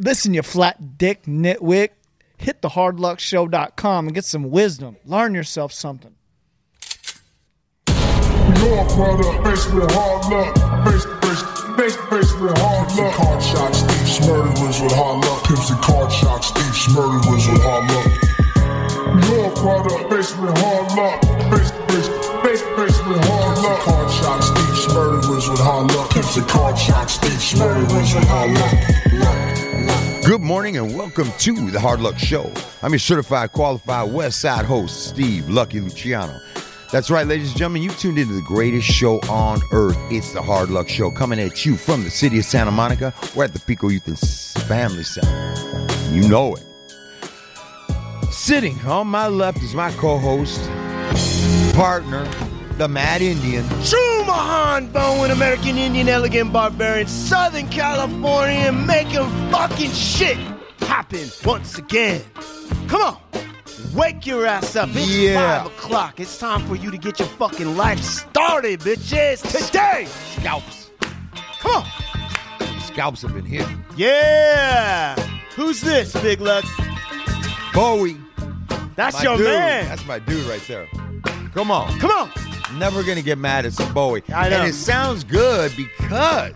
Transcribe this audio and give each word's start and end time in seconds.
Listen, 0.00 0.32
you 0.32 0.42
flat 0.42 0.96
dick 0.96 1.24
nitwit. 1.24 1.90
Hit 2.38 2.62
the 2.62 2.70
hardluckshow.com 2.70 4.06
and 4.06 4.14
get 4.14 4.24
some 4.24 4.50
wisdom. 4.50 4.96
Learn 5.04 5.34
yourself 5.34 5.74
something. 5.74 6.14
Your 7.86 8.84
product, 8.96 9.44
based 9.44 9.74
with 9.74 9.90
hard 9.92 10.24
luck. 10.32 10.54
Based 10.86 12.40
with 12.40 12.58
hard 12.58 12.96
luck. 12.96 13.14
Card 13.14 13.42
shots, 13.42 13.82
thieves, 13.82 14.20
murderers 14.26 14.80
with 14.80 14.92
hard 14.92 15.22
luck. 15.24 15.44
Pimps 15.44 15.70
and 15.70 15.80
card 15.82 16.10
shots, 16.10 16.50
thieves, 16.50 16.88
murderers 16.96 17.46
with 17.48 17.60
hard 17.62 17.84
luck. 17.92 18.06
Your 19.28 19.50
product, 19.50 20.08
based 20.10 20.38
with 20.40 20.56
hard 20.58 20.96
luck. 20.96 21.20
Based, 21.50 21.74
based, 21.88 22.10
based, 22.42 22.64
luck. 25.60 26.10
Card 28.26 28.50
luck. 29.12 30.24
Good 30.24 30.40
morning 30.40 30.78
and 30.78 30.96
welcome 30.96 31.30
to 31.38 31.70
the 31.70 31.78
Hard 31.78 32.00
Luck 32.00 32.18
Show. 32.18 32.50
I'm 32.82 32.92
your 32.92 32.98
certified, 32.98 33.52
qualified 33.52 34.10
West 34.12 34.40
Side 34.40 34.64
host, 34.64 35.08
Steve 35.08 35.50
Lucky 35.50 35.80
Luciano. 35.80 36.40
That's 36.92 37.10
right, 37.10 37.26
ladies 37.26 37.50
and 37.50 37.58
gentlemen, 37.58 37.82
you 37.82 37.90
tuned 37.90 38.18
into 38.18 38.32
the 38.32 38.42
greatest 38.42 38.88
show 38.88 39.20
on 39.28 39.60
earth. 39.72 39.98
It's 40.10 40.32
the 40.32 40.40
Hard 40.40 40.70
Luck 40.70 40.88
Show 40.88 41.10
coming 41.10 41.38
at 41.38 41.66
you 41.66 41.76
from 41.76 42.04
the 42.04 42.10
city 42.10 42.38
of 42.38 42.46
Santa 42.46 42.70
Monica. 42.70 43.12
We're 43.36 43.44
at 43.44 43.52
the 43.52 43.60
Pico 43.60 43.88
Youth 43.88 44.06
and 44.08 44.18
Family 44.66 45.02
Center. 45.02 45.54
You 46.10 46.26
know 46.26 46.56
it. 46.56 46.64
Sitting 48.32 48.78
on 48.86 49.08
my 49.08 49.28
left 49.28 49.62
is 49.62 49.74
my 49.74 49.92
co-host, 49.92 50.60
partner, 51.74 52.24
the 52.80 52.88
Mad 52.88 53.20
Indian. 53.20 53.62
Chumahan 53.84 54.90
Bowen, 54.90 55.30
American 55.30 55.76
Indian, 55.76 56.08
elegant 56.08 56.50
barbarian, 56.50 57.06
Southern 57.06 57.68
California, 57.68 58.72
making 58.72 59.28
fucking 59.50 59.90
shit 59.90 60.38
happen 60.78 61.28
once 61.44 61.76
again. 61.76 62.22
Come 62.88 63.02
on, 63.02 63.16
wake 63.94 64.26
your 64.26 64.46
ass 64.46 64.76
up. 64.76 64.88
It's 64.94 65.06
Yeah. 65.10 65.58
five 65.58 65.66
o'clock. 65.66 66.20
It's 66.20 66.38
time 66.38 66.66
for 66.66 66.74
you 66.74 66.90
to 66.90 66.96
get 66.96 67.18
your 67.18 67.28
fucking 67.28 67.76
life 67.76 68.02
started, 68.02 68.80
bitches. 68.80 69.42
Today, 69.42 70.08
Scalps. 70.38 70.88
come 71.60 71.72
on. 71.82 71.86
Scalps 72.80 73.20
have 73.20 73.34
been 73.34 73.44
hit. 73.44 73.66
Yeah. 73.94 75.16
Who's 75.54 75.82
this, 75.82 76.14
Big 76.22 76.40
Lucks? 76.40 76.70
Bowie. 77.74 78.16
That's 78.96 79.16
my 79.16 79.22
your 79.22 79.36
dude. 79.36 79.46
man. 79.48 79.86
That's 79.86 80.06
my 80.06 80.18
dude 80.18 80.46
right 80.46 80.62
there. 80.66 80.88
Come 81.52 81.70
on. 81.70 81.98
Come 81.98 82.10
on. 82.12 82.30
Never 82.76 83.02
gonna 83.02 83.22
get 83.22 83.38
mad 83.38 83.66
at 83.66 83.72
some 83.72 83.92
Bowie. 83.92 84.22
I 84.34 84.48
know. 84.48 84.56
And 84.60 84.68
it 84.68 84.74
sounds 84.74 85.24
good 85.24 85.72
because 85.76 86.52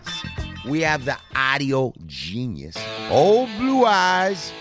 we 0.67 0.81
have 0.83 1.05
the 1.05 1.17
audio 1.35 1.93
genius. 2.07 2.77
Old 3.11 3.49
Blue 3.59 3.85
Eyes, 3.85 4.53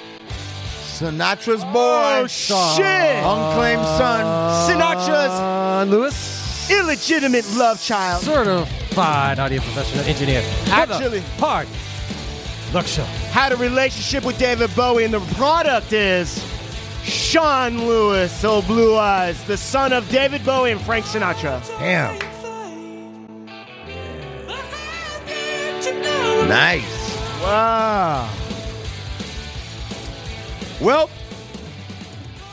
Sinatra's 0.83 1.63
boy, 1.65 2.23
Oh, 2.23 2.27
shit. 2.27 3.23
unclaimed 3.23 3.83
son. 3.97 4.69
Sinatra's 4.69 5.31
Uh, 5.31 5.85
Lewis, 5.87 6.69
illegitimate 6.69 7.45
love 7.55 7.81
child. 7.81 8.23
certified 8.23 9.39
audio 9.39 9.61
professional 9.61 10.05
engineer. 10.05 10.43
Actually- 10.71 11.23
hard 11.39 11.67
luck 12.73 12.87
show. 12.87 13.03
had 13.31 13.51
a 13.51 13.55
relationship 13.57 14.23
with 14.23 14.37
David 14.39 14.73
Bowie, 14.75 15.03
and 15.03 15.13
the 15.13 15.19
product 15.35 15.93
is 15.93 16.41
Sean 17.03 17.85
Lewis, 17.85 18.43
oh 18.43 18.61
blue 18.61 18.97
eyes, 18.97 19.43
the 19.45 19.57
son 19.57 19.93
of 19.93 20.07
David 20.09 20.45
Bowie 20.45 20.71
and 20.71 20.81
Frank 20.81 21.05
Sinatra. 21.05 21.65
Damn. 21.79 22.17
Nice. 26.47 27.17
Wow. 27.41 28.29
Well, 30.79 31.09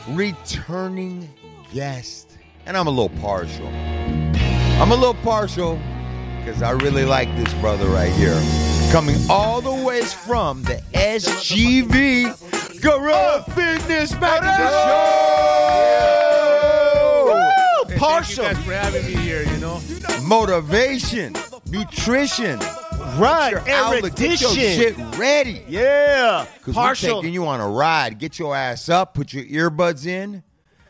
returning 0.09 1.29
guest. 1.73 2.37
And 2.65 2.77
I'm 2.77 2.87
a 2.87 2.91
little 2.91 3.17
partial. 3.21 3.67
I'm 3.67 4.91
a 4.91 4.95
little 4.95 5.13
partial 5.15 5.79
because 6.39 6.61
I 6.61 6.71
really 6.71 7.05
like 7.05 7.33
this 7.37 7.53
brother 7.55 7.87
right 7.87 8.11
here. 8.13 8.39
Coming 8.91 9.15
all 9.29 9.61
the 9.61 9.85
ways 9.85 10.13
from 10.13 10.63
the 10.63 10.81
SGV 10.93 12.81
Gorilla 12.81 13.45
In 14.01 14.07
the 14.09 14.69
show. 17.91 17.97
Partial. 17.97 18.45
Thank 18.45 18.57
you 18.57 18.63
guys 18.63 18.65
for 18.65 18.73
having 18.73 19.05
me 19.05 19.13
here, 19.21 19.43
you 19.43 19.57
know. 19.57 19.79
Motivation, 20.23 21.35
nutrition, 21.69 22.59
Right. 23.19 23.53
outlet, 23.69 24.15
get 24.15 24.41
your 24.41 24.49
shit 24.53 24.97
ready. 25.17 25.63
Yeah. 25.67 26.47
Because 26.57 26.75
we're 26.75 26.95
taking 26.95 27.31
you 27.31 27.45
on 27.45 27.59
a 27.59 27.69
ride. 27.69 28.17
Get 28.17 28.39
your 28.39 28.55
ass 28.55 28.89
up, 28.89 29.13
put 29.13 29.33
your 29.33 29.43
earbuds 29.43 30.07
in, 30.07 30.41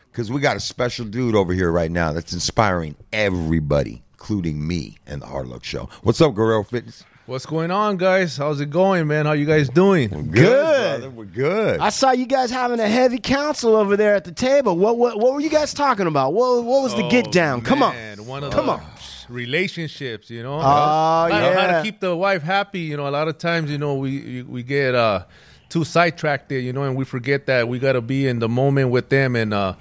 because 0.09 0.31
we 0.31 0.39
got 0.39 0.55
a 0.55 0.61
special 0.61 1.03
dude 1.05 1.35
over 1.35 1.53
here 1.53 1.69
right 1.69 1.91
now 1.91 2.13
that's 2.13 2.31
inspiring 2.31 2.95
everybody, 3.11 4.03
including 4.13 4.65
me 4.65 4.99
and 5.05 5.21
the 5.21 5.25
Hard 5.25 5.47
Luck 5.47 5.65
Show. 5.65 5.89
What's 6.03 6.21
up, 6.21 6.33
Guerrero 6.33 6.63
Fitness? 6.63 7.03
What's 7.27 7.45
going 7.45 7.71
on, 7.71 7.97
guys? 7.97 8.35
How's 8.35 8.59
it 8.61 8.71
going, 8.71 9.07
man? 9.07 9.25
How 9.25 9.33
you 9.33 9.45
guys 9.45 9.69
doing? 9.69 10.09
Good, 10.09 10.31
Good. 10.31 10.99
brother. 11.01 11.09
We're 11.11 11.25
good. 11.25 11.79
I 11.79 11.89
saw 11.89 12.11
you 12.11 12.25
guys 12.25 12.49
having 12.49 12.79
a 12.79 12.87
heavy 12.89 13.19
council 13.19 13.75
over 13.75 13.95
there 13.95 14.15
at 14.15 14.23
the 14.25 14.31
table. 14.31 14.75
What 14.77 14.97
what, 14.97 15.17
what 15.19 15.33
were 15.33 15.39
you 15.39 15.49
guys 15.49 15.73
talking 15.73 16.07
about? 16.07 16.33
What, 16.33 16.63
what 16.65 16.81
was 16.81 16.95
the 16.95 17.07
get 17.09 17.31
down? 17.31 17.61
Come 17.61 17.83
on. 17.83 17.95
Oh, 18.19 18.23
One 18.23 18.43
of 18.43 18.51
Come 18.51 18.65
the 18.65 18.73
on. 18.73 18.81
relationships, 19.29 20.29
you 20.29 20.41
know. 20.43 20.55
Oh, 20.57 20.61
how, 20.61 21.29
how 21.29 21.67
to 21.77 21.81
keep 21.83 21.99
the 21.99 22.15
wife 22.15 22.41
happy, 22.41 22.81
you 22.81 22.97
know. 22.97 23.07
A 23.07 23.11
lot 23.11 23.27
of 23.27 23.37
times, 23.37 23.69
you 23.69 23.77
know, 23.77 23.95
we 23.95 24.41
we 24.41 24.63
get 24.63 24.95
uh 24.95 25.23
too 25.69 25.83
sidetracked 25.85 26.49
there, 26.49 26.59
you 26.59 26.73
know, 26.73 26.83
and 26.83 26.95
we 26.97 27.05
forget 27.05 27.45
that 27.45 27.67
we 27.69 27.77
got 27.79 27.93
to 27.93 28.01
be 28.01 28.27
in 28.27 28.39
the 28.39 28.49
moment 28.49 28.89
with 28.89 29.09
them 29.09 29.35
and 29.35 29.53
uh 29.53 29.75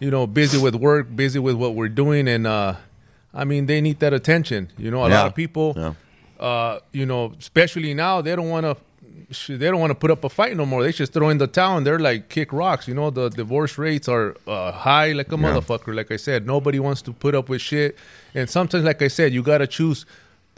you 0.00 0.10
know, 0.10 0.26
busy 0.28 0.58
with 0.58 0.74
work, 0.76 1.14
busy 1.14 1.38
with 1.40 1.56
what 1.56 1.74
we're 1.74 1.88
doing 1.88 2.28
and 2.28 2.46
uh 2.46 2.76
I 3.36 3.42
mean, 3.44 3.66
they 3.66 3.80
need 3.80 3.98
that 3.98 4.12
attention, 4.14 4.70
you 4.78 4.92
know. 4.92 5.04
A 5.04 5.08
Yeah. 5.08 5.16
lot 5.18 5.26
of 5.26 5.34
people 5.34 5.74
Yeah. 5.76 5.94
Uh, 6.40 6.80
you 6.92 7.06
know, 7.06 7.32
especially 7.38 7.94
now, 7.94 8.20
they 8.20 8.34
don't 8.36 8.48
want 8.50 8.64
to. 8.66 8.76
They 9.48 9.66
don't 9.70 9.80
want 9.80 9.90
to 9.90 9.94
put 9.94 10.10
up 10.10 10.22
a 10.24 10.28
fight 10.28 10.56
no 10.56 10.66
more. 10.66 10.82
They 10.82 10.92
just 10.92 11.12
throw 11.12 11.28
in 11.30 11.38
the 11.38 11.46
towel 11.46 11.78
and 11.78 11.86
they're 11.86 11.98
like 11.98 12.28
kick 12.28 12.52
rocks. 12.52 12.86
You 12.86 12.94
know, 12.94 13.10
the 13.10 13.30
divorce 13.30 13.78
rates 13.78 14.06
are 14.06 14.36
uh, 14.46 14.70
high 14.70 15.12
like 15.12 15.32
a 15.32 15.36
motherfucker. 15.36 15.94
Like 15.94 16.10
I 16.12 16.16
said, 16.16 16.46
nobody 16.46 16.78
wants 16.78 17.00
to 17.02 17.12
put 17.12 17.34
up 17.34 17.48
with 17.48 17.60
shit. 17.60 17.96
And 18.34 18.48
sometimes, 18.50 18.84
like 18.84 19.00
I 19.02 19.08
said, 19.08 19.32
you 19.32 19.42
gotta 19.42 19.66
choose 19.66 20.04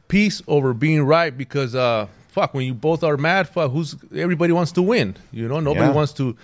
peace 0.09 0.43
over 0.49 0.75
being 0.75 1.03
right 1.05 1.37
because 1.37 1.75
uh, 1.75 2.07
fuck, 2.29 2.55
when 2.55 2.67
you 2.67 2.75
both 2.75 3.05
are 3.05 3.17
mad, 3.17 3.49
fuck, 3.49 3.71
who's 3.71 3.95
everybody 4.15 4.53
wants 4.53 4.73
to 4.73 4.83
win. 4.83 5.17
You 5.33 5.49
know, 5.49 5.61
nobody 5.61 5.87
Yeah. 5.87 5.93
wants 5.93 6.13
to. 6.15 6.37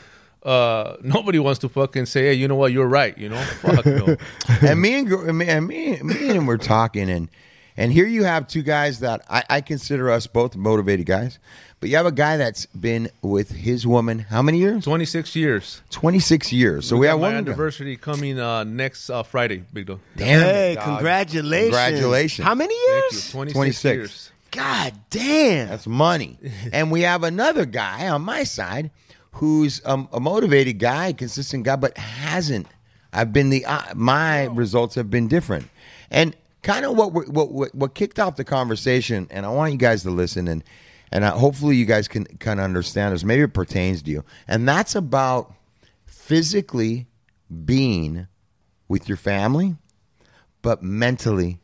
Uh, 0.42 0.96
nobody 1.02 1.38
wants 1.38 1.58
to 1.60 1.68
fucking 1.68 2.06
say, 2.06 2.26
hey, 2.26 2.34
you 2.34 2.46
know 2.48 2.56
what, 2.56 2.72
you're 2.72 2.86
right. 2.88 3.16
You 3.18 3.30
know, 3.30 3.42
fuck 3.60 3.84
no. 3.84 4.16
and 4.62 4.80
me 4.80 4.94
and 4.94 5.08
and 5.12 5.38
me 5.38 5.48
and 5.48 5.66
me, 5.66 6.00
me 6.02 6.14
and 6.28 6.36
him 6.38 6.46
were 6.46 6.58
talking, 6.58 7.10
and 7.10 7.28
and 7.76 7.92
here 7.92 8.06
you 8.06 8.24
have 8.24 8.46
two 8.46 8.62
guys 8.62 9.00
that 9.00 9.22
I, 9.28 9.44
I 9.48 9.60
consider 9.60 10.10
us 10.10 10.26
both 10.26 10.56
motivated 10.56 11.06
guys. 11.06 11.38
But 11.80 11.88
you 11.90 11.96
have 11.96 12.06
a 12.06 12.12
guy 12.12 12.36
that's 12.36 12.66
been 12.66 13.10
with 13.22 13.50
his 13.50 13.86
woman 13.86 14.20
how 14.20 14.40
many 14.40 14.58
years? 14.58 14.84
Twenty 14.84 15.04
six 15.04 15.34
years. 15.34 15.82
Twenty 15.90 16.20
six 16.20 16.52
years. 16.52 16.86
So 16.86 16.96
we, 16.96 17.06
got 17.06 17.12
have 17.12 17.20
my 17.20 17.26
one 17.26 17.32
guy. 17.32 17.38
anniversary 17.38 17.96
coming 17.96 18.38
uh, 18.38 18.62
next 18.62 19.10
uh, 19.10 19.24
Friday, 19.24 19.64
Big 19.72 19.86
dog. 19.86 19.98
Damn 20.16 20.42
Hey, 20.42 20.74
dog. 20.76 20.84
congratulations. 20.84 21.74
Congratulations. 21.76 22.46
How 22.46 22.54
many 22.54 22.74
years? 22.74 23.30
26, 23.32 23.52
26. 23.54 23.84
years. 23.96 24.30
God 24.52 24.92
damn. 25.10 25.68
That's 25.70 25.86
money. 25.88 26.38
and 26.72 26.92
we 26.92 27.00
have 27.00 27.24
another 27.24 27.64
guy 27.64 28.08
on 28.08 28.22
my 28.22 28.44
side 28.44 28.90
who's 29.32 29.80
um, 29.84 30.08
a 30.12 30.20
motivated 30.20 30.78
guy, 30.78 31.12
consistent 31.12 31.64
guy, 31.64 31.74
but 31.76 31.96
hasn't. 31.98 32.68
I've 33.12 33.32
been 33.32 33.50
the 33.50 33.64
uh, 33.64 33.94
my 33.94 34.44
results 34.44 34.94
have 34.94 35.10
been 35.10 35.26
different, 35.26 35.68
and 36.10 36.36
kind 36.62 36.84
of 36.84 36.96
what, 36.96 37.12
what 37.12 37.50
what 37.50 37.74
what 37.74 37.94
kicked 37.94 38.18
off 38.18 38.36
the 38.36 38.44
conversation. 38.44 39.26
And 39.30 39.44
I 39.46 39.50
want 39.50 39.72
you 39.72 39.78
guys 39.78 40.02
to 40.04 40.10
listen 40.10 40.48
and 40.48 40.64
and 41.10 41.24
I, 41.24 41.30
hopefully 41.30 41.76
you 41.76 41.84
guys 41.84 42.08
can 42.08 42.24
kind 42.24 42.58
of 42.58 42.64
understand 42.64 43.14
this. 43.14 43.24
Maybe 43.24 43.42
it 43.42 43.54
pertains 43.54 44.02
to 44.02 44.10
you, 44.10 44.24
and 44.48 44.66
that's 44.66 44.94
about 44.94 45.52
physically 46.06 47.06
being 47.64 48.26
with 48.88 49.08
your 49.08 49.16
family, 49.16 49.76
but 50.62 50.82
mentally 50.82 51.60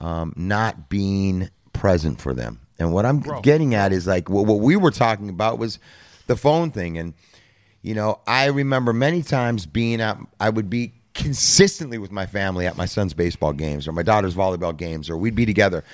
um, 0.00 0.32
not 0.36 0.88
being 0.88 1.50
present 1.72 2.20
for 2.20 2.34
them. 2.34 2.60
And 2.78 2.92
what 2.92 3.06
I'm 3.06 3.20
getting 3.42 3.74
at 3.74 3.92
is 3.92 4.06
like 4.06 4.28
what, 4.28 4.46
what 4.46 4.60
we 4.60 4.76
were 4.76 4.90
talking 4.90 5.28
about 5.28 5.58
was 5.58 5.78
the 6.26 6.36
phone 6.36 6.70
thing. 6.70 6.98
And, 6.98 7.14
you 7.80 7.94
know, 7.94 8.20
I 8.26 8.46
remember 8.46 8.92
many 8.92 9.22
times 9.22 9.66
being 9.66 10.00
at, 10.00 10.18
I 10.40 10.50
would 10.50 10.68
be 10.68 10.92
consistently 11.14 11.98
with 11.98 12.10
my 12.10 12.26
family 12.26 12.66
at 12.66 12.76
my 12.76 12.86
son's 12.86 13.14
baseball 13.14 13.52
games 13.52 13.86
or 13.86 13.92
my 13.92 14.02
daughter's 14.02 14.34
volleyball 14.34 14.76
games, 14.76 15.10
or 15.10 15.16
we'd 15.16 15.34
be 15.34 15.46
together. 15.46 15.84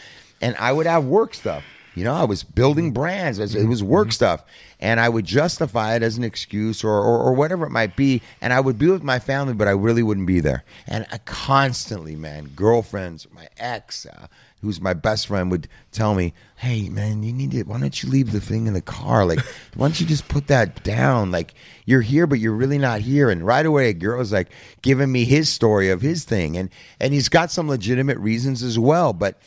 And 0.41 0.57
I 0.57 0.73
would 0.73 0.87
have 0.87 1.05
work 1.05 1.35
stuff. 1.35 1.65
You 1.95 2.05
know, 2.05 2.15
I 2.15 2.25
was 2.25 2.45
building 2.45 2.93
brands. 2.93 3.41
It 3.41 3.67
was 3.67 3.83
work 3.83 4.13
stuff. 4.13 4.45
And 4.79 5.01
I 5.01 5.09
would 5.09 5.25
justify 5.25 5.97
it 5.97 6.03
as 6.05 6.17
an 6.17 6.23
excuse 6.23 6.85
or, 6.85 6.93
or, 6.93 7.19
or 7.19 7.33
whatever 7.33 7.67
it 7.67 7.71
might 7.71 7.97
be. 7.97 8.23
And 8.41 8.53
I 8.53 8.61
would 8.61 8.79
be 8.79 8.87
with 8.87 9.03
my 9.03 9.19
family, 9.19 9.53
but 9.53 9.67
I 9.67 9.73
really 9.73 10.05
wouldn't 10.05 10.29
be 10.29 10.39
there. 10.39 10.63
And 10.87 11.07
I 11.11 11.19
constantly, 11.19 12.15
man, 12.15 12.53
girlfriends, 12.55 13.27
my 13.33 13.49
ex, 13.59 14.07
uh, 14.07 14.29
who's 14.61 14.81
my 14.81 14.95
best 14.95 15.27
friend, 15.27 15.51
would 15.51 15.69
tell 15.93 16.15
me, 16.15 16.35
"Hey, 16.57 16.89
man, 16.89 17.23
you 17.23 17.33
need 17.33 17.53
to. 17.53 17.63
Why 17.63 17.81
don't 17.81 18.03
you 18.03 18.09
leave 18.09 18.33
the 18.33 18.41
thing 18.41 18.67
in 18.67 18.75
the 18.75 18.81
car? 18.81 19.25
Like, 19.25 19.41
why 19.75 19.87
don't 19.87 20.01
you 20.01 20.07
just 20.07 20.29
put 20.29 20.49
that 20.49 20.83
down? 20.83 21.31
Like, 21.31 21.55
you're 21.87 22.01
here, 22.01 22.27
but 22.27 22.39
you're 22.39 22.55
really 22.55 22.79
not 22.79 23.01
here." 23.01 23.31
And 23.31 23.47
right 23.47 23.65
away, 23.65 23.89
a 23.89 23.95
girl 23.95 24.17
girl's 24.17 24.33
like 24.33 24.51
giving 24.83 25.13
me 25.13 25.25
his 25.25 25.49
story 25.49 25.91
of 25.91 26.01
his 26.01 26.25
thing, 26.25 26.57
and 26.57 26.71
and 27.01 27.13
he's 27.13 27.29
got 27.29 27.51
some 27.51 27.69
legitimate 27.69 28.19
reasons 28.19 28.63
as 28.63 28.79
well, 28.79 29.13
but. 29.13 29.41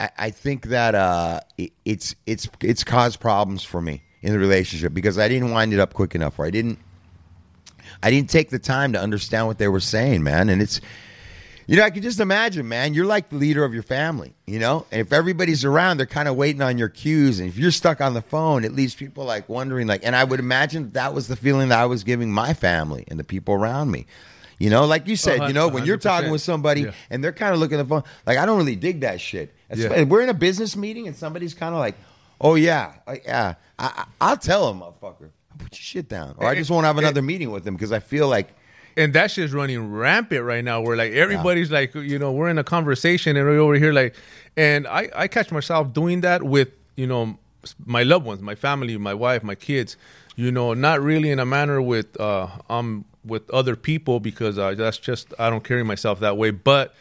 I, 0.00 0.10
I 0.16 0.30
think 0.30 0.68
that 0.68 0.94
uh, 0.94 1.40
it, 1.58 1.72
it's 1.84 2.14
it's 2.24 2.48
it's 2.60 2.82
caused 2.82 3.20
problems 3.20 3.62
for 3.62 3.80
me 3.82 4.02
in 4.22 4.32
the 4.32 4.38
relationship 4.38 4.94
because 4.94 5.18
I 5.18 5.28
didn't 5.28 5.50
wind 5.50 5.74
it 5.74 5.78
up 5.78 5.92
quick 5.92 6.14
enough, 6.14 6.38
or 6.38 6.46
I 6.46 6.50
didn't 6.50 6.78
I 8.02 8.10
didn't 8.10 8.30
take 8.30 8.50
the 8.50 8.58
time 8.58 8.92
to 8.92 9.00
understand 9.00 9.46
what 9.46 9.58
they 9.58 9.68
were 9.68 9.80
saying, 9.80 10.22
man. 10.22 10.48
And 10.48 10.62
it's 10.62 10.80
you 11.66 11.76
know 11.76 11.82
I 11.84 11.90
can 11.90 12.02
just 12.02 12.20
imagine, 12.20 12.68
man. 12.68 12.94
You're 12.94 13.06
like 13.06 13.28
the 13.28 13.36
leader 13.36 13.64
of 13.64 13.72
your 13.74 13.82
family, 13.82 14.34
you 14.46 14.58
know. 14.58 14.86
And 14.90 15.00
if 15.00 15.12
everybody's 15.12 15.64
around, 15.64 15.96
they're 15.98 16.06
kind 16.06 16.28
of 16.28 16.36
waiting 16.36 16.62
on 16.62 16.78
your 16.78 16.88
cues. 16.88 17.40
And 17.40 17.48
if 17.48 17.56
you're 17.58 17.70
stuck 17.70 18.00
on 18.00 18.14
the 18.14 18.22
phone, 18.22 18.64
it 18.64 18.72
leaves 18.72 18.94
people 18.94 19.24
like 19.24 19.48
wondering, 19.48 19.86
like. 19.86 20.02
And 20.04 20.14
I 20.16 20.24
would 20.24 20.40
imagine 20.40 20.90
that 20.92 21.14
was 21.14 21.28
the 21.28 21.36
feeling 21.36 21.68
that 21.68 21.78
I 21.78 21.86
was 21.86 22.04
giving 22.04 22.30
my 22.32 22.54
family 22.54 23.04
and 23.08 23.18
the 23.18 23.24
people 23.24 23.54
around 23.54 23.90
me. 23.90 24.06
You 24.58 24.70
know, 24.70 24.84
like 24.84 25.08
you 25.08 25.16
said, 25.16 25.48
you 25.48 25.52
know, 25.52 25.66
when 25.68 25.84
you're 25.84 25.96
talking 25.96 26.30
with 26.30 26.40
somebody 26.40 26.82
Yeah. 26.82 26.92
and 27.10 27.22
they're 27.24 27.32
kind 27.32 27.52
of 27.52 27.58
looking 27.58 27.80
at 27.80 27.82
the 27.82 27.88
phone, 27.88 28.04
like 28.26 28.38
I 28.38 28.46
don't 28.46 28.58
really 28.58 28.76
dig 28.76 29.00
that 29.00 29.20
shit. 29.20 29.52
Yeah. 29.74 30.04
We're 30.04 30.20
in 30.22 30.28
a 30.28 30.34
business 30.34 30.76
meeting 30.76 31.08
and 31.08 31.16
somebody's 31.16 31.52
kind 31.54 31.74
of 31.74 31.80
like, 31.80 31.96
"Oh 32.40 32.54
yeah, 32.54 32.92
uh, 33.06 33.16
yeah." 33.24 33.54
I, 33.78 33.86
I, 33.86 34.04
I'll 34.20 34.36
tell 34.36 34.68
them, 34.72 34.80
motherfucker, 34.82 35.30
put 35.58 35.72
your 35.72 35.78
shit 35.82 36.08
down, 36.08 36.34
or 36.38 36.46
I 36.46 36.54
just 36.54 36.70
won't 36.70 36.86
have 36.86 36.96
another 36.98 37.22
meeting 37.22 37.50
with 37.50 37.64
them 37.64 37.74
because 37.74 37.90
I 37.90 37.98
feel 37.98 38.28
like 38.28 38.54
and 38.96 39.12
that 39.14 39.30
shit's 39.30 39.52
running 39.52 39.92
rampant 39.92 40.42
right 40.44 40.64
now 40.64 40.80
where 40.80 40.96
like 40.96 41.12
everybody's 41.12 41.70
like 41.70 41.94
you 41.94 42.18
know 42.18 42.32
we're 42.32 42.48
in 42.48 42.58
a 42.58 42.64
conversation 42.64 43.36
and 43.36 43.46
we're 43.46 43.58
over 43.58 43.74
here 43.74 43.92
like 43.92 44.14
and 44.56 44.86
i 44.86 45.08
i 45.14 45.28
catch 45.28 45.50
myself 45.50 45.92
doing 45.92 46.20
that 46.22 46.42
with 46.42 46.68
you 46.96 47.06
know 47.06 47.38
my 47.84 48.02
loved 48.02 48.24
ones 48.26 48.40
my 48.42 48.54
family 48.54 48.96
my 48.98 49.14
wife 49.14 49.42
my 49.42 49.54
kids 49.54 49.96
you 50.36 50.50
know 50.50 50.74
not 50.74 51.00
really 51.00 51.30
in 51.30 51.38
a 51.38 51.46
manner 51.46 51.80
with 51.80 52.18
uh 52.20 52.48
um 52.68 53.04
with 53.24 53.48
other 53.50 53.76
people 53.76 54.18
because 54.20 54.58
uh, 54.58 54.74
that's 54.74 54.98
just 54.98 55.32
i 55.38 55.48
don't 55.48 55.62
carry 55.64 55.84
myself 55.84 56.18
that 56.20 56.36
way. 56.36 56.50
But 56.50 56.92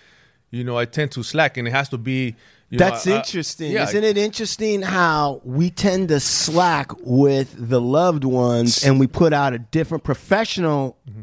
you 0.51 0.63
know 0.63 0.77
i 0.77 0.85
tend 0.85 1.11
to 1.13 1.23
slack 1.23 1.57
and 1.57 1.67
it 1.67 1.71
has 1.71 1.89
to 1.89 1.97
be 1.97 2.35
you 2.69 2.77
That's 2.77 3.05
I- 3.05 3.11
I- 3.11 3.17
interesting. 3.17 3.71
yeah, 3.73 3.83
Isn't 3.83 4.03
it 4.05 4.17
interesting 4.17 4.81
how 4.81 5.41
we 5.43 5.69
tend 5.71 6.07
to 6.07 6.21
slack 6.21 6.91
with 7.03 7.53
the 7.57 7.81
loved 7.81 8.23
ones 8.23 8.85
and 8.85 8.97
we 8.97 9.07
put 9.07 9.33
out 9.33 9.51
a 9.53 9.59
different 9.59 10.05
professional 10.05 10.95
pr- 11.05 11.19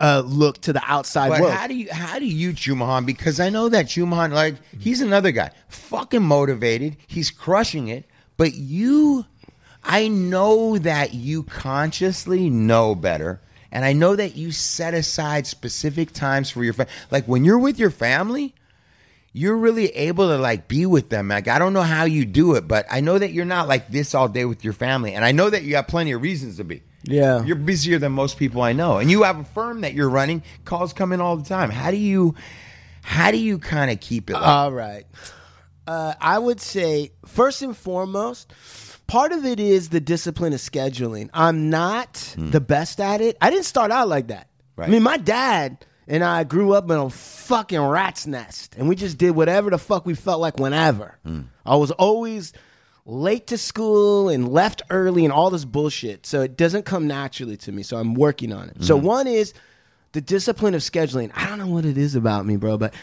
uh, 0.00 0.22
look 0.24 0.60
to 0.62 0.72
the 0.72 0.82
outside 0.84 1.30
But 1.30 1.40
world? 1.40 1.52
how 1.52 1.66
do 1.66 1.74
you 1.74 1.92
how 1.92 2.18
do 2.18 2.26
you 2.26 2.52
Chumahan? 2.52 3.06
Because 3.06 3.40
I 3.40 3.50
know 3.50 3.68
that 3.68 3.86
Chumahan, 3.86 4.32
like 4.32 4.56
he's 4.78 5.00
another 5.00 5.30
guy, 5.30 5.50
fucking 5.68 6.22
motivated. 6.22 6.96
He's 7.06 7.30
crushing 7.30 7.88
it. 7.88 8.04
But 8.36 8.54
you, 8.54 9.26
I 9.82 10.08
know 10.08 10.78
that 10.78 11.14
you 11.14 11.44
consciously 11.44 12.50
know 12.50 12.94
better, 12.94 13.40
and 13.70 13.84
I 13.84 13.92
know 13.92 14.16
that 14.16 14.36
you 14.36 14.50
set 14.52 14.94
aside 14.94 15.46
specific 15.46 16.12
times 16.12 16.50
for 16.50 16.64
your 16.64 16.72
family. 16.72 16.92
Like 17.10 17.26
when 17.26 17.44
you're 17.44 17.58
with 17.58 17.78
your 17.78 17.90
family, 17.90 18.54
you're 19.32 19.56
really 19.56 19.88
able 19.88 20.28
to 20.28 20.38
like 20.38 20.68
be 20.68 20.86
with 20.86 21.10
them. 21.10 21.28
Like 21.28 21.48
I 21.48 21.58
don't 21.58 21.72
know 21.72 21.82
how 21.82 22.04
you 22.04 22.24
do 22.24 22.54
it, 22.54 22.66
but 22.66 22.86
I 22.90 23.00
know 23.00 23.18
that 23.18 23.32
you're 23.32 23.44
not 23.44 23.68
like 23.68 23.88
this 23.88 24.14
all 24.14 24.28
day 24.28 24.44
with 24.44 24.64
your 24.64 24.72
family, 24.72 25.14
and 25.14 25.24
I 25.24 25.32
know 25.32 25.50
that 25.50 25.62
you 25.62 25.76
have 25.76 25.86
plenty 25.86 26.12
of 26.12 26.22
reasons 26.22 26.56
to 26.56 26.64
be. 26.64 26.82
Yeah. 27.04 27.44
You're 27.44 27.56
busier 27.56 27.98
than 27.98 28.12
most 28.12 28.38
people 28.38 28.62
I 28.62 28.72
know. 28.72 28.98
And 28.98 29.10
you 29.10 29.22
have 29.22 29.38
a 29.38 29.44
firm 29.44 29.82
that 29.82 29.94
you're 29.94 30.10
running, 30.10 30.42
calls 30.64 30.92
come 30.92 31.12
in 31.12 31.20
all 31.20 31.36
the 31.36 31.48
time. 31.48 31.70
How 31.70 31.90
do 31.90 31.96
you 31.96 32.34
how 33.02 33.30
do 33.30 33.36
you 33.38 33.58
kind 33.58 33.90
of 33.90 34.00
keep 34.00 34.30
it 34.30 34.34
like 34.34 34.42
All 34.42 34.72
right. 34.72 35.04
Uh, 35.86 36.14
I 36.18 36.38
would 36.38 36.60
say, 36.60 37.12
first 37.26 37.60
and 37.60 37.76
foremost, 37.76 38.50
part 39.06 39.32
of 39.32 39.44
it 39.44 39.60
is 39.60 39.90
the 39.90 40.00
discipline 40.00 40.54
of 40.54 40.60
scheduling. 40.60 41.28
I'm 41.34 41.68
not 41.68 42.34
the 42.38 42.60
best 42.60 43.00
at 43.00 43.20
it. 43.20 43.36
I 43.42 43.50
didn't 43.50 43.66
start 43.66 43.90
out 43.90 44.08
like 44.08 44.28
that. 44.28 44.48
Right. 44.76 44.88
I 44.88 44.90
mean, 44.90 45.02
my 45.02 45.18
dad 45.18 45.84
and 46.08 46.24
I 46.24 46.44
grew 46.44 46.72
up 46.72 46.90
in 46.90 46.96
a 46.96 47.10
fucking 47.10 47.78
rat's 47.80 48.26
nest, 48.26 48.76
and 48.78 48.88
we 48.88 48.96
just 48.96 49.18
did 49.18 49.32
whatever 49.32 49.68
the 49.68 49.78
fuck 49.78 50.06
we 50.06 50.14
felt 50.14 50.40
like 50.40 50.58
whenever. 50.58 51.18
I 51.66 51.76
was 51.76 51.90
always 51.90 52.54
late 53.06 53.46
to 53.48 53.58
school 53.58 54.28
and 54.28 54.48
left 54.48 54.82
early 54.90 55.24
and 55.24 55.32
all 55.32 55.50
this 55.50 55.64
bullshit. 55.64 56.26
So 56.26 56.40
it 56.40 56.56
doesn't 56.56 56.84
come 56.84 57.06
naturally 57.06 57.56
to 57.58 57.72
me. 57.72 57.82
So 57.82 57.96
I'm 57.98 58.14
working 58.14 58.52
on 58.52 58.70
it. 58.70 58.82
So 58.82 58.96
mm-hmm. 58.96 59.06
one 59.06 59.26
is 59.26 59.52
the 60.12 60.20
discipline 60.20 60.74
of 60.74 60.80
scheduling. 60.80 61.30
I 61.34 61.48
don't 61.48 61.58
know 61.58 61.66
what 61.66 61.84
it 61.84 61.98
is 61.98 62.14
about 62.14 62.46
me, 62.46 62.56
bro, 62.56 62.78
but 62.78 62.94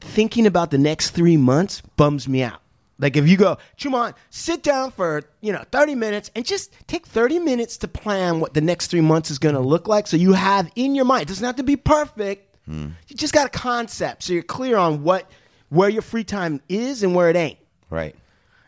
thinking 0.00 0.46
about 0.46 0.70
the 0.70 0.78
next 0.78 1.10
three 1.10 1.36
months 1.36 1.82
bums 1.96 2.26
me 2.26 2.42
out. 2.42 2.60
Like 2.98 3.16
if 3.16 3.26
you 3.26 3.36
go, 3.36 3.56
Chumon, 3.78 4.14
sit 4.28 4.62
down 4.62 4.92
for, 4.92 5.22
you 5.40 5.52
know, 5.52 5.64
30 5.72 5.94
minutes 5.94 6.30
and 6.36 6.44
just 6.44 6.72
take 6.86 7.06
30 7.06 7.38
minutes 7.38 7.78
to 7.78 7.88
plan 7.88 8.40
what 8.40 8.52
the 8.52 8.60
next 8.60 8.88
three 8.88 9.00
months 9.00 9.30
is 9.30 9.38
gonna 9.38 9.58
mm-hmm. 9.58 9.68
look 9.68 9.88
like. 9.88 10.06
So 10.06 10.16
you 10.16 10.34
have 10.34 10.70
in 10.76 10.94
your 10.94 11.06
mind, 11.06 11.22
it 11.22 11.28
doesn't 11.28 11.44
have 11.44 11.56
to 11.56 11.62
be 11.62 11.76
perfect. 11.76 12.56
Mm-hmm. 12.68 12.90
You 13.08 13.16
just 13.16 13.32
got 13.32 13.46
a 13.46 13.50
concept. 13.50 14.24
So 14.24 14.34
you're 14.34 14.42
clear 14.42 14.76
on 14.76 15.02
what 15.02 15.30
where 15.70 15.88
your 15.88 16.02
free 16.02 16.24
time 16.24 16.60
is 16.68 17.02
and 17.02 17.14
where 17.14 17.30
it 17.30 17.36
ain't. 17.36 17.58
right? 17.88 18.14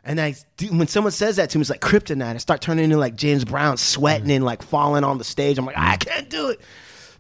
And 0.04 0.20
I 0.20 0.34
do, 0.56 0.66
when 0.69 0.88
someone 0.88 1.12
says 1.12 1.37
that 1.37 1.50
to 1.50 1.58
me, 1.58 1.62
it's 1.62 1.70
like 1.70 1.81
kryptonite. 1.81 2.34
I 2.34 2.38
start 2.38 2.60
turning 2.60 2.84
into 2.84 2.96
like 2.96 3.14
James 3.14 3.44
Brown, 3.44 3.76
sweating 3.76 4.31
and 4.31 4.44
like 4.44 4.62
falling 4.62 5.04
on 5.04 5.19
the 5.19 5.25
stage. 5.25 5.58
I'm 5.58 5.66
like, 5.66 5.78
I 5.78 5.96
can't 5.96 6.28
do 6.28 6.49
it. 6.49 6.60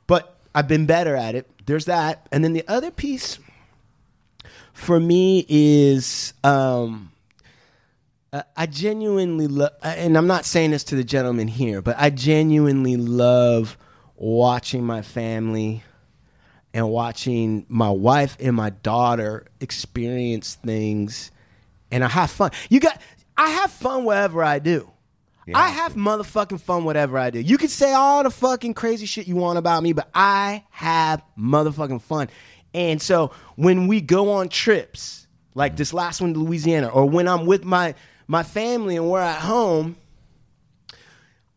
But 0.06 0.36
I've 0.54 0.68
been 0.68 0.86
better 0.86 1.14
at 1.14 1.34
it. 1.34 1.48
There's 1.66 1.84
that. 1.84 2.26
And 2.32 2.42
then 2.42 2.54
the 2.54 2.64
other 2.66 2.90
piece 2.90 3.38
for 4.72 4.98
me 4.98 5.46
is 5.48 6.34
um, 6.42 7.12
uh, 8.32 8.42
I 8.56 8.66
genuinely 8.66 9.46
love, 9.46 9.72
and 9.82 10.16
I'm 10.16 10.26
not 10.26 10.44
saying 10.44 10.72
this 10.72 10.84
to 10.84 10.96
the 10.96 11.04
gentleman 11.04 11.48
here, 11.48 11.82
but 11.82 11.96
I 11.98 12.10
genuinely 12.10 12.96
love 12.96 13.76
watching 14.16 14.84
my 14.84 15.02
family 15.02 15.84
and 16.74 16.88
watching 16.88 17.66
my 17.68 17.90
wife 17.90 18.36
and 18.40 18.56
my 18.56 18.70
daughter 18.70 19.46
experience 19.60 20.54
things 20.54 21.30
and 21.92 22.02
I 22.02 22.08
have 22.08 22.30
fun. 22.30 22.50
You 22.68 22.80
got 22.80 23.00
I 23.36 23.50
have 23.50 23.70
fun 23.70 24.04
wherever 24.04 24.42
I 24.42 24.58
do. 24.58 24.88
I 25.54 25.70
have 25.70 25.94
motherfucking 25.94 26.60
fun 26.60 26.84
whatever 26.84 27.18
I 27.18 27.30
do. 27.30 27.40
You 27.40 27.58
can 27.58 27.68
say 27.68 27.92
all 27.92 28.22
the 28.22 28.30
fucking 28.30 28.74
crazy 28.74 29.06
shit 29.06 29.26
you 29.26 29.36
want 29.36 29.58
about 29.58 29.82
me, 29.82 29.92
but 29.92 30.08
I 30.14 30.64
have 30.70 31.22
motherfucking 31.36 32.00
fun. 32.02 32.28
And 32.74 33.02
so 33.02 33.32
when 33.56 33.88
we 33.88 34.00
go 34.00 34.30
on 34.32 34.48
trips, 34.48 35.26
like 35.54 35.76
this 35.76 35.92
last 35.92 36.20
one 36.20 36.32
to 36.34 36.40
Louisiana, 36.40 36.88
or 36.88 37.08
when 37.08 37.28
I'm 37.28 37.44
with 37.46 37.64
my 37.64 37.94
my 38.26 38.42
family 38.42 38.96
and 38.96 39.10
we're 39.10 39.20
at 39.20 39.40
home, 39.40 39.96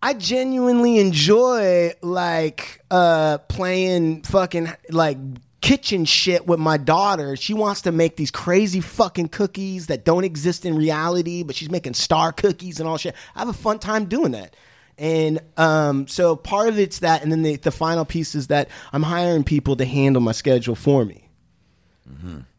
I 0.01 0.13
genuinely 0.13 0.99
enjoy 0.99 1.93
like 2.01 2.83
uh 2.91 3.37
playing 3.49 4.23
fucking 4.23 4.67
like 4.89 5.17
kitchen 5.65 6.05
shit 6.05 6.45
with 6.45 6.59
my 6.59 6.77
daughter. 6.77 7.35
She 7.35 7.53
wants 7.53 7.81
to 7.81 7.91
make 7.91 8.15
these 8.15 8.31
crazy 8.31 8.81
fucking 8.81 9.29
cookies 9.29 9.87
that 9.87 10.05
don't 10.05 10.23
exist 10.23 10.65
in 10.65 10.75
reality, 10.75 11.43
but 11.43 11.55
she's 11.55 11.71
making 11.71 11.95
star 11.95 12.31
cookies 12.31 12.79
and 12.79 12.87
all 12.87 12.97
shit. 12.97 13.15
I 13.35 13.39
have 13.39 13.49
a 13.49 13.53
fun 13.53 13.79
time 13.79 14.05
doing 14.05 14.33
that. 14.33 14.55
And 14.97 15.39
um, 15.57 16.07
so 16.07 16.35
part 16.35 16.69
of 16.69 16.79
it's 16.79 16.99
that, 16.99 17.23
and 17.23 17.31
then 17.31 17.41
the, 17.41 17.55
the 17.57 17.71
final 17.71 18.05
piece 18.05 18.35
is 18.35 18.47
that 18.47 18.69
I'm 18.93 19.03
hiring 19.03 19.43
people 19.43 19.75
to 19.77 19.85
handle 19.85 20.21
my 20.21 20.31
schedule 20.31 20.75
for 20.75 21.03
me 21.03 21.25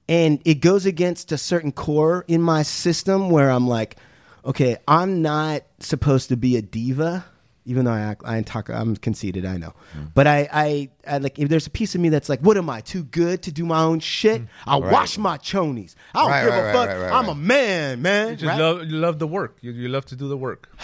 and 0.09 0.41
it 0.45 0.57
goes 0.57 0.87
against 0.87 1.33
a 1.33 1.39
certain 1.39 1.73
core 1.73 2.25
in 2.29 2.43
my 2.43 2.63
system 2.63 3.31
where 3.31 3.51
I'm 3.51 3.67
like, 3.67 3.97
okay, 4.45 4.77
I'm 4.87 5.23
not 5.23 5.63
supposed 5.81 6.29
to 6.29 6.37
be 6.37 6.57
a 6.57 6.63
diva, 6.63 7.25
even 7.67 7.85
though 7.85 7.93
I 7.93 8.01
act, 8.01 8.23
I 8.25 8.41
talk, 8.43 8.71
I'm 8.71 8.97
conceited, 8.97 9.45
I 9.45 9.59
know, 9.59 9.75
hmm. 9.93 10.05
but 10.15 10.27
I, 10.27 10.49
I, 10.53 10.89
I 11.07 11.19
like 11.19 11.39
if 11.39 11.49
there's 11.49 11.67
a 11.67 11.71
piece 11.71 11.95
of 11.95 12.01
me 12.01 12.09
that's 12.09 12.29
like, 12.29 12.41
what 12.41 12.57
am 12.57 12.71
I 12.71 12.81
too 12.81 13.03
good 13.05 13.43
to 13.43 13.53
do 13.53 13.67
my 13.67 13.83
own 13.83 13.99
shit? 14.01 14.41
Hmm. 14.41 14.47
I'll 14.67 14.83
wash 14.83 15.19
my 15.19 15.37
chonies. 15.37 15.95
I 16.15 16.21
don't 16.21 16.31
Right, 16.31 16.45
give 16.45 16.51
right, 16.53 16.59
a 16.59 16.63
right, 16.65 16.73
fuck. 16.73 16.89
right, 16.89 17.01
right, 17.01 17.13
I'm 17.13 17.29
a 17.29 17.35
man, 17.35 18.01
man. 18.03 18.31
You 18.31 18.37
just 18.37 18.49
right? 18.49 18.59
love 18.59 18.85
you 18.87 18.97
love 18.97 19.19
the 19.19 19.27
work. 19.27 19.59
You, 19.61 19.73
you 19.73 19.89
love 19.89 20.07
to 20.07 20.17
do 20.17 20.29
the 20.29 20.37
work. 20.37 20.71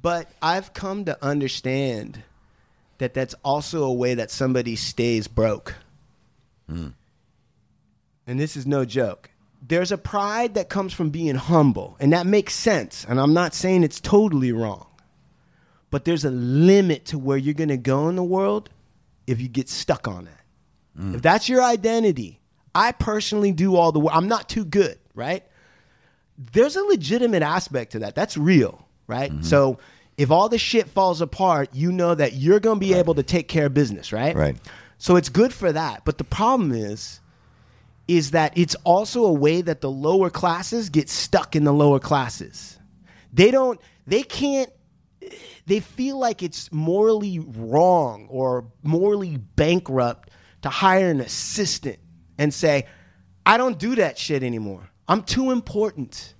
But 0.00 0.30
I've 0.40 0.72
come 0.72 1.06
to 1.06 1.18
understand 1.24 2.22
that 2.98 3.12
that's 3.14 3.34
also 3.44 3.82
a 3.84 3.92
way 3.92 4.14
that 4.14 4.30
somebody 4.30 4.76
stays 4.76 5.26
broke. 5.26 5.74
Hmm. 6.68 6.88
And 8.26 8.38
this 8.38 8.56
is 8.56 8.66
no 8.66 8.84
joke. 8.84 9.30
There's 9.66 9.90
a 9.92 9.98
pride 9.98 10.54
that 10.54 10.68
comes 10.68 10.92
from 10.92 11.10
being 11.10 11.34
humble, 11.34 11.96
and 11.98 12.12
that 12.12 12.26
makes 12.26 12.54
sense. 12.54 13.04
And 13.08 13.18
I'm 13.20 13.34
not 13.34 13.54
saying 13.54 13.82
it's 13.82 14.00
totally 14.00 14.52
wrong. 14.52 14.86
But 15.96 16.04
there's 16.04 16.26
a 16.26 16.30
limit 16.30 17.06
to 17.06 17.18
where 17.18 17.38
you're 17.38 17.54
going 17.54 17.70
to 17.70 17.78
go 17.78 18.10
in 18.10 18.16
the 18.16 18.22
world 18.22 18.68
if 19.26 19.40
you 19.40 19.48
get 19.48 19.70
stuck 19.70 20.06
on 20.06 20.26
that. 20.26 21.00
Mm. 21.00 21.14
If 21.14 21.22
that's 21.22 21.48
your 21.48 21.62
identity, 21.62 22.40
I 22.74 22.92
personally 22.92 23.52
do 23.52 23.76
all 23.76 23.92
the 23.92 24.00
work. 24.00 24.14
I'm 24.14 24.28
not 24.28 24.46
too 24.46 24.66
good, 24.66 24.98
right? 25.14 25.42
there's 26.52 26.76
a 26.76 26.82
legitimate 26.82 27.42
aspect 27.42 27.92
to 27.92 28.00
that. 28.00 28.14
That's 28.14 28.36
real, 28.36 28.86
right? 29.06 29.30
Mm-hmm. 29.30 29.42
So 29.42 29.78
if 30.16 30.30
all 30.30 30.48
the 30.48 30.58
shit 30.58 30.88
falls 30.88 31.20
apart, 31.20 31.70
you 31.72 31.92
know 31.92 32.14
that 32.14 32.34
you're 32.34 32.60
going 32.60 32.80
to 32.80 32.86
be 32.86 32.94
able 32.94 33.14
to 33.14 33.22
take 33.22 33.48
care 33.48 33.66
of 33.66 33.74
business, 33.74 34.12
right? 34.12 34.34
Right. 34.34 34.56
So 34.98 35.16
it's 35.16 35.28
good 35.28 35.52
for 35.52 35.72
that. 35.72 36.02
But 36.04 36.18
the 36.18 36.24
problem 36.24 36.72
is, 36.72 37.20
is 38.08 38.30
that 38.32 38.56
it's 38.56 38.74
also 38.84 39.24
a 39.24 39.32
way 39.32 39.62
that 39.62 39.80
the 39.80 39.90
lower 39.90 40.30
classes 40.30 40.90
get 40.90 41.08
stuck 41.08 41.56
in 41.56 41.64
the 41.64 41.72
lower 41.72 41.98
classes. 41.98 42.78
They 43.32 43.50
don't, 43.50 43.80
they 44.06 44.22
can't, 44.22 44.70
they 45.66 45.80
feel 45.80 46.18
like 46.18 46.42
it's 46.42 46.72
morally 46.72 47.40
wrong 47.40 48.26
or 48.30 48.66
morally 48.82 49.36
bankrupt 49.36 50.30
to 50.62 50.68
hire 50.68 51.10
an 51.10 51.20
assistant 51.20 51.98
and 52.38 52.54
say, 52.54 52.86
I 53.44 53.56
don't 53.56 53.78
do 53.78 53.96
that 53.96 54.18
shit 54.18 54.42
anymore. 54.42 54.88
I'm 55.08 55.22
too 55.22 55.50
important 55.50 56.34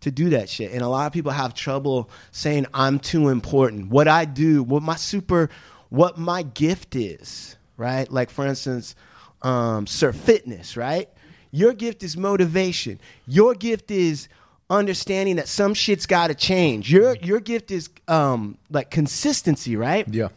to 0.00 0.10
do 0.10 0.30
that 0.30 0.48
shit. 0.48 0.72
And 0.72 0.82
a 0.82 0.88
lot 0.88 1.06
of 1.06 1.12
people 1.12 1.32
have 1.32 1.54
trouble 1.54 2.10
saying 2.30 2.66
I'm 2.72 2.98
too 2.98 3.28
important. 3.28 3.90
What 3.90 4.08
I 4.08 4.24
do, 4.24 4.62
what 4.62 4.82
my 4.82 4.96
super, 4.96 5.50
what 5.90 6.18
my 6.18 6.42
gift 6.42 6.96
is, 6.96 7.56
right? 7.76 8.10
Like 8.10 8.30
for 8.30 8.46
instance, 8.46 8.94
um, 9.42 9.86
Sir 9.86 10.12
Fitness, 10.12 10.76
right? 10.76 11.08
Your 11.50 11.72
gift 11.72 12.02
is 12.02 12.16
motivation. 12.16 13.00
Your 13.26 13.54
gift 13.54 13.90
is 13.90 14.28
understanding 14.74 15.36
that 15.36 15.48
some 15.48 15.74
shit's 15.74 16.06
got 16.06 16.28
to 16.28 16.34
change. 16.34 16.92
Your 16.92 17.16
your 17.16 17.40
gift 17.40 17.70
is 17.70 17.90
um, 18.08 18.58
like 18.70 18.90
consistency, 18.90 19.76
right? 19.76 20.06
Yeah. 20.08 20.28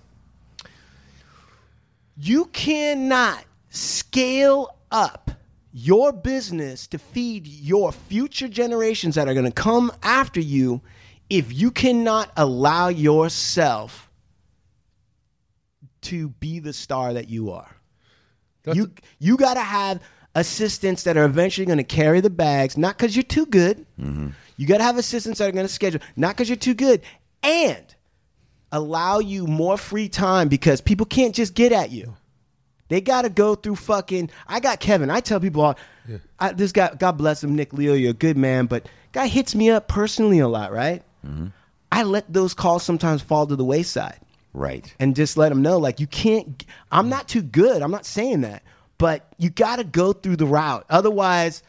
You 2.16 2.46
cannot 2.46 3.44
scale 3.70 4.76
up 4.92 5.32
your 5.72 6.12
business 6.12 6.88
to 6.88 6.98
feed 6.98 7.46
your 7.46 7.92
future 7.92 8.48
generations 8.48 9.16
that 9.16 9.28
are 9.28 9.34
going 9.34 9.46
to 9.46 9.52
come 9.52 9.92
after 10.02 10.40
you 10.40 10.82
if 11.30 11.54
you 11.54 11.70
cannot 11.70 12.32
allow 12.36 12.88
yourself 12.88 14.10
to 16.02 16.30
be 16.30 16.60
the 16.60 16.74
star 16.74 17.14
that 17.14 17.30
you 17.30 17.52
are. 17.52 17.76
That's 18.64 18.78
you 18.78 18.92
you 19.20 19.38
got 19.38 19.56
to 19.56 19.62
have 19.62 20.02
assistants 20.38 21.04
that 21.04 21.18
are 21.18 21.26
eventually 21.26 21.66
going 21.66 21.80
to 21.80 21.84
carry 21.84 22.22
the 22.22 22.30
bags, 22.30 22.78
not 22.78 22.98
because 22.98 23.16
you're 23.16 23.24
too 23.24 23.46
good. 23.48 23.86
Mm-hmm. 24.00 24.30
You 24.56 24.68
got 24.68 24.78
to 24.78 24.84
have 24.84 24.98
assistants 24.98 25.40
that 25.40 25.50
are 25.50 25.52
going 25.52 25.68
to 25.68 25.74
schedule, 25.74 26.00
not 26.16 26.36
because 26.36 26.48
you're 26.48 26.56
too 26.56 26.74
good, 26.74 27.02
and 27.44 27.84
allow 28.72 29.20
you 29.20 29.48
more 29.48 29.78
free 29.78 30.10
time 30.10 30.48
because 30.48 30.80
people 30.82 31.06
can't 31.06 31.34
just 31.36 31.54
get 31.56 31.72
at 31.72 31.92
you. 31.92 32.16
They 32.90 33.02
got 33.02 33.24
to 33.24 33.30
go 33.30 33.56
through 33.56 33.76
fucking. 33.76 34.30
I 34.48 34.60
got 34.60 34.80
Kevin. 34.80 35.10
I 35.10 35.20
tell 35.20 35.40
people, 35.40 35.62
all, 35.62 35.78
I, 36.40 36.54
this 36.54 36.72
guy, 36.72 36.94
God 36.98 37.14
bless 37.14 37.44
him, 37.44 37.56
Nick 37.56 37.74
Leo, 37.74 37.94
you're 37.94 38.12
a 38.12 38.14
good 38.14 38.38
man, 38.38 38.68
but 38.68 38.88
guy 39.12 39.28
hits 39.28 39.56
me 39.56 39.70
up 39.70 39.88
personally 39.88 40.40
a 40.40 40.48
lot, 40.48 40.72
right? 40.72 41.04
Mm-hmm. 41.26 41.48
I 41.92 42.04
let 42.04 42.32
those 42.32 42.54
calls 42.54 42.84
sometimes 42.84 43.22
fall 43.22 43.48
to 43.48 43.56
the 43.56 43.66
wayside 43.66 44.20
Right. 44.54 44.94
and 45.00 45.16
just 45.16 45.38
let 45.38 45.50
them 45.50 45.62
know 45.62 45.78
like 45.78 46.00
you 46.00 46.08
can't 46.08 46.66
i'm 46.92 47.10
not 47.10 47.28
too 47.28 47.44
good 47.44 47.84
i'm 47.84 47.92
not 47.92 48.08
saying 48.08 48.42
that 48.42 48.64
but 48.98 49.34
you 49.38 49.50
got 49.50 49.78
to 49.78 49.84
go 49.84 50.14
through 50.14 50.36
the 50.36 50.46
route 50.46 50.86
otherwise 50.90 51.64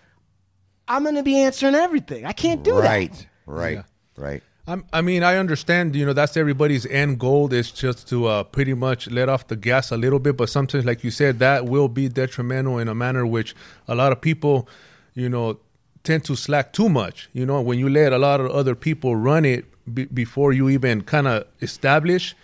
i'm 0.87 1.03
going 1.03 1.15
to 1.15 1.23
be 1.23 1.39
answering 1.39 1.75
everything 1.75 2.25
i 2.25 2.33
can't 2.33 2.63
do 2.63 2.79
it. 2.79 2.83
right. 2.83 3.13
that 3.13 3.27
Right. 3.49 3.85
Right. 4.17 4.43
I'm, 4.67 4.85
I 4.93 5.01
mean, 5.01 5.23
I 5.23 5.37
understand. 5.37 5.97
You 5.97 6.05
know, 6.05 6.13
that's 6.13 6.37
everybody's 6.37 6.85
end 6.85 7.19
goal 7.19 7.53
is 7.53 7.73
just 7.73 8.07
to 8.11 8.27
uh, 8.27 8.43
pretty 8.45 8.75
much 8.75 9.11
let 9.11 9.31
off 9.31 9.47
the 9.47 9.57
gas 9.57 9.91
a 9.91 9.97
little 9.97 10.19
bit. 10.19 10.37
But 10.37 10.51
sometimes, 10.51 10.85
like 10.85 11.03
you 11.03 11.11
said, 11.11 11.39
that 11.39 11.65
will 11.65 11.89
be 11.89 12.09
detrimental 12.09 12.79
in 12.79 12.89
a 12.89 12.95
manner 12.95 13.27
which 13.27 13.57
a 13.87 13.95
lot 13.95 14.13
of 14.13 14.21
people, 14.21 14.69
you 15.15 15.31
know, 15.31 15.59
tend 16.05 16.25
to 16.27 16.37
slack 16.37 16.75
too 16.75 16.91
much. 16.91 17.31
You 17.33 17.47
know, 17.47 17.63
when 17.63 17.79
you 17.79 17.89
let 17.89 18.13
a 18.13 18.19
lot 18.19 18.41
of 18.41 18.51
other 18.51 18.75
people 18.75 19.17
run 19.17 19.47
it 19.47 19.65
be 19.95 20.05
before 20.05 20.53
you 20.53 20.69
even 20.69 21.01
kind 21.01 21.27
of 21.27 21.47
establish, 21.63 22.37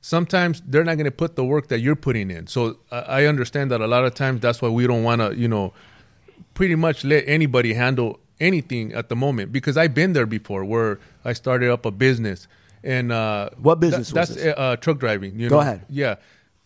sometimes 0.00 0.62
they're 0.66 0.84
not 0.84 0.94
going 0.96 1.04
to 1.04 1.10
put 1.10 1.36
the 1.36 1.44
work 1.44 1.68
that 1.68 1.80
you're 1.80 1.96
putting 1.96 2.30
in. 2.30 2.46
So 2.46 2.78
I, 2.90 2.98
I 2.98 3.24
understand 3.26 3.70
that 3.70 3.80
a 3.80 3.86
lot 3.86 4.04
of 4.04 4.14
times 4.14 4.40
that's 4.40 4.62
why 4.62 4.68
we 4.68 4.86
don't 4.86 5.02
want 5.02 5.20
to, 5.20 5.36
you 5.36 5.48
know, 5.48 5.72
pretty 6.54 6.74
much 6.74 7.04
let 7.04 7.24
anybody 7.26 7.74
handle 7.74 8.20
anything 8.40 8.92
at 8.92 9.08
the 9.08 9.16
moment 9.16 9.50
because 9.52 9.76
I've 9.76 9.94
been 9.94 10.12
there 10.12 10.26
before 10.26 10.64
where 10.64 11.00
I 11.24 11.32
started 11.32 11.70
up 11.70 11.84
a 11.84 11.90
business 11.90 12.46
and 12.84 13.10
uh 13.10 13.50
What 13.60 13.80
business 13.80 14.12
was 14.12 14.28
that's? 14.36 14.58
Uh, 14.58 14.76
truck 14.76 14.98
driving 14.98 15.38
you 15.40 15.48
Go 15.48 15.56
know? 15.56 15.60
ahead. 15.62 15.84
yeah 15.88 16.14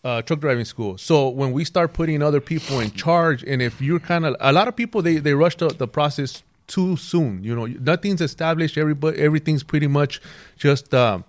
uh, 0.03 0.21
truck 0.21 0.39
driving 0.39 0.65
school 0.65 0.97
so 0.99 1.29
when 1.29 1.51
we 1.51 1.63
start 1.65 1.93
putting 1.93 2.21
other 2.21 2.39
people 2.39 2.79
in 2.79 2.91
charge 2.91 3.43
and 3.43 3.59
if 3.61 3.81
you're 3.81 3.99
kind 3.99 4.23
of 4.25 4.35
a 4.39 4.53
lot 4.53 4.67
of 4.67 4.75
people 4.75 5.01
they 5.01 5.17
they 5.17 5.33
rush 5.33 5.55
the, 5.57 5.69
the 5.69 5.87
process 5.87 6.43
too 6.67 6.95
soon 6.97 7.43
you 7.43 7.55
know 7.55 7.65
nothing's 7.65 8.21
established 8.21 8.77
everybody 8.77 9.17
everything's 9.19 9.63
pretty 9.63 9.87
much 9.87 10.21
just 10.57 10.93
um 10.93 11.23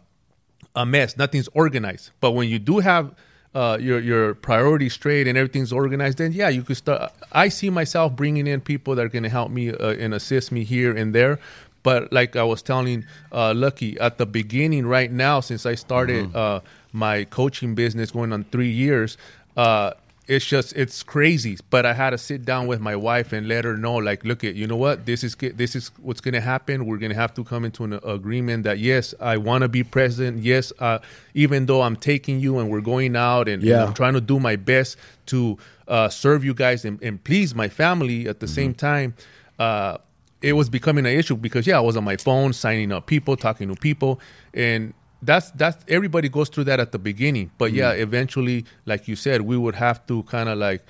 a 0.74 0.84
mess. 0.84 1.16
Nothing's 1.16 1.48
organized. 1.54 2.10
But 2.20 2.32
when 2.32 2.48
you 2.48 2.58
do 2.58 2.78
have 2.80 3.14
uh, 3.54 3.78
your 3.80 4.00
your 4.00 4.34
priorities 4.34 4.94
straight 4.94 5.28
and 5.28 5.38
everything's 5.38 5.72
organized, 5.72 6.18
then 6.18 6.32
yeah, 6.32 6.48
you 6.48 6.62
could 6.62 6.76
start. 6.76 7.12
I 7.32 7.48
see 7.48 7.70
myself 7.70 8.16
bringing 8.16 8.46
in 8.46 8.60
people 8.60 8.94
that 8.96 9.04
are 9.04 9.08
going 9.08 9.22
to 9.22 9.28
help 9.28 9.50
me 9.50 9.70
uh, 9.70 9.90
and 9.90 10.14
assist 10.14 10.50
me 10.52 10.64
here 10.64 10.96
and 10.96 11.14
there. 11.14 11.38
But 11.84 12.12
like 12.12 12.34
I 12.34 12.42
was 12.42 12.62
telling 12.62 13.04
uh, 13.30 13.52
Lucky 13.54 14.00
at 14.00 14.18
the 14.18 14.26
beginning, 14.26 14.86
right 14.86 15.12
now, 15.12 15.40
since 15.40 15.66
I 15.66 15.74
started 15.74 16.34
uh, 16.34 16.60
my 16.92 17.24
coaching 17.24 17.74
business 17.74 18.10
going 18.10 18.32
on 18.32 18.44
three 18.44 18.70
years, 18.70 19.18
uh, 19.56 19.92
it's 20.26 20.44
just 20.46 20.72
it's 20.74 21.02
crazy. 21.02 21.58
But 21.70 21.84
I 21.84 21.92
had 21.92 22.10
to 22.10 22.18
sit 22.18 22.44
down 22.44 22.66
with 22.66 22.80
my 22.80 22.96
wife 22.96 23.32
and 23.32 23.46
let 23.46 23.64
her 23.64 23.76
know, 23.76 23.96
like, 23.96 24.24
look 24.24 24.42
at 24.44 24.54
you 24.54 24.66
know 24.66 24.76
what 24.76 25.06
this 25.06 25.22
is 25.22 25.34
this 25.36 25.76
is 25.76 25.90
what's 26.00 26.20
going 26.20 26.34
to 26.34 26.40
happen. 26.40 26.86
We're 26.86 26.96
going 26.96 27.12
to 27.12 27.16
have 27.16 27.34
to 27.34 27.44
come 27.44 27.64
into 27.64 27.84
an 27.84 28.00
agreement 28.04 28.64
that 28.64 28.78
yes, 28.78 29.14
I 29.20 29.36
want 29.36 29.62
to 29.62 29.68
be 29.68 29.82
present. 29.84 30.42
Yes, 30.42 30.72
uh, 30.78 31.00
even 31.34 31.66
though 31.66 31.82
I'm 31.82 31.96
taking 31.96 32.40
you 32.40 32.58
and 32.58 32.70
we're 32.70 32.80
going 32.80 33.16
out 33.16 33.48
and, 33.48 33.62
and 33.62 33.64
Yeah. 33.64 33.84
I'm 33.84 33.94
trying 33.94 34.14
to 34.14 34.20
do 34.20 34.40
my 34.40 34.56
best 34.56 34.96
to 35.26 35.58
uh, 35.88 36.08
serve 36.08 36.44
you 36.44 36.54
guys 36.54 36.84
and, 36.84 37.02
and 37.02 37.22
please 37.22 37.54
my 37.54 37.68
family 37.68 38.26
at 38.28 38.40
the 38.40 38.48
same 38.48 38.72
time. 38.74 39.14
Uh, 39.58 39.98
it 40.40 40.52
was 40.54 40.68
becoming 40.68 41.06
an 41.06 41.12
issue 41.12 41.36
because 41.36 41.66
yeah, 41.66 41.78
I 41.78 41.80
was 41.80 41.96
on 41.96 42.04
my 42.04 42.16
phone 42.16 42.52
signing 42.52 42.92
up 42.92 43.06
people, 43.06 43.36
talking 43.36 43.68
to 43.68 43.74
people, 43.80 44.20
and 44.52 44.92
that's 45.24 45.50
that's 45.52 45.84
everybody 45.88 46.28
goes 46.28 46.48
through 46.48 46.64
that 46.64 46.80
at 46.80 46.92
the 46.92 46.98
beginning. 46.98 47.50
But 47.58 47.72
yeah, 47.72 47.90
eventually, 47.92 48.64
like 48.86 49.08
you 49.08 49.16
said, 49.16 49.42
we 49.42 49.56
would 49.56 49.74
have 49.74 50.06
to 50.06 50.22
kind 50.24 50.48
of 50.48 50.58
like 50.58 50.82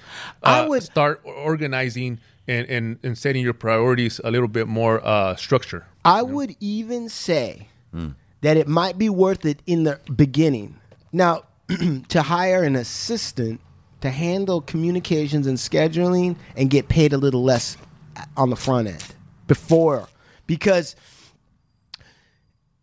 I 0.42 0.60
uh, 0.60 0.68
would- 0.68 0.82
start 0.82 1.20
organizing 1.24 2.18
and, 2.46 2.68
and 2.68 2.98
and 3.02 3.16
setting 3.16 3.42
your 3.42 3.54
priorities 3.54 4.20
a 4.24 4.30
little 4.30 4.48
bit 4.48 4.66
more 4.68 5.00
uh, 5.04 5.34
structure. 5.36 5.86
i 6.04 6.20
would 6.22 6.54
even 6.60 7.08
say 7.08 7.68
that 8.42 8.56
it 8.58 8.68
might 8.68 8.98
be 8.98 9.08
worth 9.08 9.46
it 9.46 9.60
in 9.66 9.84
the 9.84 9.98
beginning 10.14 10.76
now 11.12 11.42
to 12.08 12.20
hire 12.20 12.62
an 12.62 12.76
assistant 12.76 13.60
to 14.02 14.10
handle 14.10 14.60
communications 14.60 15.46
and 15.46 15.56
scheduling 15.56 16.36
and 16.56 16.68
get 16.68 16.88
paid 16.88 17.14
a 17.14 17.16
little 17.16 17.42
less 17.42 17.78
on 18.36 18.50
the 18.50 18.56
front 18.56 18.88
end 18.88 19.04
before 19.46 20.06
because 20.46 20.94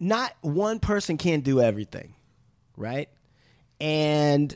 not 0.01 0.35
one 0.41 0.79
person 0.79 1.17
can 1.17 1.41
do 1.41 1.61
everything, 1.61 2.15
right? 2.75 3.07
And 3.79 4.53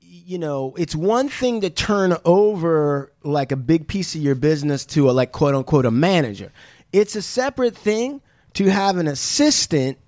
you 0.00 0.38
know, 0.38 0.74
it's 0.78 0.94
one 0.94 1.28
thing 1.28 1.60
to 1.60 1.70
turn 1.70 2.16
over 2.24 3.12
like 3.22 3.52
a 3.52 3.56
big 3.56 3.86
piece 3.86 4.14
of 4.14 4.22
your 4.22 4.34
business 4.34 4.86
to 4.86 5.10
a 5.10 5.12
like 5.12 5.32
quote 5.32 5.54
unquote 5.54 5.84
a 5.84 5.90
manager. 5.90 6.50
It's 6.92 7.14
a 7.14 7.22
separate 7.22 7.76
thing 7.76 8.22
to 8.54 8.70
have 8.70 8.96
an 8.96 9.06
assistant 9.06 9.98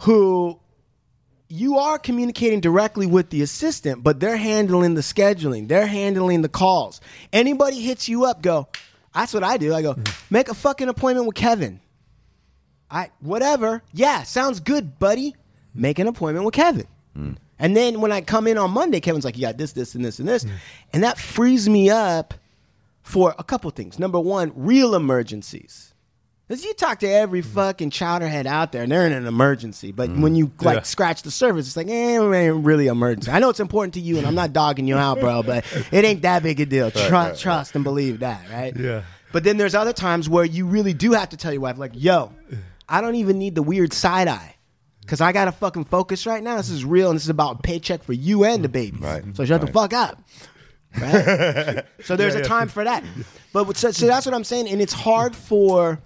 who 0.00 0.60
you 1.48 1.78
are 1.78 1.98
communicating 1.98 2.60
directly 2.60 3.06
with 3.06 3.30
the 3.30 3.40
assistant, 3.40 4.02
but 4.02 4.20
they're 4.20 4.36
handling 4.36 4.94
the 4.94 5.00
scheduling, 5.00 5.68
they're 5.68 5.86
handling 5.86 6.42
the 6.42 6.48
calls. 6.48 7.00
Anybody 7.32 7.80
hits 7.80 8.08
you 8.08 8.26
up, 8.26 8.42
go, 8.42 8.68
that's 9.14 9.32
what 9.32 9.44
I 9.44 9.56
do. 9.56 9.72
I 9.72 9.80
go, 9.80 9.96
make 10.28 10.48
a 10.50 10.54
fucking 10.54 10.88
appointment 10.88 11.26
with 11.26 11.36
Kevin. 11.36 11.80
I 12.90 13.10
whatever. 13.20 13.82
Yeah, 13.92 14.22
sounds 14.22 14.60
good, 14.60 14.98
buddy. 14.98 15.34
Make 15.74 15.98
an 15.98 16.06
appointment 16.06 16.44
with 16.44 16.54
Kevin. 16.54 16.86
Hmm. 17.14 17.32
And 17.58 17.76
then 17.76 18.00
when 18.00 18.12
I 18.12 18.20
come 18.20 18.46
in 18.46 18.58
on 18.58 18.70
Monday, 18.70 19.00
Kevin's 19.00 19.24
like, 19.24 19.36
"You 19.36 19.42
got 19.42 19.58
this, 19.58 19.72
this, 19.72 19.94
and 19.94 20.04
this, 20.04 20.18
and 20.18 20.28
this," 20.28 20.44
hmm. 20.44 20.50
and 20.92 21.02
that 21.02 21.18
frees 21.18 21.68
me 21.68 21.90
up 21.90 22.34
for 23.02 23.34
a 23.38 23.44
couple 23.44 23.70
things. 23.70 23.98
Number 23.98 24.20
one, 24.20 24.52
real 24.54 24.94
emergencies. 24.94 25.92
Because 26.48 26.64
you 26.64 26.74
talk 26.74 27.00
to 27.00 27.08
every 27.08 27.40
hmm. 27.40 27.48
fucking 27.48 27.90
chowderhead 27.90 28.46
out 28.46 28.70
there, 28.70 28.84
and 28.84 28.92
they're 28.92 29.06
in 29.06 29.12
an 29.12 29.26
emergency. 29.26 29.90
But 29.90 30.10
when 30.10 30.36
you 30.36 30.52
like 30.60 30.76
Yeah. 30.76 30.82
scratch 30.82 31.22
the 31.22 31.30
surface, 31.32 31.66
it's 31.66 31.76
like, 31.76 31.88
eh, 31.88 32.20
it 32.20 32.34
ain't 32.34 32.64
really 32.64 32.86
emergency. 32.86 33.32
I 33.32 33.40
know 33.40 33.50
it's 33.50 33.58
important 33.58 33.94
to 33.94 34.00
you, 34.00 34.18
and 34.18 34.26
I'm 34.26 34.36
not 34.36 34.52
dogging 34.52 34.86
you 34.86 34.96
out, 34.96 35.18
bro, 35.18 35.42
but 35.42 35.64
it 35.90 36.04
ain't 36.04 36.22
that 36.22 36.44
big 36.44 36.60
a 36.60 36.66
deal. 36.66 36.92
Trust, 36.92 37.42
trust, 37.42 37.74
and 37.74 37.82
believe 37.82 38.20
that, 38.20 38.42
right? 38.48 38.76
Yeah. 38.76 39.02
But 39.32 39.42
then 39.42 39.56
there's 39.56 39.74
other 39.74 39.92
times 39.92 40.28
where 40.28 40.44
you 40.44 40.66
really 40.66 40.92
do 40.92 41.12
have 41.12 41.30
to 41.30 41.36
tell 41.36 41.52
your 41.52 41.62
wife, 41.62 41.78
like, 41.78 41.92
yo, 41.94 42.32
I 42.88 43.00
don't 43.00 43.16
even 43.16 43.38
need 43.38 43.54
the 43.54 43.62
weird 43.62 43.92
side 43.92 44.28
eye. 44.28 44.56
Cause 45.06 45.20
I 45.20 45.30
gotta 45.30 45.52
fucking 45.52 45.84
focus 45.84 46.26
right 46.26 46.42
now. 46.42 46.56
This 46.56 46.68
is 46.68 46.84
real 46.84 47.10
and 47.10 47.16
this 47.16 47.24
is 47.24 47.28
about 47.28 47.62
paycheck 47.62 48.02
for 48.02 48.12
you 48.12 48.44
and 48.44 48.64
the 48.64 48.68
babies. 48.68 49.00
Right, 49.00 49.22
So 49.36 49.44
shut 49.44 49.60
the 49.60 49.68
fuck 49.68 49.92
up. 49.92 50.20
Right? 51.00 51.84
so 52.02 52.16
there's 52.16 52.34
a 52.34 52.42
time 52.42 52.66
for 52.66 52.82
that. 52.82 53.04
But 53.52 53.76
so, 53.76 53.92
so 53.92 54.06
that's 54.06 54.26
what 54.26 54.34
I'm 54.34 54.42
saying. 54.42 54.68
And 54.68 54.82
it's 54.82 54.92
hard 54.92 55.36
for 55.36 56.00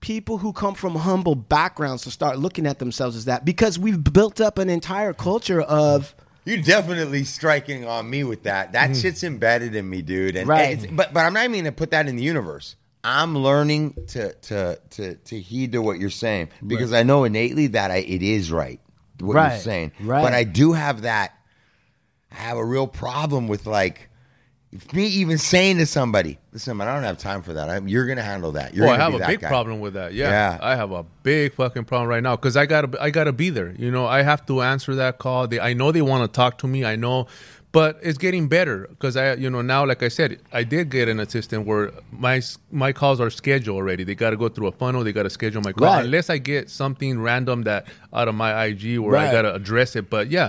people 0.00 0.36
who 0.36 0.52
come 0.52 0.74
from 0.74 0.94
humble 0.94 1.34
backgrounds 1.34 2.02
to 2.02 2.10
start 2.10 2.38
looking 2.38 2.66
at 2.66 2.78
themselves 2.78 3.16
as 3.16 3.24
that 3.24 3.46
because 3.46 3.78
we've 3.78 4.04
built 4.12 4.38
up 4.38 4.58
an 4.58 4.68
entire 4.68 5.14
culture 5.14 5.62
of 5.62 6.14
You're 6.44 6.58
definitely 6.58 7.24
striking 7.24 7.86
on 7.86 8.10
me 8.10 8.24
with 8.24 8.42
that. 8.42 8.72
That 8.72 8.90
mm. 8.90 9.00
shit's 9.00 9.24
embedded 9.24 9.74
in 9.74 9.88
me, 9.88 10.02
dude. 10.02 10.36
And, 10.36 10.46
Right. 10.46 10.84
and 10.84 10.94
but 10.94 11.14
but 11.14 11.20
I'm 11.20 11.32
not 11.32 11.44
even 11.44 11.60
gonna 11.60 11.72
put 11.72 11.92
that 11.92 12.06
in 12.06 12.16
the 12.16 12.22
universe. 12.22 12.76
I'm 13.04 13.36
learning 13.36 13.94
to 14.08 14.32
to 14.32 14.78
to 14.90 15.14
to 15.14 15.40
heed 15.40 15.72
to 15.72 15.82
what 15.82 15.98
you're 15.98 16.08
saying 16.10 16.48
because 16.66 16.92
I 16.92 17.02
know 17.02 17.24
innately 17.24 17.66
that 17.68 17.90
I, 17.90 17.96
it 17.96 18.22
is 18.22 18.50
right 18.50 18.80
what 19.20 19.36
Right. 19.36 19.52
you're 19.52 19.60
saying. 19.60 19.92
Right. 20.00 20.22
But 20.22 20.32
I 20.32 20.44
do 20.44 20.72
have 20.72 21.02
that. 21.02 21.32
I 22.32 22.36
have 22.36 22.56
a 22.56 22.64
real 22.64 22.86
problem 22.86 23.46
with 23.46 23.66
like 23.66 24.08
me 24.92 25.06
even 25.06 25.38
saying 25.38 25.76
to 25.78 25.86
somebody, 25.86 26.36
"Listen, 26.52 26.76
man, 26.78 26.88
I 26.88 26.94
don't 26.94 27.04
have 27.04 27.18
time 27.18 27.42
for 27.42 27.52
that. 27.52 27.68
I'm, 27.70 27.86
you're 27.86 28.06
gonna 28.06 28.22
handle 28.24 28.52
that. 28.52 28.74
You're 28.74 28.86
Well, 28.86 28.94
I 28.94 28.98
have 28.98 29.14
a 29.14 29.24
big 29.24 29.38
guy." 29.40 29.48
problem 29.48 29.78
with 29.80 29.94
that. 29.94 30.14
Yeah. 30.14 30.30
Yeah. 30.30 30.58
I 30.60 30.74
have 30.74 30.90
a 30.90 31.04
big 31.22 31.54
fucking 31.54 31.84
problem 31.84 32.08
right 32.08 32.22
now 32.22 32.34
because 32.34 32.56
I 32.56 32.66
gotta, 32.66 33.00
I 33.00 33.10
gotta 33.10 33.32
be 33.32 33.50
there. 33.50 33.72
You 33.78 33.90
know, 33.92 34.06
I 34.06 34.22
have 34.22 34.44
to 34.46 34.62
answer 34.62 34.96
that 34.96 35.18
call. 35.18 35.46
They, 35.46 35.60
I 35.60 35.74
know 35.74 35.92
they 35.92 36.02
want 36.02 36.24
to 36.24 36.34
talk 36.34 36.58
to 36.58 36.66
me. 36.66 36.84
I 36.84 36.96
know, 36.96 37.28
but 37.74 37.98
it's 38.02 38.16
getting 38.16 38.48
better 38.48 38.86
because 38.88 39.16
I, 39.16 39.34
you 39.34 39.50
know, 39.50 39.60
now 39.60 39.84
like 39.84 40.02
I 40.02 40.08
said, 40.08 40.40
I 40.52 40.62
did 40.64 40.88
get 40.90 41.08
an 41.08 41.18
assistant 41.20 41.66
where 41.66 41.92
my 42.12 42.40
my 42.70 42.92
calls 42.92 43.20
are 43.20 43.30
scheduled 43.30 43.76
already. 43.76 44.02
They 44.04 44.14
got 44.14 44.30
to 44.30 44.38
go 44.38 44.48
through 44.48 44.68
a 44.68 44.72
funnel. 44.72 45.04
They 45.04 45.12
got 45.12 45.24
to 45.24 45.30
schedule 45.30 45.60
my 45.62 45.72
call 45.72 45.88
Right. 45.88 46.04
unless 46.06 46.30
I 46.30 46.38
get 46.38 46.70
something 46.70 47.20
random 47.20 47.64
that 47.64 47.86
out 48.12 48.28
of 48.28 48.34
my 48.34 48.50
IG 48.64 48.98
where 49.00 49.16
I 49.18 49.30
gotta 49.32 49.52
address 49.54 49.96
it. 49.96 50.08
But 50.08 50.30
yeah, 50.30 50.48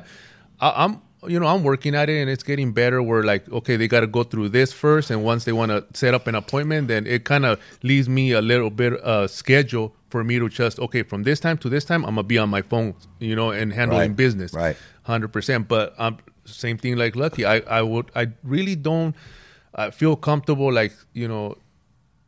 I, 0.61 0.85
I'm. 0.85 1.01
You 1.27 1.39
know, 1.39 1.47
I'm 1.47 1.63
working 1.63 1.95
at 1.95 2.07
it 2.07 2.21
and 2.21 2.29
it's 2.29 2.43
getting 2.43 2.71
better. 2.71 3.01
Where 3.01 3.23
like, 3.23 3.51
okay, 3.51 3.77
they 3.77 3.87
got 3.87 4.01
to 4.01 4.07
go 4.07 4.21
through 4.21 4.49
this 4.49 4.71
first, 4.71 5.09
and 5.09 5.23
once 5.23 5.43
they 5.45 5.53
want 5.53 5.71
to 5.71 5.83
set 5.99 6.13
up 6.13 6.27
an 6.27 6.35
appointment, 6.35 6.87
then 6.87 7.07
it 7.07 7.23
kind 7.23 7.47
of 7.47 7.59
leaves 7.81 8.07
me 8.07 8.33
a 8.33 8.41
little 8.43 8.69
bit 8.69 8.93
uh, 9.03 9.25
schedule 9.27 9.95
for 10.09 10.23
me 10.23 10.37
to 10.37 10.47
just 10.49 10.77
okay, 10.79 11.01
from 11.01 11.23
this 11.23 11.39
time 11.39 11.57
to 11.63 11.67
this 11.69 11.83
time, 11.83 12.05
I'm 12.05 12.13
gonna 12.13 12.27
be 12.27 12.37
on 12.37 12.49
my 12.49 12.61
phone, 12.61 12.93
you 13.19 13.35
know, 13.35 13.49
and 13.49 13.73
handling 13.73 14.09
Right, 14.11 14.15
business, 14.15 14.53
right. 14.53 14.77
hundred 15.01 15.29
percent. 15.29 15.67
But 15.67 15.95
um, 15.97 16.19
same 16.45 16.77
thing 16.77 16.95
like 16.97 17.15
Lucky, 17.15 17.45
I 17.45 17.57
I 17.59 17.81
would 17.81 18.11
I 18.15 18.27
really 18.43 18.75
don't 18.75 19.15
I 19.73 19.91
feel 19.91 20.15
comfortable 20.15 20.71
like 20.71 20.93
you 21.13 21.27
know 21.27 21.57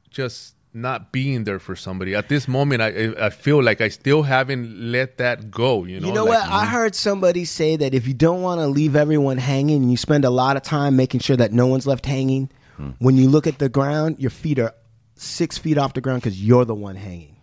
just 0.09 0.55
not 0.73 1.11
being 1.11 1.43
there 1.43 1.59
for 1.59 1.75
somebody 1.75 2.13
at 2.13 2.29
this 2.29 2.47
moment. 2.47 2.81
I 2.81 3.13
I 3.19 3.29
feel 3.29 3.63
like 3.63 3.81
I 3.81 3.89
still 3.89 4.23
haven't 4.23 4.91
let 4.91 5.17
that 5.17 5.49
go. 5.49 5.85
You 5.85 5.99
know, 5.99 6.07
You 6.07 6.13
know 6.13 6.25
like, 6.25 6.41
what? 6.43 6.51
I 6.51 6.65
heard 6.65 6.93
somebody 6.95 7.45
say 7.45 7.75
that 7.77 7.93
if 7.93 8.07
you 8.07 8.13
don't 8.13 8.41
want 8.41 8.59
to 8.61 8.67
leave 8.67 8.95
everyone 8.95 9.37
hanging 9.37 9.81
and 9.83 9.91
you 9.91 9.97
spend 9.97 10.25
a 10.25 10.29
lot 10.29 10.55
of 10.57 10.63
time 10.63 10.95
making 10.95 11.21
sure 11.21 11.35
that 11.37 11.51
no 11.51 11.65
one's 11.67 11.87
left 11.87 12.05
hanging, 12.05 12.49
Hmm. 12.77 12.91
when 12.99 13.17
you 13.17 13.27
look 13.27 13.47
at 13.47 13.57
the 13.57 13.69
ground, 13.69 14.17
your 14.19 14.29
feet 14.29 14.59
are 14.59 14.71
six 15.15 15.57
feet 15.57 15.79
off 15.79 15.93
the 15.93 16.01
ground 16.01 16.21
because 16.21 16.39
you're 16.39 16.63
the 16.65 16.75
one 16.75 16.95
hanging. 16.95 17.37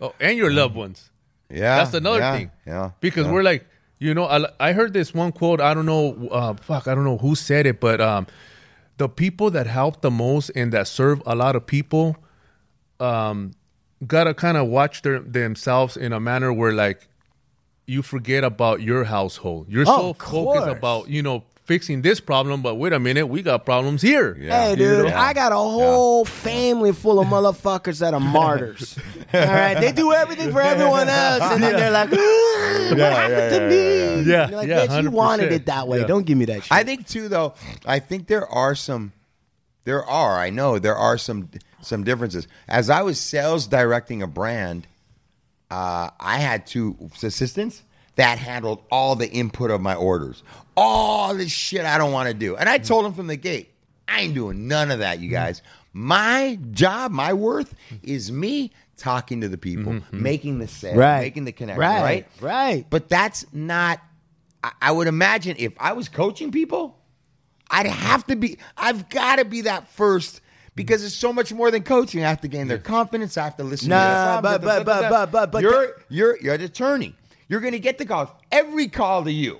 Oh, 0.00 0.14
and 0.20 0.38
your 0.38 0.52
loved 0.52 0.76
ones. 0.76 1.10
Yeah, 1.50 1.78
That's 1.78 1.94
another 1.94 2.20
yeah, 2.20 2.36
thing. 2.36 2.50
Yeah, 2.64 2.90
Because 3.00 3.26
yeah. 3.26 3.32
we're 3.32 3.42
like, 3.42 3.66
you 4.02 4.14
know, 4.14 4.24
I, 4.26 4.46
I 4.58 4.72
heard 4.72 4.92
this 4.92 5.14
one 5.14 5.30
quote. 5.32 5.60
I 5.60 5.74
don't 5.74 5.86
know, 5.86 6.28
uh, 6.30 6.54
fuck, 6.54 6.88
I 6.88 6.94
don't 6.94 7.04
know 7.04 7.18
who 7.18 7.34
said 7.34 7.66
it, 7.66 7.78
but 7.80 8.00
um, 8.00 8.26
the 8.96 9.08
people 9.08 9.50
that 9.50 9.66
help 9.66 10.00
the 10.02 10.10
most 10.10 10.50
and 10.56 10.72
that 10.72 10.88
serve 10.88 11.22
a 11.24 11.34
lot 11.36 11.54
of 11.56 11.66
people, 11.66 12.16
um, 13.00 13.52
gotta 14.06 14.34
kind 14.34 14.56
of 14.56 14.66
watch 14.66 15.02
their 15.02 15.20
themselves 15.20 15.96
in 15.96 16.12
a 16.12 16.18
manner 16.20 16.52
where 16.52 16.72
like 16.72 17.08
you 17.86 18.02
forget 18.02 18.42
about 18.44 18.82
your 18.82 19.04
household. 19.04 19.66
You're 19.68 19.84
Oh, 19.86 20.12
so 20.12 20.12
focused 20.14 20.66
about 20.78 21.08
you 21.08 21.22
know 21.22 21.44
fixing 21.64 22.02
this 22.02 22.20
problem, 22.20 22.62
but 22.62 22.74
wait 22.74 22.92
a 22.92 22.98
minute, 22.98 23.26
we 23.26 23.42
got 23.42 23.64
problems 23.64 24.02
here. 24.02 24.36
Yeah. 24.38 24.68
Hey, 24.68 24.76
dude, 24.76 25.06
know? 25.06 25.16
I 25.16 25.32
got 25.32 25.52
a 25.52 25.56
whole 25.56 26.24
family 26.24 26.92
full 26.92 27.20
of 27.20 27.28
motherfuckers 27.28 28.00
that 28.00 28.14
are 28.14 28.20
martyrs. 28.20 28.98
All 29.34 29.40
right, 29.40 29.74
they 29.74 29.92
do 29.92 30.12
everything 30.12 30.52
for 30.52 30.60
everyone 30.60 31.08
else, 31.08 31.42
and 31.42 31.62
then 31.62 31.72
they're 31.74 31.90
like, 31.90 32.10
"Ah, 32.12 32.86
"What 32.90 32.98
happened 32.98 33.54
to 33.54 33.68
me?" 33.68 34.30
Yeah, 34.30 34.48
You're 34.48 34.58
like, 34.58 34.68
yeah, 34.68 34.86
bitch, 34.86 35.02
you 35.02 35.10
wanted 35.10 35.52
it 35.52 35.66
that 35.66 35.88
way. 35.88 36.00
Yeah. 36.00 36.06
Don't 36.06 36.26
give 36.26 36.36
me 36.36 36.44
that 36.46 36.64
shit. 36.64 36.72
I 36.72 36.84
think 36.84 37.06
too, 37.06 37.28
though. 37.28 37.54
I 37.86 37.98
think 37.98 38.26
there 38.26 38.46
are 38.46 38.74
some. 38.74 39.12
There 39.84 40.04
are. 40.04 40.38
I 40.38 40.50
know 40.50 40.78
there 40.78 40.96
are 40.96 41.18
some 41.18 41.48
some 41.80 42.04
differences. 42.04 42.46
As 42.68 42.90
I 42.90 43.02
was 43.02 43.18
sales 43.18 43.66
directing 43.66 44.22
a 44.22 44.26
brand, 44.26 44.86
uh, 45.70 46.10
I 46.20 46.38
had 46.38 46.66
two 46.66 46.96
assistants 47.22 47.82
that 48.16 48.38
handled 48.38 48.82
all 48.90 49.16
the 49.16 49.28
input 49.28 49.70
of 49.70 49.80
my 49.80 49.94
orders, 49.94 50.42
all 50.76 51.34
the 51.34 51.48
shit 51.48 51.84
I 51.84 51.98
don't 51.98 52.12
want 52.12 52.28
to 52.28 52.34
do, 52.34 52.56
and 52.56 52.68
I 52.68 52.78
told 52.78 53.04
them 53.04 53.14
from 53.14 53.26
the 53.26 53.36
gate, 53.36 53.70
I 54.08 54.20
ain't 54.22 54.34
doing 54.34 54.68
none 54.68 54.90
of 54.90 54.98
that, 55.00 55.20
you 55.20 55.26
mm-hmm. 55.28 55.34
guys. 55.34 55.62
My 55.92 56.58
job, 56.70 57.12
my 57.12 57.32
worth, 57.32 57.74
is 58.02 58.32
me 58.32 58.72
talking 58.96 59.40
to 59.42 59.48
the 59.48 59.58
people, 59.58 59.92
mm-hmm. 59.92 60.06
Mm-hmm. 60.16 60.22
making 60.22 60.58
the 60.58 60.68
sale, 60.68 60.96
Right. 60.96 61.20
making 61.20 61.44
the 61.44 61.52
connection, 61.52 61.80
Right, 61.80 62.02
right? 62.02 62.26
right. 62.40 62.86
But 62.88 63.08
that's 63.08 63.44
not. 63.52 64.00
I, 64.64 64.72
I 64.80 64.92
would 64.92 65.06
imagine 65.08 65.56
if 65.58 65.72
I 65.78 65.92
was 65.92 66.08
coaching 66.08 66.50
people, 66.50 66.98
I'd 67.70 67.86
have 67.86 68.26
to 68.28 68.36
be. 68.36 68.58
I've 68.76 69.08
got 69.08 69.36
to 69.36 69.44
be 69.44 69.62
that 69.62 69.88
first 69.88 70.40
because 70.74 71.04
it's 71.04 71.14
so 71.14 71.32
much 71.32 71.52
more 71.52 71.70
than 71.70 71.82
coaching. 71.82 72.24
I 72.24 72.28
have 72.28 72.40
to 72.42 72.48
gain 72.48 72.68
their 72.68 72.78
confidence. 72.78 73.36
I 73.36 73.44
have 73.44 73.56
to 73.58 73.64
listen. 73.64 73.88
Nah, 73.90 73.96
to 74.40 74.42
their 74.42 74.58
but- 74.58 74.62
problems, 74.62 74.84
but- 74.84 74.84
but- 74.84 75.10
but- 75.10 75.32
but- 75.32 75.52
but 75.52 75.62
you're 75.62 76.02
you're 76.08 76.38
you're 76.40 76.54
an 76.54 76.62
attorney. 76.62 77.14
You're 77.48 77.60
going 77.60 77.72
to 77.72 77.80
get 77.80 77.98
the 77.98 78.06
calls. 78.06 78.30
Every 78.50 78.88
call 78.88 79.24
to 79.24 79.32
you 79.32 79.58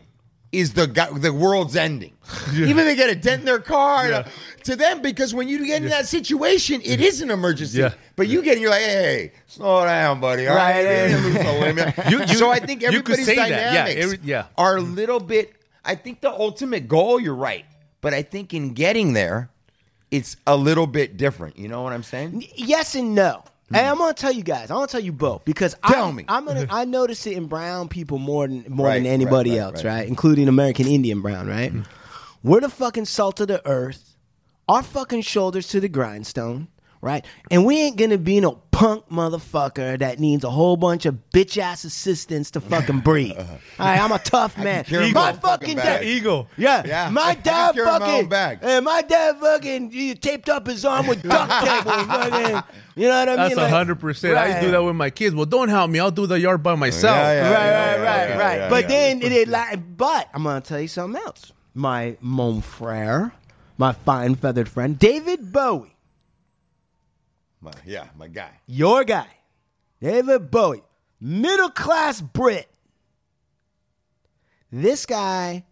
is 0.53 0.75
the 0.75 0.87
guy, 0.87 1.09
the 1.11 1.33
world's 1.33 1.75
ending. 1.77 2.13
Even 2.55 2.85
they 2.85 2.95
get 2.95 3.09
a 3.11 3.15
dent 3.15 3.41
in 3.41 3.47
their 3.47 3.59
car 3.59 4.09
Yeah. 4.09 4.29
to 4.65 4.77
them 4.77 5.01
because 5.03 5.33
when 5.35 5.49
you 5.49 5.65
get 5.67 5.83
in 5.83 5.89
that 5.89 6.07
situation, 6.07 6.81
it 6.85 7.01
is 7.01 7.21
an 7.23 7.31
emergency. 7.31 7.79
Yeah. 7.79 7.95
But 8.17 8.29
you 8.29 8.43
get, 8.43 8.57
in, 8.57 8.63
you're 8.63 8.71
like, 8.71 8.83
hey, 8.83 9.33
slow 9.47 9.85
down, 9.87 10.21
buddy. 10.21 10.47
All 10.47 10.55
Right, 10.55 10.85
right, 10.85 11.11
yeah. 11.11 11.17
lose 11.17 11.37
a 11.37 11.61
limit. 11.61 11.95
You- 12.11 12.21
you- 12.21 12.27
so 12.37 12.51
I 12.51 12.59
think 12.59 12.83
everybody's. 12.83 13.27
Yeah, 13.27 13.35
dynamics 13.49 14.01
every- 14.05 14.21
yeah. 14.23 14.47
are 14.59 14.77
a 14.77 14.81
little 14.83 15.21
bit. 15.21 15.55
I 15.85 15.95
think 15.95 16.21
the 16.21 16.31
ultimate 16.31 16.87
goal, 16.87 17.19
you're 17.19 17.35
right, 17.35 17.65
but 18.03 18.13
I 18.15 18.23
think 18.23 18.53
in 18.55 18.75
getting 18.75 19.15
there, 19.15 19.49
it's 20.11 20.37
a 20.47 20.57
little 20.57 20.87
bit 20.87 21.17
different. 21.17 21.59
You 21.59 21.69
know 21.69 21.83
what 21.83 21.95
I'm 21.95 22.03
saying? 22.03 22.45
Yes 22.55 22.95
and 22.95 23.15
no. 23.15 23.43
And 23.75 23.87
I'm 23.87 23.99
gonna 23.99 24.15
tell 24.15 24.33
you 24.33 24.43
guys. 24.43 24.71
I'm 24.71 24.77
gonna 24.77 24.87
tell 24.87 25.01
you 25.01 25.13
both 25.13 25.45
because 25.45 25.77
Tell 25.87 26.09
I'm, 26.09 26.17
me. 26.17 26.25
I'm 26.29 26.45
gonna. 26.45 26.67
I 26.71 26.85
notice 26.85 27.27
it 27.27 27.37
in 27.37 27.47
brown 27.47 27.89
people 27.89 28.19
more 28.19 28.47
than 28.47 28.65
more 28.69 28.87
Right, 28.89 28.99
than 29.03 29.07
anybody 29.07 29.51
right, 29.51 29.57
right, 29.57 29.63
else, 29.63 29.85
right. 29.85 29.95
right. 29.99 30.09
Including 30.09 30.49
American 30.49 30.87
Indian 30.87 31.21
brown, 31.23 31.47
right? 31.49 31.73
Mm-hmm. 31.73 32.49
We're 32.49 32.61
the 32.61 32.69
fucking 32.69 33.05
salt 33.07 33.41
of 33.41 33.49
the 33.49 33.67
earth. 33.67 34.17
Our 34.69 34.83
fucking 34.83 35.23
shoulders 35.23 35.69
to 35.69 35.81
the 35.81 35.89
grindstone, 35.89 36.69
right? 37.03 37.27
And 37.51 37.67
we 37.67 37.79
ain't 37.81 37.97
gonna 37.99 38.17
be 38.17 38.41
no 38.41 38.63
punk 38.71 39.05
motherfucker 39.11 39.99
that 39.99 40.19
needs 40.19 40.45
a 40.45 40.51
whole 40.51 40.79
bunch 40.79 41.05
of 41.05 41.19
bitch 41.35 41.59
ass 41.59 41.85
assistants 41.85 42.51
to 42.53 42.61
fucking 42.61 43.01
breathe. 43.05 43.37
All 43.37 43.47
right, 43.79 44.01
I'm 44.01 44.11
a 44.13 44.19
tough 44.19 44.57
man. 44.57 44.85
carry 44.85 45.13
My 45.13 45.33
my 45.33 45.33
fucking 45.33 45.43
fucking 45.43 45.77
dad, 45.77 46.05
Ego. 46.05 46.49
yeah, 46.57 46.83
Yeah. 46.87 47.11
my 47.11 47.21
I 47.23 47.35
can 47.35 47.43
dad 47.45 47.75
carry 47.75 47.87
my 47.87 47.99
fucking, 47.99 48.15
own 48.15 48.29
bag. 48.31 48.59
and 48.63 48.85
my 48.87 49.03
dad 49.03 49.37
fucking 49.39 49.91
he 49.91 50.15
taped 50.15 50.49
up 50.49 50.67
his 50.67 50.85
arm 50.87 51.07
with 51.07 51.23
duct 51.23 51.51
tape. 51.67 51.85
fucking, 51.85 52.63
you 52.97 53.09
know 53.09 53.19
what 53.19 53.29
I 53.29 53.33
mean? 53.33 53.37
That's 53.37 53.55
a 53.55 53.57
Like- 53.59 53.71
hundred 53.71 54.01
percent. 54.01 54.39
I 54.39 54.61
do 54.61 54.71
that 54.71 54.83
with 54.83 54.97
my 54.97 55.11
kids. 55.11 55.35
Well, 55.35 55.45
don't 55.47 55.69
help 55.69 55.91
me. 55.91 55.99
I'll 55.99 56.11
do 56.11 56.27
the 56.27 56.41
yard 56.41 56.63
by 56.63 56.75
myself. 56.75 57.15
Yeah, 57.17 57.33
yeah. 57.33 57.51
right, 57.51 57.55
right, 57.55 58.05
right, 58.05 58.29
yeah, 58.31 58.39
right. 58.39 58.57
yeah, 58.59 58.69
but 58.71 58.83
yeah. 58.85 58.89
then 58.89 59.23
it, 59.23 59.33
it 59.33 59.49
like, 59.49 59.97
but 59.99 60.29
I'm 60.33 60.45
gonna 60.45 60.61
tell 60.63 60.81
you 60.81 60.89
something 60.89 61.21
else. 61.23 61.53
My 61.75 62.17
mon 62.21 62.61
frere, 62.61 63.33
my 63.79 63.93
fine 63.93 64.35
feathered 64.35 64.69
friend, 64.69 64.99
David 64.99 65.53
Bowie, 65.53 65.92
My, 67.63 67.71
yeah, 67.87 68.09
my 68.19 68.27
guy. 68.27 68.51
your 68.67 69.05
guy, 69.05 69.29
David 70.01 70.51
Bowie, 70.51 70.83
middle 71.21 71.71
class 71.71 72.21
Brit. 72.21 72.69
This 74.73 75.07
guy 75.07 75.65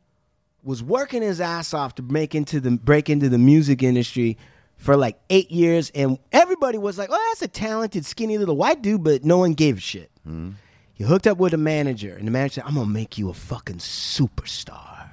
was 0.62 0.82
working 0.82 1.20
his 1.22 1.40
ass 1.40 1.74
off 1.74 1.96
to 1.96 2.02
make 2.02 2.34
into 2.34 2.60
the 2.60 2.70
break 2.70 3.10
into 3.10 3.28
the 3.28 3.38
music 3.38 3.82
industry 3.82 4.38
for 4.76 4.96
like 4.96 5.18
eight 5.30 5.50
years, 5.50 5.90
and 5.94 6.18
everybody 6.32 6.78
was 6.78 6.96
like, 6.96 7.08
"Oh, 7.10 7.28
that's 7.30 7.42
a 7.42 7.48
talented, 7.48 8.06
skinny 8.06 8.38
little 8.38 8.56
white 8.56 8.82
dude," 8.82 9.02
but 9.02 9.24
no 9.24 9.38
one 9.38 9.54
gave 9.54 9.78
a 9.78 9.80
shit. 9.80 10.10
Hmm. 10.24 10.50
He 10.94 11.02
hooked 11.04 11.26
up 11.26 11.38
with 11.38 11.54
a 11.54 11.58
manager, 11.58 12.14
and 12.14 12.26
the 12.26 12.30
manager 12.30 12.54
said, 12.56 12.64
"I'm 12.66 12.74
gonna 12.74 12.86
make 12.86 13.18
you 13.18 13.30
a 13.30 13.34
fucking 13.34 13.78
superstar." 13.78 15.08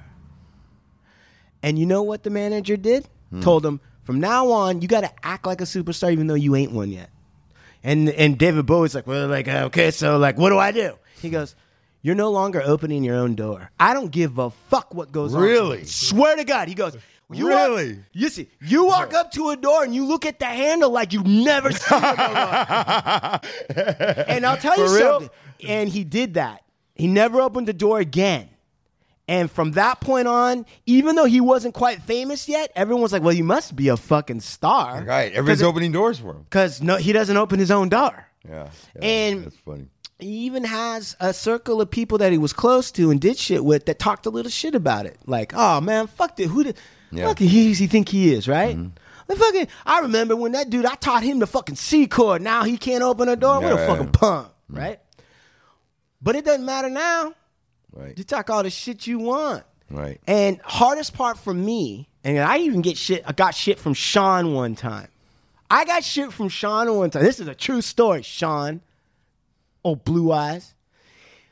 And 1.62 1.76
you 1.78 1.86
know 1.86 2.02
what 2.02 2.22
the 2.22 2.30
manager 2.30 2.76
did? 2.76 3.08
Hmm. 3.30 3.40
Told 3.40 3.66
him, 3.66 3.80
"From 4.08 4.20
now 4.20 4.48
on, 4.52 4.80
you 4.80 4.88
got 4.88 5.02
to 5.02 5.10
act 5.22 5.44
like 5.44 5.60
a 5.60 5.64
superstar, 5.64 6.10
even 6.10 6.28
though 6.28 6.34
you 6.34 6.56
ain't 6.56 6.72
one 6.72 6.90
yet." 6.90 7.10
And 7.84 8.08
and 8.08 8.38
David 8.38 8.64
Bowie's 8.64 8.94
like, 8.94 9.06
"Well, 9.06 9.28
like, 9.28 9.48
uh, 9.48 9.64
okay, 9.66 9.90
so 9.90 10.16
like, 10.16 10.38
what 10.38 10.48
do 10.48 10.56
I 10.58 10.72
do?" 10.72 10.94
He 11.20 11.28
goes. 11.28 11.54
You're 12.00 12.14
no 12.14 12.30
longer 12.30 12.62
opening 12.64 13.02
your 13.04 13.16
own 13.16 13.34
door. 13.34 13.70
I 13.78 13.92
don't 13.92 14.10
give 14.12 14.38
a 14.38 14.48
fuck 14.70 14.94
what 14.94 15.10
goes 15.12 15.34
on. 15.34 15.42
Really? 15.42 15.84
Swear 15.84 16.36
to 16.36 16.44
God. 16.44 16.68
He 16.68 16.74
goes, 16.74 16.96
you 17.30 17.48
walk- 17.48 17.58
Really? 17.58 17.98
you 18.12 18.28
see, 18.28 18.48
you 18.62 18.84
walk 18.86 19.12
up 19.14 19.32
to 19.32 19.50
a 19.50 19.56
door 19.56 19.82
and 19.82 19.92
you 19.92 20.04
look 20.06 20.24
at 20.24 20.38
the 20.38 20.44
handle 20.46 20.90
like 20.90 21.12
you've 21.12 21.26
never 21.26 21.72
seen 21.72 21.98
it 22.00 22.16
before. 22.16 23.40
and 24.28 24.46
I'll 24.46 24.56
tell 24.56 24.78
you 24.78 24.86
For 24.86 24.94
real? 24.94 25.20
something. 25.20 25.30
And 25.68 25.88
he 25.88 26.04
did 26.04 26.34
that. 26.34 26.62
He 26.94 27.08
never 27.08 27.40
opened 27.40 27.66
the 27.66 27.72
door 27.74 27.98
again. 27.98 28.48
And 29.28 29.50
from 29.50 29.72
that 29.72 30.00
point 30.00 30.26
on, 30.26 30.64
even 30.86 31.14
though 31.14 31.26
he 31.26 31.40
wasn't 31.42 31.74
quite 31.74 32.00
famous 32.02 32.48
yet, 32.48 32.72
everyone's 32.74 33.12
like, 33.12 33.22
"Well, 33.22 33.34
you 33.34 33.44
must 33.44 33.76
be 33.76 33.88
a 33.88 33.96
fucking 33.98 34.40
star." 34.40 35.04
Right. 35.04 35.30
Everybody's 35.32 35.62
opening 35.62 35.92
doors 35.92 36.18
for 36.18 36.30
him. 36.30 36.42
because 36.44 36.80
no, 36.82 36.96
he 36.96 37.12
doesn't 37.12 37.36
open 37.36 37.58
his 37.58 37.70
own 37.70 37.90
door. 37.90 38.26
Yeah. 38.48 38.68
yeah, 38.96 39.02
And- 39.04 39.44
that's 39.44 39.56
funny. 39.56 39.86
he 40.18 40.28
even 40.46 40.64
has 40.64 41.14
a 41.20 41.34
circle 41.34 41.80
of 41.82 41.90
people 41.90 42.16
that 42.18 42.32
he 42.32 42.38
was 42.38 42.52
close 42.54 42.90
to 42.92 43.10
and 43.10 43.20
did 43.20 43.36
shit 43.36 43.62
with 43.64 43.84
that 43.86 43.98
talked 43.98 44.24
a 44.24 44.30
little 44.30 44.50
shit 44.50 44.74
about 44.74 45.04
it. 45.04 45.18
Like, 45.26 45.52
oh 45.54 45.80
man, 45.82 46.06
fuck 46.06 46.40
it. 46.40 46.46
Who 46.48 46.72
Yeah. 47.10 47.26
fucking 47.26 47.48
he 47.48 47.68
does 47.68 47.78
he 47.78 47.86
think 47.86 48.08
he 48.08 48.32
is, 48.32 48.48
right? 48.48 48.76
Mm-hmm. 48.76 48.88
Like, 49.28 49.38
fucking, 49.38 49.68
I 49.84 50.00
remember 50.00 50.34
when 50.36 50.52
that 50.52 50.70
dude 50.70 50.86
I 50.86 50.94
taught 50.94 51.22
him 51.22 51.38
the 51.38 51.46
fucking 51.46 51.76
C 51.76 52.06
chord. 52.06 52.40
Now 52.40 52.62
he 52.64 52.78
can't 52.78 53.02
open 53.02 53.28
a 53.28 53.36
door. 53.36 53.60
What 53.60 53.72
a 53.72 53.76
Yeah. 53.76 53.86
fucking 53.86 54.12
punk, 54.12 54.48
mm. 54.72 54.78
right? 54.78 55.00
But 56.22 56.34
it 56.36 56.46
doesn't 56.46 56.64
matter 56.64 56.88
now. 56.88 57.34
Right. 57.92 58.16
You 58.16 58.24
talk 58.24 58.50
all 58.50 58.62
the 58.62 58.70
shit 58.70 59.06
you 59.06 59.18
want. 59.18 59.64
Right. 59.90 60.20
And 60.26 60.60
hardest 60.64 61.14
part 61.14 61.38
for 61.38 61.54
me, 61.54 62.08
and 62.22 62.38
I 62.38 62.58
even 62.58 62.82
get 62.82 62.96
shit. 62.98 63.24
I 63.26 63.32
got 63.32 63.54
shit 63.54 63.78
from 63.78 63.94
Sean 63.94 64.54
one 64.54 64.74
time. 64.74 65.08
I 65.70 65.84
got 65.84 66.04
shit 66.04 66.32
from 66.32 66.48
Sean 66.48 66.94
one 66.94 67.10
time. 67.10 67.22
This 67.22 67.40
is 67.40 67.48
a 67.48 67.54
true 67.54 67.80
story, 67.80 68.22
Sean. 68.22 68.80
Oh, 69.84 69.94
blue 69.96 70.32
eyes. 70.32 70.74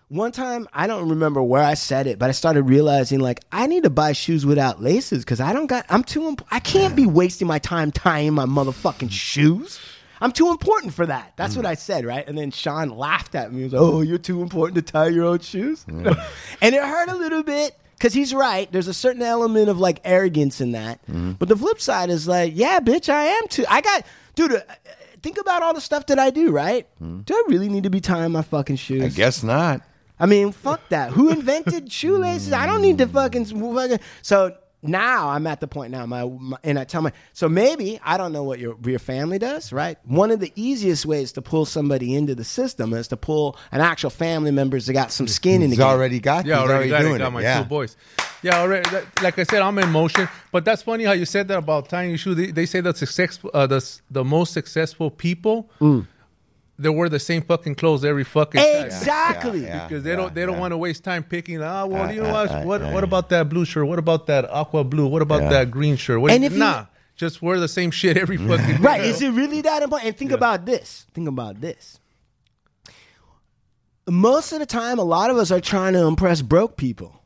One 0.08 0.30
time, 0.30 0.68
I 0.72 0.86
don't 0.86 1.08
remember 1.08 1.42
where 1.42 1.62
I 1.62 1.74
said 1.74 2.06
it, 2.06 2.18
but 2.18 2.28
I 2.28 2.32
started 2.32 2.62
realizing 2.62 3.18
like 3.18 3.40
I 3.50 3.66
need 3.66 3.82
to 3.82 3.90
buy 3.90 4.12
shoes 4.12 4.46
without 4.46 4.80
laces 4.80 5.24
because 5.24 5.40
I 5.40 5.52
don't 5.52 5.66
got. 5.66 5.84
I'm 5.88 6.04
too. 6.04 6.28
Imp- 6.28 6.46
I 6.50 6.60
can't 6.60 6.94
be 6.94 7.06
wasting 7.06 7.48
my 7.48 7.58
time 7.58 7.90
tying 7.90 8.32
my 8.34 8.46
motherfucking 8.46 9.10
shoes. 9.10 9.80
I'm 10.20 10.32
too 10.32 10.50
important 10.50 10.94
for 10.94 11.06
that. 11.06 11.34
That's 11.36 11.54
mm. 11.54 11.58
what 11.58 11.66
I 11.66 11.74
said, 11.74 12.04
right? 12.04 12.26
And 12.26 12.36
then 12.36 12.50
Sean 12.50 12.90
laughed 12.90 13.34
at 13.34 13.52
me. 13.52 13.58
He 13.58 13.64
was 13.64 13.72
like, 13.72 13.82
"Oh, 13.82 14.00
you're 14.00 14.18
too 14.18 14.42
important 14.42 14.74
to 14.76 14.92
tie 14.92 15.08
your 15.08 15.26
own 15.26 15.40
shoes," 15.40 15.84
and 15.88 16.06
it 16.06 16.82
hurt 16.82 17.08
a 17.08 17.16
little 17.16 17.42
bit 17.42 17.78
because 17.92 18.14
he's 18.14 18.34
right. 18.34 18.70
There's 18.70 18.88
a 18.88 18.94
certain 18.94 19.22
element 19.22 19.68
of 19.68 19.78
like 19.78 20.00
arrogance 20.04 20.60
in 20.60 20.72
that, 20.72 21.02
mm-hmm. 21.06 21.32
but 21.32 21.48
the 21.48 21.56
flip 21.56 21.80
side 21.80 22.10
is 22.10 22.26
like, 22.26 22.52
yeah, 22.54 22.80
bitch, 22.80 23.08
I 23.08 23.24
am 23.24 23.48
too. 23.48 23.64
I 23.68 23.80
got, 23.80 24.06
dude. 24.34 24.52
Uh, 24.52 24.60
think 25.22 25.38
about 25.38 25.62
all 25.62 25.74
the 25.74 25.80
stuff 25.80 26.06
that 26.06 26.18
I 26.18 26.30
do, 26.30 26.50
right? 26.50 26.86
Mm-hmm. 27.02 27.22
Do 27.22 27.34
I 27.34 27.42
really 27.48 27.68
need 27.68 27.82
to 27.82 27.90
be 27.90 28.00
tying 28.00 28.32
my 28.32 28.42
fucking 28.42 28.76
shoes? 28.76 29.02
I 29.02 29.08
guess 29.08 29.42
not. 29.42 29.82
I 30.18 30.26
mean, 30.26 30.52
fuck 30.52 30.88
that. 30.88 31.12
Who 31.12 31.28
invented 31.30 31.92
shoelaces? 31.92 32.52
I 32.52 32.66
don't 32.66 32.80
need 32.80 32.98
to 32.98 33.06
fucking, 33.06 33.44
fucking. 33.46 34.00
So 34.22 34.56
now 34.82 35.30
I'm 35.30 35.46
at 35.46 35.60
the 35.60 35.66
point 35.66 35.90
now, 35.90 36.06
my, 36.06 36.24
my 36.24 36.58
and 36.62 36.78
I 36.78 36.84
tell 36.84 37.02
my 37.02 37.12
so 37.32 37.48
maybe 37.48 37.98
I 38.04 38.16
don't 38.16 38.32
know 38.32 38.44
what 38.44 38.58
your 38.58 38.76
your 38.84 38.98
family 38.98 39.38
does, 39.38 39.72
right? 39.72 39.98
One 40.04 40.30
of 40.30 40.40
the 40.40 40.52
easiest 40.54 41.06
ways 41.06 41.32
to 41.32 41.42
pull 41.42 41.64
somebody 41.64 42.14
into 42.14 42.34
the 42.34 42.44
system 42.44 42.92
is 42.92 43.08
to 43.08 43.16
pull 43.16 43.56
an 43.72 43.80
actual 43.80 44.10
family 44.10 44.50
member 44.50 44.78
that 44.78 44.92
got 44.92 45.10
some 45.12 45.26
skin 45.28 45.56
in 45.62 45.70
the 45.70 45.76
He's 45.76 45.78
game. 45.78 45.86
already 45.86 46.20
got. 46.20 46.46
Yeah, 46.46 46.60
he's 46.62 46.70
already 46.70 46.88
got, 46.90 47.00
doing 47.00 47.14
it. 47.16 47.18
Got 47.18 47.32
my 47.32 47.42
yeah. 47.42 47.58
two 47.62 47.68
boys. 47.68 47.96
Yeah, 48.42 48.60
already. 48.60 48.88
that- 48.90 49.22
like 49.22 49.38
I 49.38 49.44
said, 49.44 49.62
I'm 49.62 49.78
in 49.78 49.90
motion. 49.90 50.28
But 50.52 50.64
that's 50.64 50.82
funny 50.82 51.04
how 51.04 51.12
you 51.12 51.24
said 51.24 51.48
that 51.48 51.58
about 51.58 51.88
tying 51.88 52.10
your 52.10 52.18
shoe. 52.18 52.34
They, 52.34 52.50
they 52.52 52.66
say 52.66 52.80
that 52.82 52.96
success, 52.96 53.38
uh, 53.54 53.66
the 53.66 54.00
the 54.10 54.24
most 54.24 54.52
successful 54.52 55.10
people, 55.10 55.70
they 56.78 56.88
wear 56.88 57.08
the 57.08 57.18
same 57.18 57.42
fucking 57.42 57.74
clothes 57.74 58.04
every 58.04 58.24
fucking 58.24 58.60
time. 58.60 58.84
Exactly. 58.86 59.60
Yeah, 59.62 59.66
yeah. 59.66 59.88
Because 59.88 60.04
they 60.04 60.14
don't 60.14 60.34
they 60.34 60.44
don't 60.44 60.54
yeah. 60.56 60.60
want 60.60 60.72
to 60.72 60.76
waste 60.76 61.04
time 61.04 61.22
picking. 61.24 61.62
Ah, 61.62 61.86
well, 61.86 62.02
Uh, 62.04 62.10
you 62.12 62.22
know 62.22 62.28
uh, 62.28 62.46
what? 62.46 62.50
uh, 62.50 62.62
what 62.62 62.92
what 62.92 63.04
about 63.04 63.28
that 63.30 63.48
blue 63.48 63.64
shirt? 63.64 63.86
What 63.86 63.98
about 63.98 64.26
that 64.26 64.44
aqua 64.50 64.84
blue? 64.84 65.06
What 65.06 65.22
about 65.22 65.42
Yeah. 65.42 65.48
that 65.50 65.70
green 65.70 65.96
shirt? 65.96 66.20
What 66.20 66.32
And 66.32 66.44
if 66.44 66.52
you- 66.52 66.58
nah, 66.58 66.86
just 67.16 67.40
wear 67.40 67.58
the 67.58 67.68
same 67.68 67.90
shit 67.90 68.16
every 68.18 68.36
fucking 68.36 68.66
day. 68.76 68.82
Right. 68.82 69.00
Is 69.02 69.22
it 69.22 69.30
really 69.30 69.62
that 69.62 69.82
important? 69.82 70.08
And 70.08 70.16
think 70.18 70.32
about 70.32 70.66
this. 70.66 71.06
Think 71.14 71.28
about 71.28 71.60
this. 71.60 71.98
Most 74.08 74.52
of 74.52 74.60
the 74.60 74.66
time, 74.66 74.98
a 74.98 75.04
lot 75.04 75.30
of 75.30 75.36
us 75.36 75.50
are 75.50 75.60
trying 75.60 75.94
to 75.94 76.04
impress 76.06 76.42
broke 76.42 76.76
people. 76.76 77.22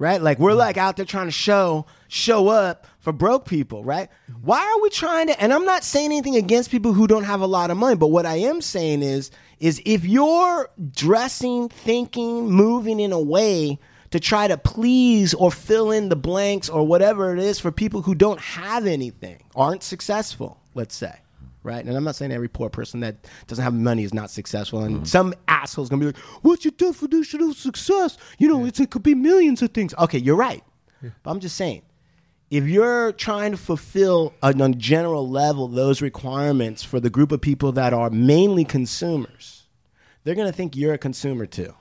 Right? 0.00 0.22
Like 0.22 0.38
we're 0.38 0.54
like 0.54 0.76
out 0.76 0.96
there 0.96 1.04
trying 1.04 1.26
to 1.26 1.32
show 1.32 1.84
show 2.06 2.46
up 2.48 2.86
for 3.08 3.12
broke 3.14 3.46
people, 3.46 3.82
right? 3.82 4.10
Why 4.42 4.60
are 4.60 4.82
we 4.82 4.90
trying 4.90 5.28
to 5.28 5.42
and 5.42 5.50
I'm 5.50 5.64
not 5.64 5.82
saying 5.82 6.12
anything 6.12 6.36
against 6.36 6.70
people 6.70 6.92
who 6.92 7.06
don't 7.06 7.24
have 7.24 7.40
a 7.40 7.46
lot 7.46 7.70
of 7.70 7.78
money, 7.78 7.96
but 7.96 8.08
what 8.08 8.26
I 8.26 8.34
am 8.36 8.60
saying 8.60 9.02
is 9.02 9.30
is 9.60 9.80
if 9.86 10.04
you're 10.04 10.68
dressing, 10.90 11.70
thinking, 11.70 12.50
moving 12.50 13.00
in 13.00 13.12
a 13.12 13.20
way 13.20 13.78
to 14.10 14.20
try 14.20 14.46
to 14.46 14.58
please 14.58 15.32
or 15.32 15.50
fill 15.50 15.90
in 15.90 16.10
the 16.10 16.16
blanks 16.16 16.68
or 16.68 16.86
whatever 16.86 17.32
it 17.32 17.38
is 17.38 17.58
for 17.58 17.72
people 17.72 18.02
who 18.02 18.14
don't 18.14 18.40
have 18.40 18.86
anything, 18.86 19.42
aren't 19.56 19.82
successful, 19.82 20.60
let's 20.74 20.94
say. 20.94 21.18
Right? 21.62 21.82
And 21.82 21.96
I'm 21.96 22.04
not 22.04 22.14
saying 22.14 22.30
every 22.30 22.48
poor 22.48 22.68
person 22.68 23.00
that 23.00 23.26
doesn't 23.46 23.64
have 23.64 23.72
money 23.72 24.04
is 24.04 24.12
not 24.12 24.28
successful. 24.30 24.84
And 24.84 24.96
mm-hmm. 24.96 25.04
some 25.04 25.32
asshole's 25.48 25.88
gonna 25.88 26.00
be 26.00 26.06
like, 26.06 26.18
What's 26.42 26.66
your 26.66 26.72
definition 26.72 27.40
of 27.40 27.56
success? 27.56 28.18
You 28.38 28.48
know, 28.48 28.66
it's, 28.66 28.78
it 28.78 28.90
could 28.90 29.02
be 29.02 29.14
millions 29.14 29.62
of 29.62 29.70
things. 29.70 29.94
Okay, 29.98 30.18
you're 30.18 30.36
right. 30.36 30.62
But 31.00 31.30
I'm 31.30 31.40
just 31.40 31.56
saying, 31.56 31.82
if 32.50 32.66
you're 32.66 33.12
trying 33.12 33.50
to 33.52 33.56
fulfill 33.58 34.32
on 34.42 34.60
a 34.60 34.70
general 34.70 35.28
level 35.28 35.68
those 35.68 36.00
requirements 36.00 36.82
for 36.82 36.98
the 36.98 37.10
group 37.10 37.32
of 37.32 37.40
people 37.40 37.72
that 37.72 37.92
are 37.92 38.10
mainly 38.10 38.64
consumers, 38.64 39.64
they're 40.24 40.34
going 40.34 40.46
to 40.46 40.56
think 40.56 40.76
you're 40.76 40.94
a 40.94 40.98
consumer 40.98 41.46
too. 41.46 41.74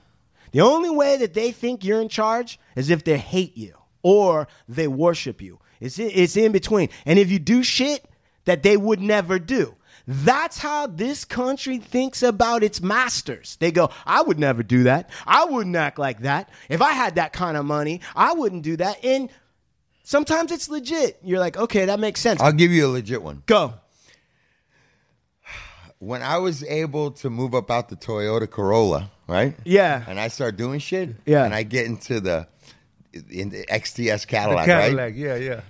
The 0.52 0.62
only 0.62 0.90
way 0.90 1.18
that 1.18 1.34
they 1.34 1.52
think 1.52 1.84
you're 1.84 2.02
in 2.02 2.10
charge 2.10 2.60
is 2.76 2.90
if 2.90 3.04
they 3.04 3.18
hate 3.18 3.58
you 3.58 3.76
or 4.02 4.48
they 4.68 4.88
worship 4.88 5.42
you. 5.42 5.60
It's 5.80 6.00
it's 6.00 6.38
in 6.38 6.52
between. 6.52 6.90
And 7.06 7.20
if 7.20 7.30
you 7.30 7.40
do 7.40 7.64
shit 7.64 8.06
that 8.46 8.64
they 8.64 8.78
would 8.78 9.00
never 9.00 9.38
do, 9.38 9.76
that's 10.08 10.58
how 10.58 10.88
this 10.88 11.26
country 11.26 11.78
thinks 11.78 12.24
about 12.24 12.64
its 12.64 12.82
masters. 12.82 13.58
They 13.60 13.72
go, 13.72 13.90
I 14.06 14.22
would 14.22 14.40
never 14.40 14.64
do 14.64 14.84
that. 14.84 15.10
I 15.26 15.46
wouldn't 15.46 15.76
act 15.76 16.00
like 16.00 16.22
that. 16.22 16.50
If 16.70 16.82
I 16.82 16.94
had 16.94 17.16
that 17.16 17.34
kind 17.34 17.58
of 17.58 17.66
money, 17.66 18.02
I 18.16 18.34
wouldn't 18.34 18.64
do 18.64 18.78
that. 18.78 19.04
And 19.04 19.30
sometimes 20.08 20.54
it's 20.54 20.70
legit. 20.70 21.20
You're 21.22 21.40
like, 21.40 21.58
okay, 21.58 21.86
that 21.86 22.00
makes 22.00 22.22
sense. 22.22 22.40
I'll 22.42 22.54
give 22.54 22.72
you 22.72 22.88
a 22.88 22.90
legit 22.90 23.22
one. 23.22 23.44
Go. 23.46 23.74
When 26.00 26.22
I 26.22 26.38
was 26.38 26.64
able 26.64 27.12
to 27.12 27.30
move 27.30 27.54
up 27.56 27.70
out 27.72 27.90
the 27.90 27.96
Toyota 27.96 28.50
Corolla, 28.50 29.10
right? 29.28 29.56
Yeah. 29.66 30.04
And 30.08 30.20
I 30.20 30.28
start 30.30 30.56
doing 30.56 30.80
shit. 30.80 31.16
Yeah. 31.26 31.44
And 31.44 31.54
I 31.54 31.64
get 31.64 31.88
into 31.88 32.20
the 32.20 32.48
in 33.30 33.50
the 33.50 33.66
XTS 33.66 34.22
The 34.22 34.28
Cadillac, 34.28 34.66
Cadillac, 34.68 35.04
right? 35.06 35.16
yeah, 35.16 35.36
yeah. 35.36 35.62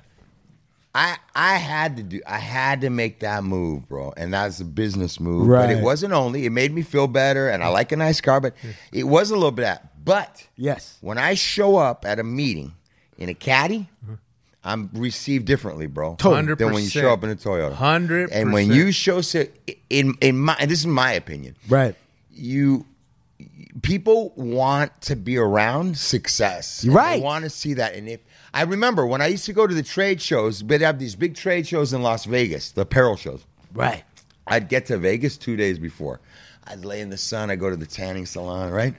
I 0.94 1.18
I 1.34 1.56
had 1.56 1.98
to 1.98 2.04
do 2.04 2.22
I 2.28 2.40
had 2.40 2.82
to 2.82 2.90
make 2.90 3.22
that 3.22 3.44
move, 3.46 3.88
bro. 3.88 4.14
And 4.18 4.34
that's 4.34 4.60
a 4.60 4.66
business 4.66 5.20
move. 5.20 5.48
But 5.48 5.54
Right. 5.54 5.70
it 5.72 5.82
wasn't 5.82 6.12
only. 6.14 6.46
It 6.46 6.52
made 6.52 6.74
me 6.74 6.82
feel 6.82 7.08
better 7.08 7.50
and 7.50 7.64
I 7.64 7.70
like 7.70 7.92
a 7.94 7.98
nice 7.98 8.20
car, 8.20 8.42
but 8.42 8.54
it 8.92 9.06
was 9.06 9.32
a 9.32 9.36
little 9.36 9.52
bit 9.52 9.64
of 9.64 9.78
that. 9.78 10.04
But 10.04 10.46
Yes. 10.58 10.98
when 11.02 11.18
I 11.18 11.36
show 11.36 11.78
up 11.78 12.06
at 12.06 12.20
a 12.20 12.24
meeting 12.24 12.74
in 13.18 13.30
a 13.30 13.34
caddy, 13.34 13.88
mm-hmm. 14.04 14.16
I'm 14.64 14.90
received 14.94 15.46
differently, 15.46 15.88
bro. 15.88 16.16
Totally. 16.16 16.56
Than 16.56 16.74
when 16.74 16.84
you 16.84 16.90
show 16.90 17.12
up 17.14 17.24
in 17.24 17.30
a 17.30 17.36
Toyota. 17.36 17.76
100%. 17.76 18.30
And 18.32 18.52
when 18.52 18.72
you 18.72 18.92
show 18.92 19.22
in 19.90 20.16
in 20.20 20.38
my 20.38 20.56
and 20.60 20.70
this 20.70 20.80
is 20.80 20.88
my 20.88 21.14
opinion. 21.14 21.56
Right. 21.70 21.96
You 22.32 22.86
people 23.82 24.34
want 24.36 25.00
to 25.02 25.16
be 25.16 25.38
around 25.38 25.98
success. 25.98 26.86
Right. 26.86 27.18
They 27.18 27.24
want 27.24 27.44
to 27.44 27.50
see 27.50 27.76
that. 27.76 27.96
And 27.96 28.10
if 28.10 28.20
I 28.54 28.64
remember 28.64 29.06
when 29.06 29.22
I 29.22 29.28
used 29.28 29.46
to 29.46 29.54
go 29.54 29.68
to 29.68 29.74
the 29.74 29.84
trade 29.84 30.22
shows, 30.22 30.62
they'd 30.62 30.82
have 30.82 31.00
these 31.00 31.16
big 31.16 31.36
trade 31.36 31.68
shows 31.68 31.94
in 31.94 32.02
Las 32.02 32.26
Vegas, 32.26 32.72
the 32.72 32.82
apparel 32.82 33.16
shows. 33.16 33.46
Right. 33.74 34.04
I'd 34.48 34.70
get 34.70 34.88
to 34.88 34.98
Vegas 34.98 35.38
two 35.38 35.56
days 35.56 35.78
before. 35.78 36.20
I'd 36.66 36.84
lay 36.84 37.02
in 37.02 37.10
the 37.10 37.18
sun. 37.18 37.50
I'd 37.50 37.60
go 37.60 37.70
to 37.70 37.76
the 37.76 37.86
tanning 37.86 38.26
salon, 38.26 38.72
right? 38.72 38.96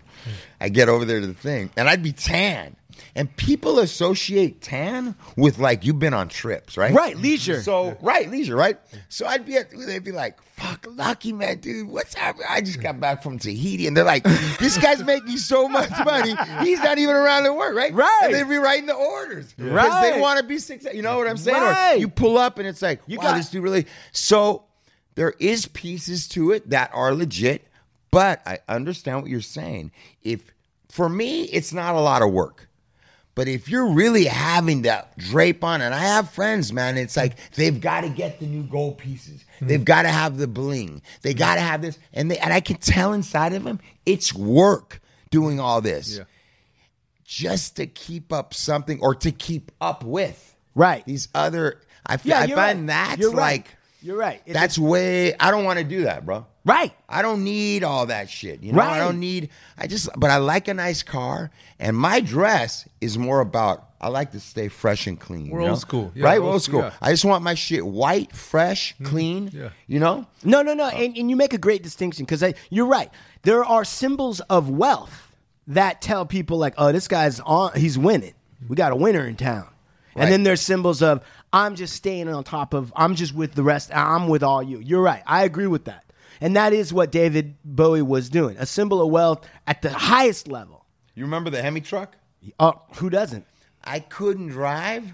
I 0.61 0.69
get 0.69 0.89
over 0.89 1.05
there 1.05 1.21
to 1.21 1.27
the 1.27 1.35
thing, 1.35 1.71
and 1.77 1.89
I'd 1.89 2.03
be 2.03 2.13
tan. 2.13 2.77
And 3.15 3.35
people 3.37 3.79
associate 3.79 4.61
tan 4.63 5.15
with 5.37 5.59
like 5.59 5.85
you've 5.85 5.99
been 5.99 6.15
on 6.15 6.29
trips, 6.29 6.77
right? 6.77 6.93
Right, 6.93 7.17
leisure. 7.17 7.63
So 7.63 7.97
right, 8.01 8.31
leisure, 8.31 8.57
right? 8.57 8.77
So 9.09 9.27
I'd 9.27 9.45
be 9.47 9.57
at, 9.57 9.71
they'd 9.71 10.05
be 10.05 10.13
like, 10.13 10.41
"Fuck, 10.43 10.87
lucky 10.91 11.33
man, 11.33 11.59
dude, 11.59 11.89
what's 11.89 12.15
happening?" 12.15 12.47
I 12.49 12.61
just 12.61 12.81
got 12.81 13.01
back 13.01 13.23
from 13.23 13.39
Tahiti, 13.39 13.87
and 13.87 13.97
they're 13.97 14.05
like, 14.05 14.25
"This 14.59 14.79
guy's 14.79 15.03
making 15.05 15.37
so 15.39 15.69
much 15.69 15.91
money, 16.05 16.35
he's 16.63 16.81
not 16.81 16.99
even 16.99 17.15
around 17.17 17.45
to 17.45 17.53
work, 17.53 17.75
right?" 17.75 17.93
Right. 17.93 18.21
And 18.25 18.35
they'd 18.35 18.49
be 18.49 18.57
writing 18.57 18.87
the 18.87 18.95
orders 18.95 19.53
because 19.53 19.73
Right. 19.73 20.13
they 20.15 20.21
want 20.21 20.39
to 20.41 20.45
be 20.47 20.59
successful. 20.59 20.97
You 20.97 21.03
know 21.03 21.19
what 21.19 21.29
I'm 21.29 21.37
saying? 21.37 21.61
Right. 21.63 21.95
Or 21.97 21.99
you 21.99 22.09
pull 22.09 22.39
up, 22.39 22.59
and 22.59 22.67
it's 22.69 22.83
like, 22.83 23.01
You 23.07 23.19
"Wow, 23.19 23.25
got- 23.25 23.37
this 23.37 23.51
dude 23.51 23.63
really." 23.63 23.87
So 24.13 24.65
there 25.15 25.35
is 25.39 25.67
pieces 25.67 26.29
to 26.29 26.53
it 26.53 26.71
that 26.71 26.91
are 26.95 27.15
legit, 27.15 27.67
but 28.11 28.41
I 28.47 28.59
understand 28.69 29.23
what 29.23 29.31
you're 29.31 29.41
saying. 29.41 29.91
If 30.23 30.53
for 30.91 31.09
me, 31.09 31.43
it's 31.45 31.73
not 31.73 31.95
a 31.95 32.01
lot 32.01 32.23
of 32.23 32.31
work. 32.33 32.68
But 33.39 33.47
if 33.47 33.69
you're 33.69 33.87
really 33.87 34.25
having 34.25 34.83
to 34.83 35.07
drape 35.17 35.63
on, 35.63 35.81
and 35.81 35.95
I 35.95 36.01
have 36.01 36.29
friends, 36.29 36.73
man, 36.73 36.99
it's 36.99 37.17
like 37.17 37.37
they've 37.53 37.81
got 37.81 38.01
to 38.01 38.09
get 38.09 38.41
the 38.41 38.47
new 38.47 38.65
gold 38.65 38.99
pieces. 38.99 39.45
Hmm. 39.61 39.69
They've 39.69 39.85
got 39.85 40.03
to 40.03 40.09
have 40.09 40.39
the 40.39 40.49
bling. 40.49 41.03
They 41.23 41.35
hmm. 41.35 41.39
got 41.39 41.55
to 41.55 41.61
have 41.61 41.81
this, 41.81 42.01
and 42.13 42.33
they, 42.33 42.39
and 42.39 42.53
I 42.53 42.59
can 42.59 42.79
tell 42.79 43.13
inside 43.13 43.53
of 43.53 43.63
them, 43.63 43.79
it's 44.05 44.35
work 44.35 45.01
doing 45.31 45.61
all 45.61 45.81
this, 45.81 46.17
Yeah. 46.17 46.25
just 47.25 47.77
to 47.77 47.87
keep 47.87 48.33
up 48.33 48.55
something 48.55 48.99
or 49.01 49.15
to 49.15 49.31
keep 49.31 49.71
up 49.81 50.03
with 50.03 50.57
Right. 50.75 51.05
these 51.05 51.29
other. 51.33 51.81
I, 52.05 52.19
Yeah, 52.25 52.41
I 52.41 52.47
find 52.49 52.59
right. 52.59 52.87
that's 52.89 53.21
You're 53.21 53.31
right. 53.31 53.65
Like 54.09 54.15
You're 54.15 54.19
right. 54.19 54.43
It's- 54.47 54.55
That's 54.55 54.79
way. 54.79 55.35
I 55.37 55.51
don't 55.51 55.65
want 55.65 55.79
to 55.79 55.85
do 55.85 56.03
that, 56.05 56.25
bro. 56.25 56.47
right. 56.65 56.93
I 57.09 57.23
don't 57.23 57.45
need 57.45 57.85
all 57.85 58.07
that 58.07 58.29
shit. 58.29 58.63
You 58.63 58.73
know, 58.73 58.81
I 58.81 58.99
don't 58.99 59.21
need. 59.21 59.51
I 59.77 59.87
just, 59.87 60.09
but 60.17 60.31
I 60.31 60.37
like 60.37 60.69
a 60.69 60.75
nice 60.75 61.03
car, 61.03 61.51
and 61.79 61.97
my 61.97 62.21
dress 62.21 62.87
is 63.01 63.17
more 63.19 63.41
about. 63.41 63.85
I 64.01 64.09
like 64.09 64.31
to 64.31 64.39
stay 64.41 64.69
fresh 64.69 65.09
and 65.09 65.19
clean. 65.19 65.51
We're 65.51 65.61
you 65.61 65.67
know? 65.67 65.71
old 65.73 65.81
school. 65.81 66.13
Yeah, 66.15 66.25
right? 66.25 66.39
old 66.39 66.53
Old 66.53 66.63
school, 66.63 66.81
school. 66.83 66.91
yeah. 66.91 66.99
I 67.09 67.11
just 67.11 67.25
want 67.25 67.43
my 67.43 67.55
shit 67.55 67.85
white, 67.85 68.33
fresh, 68.33 68.95
mm-hmm. 68.95 69.05
clean. 69.07 69.51
Yeah. 69.53 69.71
You 69.89 69.99
know. 69.99 70.27
No, 70.45 70.63
no, 70.63 70.73
no. 70.75 70.87
And, 70.87 71.17
and 71.17 71.29
you 71.29 71.35
make 71.35 71.53
a 71.53 71.59
great 71.59 71.83
distinction 71.83 72.25
because 72.25 72.45
you're 72.71 72.87
right. 72.87 73.11
There 73.43 73.65
are 73.65 73.85
symbols 73.85 74.41
of 74.49 74.71
wealth 74.71 75.35
that 75.67 76.01
tell 76.01 76.27
people 76.27 76.59
like, 76.59 76.75
oh, 76.79 76.93
this 76.93 77.09
guy's 77.09 77.41
on. 77.41 77.73
He's 77.75 77.99
winning. 77.99 78.35
We 78.69 78.77
got 78.77 78.93
a 78.93 78.97
winner 78.97 79.27
in 79.27 79.35
town. 79.37 79.67
Right. 80.15 80.25
And 80.25 80.33
then 80.33 80.43
there's 80.45 80.61
symbols 80.61 81.03
of 81.03 81.23
I'm 81.53 81.75
just 81.77 81.95
staying 81.95 82.29
on 82.29 82.45
top 82.45 82.75
of. 82.75 82.93
I'm 82.97 83.15
just 83.15 83.35
with 83.35 83.55
the 83.55 83.63
rest. 83.63 83.91
I'm 83.95 84.29
with 84.29 84.43
all 84.43 84.63
you. 84.63 84.79
You're 84.79 85.03
right. 85.03 85.23
I 85.27 85.45
agree 85.45 85.67
with 85.67 85.85
that. 85.87 86.05
And 86.41 86.55
that 86.57 86.73
is 86.73 86.93
what 86.93 87.11
David 87.11 87.57
Bowie 87.65 88.03
was 88.03 88.29
doing. 88.29 88.57
A 88.59 88.67
symbol 88.67 89.01
of 89.03 89.11
wealth 89.11 89.45
at 89.67 89.83
the 89.83 89.91
highest 89.93 90.47
level. 90.49 90.85
You 91.15 91.25
remember 91.25 91.51
the 91.51 91.61
Hemi 91.63 91.81
truck? 91.81 92.15
Oh, 92.61 92.81
who 92.97 93.11
doesn't? 93.11 93.45
I 93.83 94.01
couldn't 94.01 94.49
drive 94.49 95.11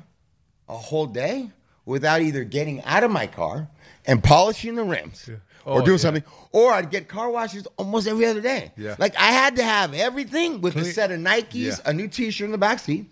a 0.69 0.77
whole 0.77 1.07
day 1.07 1.51
without 1.87 2.21
either 2.21 2.45
getting 2.45 2.83
out 2.85 3.05
of 3.05 3.11
my 3.11 3.27
car 3.27 3.69
and 4.07 4.23
polishing 4.23 4.75
the 4.75 4.85
rims 4.85 5.29
or 5.65 5.81
Oh, 5.81 5.85
doing 5.85 5.93
yeah. 5.93 6.03
something, 6.03 6.25
or 6.53 6.73
I'd 6.73 6.91
get 6.91 7.09
car 7.09 7.31
washes 7.31 7.67
almost 7.79 8.07
every 8.07 8.27
other 8.27 8.41
day. 8.43 8.73
Yeah. 8.77 8.97
Like 8.99 9.17
I 9.17 9.29
had 9.29 9.57
to 9.57 9.63
have 9.63 9.95
everything 9.95 10.61
with 10.61 10.77
a 10.77 10.85
set 10.85 11.11
of 11.11 11.21
Nikes, 11.21 11.53
Yeah. 11.55 11.77
a 11.87 11.93
new 11.95 12.09
T-shirt 12.09 12.45
in 12.45 12.53
the 12.53 12.59
backseat. 12.59 13.07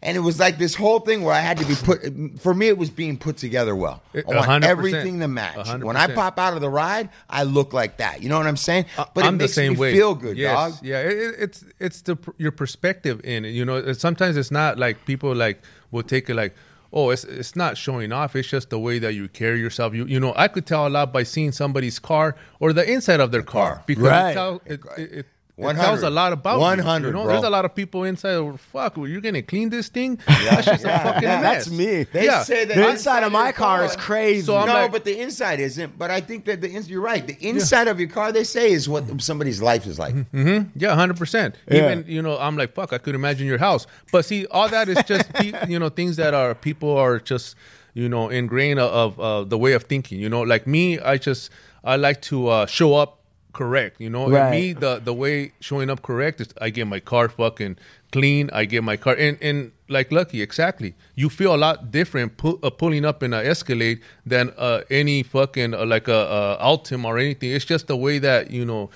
And 0.00 0.16
it 0.16 0.20
was 0.20 0.38
like 0.38 0.58
this 0.58 0.74
whole 0.76 1.00
thing 1.00 1.22
where 1.24 1.34
I 1.34 1.40
had 1.40 1.58
to 1.58 1.64
be 1.64 1.74
put. 1.74 2.40
For 2.40 2.54
me, 2.54 2.68
it 2.68 2.78
was 2.78 2.88
being 2.88 3.16
put 3.18 3.36
together 3.36 3.74
well. 3.74 4.02
I 4.14 4.46
want 4.46 4.64
everything 4.64 5.18
to 5.20 5.26
match. 5.28 5.66
hundred 5.66 5.86
When 5.86 5.96
I 5.96 6.06
pop 6.06 6.38
out 6.38 6.54
of 6.54 6.60
the 6.60 6.70
ride, 6.70 7.08
I 7.28 7.42
look 7.42 7.72
like 7.72 7.96
that. 7.96 8.22
You 8.22 8.28
know 8.28 8.38
what 8.38 8.46
I'm 8.46 8.56
saying? 8.56 8.86
But 8.96 9.24
I'm 9.24 9.34
it 9.34 9.38
makes 9.38 9.50
the 9.50 9.54
same 9.54 9.72
me 9.72 9.78
way. 9.78 9.92
feel 9.94 10.14
good, 10.14 10.36
yes. 10.36 10.54
dog. 10.54 10.84
Yeah, 10.84 11.00
it, 11.00 11.18
it- 11.18 11.34
it's 11.38 11.64
it's 11.80 12.02
the 12.02 12.16
your 12.36 12.52
perspective 12.52 13.20
in 13.24 13.44
it. 13.44 13.50
You 13.50 13.64
know, 13.64 13.92
sometimes 13.92 14.36
it's 14.36 14.50
not 14.52 14.78
like 14.78 15.04
people 15.04 15.34
like 15.34 15.62
will 15.90 16.02
take 16.04 16.30
it 16.30 16.34
like, 16.34 16.54
oh, 16.92 17.10
it's 17.10 17.24
it's 17.24 17.56
not 17.56 17.76
showing 17.76 18.12
off. 18.12 18.36
It's 18.36 18.48
just 18.48 18.70
the 18.70 18.78
way 18.78 19.00
that 19.00 19.14
you 19.14 19.28
carry 19.28 19.58
yourself. 19.60 19.94
You 19.94 20.04
you 20.06 20.20
know, 20.20 20.32
I 20.36 20.46
could 20.46 20.64
tell 20.66 20.86
a 20.86 20.90
lot 20.90 21.12
by 21.12 21.24
seeing 21.24 21.50
somebody's 21.50 21.98
car 21.98 22.36
or 22.60 22.72
the 22.72 22.88
inside 22.88 23.18
of 23.20 23.32
their 23.32 23.42
car, 23.42 23.74
car. 23.76 23.84
because 23.86 24.04
Right. 24.04 24.30
it, 24.30 24.34
tell, 24.34 24.62
it, 24.96 25.26
100. 25.64 25.80
tells 25.86 26.02
a 26.02 26.10
lot 26.10 26.32
about 26.32 26.54
you, 26.56 26.60
100, 26.60 27.06
You 27.08 27.12
know, 27.12 27.24
bro. 27.24 27.32
there's 27.32 27.44
a 27.44 27.50
lot 27.50 27.64
of 27.64 27.74
people 27.74 28.04
inside. 28.04 28.34
Oh, 28.34 28.56
fuck, 28.56 28.96
well, 28.96 29.08
you're 29.08 29.20
gonna 29.20 29.42
clean 29.42 29.68
this 29.70 29.88
thing? 29.88 30.18
That's 30.26 30.66
just 30.66 30.84
a 30.84 30.88
fucking 30.88 31.22
yeah. 31.22 31.40
mess. 31.40 31.64
That's 31.66 31.70
me. 31.70 32.04
They 32.04 32.24
yeah. 32.26 32.42
say 32.42 32.64
that 32.64 32.74
The 32.76 32.88
inside 32.88 33.22
of 33.24 33.32
my 33.32 33.44
your 33.46 33.52
car 33.54 33.84
is 33.84 33.96
crazy. 33.96 34.46
So 34.46 34.58
no, 34.64 34.72
like- 34.72 34.92
but 34.92 35.04
the 35.04 35.18
inside 35.20 35.60
isn't. 35.60 35.98
But 35.98 36.10
I 36.10 36.20
think 36.20 36.44
that 36.46 36.60
the 36.60 36.70
ins- 36.70 36.88
you're 36.88 37.00
right. 37.00 37.26
The 37.26 37.36
inside 37.40 37.88
of 37.88 37.98
your 37.98 38.08
car, 38.08 38.30
they 38.32 38.44
say, 38.44 38.70
is 38.72 38.88
what 38.88 39.20
somebody's 39.20 39.60
life 39.60 39.86
is 39.86 39.98
like. 39.98 40.14
Yeah, 40.32 40.94
hundred 40.94 41.16
percent. 41.16 41.56
Even 41.70 42.04
you 42.06 42.22
know, 42.22 42.38
I'm 42.38 42.56
like, 42.56 42.74
fuck, 42.74 42.92
I 42.92 42.98
could 42.98 43.14
imagine 43.14 43.46
your 43.46 43.58
house. 43.58 43.86
But 44.12 44.24
see, 44.24 44.46
all 44.46 44.68
that 44.68 44.88
is 44.88 45.02
just 45.04 45.32
pe- 45.34 45.52
you 45.68 45.78
know 45.78 45.88
things 45.88 46.16
that 46.16 46.34
are 46.34 46.54
people 46.54 46.96
are 46.96 47.18
just 47.18 47.56
you 47.94 48.08
know 48.08 48.28
ingrained 48.28 48.78
of 48.78 49.18
uh, 49.18 49.44
the 49.44 49.58
way 49.58 49.72
of 49.72 49.84
thinking. 49.84 50.20
You 50.20 50.28
know, 50.28 50.42
like 50.42 50.66
me, 50.66 50.98
I 51.00 51.16
just 51.18 51.50
I 51.84 51.96
like 51.96 52.22
to 52.22 52.48
uh, 52.48 52.66
show 52.66 52.94
up 52.94 53.17
correct. 53.52 54.00
You 54.00 54.10
know, 54.10 54.24
and 54.24 54.32
Right. 54.34 54.50
me 54.50 54.72
the 54.72 55.00
the 55.04 55.12
way 55.14 55.52
showing 55.60 55.90
up 55.90 56.02
correct 56.02 56.40
is 56.40 56.48
I 56.60 56.70
get 56.70 56.86
my 56.86 57.00
car 57.00 57.28
fucking 57.28 57.76
clean. 58.12 58.50
I 58.52 58.64
get 58.64 58.82
my 58.84 58.96
car 58.96 59.14
and 59.18 59.36
and 59.40 59.72
like 59.88 60.12
lucky 60.12 60.42
exactly. 60.42 60.94
You 61.14 61.28
feel 61.28 61.54
a 61.54 61.56
lot 61.56 61.90
different 61.90 62.36
pu- 62.36 62.58
uh, 62.62 62.70
pulling 62.70 63.04
up 63.04 63.22
in 63.22 63.32
an 63.32 63.44
Escalade 63.46 64.00
than 64.26 64.52
uh, 64.58 64.82
any 64.90 65.22
fucking 65.22 65.74
uh, 65.74 65.84
like 65.86 66.08
a, 66.08 66.58
a 66.58 66.58
Altima 66.62 67.06
or 67.06 67.18
anything. 67.18 67.50
It's 67.50 67.64
just 67.64 67.86
the 67.86 67.96
way 67.96 68.18
that 68.18 68.50
you 68.50 68.64
know 68.64 68.90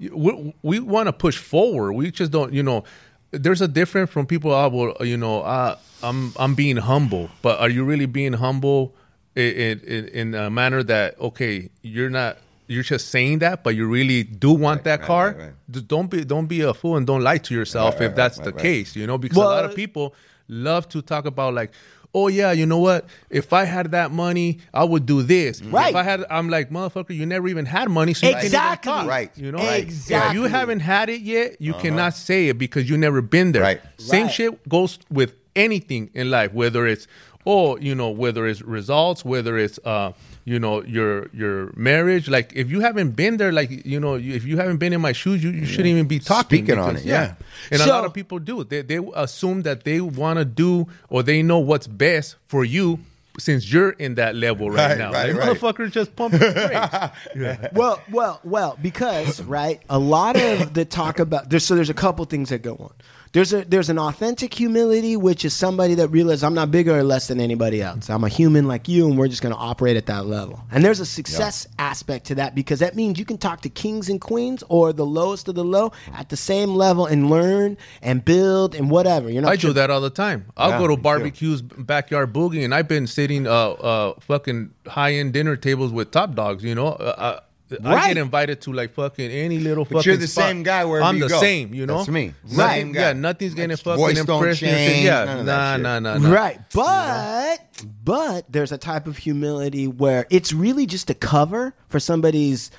we, 0.00 0.54
we 0.62 0.80
want 0.80 1.06
to 1.08 1.12
push 1.12 1.36
forward. 1.36 1.92
We 1.92 2.10
just 2.10 2.30
don't, 2.32 2.52
you 2.52 2.62
know. 2.62 2.84
There's 3.30 3.60
a 3.60 3.68
difference 3.68 4.10
from 4.10 4.24
people. 4.26 4.54
I 4.54 4.66
will, 4.68 4.96
you 5.00 5.16
know, 5.18 5.42
uh, 5.42 5.76
I'm 6.02 6.32
I'm 6.38 6.54
being 6.54 6.78
humble, 6.78 7.28
but 7.42 7.60
are 7.60 7.68
you 7.68 7.84
really 7.84 8.06
being 8.06 8.32
humble 8.32 8.94
in, 9.36 9.80
in, 9.80 10.08
in 10.08 10.34
a 10.34 10.48
manner 10.48 10.82
that 10.84 11.20
okay, 11.20 11.68
you're 11.82 12.08
not. 12.10 12.38
You're 12.68 12.82
just 12.84 13.08
saying 13.08 13.38
that, 13.40 13.64
but 13.64 13.74
you 13.74 13.86
really 13.88 14.22
do 14.24 14.52
want 14.52 14.84
that 14.84 15.00
right, 15.00 15.06
car. 15.06 15.26
right, 15.28 15.36
right. 15.38 15.52
D- 15.70 15.80
Don't 15.80 16.08
be 16.10 16.24
don't 16.24 16.46
be 16.46 16.60
a 16.60 16.72
fool 16.74 16.96
and 16.96 17.06
don't 17.06 17.22
lie 17.22 17.38
to 17.38 17.54
yourself 17.54 17.94
Right, 17.94 18.00
right, 18.02 18.10
if 18.10 18.14
that's 18.16 18.38
right, 18.38 18.44
the 18.44 18.52
right. 18.52 18.62
case. 18.62 18.94
You 18.94 19.06
know, 19.06 19.18
because 19.18 19.38
a 19.38 19.40
lot 19.40 19.64
of 19.64 19.74
people 19.74 20.14
love 20.48 20.88
to 20.90 21.02
talk 21.02 21.24
about 21.26 21.54
like, 21.54 21.72
oh 22.14 22.28
yeah, 22.28 22.52
you 22.52 22.66
know 22.66 22.78
what? 22.78 23.06
If 23.30 23.52
I 23.52 23.64
had 23.64 23.90
that 23.92 24.10
money, 24.12 24.58
I 24.74 24.84
would 24.84 25.06
do 25.06 25.22
this. 25.22 25.62
Right. 25.62 25.90
If 25.90 25.96
I 25.96 26.02
had, 26.02 26.24
I'm 26.30 26.48
like, 26.50 26.70
motherfucker, 26.70 27.14
you 27.14 27.24
never 27.26 27.48
even 27.48 27.64
had 27.66 27.88
money, 27.90 28.12
so 28.14 28.26
you 28.26 28.32
can't 28.34 28.44
even 28.44 28.54
Exactly. 28.54 28.92
talk, 28.92 29.06
Right. 29.06 29.30
You 29.36 29.52
know, 29.52 29.58
Exactly. 29.58 30.28
If 30.28 30.34
you 30.42 30.48
haven't 30.48 30.80
had 30.80 31.08
it 31.10 31.20
yet, 31.22 31.60
you 31.60 31.74
cannot 31.74 32.14
say 32.14 32.48
it 32.48 32.58
because 32.58 32.88
you 32.88 32.96
never 32.98 33.20
been 33.22 33.52
there. 33.52 33.62
Right. 33.62 33.80
Same 33.98 34.24
Right. 34.26 34.32
shit 34.34 34.68
goes 34.68 34.98
with 35.10 35.34
anything 35.56 36.10
in 36.14 36.30
life, 36.30 36.52
whether 36.52 36.86
it's 36.86 37.06
oh, 37.46 37.78
you 37.78 37.94
know, 37.94 38.10
whether 38.10 38.46
it's 38.46 38.60
results, 38.60 39.24
whether 39.24 39.56
it's 39.56 39.78
uh, 39.86 40.12
you 40.48 40.58
know, 40.58 40.82
your 40.82 41.28
your 41.34 41.72
marriage. 41.76 42.26
Like 42.28 42.52
if 42.54 42.70
you 42.70 42.80
haven't 42.80 43.10
been 43.10 43.36
there, 43.36 43.52
like 43.52 43.70
you 43.84 44.00
know, 44.00 44.14
if 44.14 44.44
you 44.44 44.56
haven't 44.56 44.78
been 44.78 44.94
in 44.94 45.00
my 45.00 45.12
shoes, 45.12 45.44
you, 45.44 45.50
you 45.50 45.66
shouldn't 45.66 45.88
even 45.88 46.08
be 46.08 46.18
talking. 46.18 46.64
Speaking 46.64 46.78
on 46.78 46.96
it, 46.96 47.04
yeah. 47.04 47.34
And 47.70 47.82
a 47.82 47.86
lot 47.86 48.04
of 48.06 48.14
people 48.14 48.38
do. 48.38 48.64
They 48.64 48.80
they 48.82 48.98
assume 49.14 49.62
that 49.62 49.84
they 49.84 50.00
want 50.00 50.38
to 50.38 50.46
do 50.46 50.88
or 51.10 51.22
they 51.22 51.42
know 51.42 51.58
what's 51.58 51.86
best 51.86 52.36
for 52.46 52.64
you. 52.64 53.00
Since 53.38 53.72
you're 53.72 53.90
in 53.90 54.16
that 54.16 54.34
level 54.34 54.68
right, 54.68 54.88
Right, 54.88 54.98
now, 54.98 55.12
right, 55.12 55.32
like, 55.32 55.38
right. 55.46 55.56
motherfucker, 55.56 55.92
just 55.92 56.16
pump 56.16 56.32
the 56.32 57.12
brakes. 57.34 57.72
well, 57.72 58.02
well, 58.10 58.40
well, 58.42 58.76
because 58.82 59.40
right, 59.42 59.80
a 59.88 59.96
lot 59.96 60.34
of 60.34 60.74
the 60.74 60.84
talk 60.84 61.20
about 61.20 61.48
there's 61.48 61.64
so 61.64 61.76
there's 61.76 61.88
a 61.88 61.94
couple 61.94 62.24
things 62.24 62.48
that 62.48 62.62
go 62.62 62.74
on. 62.74 62.92
There's 63.32 63.52
a 63.52 63.64
there's 63.64 63.90
an 63.90 63.98
authentic 63.98 64.54
humility, 64.54 65.16
which 65.16 65.44
is 65.44 65.54
somebody 65.54 65.94
that 65.96 66.08
realizes 66.08 66.42
I'm 66.44 66.54
not 66.54 66.70
bigger 66.70 66.96
or 66.96 67.02
less 67.02 67.28
than 67.28 67.40
anybody 67.40 67.82
else. 67.82 68.08
I'm 68.08 68.24
a 68.24 68.28
human 68.28 68.66
like 68.66 68.88
you, 68.88 69.06
and 69.08 69.18
we're 69.18 69.28
just 69.28 69.42
going 69.42 69.54
to 69.54 69.60
operate 69.60 69.96
at 69.96 70.06
that 70.06 70.26
level. 70.26 70.60
And 70.70 70.84
there's 70.84 71.00
a 71.00 71.06
success 71.06 71.66
aspect 71.78 72.26
to 72.26 72.34
that 72.36 72.54
because 72.54 72.80
that 72.80 72.96
means 72.96 73.18
you 73.18 73.24
can 73.24 73.38
talk 73.38 73.60
to 73.62 73.68
kings 73.68 74.08
and 74.08 74.20
queens 74.20 74.62
or 74.68 74.92
the 74.92 75.06
lowest 75.06 75.48
of 75.48 75.54
the 75.54 75.64
low 75.64 75.92
at 76.14 76.28
the 76.30 76.36
same 76.36 76.70
level 76.70 77.06
and 77.06 77.30
learn 77.30 77.76
and 78.02 78.24
build 78.24 78.74
and 78.74 78.90
whatever. 78.90 79.30
You're 79.30 79.42
not 79.42 79.52
I 79.52 79.56
do 79.56 79.72
that 79.72 79.90
all 79.90 80.00
the 80.00 80.10
time. 80.10 80.46
I'll 80.56 80.70
Yeah, 80.70 80.78
go 80.78 80.88
to 80.88 80.96
barbecues, 80.96 81.62
backyard 81.62 82.32
boogie, 82.32 82.64
and 82.64 82.74
I've 82.74 82.88
been 82.88 83.06
sitting 83.06 83.46
uh 83.46 83.70
uh 83.72 84.14
fucking 84.20 84.70
high 84.86 85.14
end 85.14 85.32
dinner 85.32 85.56
tables 85.56 85.92
with 85.92 86.10
top 86.10 86.34
dogs. 86.34 86.64
You 86.64 86.74
know, 86.74 86.88
uh, 86.88 87.40
I, 87.84 87.94
I 87.94 88.08
get 88.08 88.16
invited 88.18 88.60
to 88.62 88.72
like 88.72 88.94
fucking 88.94 89.30
any 89.30 89.58
little 89.58 89.84
But 89.84 89.98
fucking. 89.98 90.10
you're 90.10 90.16
the 90.16 90.26
spot. 90.26 90.44
same 90.44 90.62
guy 90.62 90.84
wherever 90.84 91.04
I'm 91.06 91.16
you 91.16 91.24
the 91.24 91.28
go. 91.28 91.40
same. 91.40 91.74
You 91.74 91.86
know, 91.86 91.98
That's 91.98 92.08
me. 92.08 92.34
Nothing- 92.44 92.56
Same 92.56 92.92
guy. 92.92 93.00
Yeah, 93.00 93.12
nothing's 93.12 93.54
getting 93.54 93.70
Like, 93.70 93.78
fucking 93.80 94.04
voice 94.04 94.24
don't 94.24 94.38
impressed. 94.38 94.60
change, 94.60 95.04
Yeah, 95.04 95.24
none 95.24 95.38
of 95.40 95.46
nah, 95.46 95.52
that 95.52 95.74
shit. 95.76 95.82
nah, 95.82 95.98
nah, 95.98 96.18
nah. 96.18 96.30
Right. 96.34 96.60
But 96.74 97.58
but 98.04 98.50
there's 98.50 98.72
a 98.72 98.78
type 98.78 99.06
of 99.06 99.16
humility 99.18 99.86
where 99.86 100.26
it's 100.30 100.52
really 100.52 100.86
just 100.86 101.10
a 101.10 101.14
cover 101.14 101.74
for 101.88 102.00
somebody's 102.00 102.70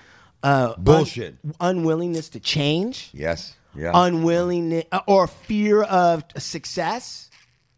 uh, 0.44 0.74
un- 0.78 0.84
Bullshit. 0.84 1.36
unwillingness 1.60 2.30
to 2.30 2.40
change, 2.40 3.10
Yes. 3.14 3.56
Yeah. 3.76 3.92
unwillingness 3.94 4.86
uh, 4.92 5.02
or 5.08 5.28
fear 5.28 5.84
of 5.84 6.24
success 6.38 7.29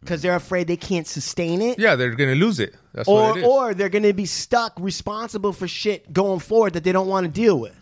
because 0.02 0.20
they're 0.20 0.36
afraid 0.36 0.66
they 0.66 0.76
can't 0.76 1.06
sustain 1.06 1.62
it. 1.62 1.78
Yeah, 1.78 1.94
they're 1.96 2.10
gonna 2.14 2.34
lose 2.34 2.60
it. 2.60 2.74
That's 2.92 3.08
Or, 3.08 3.28
what 3.28 3.36
it 3.38 3.40
is. 3.40 3.46
or 3.48 3.72
they're 3.74 3.88
going 3.88 4.02
to 4.02 4.12
be 4.12 4.26
stuck 4.26 4.74
responsible 4.78 5.54
for 5.54 5.66
shit 5.66 6.12
going 6.12 6.40
forward 6.40 6.74
that 6.74 6.84
they 6.84 6.92
don't 6.92 7.06
want 7.08 7.24
to 7.24 7.32
deal 7.32 7.58
with. 7.58 7.74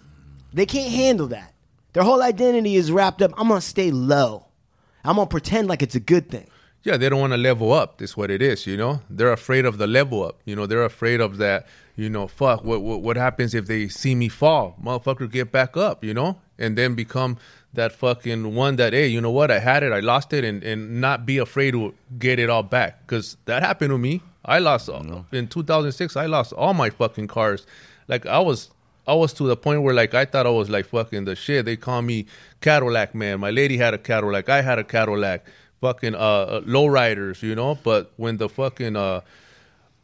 They 0.52 0.66
can't 0.66 0.92
handle 0.92 1.26
that. 1.28 1.52
Their 1.94 2.04
whole 2.04 2.22
identity 2.22 2.76
is 2.76 2.92
wrapped 2.92 3.20
up. 3.20 3.32
I'm 3.36 3.48
going 3.48 3.60
to 3.60 3.66
stay 3.66 3.90
low. 3.90 4.46
I'm 5.04 5.16
going 5.16 5.26
to 5.26 5.30
pretend 5.30 5.66
like 5.66 5.82
it's 5.82 5.96
a 5.96 6.00
good 6.00 6.28
thing. 6.30 6.46
Yeah, 6.84 6.96
they 6.96 7.08
don't 7.08 7.18
want 7.20 7.32
to 7.32 7.38
level 7.38 7.72
up. 7.72 7.98
That's 7.98 8.16
what 8.16 8.30
it 8.30 8.40
is. 8.40 8.66
You 8.68 8.76
know, 8.76 9.00
they're 9.10 9.32
afraid 9.32 9.64
of 9.64 9.78
the 9.78 9.88
level 9.88 10.24
up. 10.24 10.40
You 10.44 10.54
know, 10.54 10.66
they're 10.66 10.84
afraid 10.84 11.20
of 11.20 11.38
that. 11.38 11.66
You 11.96 12.08
know, 12.08 12.28
fuck. 12.28 12.62
What 12.64 12.80
what, 12.82 13.02
what 13.02 13.16
happens 13.16 13.52
if 13.52 13.66
they 13.66 13.88
see 13.88 14.14
me 14.14 14.28
fall? 14.28 14.76
Motherfucker, 14.82 15.28
get 15.30 15.50
back 15.50 15.76
up. 15.76 16.04
You 16.04 16.14
know, 16.14 16.38
and 16.58 16.78
then 16.78 16.94
become 16.94 17.36
that 17.74 17.92
fucking 17.92 18.54
one 18.54 18.76
that 18.76 18.92
hey, 18.92 19.06
you 19.06 19.20
know 19.20 19.30
what? 19.30 19.50
I 19.50 19.58
had 19.58 19.82
it, 19.82 19.92
I 19.92 20.00
lost 20.00 20.32
it, 20.32 20.44
and 20.44 20.62
and 20.62 21.00
not 21.00 21.26
be 21.26 21.38
afraid 21.38 21.72
to 21.72 21.94
get 22.18 22.38
it 22.38 22.50
all 22.50 22.62
back 22.62 23.06
because 23.06 23.36
that 23.44 23.62
happened 23.62 23.90
to 23.90 23.98
me. 23.98 24.22
I 24.44 24.58
lost 24.58 24.88
all, 24.88 25.26
in 25.32 25.48
2006. 25.48 26.16
I 26.16 26.26
lost 26.26 26.52
all 26.54 26.74
my 26.74 26.90
fucking 26.90 27.28
cars. 27.28 27.66
Like 28.08 28.26
I 28.26 28.38
was. 28.40 28.70
I 29.06 29.14
was 29.14 29.32
to 29.34 29.44
the 29.44 29.56
point 29.56 29.82
where 29.82 29.94
like 29.94 30.14
I 30.14 30.24
thought 30.24 30.46
I 30.46 30.50
was 30.50 30.70
like 30.70 30.86
fucking 30.86 31.24
the 31.24 31.34
shit. 31.34 31.64
They 31.64 31.76
call 31.76 32.02
me 32.02 32.26
Cadillac 32.60 33.14
man. 33.14 33.40
My 33.40 33.50
lady 33.50 33.76
had 33.76 33.92
a 33.92 33.98
Cadillac. 33.98 34.48
I 34.48 34.60
had 34.60 34.78
a 34.78 34.84
Cadillac 34.84 35.46
fucking 35.80 36.14
uh, 36.14 36.18
uh 36.18 36.60
lowriders, 36.60 37.42
you 37.42 37.54
know. 37.54 37.76
But 37.82 38.12
when 38.16 38.36
the 38.36 38.48
fucking 38.48 38.96
uh 38.96 39.22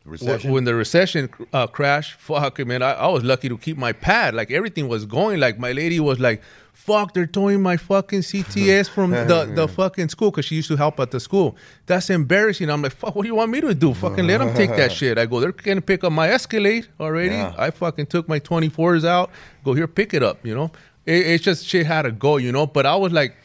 Recession? 0.07 0.53
when 0.53 0.65
the 0.65 0.75
recession 0.75 1.29
uh, 1.53 1.67
crashed, 1.67 2.15
fuck, 2.15 2.59
man, 2.67 2.83
I, 2.83 2.93
I 2.93 3.07
was 3.09 3.25
lucky 3.25 3.49
to 3.49 3.59
keep 3.59 3.77
my 3.77 3.93
pad. 3.93 4.35
Like 4.35 4.51
everything 4.51 4.89
was 4.89 5.05
going. 5.05 5.41
Like 5.41 5.59
my 5.59 5.73
lady 5.73 5.99
was 6.01 6.21
like, 6.21 6.43
"Fuck, 6.73 7.13
they're 7.15 7.27
towing 7.27 7.61
my 7.61 7.77
fucking 7.77 8.21
CTS 8.21 8.89
from 8.89 9.11
the, 9.33 9.51
the 9.55 9.67
fucking 9.69 10.09
school 10.09 10.31
because 10.31 10.45
she 10.45 10.55
used 10.55 10.69
to 10.69 10.77
help 10.77 11.01
at 11.01 11.11
the 11.11 11.21
school. 11.21 11.57
That's 11.87 12.09
embarrassing." 12.11 12.71
I'm 12.71 12.83
like, 12.83 12.93
"Fuck, 12.93 13.15
what 13.17 13.23
do 13.23 13.29
you 13.29 13.35
want 13.35 13.51
me 13.51 13.61
to 13.63 13.75
do? 13.75 13.93
Fucking 13.95 14.27
let 14.27 14.39
them 14.39 14.55
take 14.55 14.71
that 14.71 14.93
shit." 14.99 15.19
I 15.19 15.27
go, 15.27 15.41
"They're 15.41 15.53
gonna 15.53 15.81
pick 15.81 16.05
up 16.05 16.13
my 16.13 16.29
Escalade 16.31 16.87
already. 17.01 17.35
Yeah. 17.35 17.55
I 17.59 17.71
fucking 17.71 18.07
took 18.07 18.29
my 18.29 18.41
24s 18.41 19.05
out. 19.05 19.31
Go 19.65 19.75
here, 19.75 19.89
pick 19.89 20.15
it 20.15 20.23
up. 20.23 20.45
You 20.47 20.55
know, 20.55 20.71
it, 21.05 21.27
it's 21.27 21.45
just 21.45 21.67
shit 21.67 21.87
had 21.87 22.03
to 22.03 22.13
go. 22.13 22.37
You 22.37 22.53
know, 22.53 22.67
but 22.67 22.87
I 22.87 22.97
was 22.97 23.13
like." 23.13 23.37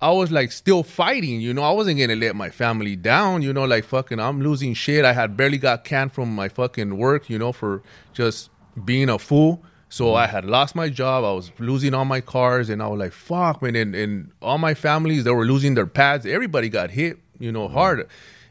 I 0.00 0.12
was 0.12 0.30
like 0.30 0.52
still 0.52 0.82
fighting, 0.84 1.40
you 1.40 1.52
know. 1.52 1.62
I 1.62 1.72
wasn't 1.72 1.98
gonna 1.98 2.14
let 2.14 2.36
my 2.36 2.50
family 2.50 2.94
down, 2.94 3.42
you 3.42 3.52
know. 3.52 3.64
Like 3.64 3.84
fucking, 3.84 4.20
I'm 4.20 4.40
losing 4.40 4.74
shit. 4.74 5.04
I 5.04 5.12
had 5.12 5.36
barely 5.36 5.58
got 5.58 5.84
canned 5.84 6.12
from 6.12 6.34
my 6.34 6.48
fucking 6.48 6.96
work, 6.96 7.28
you 7.28 7.38
know, 7.38 7.52
for 7.52 7.82
just 8.12 8.50
being 8.84 9.08
a 9.08 9.18
fool. 9.18 9.62
So 9.88 10.06
mm-hmm. 10.06 10.16
I 10.16 10.26
had 10.26 10.44
lost 10.44 10.76
my 10.76 10.88
job. 10.88 11.24
I 11.24 11.32
was 11.32 11.50
losing 11.58 11.94
all 11.94 12.04
my 12.04 12.20
cars, 12.20 12.70
and 12.70 12.80
I 12.80 12.86
was 12.86 12.98
like, 13.00 13.12
"Fuck, 13.12 13.60
man!" 13.60 13.74
And, 13.74 13.94
and 13.94 14.30
all 14.40 14.58
my 14.58 14.74
families, 14.74 15.24
they 15.24 15.32
were 15.32 15.46
losing 15.46 15.74
their 15.74 15.86
pads. 15.86 16.26
Everybody 16.26 16.68
got 16.68 16.90
hit, 16.90 17.18
you 17.40 17.50
know, 17.50 17.66
mm-hmm. 17.66 17.74
hard. 17.74 18.08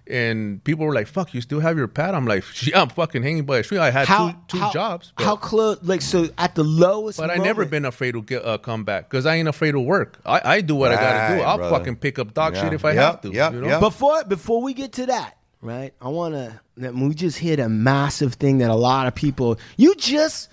And 0.09 0.63
people 0.63 0.85
were 0.85 0.93
like, 0.93 1.07
"Fuck, 1.07 1.33
you 1.33 1.41
still 1.41 1.59
have 1.59 1.77
your 1.77 1.87
pad?" 1.87 2.15
I'm 2.15 2.25
like, 2.25 2.43
"Yeah, 2.65 2.81
I'm 2.81 2.89
fucking 2.89 3.23
hanging 3.23 3.45
by 3.45 3.57
a 3.59 3.63
tree." 3.63 3.77
I 3.77 3.91
had 3.91 4.07
two 4.07 4.33
two 4.47 4.57
how, 4.59 4.71
jobs, 4.71 5.11
but- 5.17 5.25
How 5.25 5.35
close? 5.35 5.79
Like 5.83 6.01
so, 6.01 6.29
at 6.37 6.55
the 6.55 6.63
lowest. 6.63 7.19
but 7.19 7.29
I 7.29 7.35
never 7.35 7.65
been 7.65 7.85
afraid 7.85 8.13
to 8.13 8.21
get 8.21 8.45
uh, 8.45 8.57
come 8.57 8.83
back 8.83 9.09
because 9.09 9.25
I 9.25 9.35
ain't 9.35 9.47
afraid 9.47 9.71
to 9.73 9.79
work. 9.79 10.19
I, 10.25 10.41
I 10.55 10.61
do 10.61 10.75
what 10.75 10.91
I 10.91 10.95
gotta 10.95 11.35
do. 11.37 11.41
I'll 11.43 11.57
brother. 11.57 11.77
fucking 11.77 11.95
pick 11.97 12.19
up 12.19 12.33
dog 12.33 12.55
Yeah. 12.55 12.63
shit 12.63 12.73
if 12.73 12.85
I 12.85 12.91
Yep, 12.93 12.97
have 12.97 13.21
to. 13.21 13.31
yep, 13.31 13.53
you 13.53 13.61
know? 13.61 13.67
yep. 13.67 13.79
Before 13.79 14.23
before 14.23 14.61
we 14.61 14.73
get 14.73 14.93
to 14.93 15.05
that, 15.07 15.37
right? 15.61 15.93
I 16.01 16.07
want 16.09 16.33
to. 16.35 16.61
We 16.93 17.13
just 17.15 17.37
hit 17.39 17.59
a 17.59 17.67
massive 17.69 18.35
thing 18.35 18.59
that 18.59 18.69
a 18.69 18.75
lot 18.75 19.07
of 19.07 19.15
people. 19.15 19.57
You 19.77 19.95
just 19.95 20.49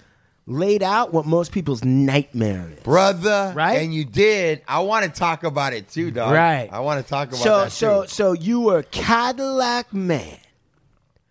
laid 0.47 0.83
out 0.83 1.13
what 1.13 1.25
most 1.27 1.53
people's 1.53 1.83
nightmare 1.85 2.71
is. 2.77 2.81
brother. 2.83 3.53
Right? 3.57 3.81
And 3.83 3.95
you 3.95 4.05
did. 4.05 4.63
I 4.69 4.81
want 4.81 5.05
to 5.05 5.11
talk 5.11 5.43
about 5.45 5.73
it 5.73 5.89
too, 5.89 6.11
dog. 6.11 6.33
Right. 6.35 6.69
I 6.71 6.81
want 6.81 7.03
to 7.03 7.09
talk 7.09 7.29
about 7.29 7.39
So 7.41 7.59
that 7.61 7.73
so 7.73 8.03
too. 8.03 8.09
so 8.09 8.33
you 8.33 8.61
were 8.61 8.83
Cadillac 8.83 9.93
man. 9.93 10.39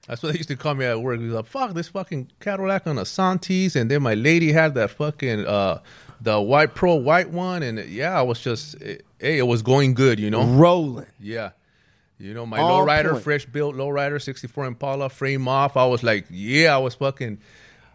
That's 0.08 0.21
what 0.21 0.34
they 0.34 0.38
used 0.39 0.49
to 0.49 0.58
call 0.58 0.76
me 0.76 0.84
at 0.86 1.02
work. 1.02 1.19
He's 1.21 1.32
like, 1.32 1.45
"Fuck 1.45 1.73
this 1.73 1.88
fucking 1.88 2.30
Cadillac 2.41 2.88
on 2.88 2.97
a 2.97 3.04
Santis," 3.04 3.76
and 3.78 3.89
then 3.89 4.02
my 4.02 4.15
lady 4.15 4.52
had 4.52 4.73
that 4.76 4.89
fucking 4.91 5.45
uh, 5.45 5.80
the 6.19 6.41
white 6.41 6.76
pro 6.76 6.95
white 6.95 7.30
one, 7.30 7.63
and 7.63 7.80
yeah, 7.88 8.17
I 8.17 8.21
was 8.21 8.41
just, 8.41 8.76
it, 8.82 9.06
hey, 9.19 9.38
it 9.38 9.43
was 9.47 9.62
going 9.62 9.93
good, 9.93 10.19
you 10.19 10.30
know. 10.30 10.43
Rolling. 10.43 11.06
Yeah. 11.21 11.52
You 12.19 12.34
know, 12.34 12.45
my 12.45 12.60
On 12.60 12.86
lowrider, 12.86 13.12
point. 13.12 13.23
fresh 13.23 13.45
built 13.45 13.76
lowrider, 13.76 14.21
64 14.21 14.65
Impala, 14.65 15.10
frame 15.10 15.47
off. 15.47 15.76
I 15.78 15.86
was 15.86 16.04
like, 16.04 16.26
yeah, 16.30 16.73
I 16.76 16.78
was 16.80 16.95
fucking. 16.95 17.39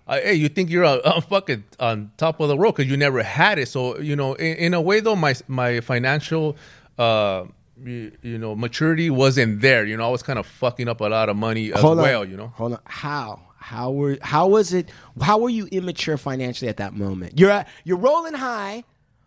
Uh, 0.09 0.19
hey, 0.21 0.35
you 0.35 0.49
think 0.49 0.71
you're 0.71 0.85
uh, 0.85 0.97
uh, 1.05 1.21
fucking 1.21 1.65
on 1.79 2.11
top 2.17 2.41
of 2.41 2.49
the 2.49 2.57
world 2.57 2.75
because 2.77 2.91
you 2.91 2.97
never 2.97 3.23
had 3.23 3.59
it. 3.59 3.69
So 3.69 3.99
you 4.01 4.17
know, 4.17 4.35
in, 4.35 4.57
in 4.57 4.75
a 4.75 4.81
way 4.81 5.01
though, 5.01 5.17
my 5.17 5.35
my 5.49 5.81
financial, 5.81 6.57
uh, 6.99 7.45
you, 7.85 8.11
you 8.23 8.39
know, 8.39 8.57
maturity 8.57 9.11
wasn't 9.11 9.61
there. 9.61 9.85
You 9.85 9.97
know, 9.97 10.07
I 10.09 10.11
was 10.11 10.23
kind 10.23 10.39
of 10.39 10.47
fucking 10.47 10.89
up 10.89 11.01
a 11.01 11.05
lot 11.05 11.29
of 11.29 11.37
money 11.37 11.73
as 11.73 11.81
Hold 11.81 11.99
well. 11.99 12.23
on. 12.23 12.31
You 12.31 12.37
know, 12.37 12.49
Hold 12.57 12.73
on. 12.75 12.81
How? 12.87 13.43
How 13.59 13.91
were? 13.91 14.17
How 14.23 14.47
was 14.49 14.73
it? 14.73 14.89
How 15.21 15.37
were 15.39 15.51
you 15.51 15.67
immature 15.71 16.17
financially 16.17 16.69
at 16.71 16.79
that 16.79 16.95
moment? 16.95 17.39
You're 17.39 17.51
at, 17.51 17.69
you're 17.85 17.99
rolling 17.99 18.35
high. 18.35 18.85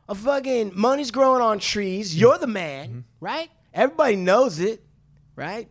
A 0.10 0.16
fucking 0.16 0.72
money's 0.76 1.12
growing 1.12 1.42
on 1.42 1.60
trees. 1.60 2.20
You're 2.20 2.38
the 2.40 2.48
man, 2.48 2.88
Mm-hmm. 2.90 3.00
right? 3.22 3.50
Everybody 3.74 4.16
knows 4.18 4.60
it, 4.60 4.84
right? 5.38 5.70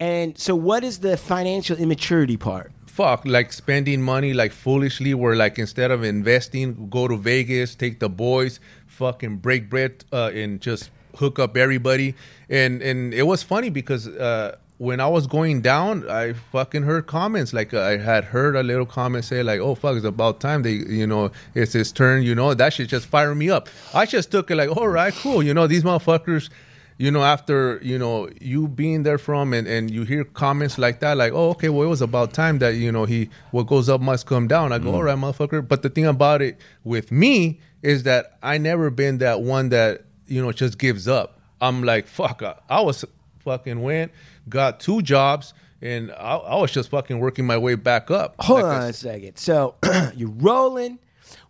And 0.00 0.36
so, 0.36 0.54
what 0.56 0.82
is 0.82 0.98
the 0.98 1.16
financial 1.16 1.76
immaturity 1.78 2.36
part? 2.36 2.72
Fuck 3.00 3.24
like 3.24 3.50
spending 3.50 4.02
money 4.02 4.34
like 4.34 4.52
foolishly 4.52 5.14
where 5.14 5.34
like 5.34 5.58
instead 5.58 5.90
of 5.90 6.04
investing 6.04 6.90
go 6.90 7.08
to 7.08 7.16
vegas 7.16 7.74
take 7.74 7.98
the 7.98 8.10
boys 8.10 8.60
fucking 8.88 9.38
break 9.38 9.70
bread 9.70 10.04
uh, 10.12 10.30
and 10.34 10.60
just 10.60 10.90
hook 11.16 11.38
up 11.38 11.56
everybody 11.56 12.14
and 12.50 12.82
and 12.82 13.14
it 13.14 13.22
was 13.22 13.42
funny 13.42 13.70
because 13.70 14.06
uh 14.06 14.54
when 14.76 14.98
I 14.98 15.08
was 15.08 15.26
going 15.26 15.60
down, 15.60 16.08
I 16.08 16.32
fucking 16.32 16.84
heard 16.84 17.06
comments 17.06 17.52
like 17.52 17.74
I 17.74 17.98
had 17.98 18.24
heard 18.24 18.56
a 18.56 18.62
little 18.62 18.86
comment 18.86 19.26
say 19.26 19.42
like, 19.42 19.60
"Oh 19.60 19.74
fuck, 19.74 19.94
it's 19.96 20.06
about 20.06 20.40
time 20.40 20.62
they, 20.62 20.72
you 20.72 21.06
know, 21.06 21.32
it's 21.54 21.74
his 21.74 21.92
turn." 21.92 22.22
You 22.22 22.34
know, 22.34 22.54
that 22.54 22.72
shit 22.72 22.88
just 22.88 23.04
fired 23.04 23.34
me 23.34 23.50
up. 23.50 23.68
I 23.92 24.06
just 24.06 24.30
took 24.30 24.50
it 24.50 24.56
like, 24.56 24.74
"All 24.74 24.88
right, 24.88 25.12
cool." 25.12 25.42
You 25.42 25.52
know, 25.52 25.66
these 25.66 25.84
motherfuckers 25.84 26.48
you 27.00 27.10
know, 27.10 27.22
after 27.22 27.80
you 27.82 27.98
know 27.98 28.28
you 28.42 28.68
being 28.68 29.04
there 29.04 29.16
from 29.16 29.54
and, 29.54 29.66
and 29.66 29.90
you 29.90 30.02
hear 30.02 30.22
comments 30.22 30.76
like 30.76 31.00
that, 31.00 31.16
like, 31.16 31.32
oh, 31.32 31.48
okay, 31.52 31.70
well, 31.70 31.86
it 31.86 31.88
was 31.88 32.02
about 32.02 32.34
time 32.34 32.58
that 32.58 32.74
you 32.74 32.92
know 32.92 33.06
he 33.06 33.30
what 33.52 33.68
goes 33.68 33.88
up 33.88 34.02
must 34.02 34.26
come 34.26 34.46
down. 34.46 34.70
I 34.70 34.78
go, 34.78 34.90
mm. 34.90 34.94
all 34.96 35.04
right, 35.04 35.16
motherfucker. 35.16 35.66
But 35.66 35.80
the 35.80 35.88
thing 35.88 36.04
about 36.04 36.42
it 36.42 36.60
with 36.84 37.10
me 37.10 37.58
is 37.80 38.02
that 38.02 38.36
I 38.42 38.58
never 38.58 38.90
been 38.90 39.16
that 39.18 39.40
one 39.40 39.70
that 39.70 40.04
you 40.26 40.42
know 40.42 40.52
just 40.52 40.76
gives 40.76 41.08
up. 41.08 41.40
I'm 41.58 41.84
like, 41.84 42.06
fuck, 42.06 42.42
I, 42.42 42.56
I 42.68 42.82
was 42.82 43.02
fucking 43.38 43.80
went, 43.80 44.12
got 44.50 44.78
two 44.80 45.00
jobs, 45.00 45.54
and 45.80 46.12
I, 46.12 46.36
I 46.36 46.56
was 46.56 46.70
just 46.70 46.90
fucking 46.90 47.18
working 47.18 47.46
my 47.46 47.56
way 47.56 47.76
back 47.76 48.10
up. 48.10 48.34
Hold 48.40 48.64
Like 48.64 48.76
on 48.76 48.88
a 48.90 48.92
second. 48.92 49.38
So 49.38 49.76
you're 50.14 50.28
rolling. 50.28 50.98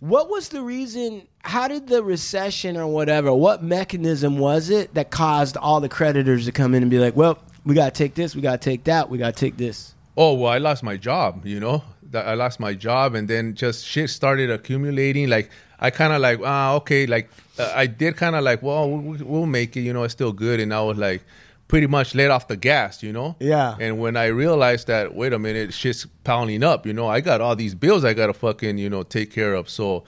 What 0.01 0.29
was 0.29 0.49
the 0.49 0.63
reason? 0.63 1.27
How 1.43 1.69
did 1.69 1.89
the 1.89 2.03
recession 2.03 2.77
or 2.77 2.87
whatever? 2.87 3.33
What 3.33 3.63
mechanism 3.63 4.39
was 4.39 4.71
it 4.71 4.95
that 4.95 5.11
caused 5.11 5.57
all 5.57 5.81
the 5.81 5.89
creditors 5.89 6.45
to 6.47 6.53
come 6.53 6.75
in 6.75 6.83
and 6.83 6.91
be 6.91 6.99
like, 6.99 7.17
"Well, 7.17 7.39
we 7.65 7.75
got 7.75 7.95
to 7.95 7.99
take 7.99 8.15
this, 8.15 8.35
we 8.35 8.43
got 8.43 8.61
to 8.61 8.71
take 8.71 8.85
that, 8.85 9.11
we 9.11 9.19
got 9.19 9.35
to 9.35 9.41
take 9.41 9.57
this." 9.57 9.95
Oh 10.17 10.35
well, 10.35 10.53
I 10.53 10.59
lost 10.59 10.83
my 10.83 10.97
job. 10.97 11.47
You 11.47 11.61
know, 11.61 11.83
I 12.15 12.35
lost 12.35 12.61
my 12.61 12.75
job, 12.75 13.15
and 13.15 13.29
then 13.29 13.55
just 13.55 13.87
shit 13.87 14.11
started 14.11 14.51
accumulating. 14.51 15.29
Like 15.29 15.51
I 15.79 15.91
kind 15.91 16.13
of 16.13 16.21
like, 16.21 16.41
ah, 16.45 16.75
okay, 16.75 17.07
like 17.07 17.31
uh, 17.59 17.73
I 17.75 17.87
did 17.87 18.17
kind 18.17 18.37
of 18.37 18.45
like, 18.45 18.63
well, 18.63 18.91
we'll, 18.91 19.25
we'll 19.25 19.47
make 19.47 19.77
it. 19.77 19.81
You 19.81 19.93
know, 19.93 20.03
it's 20.03 20.13
still 20.13 20.33
good, 20.33 20.61
and 20.61 20.75
I 20.75 20.83
was 20.83 20.99
like, 20.99 21.23
pretty 21.71 21.87
much 21.87 22.15
let 22.15 22.31
off 22.31 22.49
the 22.49 22.57
gas. 22.57 23.03
You 23.03 23.13
know. 23.13 23.37
Yeah. 23.39 23.77
And 23.81 23.99
when 23.99 24.17
I 24.17 24.27
realized 24.27 24.89
that, 24.89 25.15
wait 25.15 25.33
a 25.33 25.39
minute, 25.39 25.73
shit's 25.73 26.07
pounding 26.25 26.63
up. 26.63 26.85
You 26.85 26.93
know, 26.93 27.07
I 27.07 27.21
got 27.21 27.41
all 27.41 27.57
these 27.57 27.75
bills 27.75 28.05
I 28.05 28.13
gotta 28.13 28.35
fucking 28.35 28.77
you 28.77 28.91
know 28.91 29.05
take 29.05 29.31
care 29.31 29.55
of. 29.55 29.71
So 29.71 30.05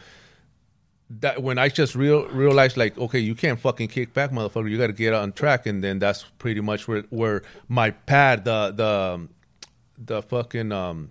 that 1.21 1.43
when 1.43 1.59
I 1.59 1.69
just 1.69 1.95
real 1.95 2.27
realized 2.29 2.77
like, 2.77 2.99
okay, 2.99 3.19
you 3.19 3.35
can't 3.35 3.61
fucking 3.61 3.89
kick 3.89 4.13
back, 4.13 4.31
motherfucker. 4.31 4.69
You 4.69 4.79
got 4.79 4.89
to 4.89 4.93
get 4.93 5.15
on 5.15 5.33
track, 5.33 5.67
and 5.67 5.83
then 5.83 5.99
that's 5.99 6.25
pretty 6.39 6.61
much 6.61 6.89
where 6.89 7.03
where 7.11 7.43
my 7.69 7.91
pad 7.91 8.45
the 8.45 8.73
the 8.75 9.29
the 9.99 10.23
fucking 10.23 10.73
um 10.73 11.11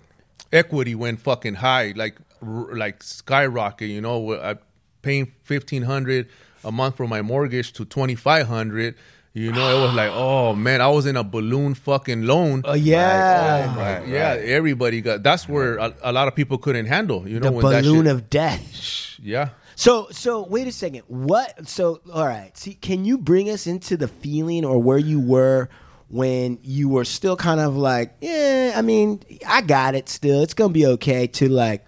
equity 0.51 0.95
went 0.95 1.19
fucking 1.21 1.55
high, 1.55 1.93
like 1.95 2.17
like 2.41 3.03
skyrocket. 3.03 3.89
You 3.89 4.01
know, 4.01 4.33
I 4.33 4.57
paying 5.01 5.31
fifteen 5.43 5.83
hundred 5.83 6.29
a 6.63 6.71
month 6.71 6.97
for 6.97 7.07
my 7.07 7.21
mortgage 7.21 7.73
to 7.73 7.85
twenty 7.85 8.15
five 8.15 8.47
hundred. 8.47 8.95
You 9.33 9.51
know, 9.53 9.77
it 9.77 9.81
was 9.85 9.95
like, 9.95 10.11
oh 10.13 10.53
man, 10.53 10.81
I 10.81 10.89
was 10.89 11.05
in 11.05 11.15
a 11.15 11.23
balloon 11.23 11.73
fucking 11.73 12.23
loan. 12.23 12.63
Oh 12.65 12.73
yeah, 12.73 13.67
Oh 13.69 13.75
my, 13.75 13.99
Right, 13.99 14.07
yeah, 14.07 14.29
right. 14.31 14.39
everybody 14.41 14.99
got. 14.99 15.23
That's 15.23 15.47
where 15.47 15.77
a, 15.77 15.93
a 16.03 16.11
lot 16.11 16.27
of 16.27 16.35
people 16.35 16.57
couldn't 16.57 16.87
handle. 16.87 17.25
You 17.27 17.39
know, 17.39 17.45
the 17.49 17.51
when 17.53 17.65
that 17.71 17.83
balloon 17.83 18.05
shit- 18.05 18.11
of 18.13 18.29
death. 18.29 19.15
yeah. 19.23 19.49
So, 19.75 20.09
so 20.11 20.43
wait 20.45 20.67
a 20.67 20.71
second. 20.71 21.03
What? 21.07 21.67
So, 21.67 22.01
all 22.13 22.27
right. 22.27 22.55
See, 22.57 22.73
can 22.73 23.05
you 23.05 23.17
bring 23.17 23.49
us 23.49 23.67
into 23.67 23.95
the 23.95 24.07
feeling 24.09 24.65
or 24.65 24.77
where 24.81 24.97
you 24.97 25.19
were 25.21 25.69
when 26.09 26.59
you 26.61 26.89
were 26.89 27.05
still 27.05 27.37
kind 27.37 27.61
of 27.61 27.75
like, 27.77 28.13
yeah, 28.19 28.73
I 28.75 28.81
mean, 28.81 29.21
I 29.47 29.61
got 29.61 29.95
it. 29.95 30.09
Still, 30.09 30.43
it's 30.43 30.53
gonna 30.53 30.73
be 30.73 30.85
okay. 30.85 31.25
To 31.27 31.47
like, 31.47 31.85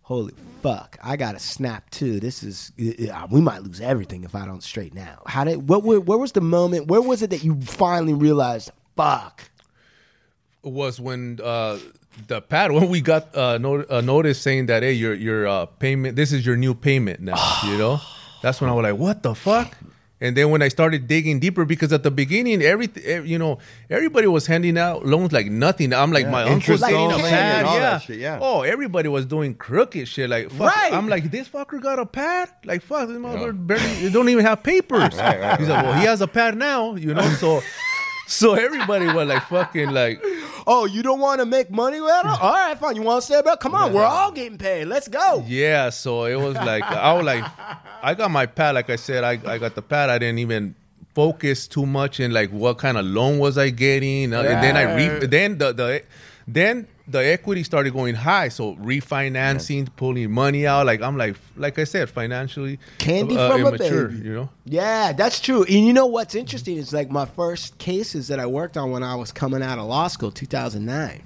holy 0.00 0.32
fuck, 0.62 0.98
I 1.02 1.16
got 1.16 1.32
to 1.32 1.38
snap 1.38 1.90
too. 1.90 2.20
This 2.20 2.42
is 2.42 2.72
uh, 3.12 3.26
we 3.30 3.40
might 3.40 3.62
lose 3.62 3.80
everything 3.80 4.24
if 4.24 4.34
I 4.34 4.44
don't 4.46 4.62
straighten 4.62 4.98
out. 4.98 5.22
How 5.28 5.44
did? 5.44 5.68
What? 5.68 5.82
Where, 5.82 6.00
where 6.00 6.18
was 6.18 6.32
the 6.32 6.40
moment? 6.40 6.88
Where 6.88 7.00
was 7.00 7.22
it 7.22 7.30
that 7.30 7.44
you 7.44 7.60
finally 7.60 8.14
realized? 8.14 8.70
Fuck. 8.96 9.50
was 10.62 10.98
when 11.00 11.38
uh, 11.42 11.78
the 12.28 12.40
pad 12.40 12.72
when 12.72 12.88
we 12.88 13.00
got 13.00 13.34
uh, 13.36 13.58
a 13.90 14.02
notice 14.02 14.40
saying 14.40 14.66
that 14.66 14.82
hey 14.82 14.92
your 14.92 15.14
your 15.14 15.46
uh, 15.46 15.66
payment 15.66 16.16
this 16.16 16.32
is 16.32 16.44
your 16.46 16.56
new 16.56 16.74
payment 16.74 17.20
now 17.20 17.36
you 17.66 17.76
know 17.76 18.00
that's 18.42 18.60
when 18.60 18.70
I 18.70 18.72
was 18.72 18.82
like 18.82 18.96
what 18.96 19.22
the 19.22 19.34
fuck 19.34 19.76
and 20.20 20.36
then 20.36 20.50
when 20.50 20.62
I 20.62 20.68
started 20.68 21.06
digging 21.06 21.40
deeper 21.40 21.64
because 21.64 21.92
at 21.92 22.02
the 22.02 22.10
beginning 22.10 22.62
everything 22.62 23.02
eh, 23.04 23.20
you 23.22 23.38
know 23.38 23.58
everybody 23.90 24.26
was 24.26 24.46
handing 24.46 24.78
out 24.78 25.04
loans 25.04 25.32
like 25.32 25.46
nothing 25.46 25.92
I'm 25.92 26.12
like 26.12 26.28
my 26.28 26.42
uncle's 26.42 26.82
interest 26.82 26.84
getting 26.84 27.12
a 27.12 27.18
pad 27.18 27.66
yeah. 27.66 27.98
shit, 27.98 28.18
yeah. 28.18 28.38
oh 28.40 28.62
everybody 28.62 29.08
was 29.08 29.26
doing 29.26 29.54
crooked 29.54 30.08
shit 30.08 30.30
like 30.30 30.50
fuck. 30.50 30.74
Right. 30.74 30.92
I'm 30.92 31.08
like 31.08 31.30
this 31.30 31.48
fucker 31.48 31.80
got 31.80 31.98
a 31.98 32.06
pad 32.06 32.50
like 32.64 32.82
fuck 32.82 33.08
this 33.08 33.18
motherfucker 33.18 33.66
barely 33.66 34.02
you 34.02 34.10
don't 34.10 34.28
even 34.28 34.44
have 34.44 34.62
papers 34.62 35.02
he's 35.12 35.18
like 35.18 35.68
well 35.68 35.94
he 35.94 36.06
has 36.06 36.20
a 36.20 36.28
pad 36.28 36.56
now 36.56 36.94
you 36.94 37.12
know 37.12 37.28
so 37.34 37.62
so 38.26 38.54
everybody 38.54 39.06
was 39.06 39.28
like 39.28 39.42
fucking 39.44 39.90
like 39.90 40.22
Oh, 40.68 40.84
you 40.84 41.02
don't 41.04 41.20
want 41.20 41.38
to 41.40 41.46
make 41.46 41.70
money 41.70 42.00
with 42.00 42.10
it? 42.10 42.26
All 42.26 42.52
right, 42.52 42.76
fine. 42.76 42.96
You 42.96 43.02
want 43.02 43.22
to 43.22 43.26
stay 43.26 43.40
back? 43.40 43.60
Come 43.60 43.76
on, 43.76 43.92
we're 43.92 44.02
all 44.04 44.32
getting 44.32 44.58
paid. 44.58 44.86
Let's 44.86 45.06
go. 45.06 45.44
Yeah, 45.46 45.90
so 45.90 46.24
it 46.24 46.34
was 46.34 46.56
like 46.56 46.82
I 46.82 47.12
was 47.12 47.24
like, 47.24 47.44
I 48.02 48.14
got 48.14 48.32
my 48.32 48.46
pad. 48.46 48.74
Like 48.74 48.90
I 48.90 48.96
said, 48.96 49.22
I, 49.22 49.38
I 49.46 49.58
got 49.58 49.76
the 49.76 49.82
pad. 49.82 50.10
I 50.10 50.18
didn't 50.18 50.40
even 50.40 50.74
focus 51.14 51.68
too 51.68 51.86
much 51.86 52.18
in 52.18 52.32
like 52.32 52.50
what 52.50 52.78
kind 52.78 52.98
of 52.98 53.06
loan 53.06 53.38
was 53.38 53.56
I 53.56 53.70
getting, 53.70 54.34
Uh, 54.34 54.42
and 54.42 54.62
then 54.62 54.76
I 54.76 54.94
re- 54.96 55.26
then 55.26 55.58
the 55.58 55.72
the 55.72 56.02
Then 56.48 56.88
the 57.08 57.18
equity 57.18 57.62
started 57.62 57.92
going 57.92 58.14
high, 58.16 58.48
so 58.48 58.74
refinancing, 58.76 59.88
pulling 59.96 60.30
money 60.30 60.66
out. 60.66 60.86
Like 60.86 61.02
I'm 61.02 61.16
like, 61.16 61.36
like 61.56 61.78
I 61.78 61.84
said, 61.84 62.10
financially 62.10 62.78
Candy 62.98 63.36
uh, 63.36 63.50
from 63.50 63.64
a 63.66 63.78
baby. 63.78 64.16
You 64.16 64.34
know. 64.34 64.48
Yeah, 64.64 65.12
that's 65.12 65.40
true. 65.40 65.62
And 65.62 65.86
you 65.86 65.92
know 65.92 66.06
what's 66.06 66.34
interesting 66.34 66.76
is 66.78 66.92
like 66.92 67.10
my 67.10 67.24
first 67.24 67.78
cases 67.78 68.28
that 68.28 68.40
I 68.40 68.46
worked 68.46 68.76
on 68.76 68.90
when 68.90 69.02
I 69.02 69.14
was 69.14 69.30
coming 69.32 69.62
out 69.62 69.78
of 69.78 69.86
law 69.86 70.08
school, 70.08 70.30
2009, 70.32 71.22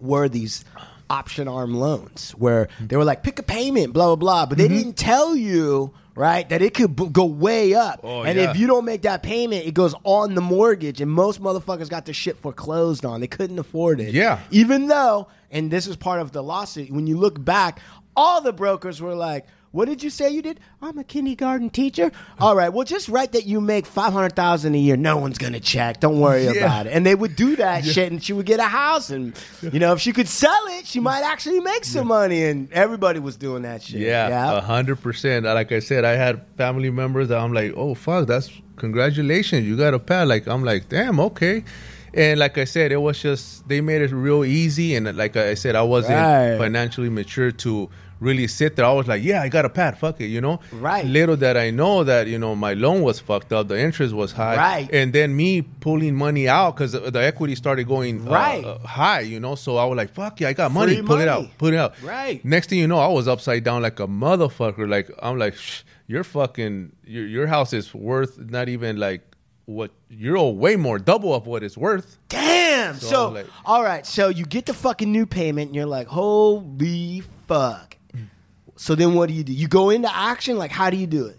were 0.00 0.28
these 0.28 0.64
option 1.10 1.46
arm 1.46 1.74
loans 1.74 2.30
where 2.32 2.68
they 2.80 2.96
were 2.96 3.04
like, 3.04 3.22
pick 3.22 3.38
a 3.38 3.42
payment, 3.42 3.92
blah, 3.92 4.06
blah, 4.06 4.16
blah. 4.16 4.46
But 4.46 4.58
they 4.58 4.64
Mm-hmm. 4.66 4.76
didn't 4.76 4.96
tell 4.96 5.36
you, 5.36 5.92
right, 6.14 6.48
that 6.48 6.62
it 6.62 6.74
could 6.74 6.94
b- 6.96 7.08
go 7.10 7.24
way 7.24 7.74
up. 7.74 8.00
Oh, 8.02 8.22
and 8.22 8.38
yeah. 8.38 8.50
if 8.50 8.56
you 8.56 8.66
don't 8.66 8.84
make 8.84 9.02
that 9.02 9.22
payment, 9.22 9.66
it 9.66 9.74
goes 9.74 9.94
on 10.04 10.34
the 10.34 10.40
mortgage. 10.40 11.00
And 11.00 11.10
most 11.10 11.40
motherfuckers 11.40 11.88
got 11.88 12.04
their 12.04 12.14
shit 12.14 12.36
foreclosed 12.38 13.04
on. 13.04 13.20
They 13.20 13.26
couldn't 13.26 13.58
afford 13.58 14.00
it. 14.00 14.14
Yeah. 14.14 14.40
Even 14.50 14.88
though, 14.88 15.28
and 15.50 15.70
this 15.70 15.86
is 15.86 15.96
part 15.96 16.20
of 16.20 16.32
the 16.32 16.42
lawsuit, 16.42 16.90
when 16.90 17.06
you 17.06 17.16
look 17.16 17.42
back, 17.42 17.80
all 18.16 18.40
the 18.40 18.52
brokers 18.52 19.00
were 19.00 19.14
like, 19.14 19.46
what 19.72 19.88
did 19.88 20.02
you 20.02 20.10
say 20.10 20.30
you 20.30 20.42
did? 20.42 20.60
I'm 20.80 20.98
a 20.98 21.04
kindergarten 21.04 21.70
teacher. 21.70 22.12
All 22.38 22.54
right, 22.54 22.68
well, 22.72 22.84
just 22.84 23.08
write 23.08 23.32
that 23.32 23.44
you 23.46 23.60
make 23.60 23.86
five 23.86 24.12
hundred 24.12 24.36
thousand 24.36 24.74
a 24.74 24.78
year. 24.78 24.96
No 24.96 25.16
one's 25.16 25.38
gonna 25.38 25.60
check. 25.60 25.98
Don't 26.00 26.20
worry 26.20 26.44
Yeah. 26.44 26.52
about 26.52 26.86
it. 26.86 26.92
And 26.92 27.04
they 27.04 27.14
would 27.14 27.34
do 27.36 27.56
that 27.56 27.84
shit, 27.84 28.12
and 28.12 28.22
she 28.22 28.32
would 28.32 28.46
get 28.46 28.60
a 28.60 28.64
house, 28.64 29.10
and 29.10 29.34
you 29.72 29.78
know, 29.80 29.92
if 29.92 30.00
she 30.00 30.12
could 30.12 30.28
sell 30.28 30.62
it, 30.78 30.86
she 30.86 31.00
might 31.00 31.22
actually 31.22 31.60
make 31.60 31.84
some 31.84 32.06
money. 32.08 32.44
And 32.44 32.72
everybody 32.72 33.18
was 33.18 33.36
doing 33.36 33.62
that 33.62 33.82
shit. 33.82 34.00
Yeah, 34.00 34.56
a 34.58 34.60
hundred 34.60 35.00
percent. 35.02 35.44
Like 35.46 35.72
I 35.72 35.80
said, 35.80 36.04
I 36.04 36.12
had 36.12 36.46
family 36.56 36.90
members 36.90 37.28
that 37.28 37.38
I'm 37.38 37.52
like, 37.52 37.72
oh 37.76 37.94
fuck, 37.94 38.26
that's 38.26 38.50
congratulations, 38.76 39.66
you 39.66 39.76
got 39.76 39.94
a 39.94 39.98
pad. 39.98 40.28
Like 40.28 40.46
I'm 40.46 40.64
like, 40.64 40.88
damn, 40.88 41.18
okay. 41.20 41.64
And 42.14 42.38
like 42.38 42.58
I 42.58 42.64
said, 42.64 42.92
it 42.92 42.98
was 43.00 43.22
just 43.22 43.66
they 43.68 43.80
made 43.80 44.02
it 44.02 44.10
real 44.12 44.44
easy. 44.44 44.94
And 44.96 45.16
like 45.16 45.34
I 45.34 45.54
said, 45.54 45.74
I 45.76 45.82
wasn't 45.82 46.20
Right. 46.20 46.58
financially 46.58 47.08
mature 47.08 47.50
to 47.52 47.88
really 48.22 48.46
sit 48.46 48.76
there. 48.76 48.86
I 48.86 48.92
was 48.92 49.06
like, 49.08 49.22
yeah, 49.22 49.42
I 49.42 49.48
got 49.48 49.64
a 49.64 49.68
pad. 49.68 49.98
Fuck 49.98 50.20
it, 50.20 50.26
you 50.28 50.40
know. 50.40 50.60
Right. 50.72 51.04
Little 51.04 51.36
that 51.38 51.56
I 51.56 51.70
know 51.70 52.04
that 52.04 52.26
you 52.28 52.38
know 52.38 52.54
my 52.54 52.74
loan 52.74 53.02
was 53.02 53.18
fucked 53.18 53.52
up, 53.52 53.68
the 53.68 53.78
interest 53.78 54.14
was 54.14 54.32
high. 54.32 54.56
Right. 54.56 54.88
And 54.92 55.12
then 55.12 55.34
me 55.36 55.62
pulling 55.62 56.14
money 56.14 56.48
out 56.48 56.76
because 56.76 56.92
the, 56.92 57.10
the 57.10 57.22
equity 57.22 57.54
started 57.56 57.84
going 57.88 58.26
uh, 58.28 58.30
Right. 58.30 58.64
uh, 58.64 58.78
high, 58.78 59.20
you 59.20 59.40
know. 59.40 59.54
So 59.56 59.76
I 59.76 59.84
was 59.84 59.96
like, 59.96 60.10
fuck 60.14 60.40
yeah, 60.40 60.48
I 60.48 60.52
got 60.52 60.70
money. 60.72 60.94
Free 60.96 61.06
Pull 61.06 61.20
it 61.20 61.28
out. 61.28 61.46
Put 61.58 61.74
it 61.74 61.78
out. 61.78 62.00
Right. 62.02 62.42
Next 62.44 62.68
thing 62.70 62.78
you 62.78 62.86
know, 62.88 62.98
I 62.98 63.08
was 63.08 63.26
upside 63.28 63.64
down 63.64 63.82
like 63.82 63.98
a 64.00 64.06
motherfucker. 64.06 64.88
Like 64.88 65.10
I'm 65.20 65.38
like, 65.38 65.54
Shh, 65.56 65.82
your 66.06 66.24
fucking 66.24 66.92
your 67.04 67.26
your 67.26 67.46
house 67.46 67.72
is 67.72 67.92
worth 67.94 68.38
not 68.38 68.68
even 68.68 68.96
like 68.98 69.22
what 69.66 69.90
you're 70.08 70.50
way 70.50 70.76
more, 70.76 70.98
double 70.98 71.32
of 71.34 71.46
what 71.46 71.62
it's 71.62 71.76
worth. 71.78 72.18
Damn. 72.28 72.96
So 72.96 73.06
So, 73.08 73.28
like- 73.30 73.46
all 73.64 73.82
right. 73.82 74.04
So 74.06 74.28
you 74.28 74.44
get 74.44 74.66
the 74.66 74.74
fucking 74.74 75.10
new 75.10 75.24
payment, 75.26 75.68
and 75.68 75.76
you're 75.76 75.86
like, 75.86 76.08
holy 76.08 77.22
fuck. 77.46 77.96
So 78.82 78.96
then, 78.96 79.14
what 79.14 79.28
do 79.28 79.34
you 79.34 79.44
do? 79.44 79.52
You 79.52 79.68
go 79.68 79.90
into 79.90 80.12
action. 80.12 80.58
Like, 80.58 80.72
how 80.72 80.90
do 80.90 80.96
you 80.96 81.06
do 81.06 81.26
it? 81.26 81.38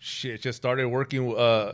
Shit, 0.00 0.40
just 0.42 0.56
started 0.56 0.88
working 0.88 1.36
uh 1.36 1.72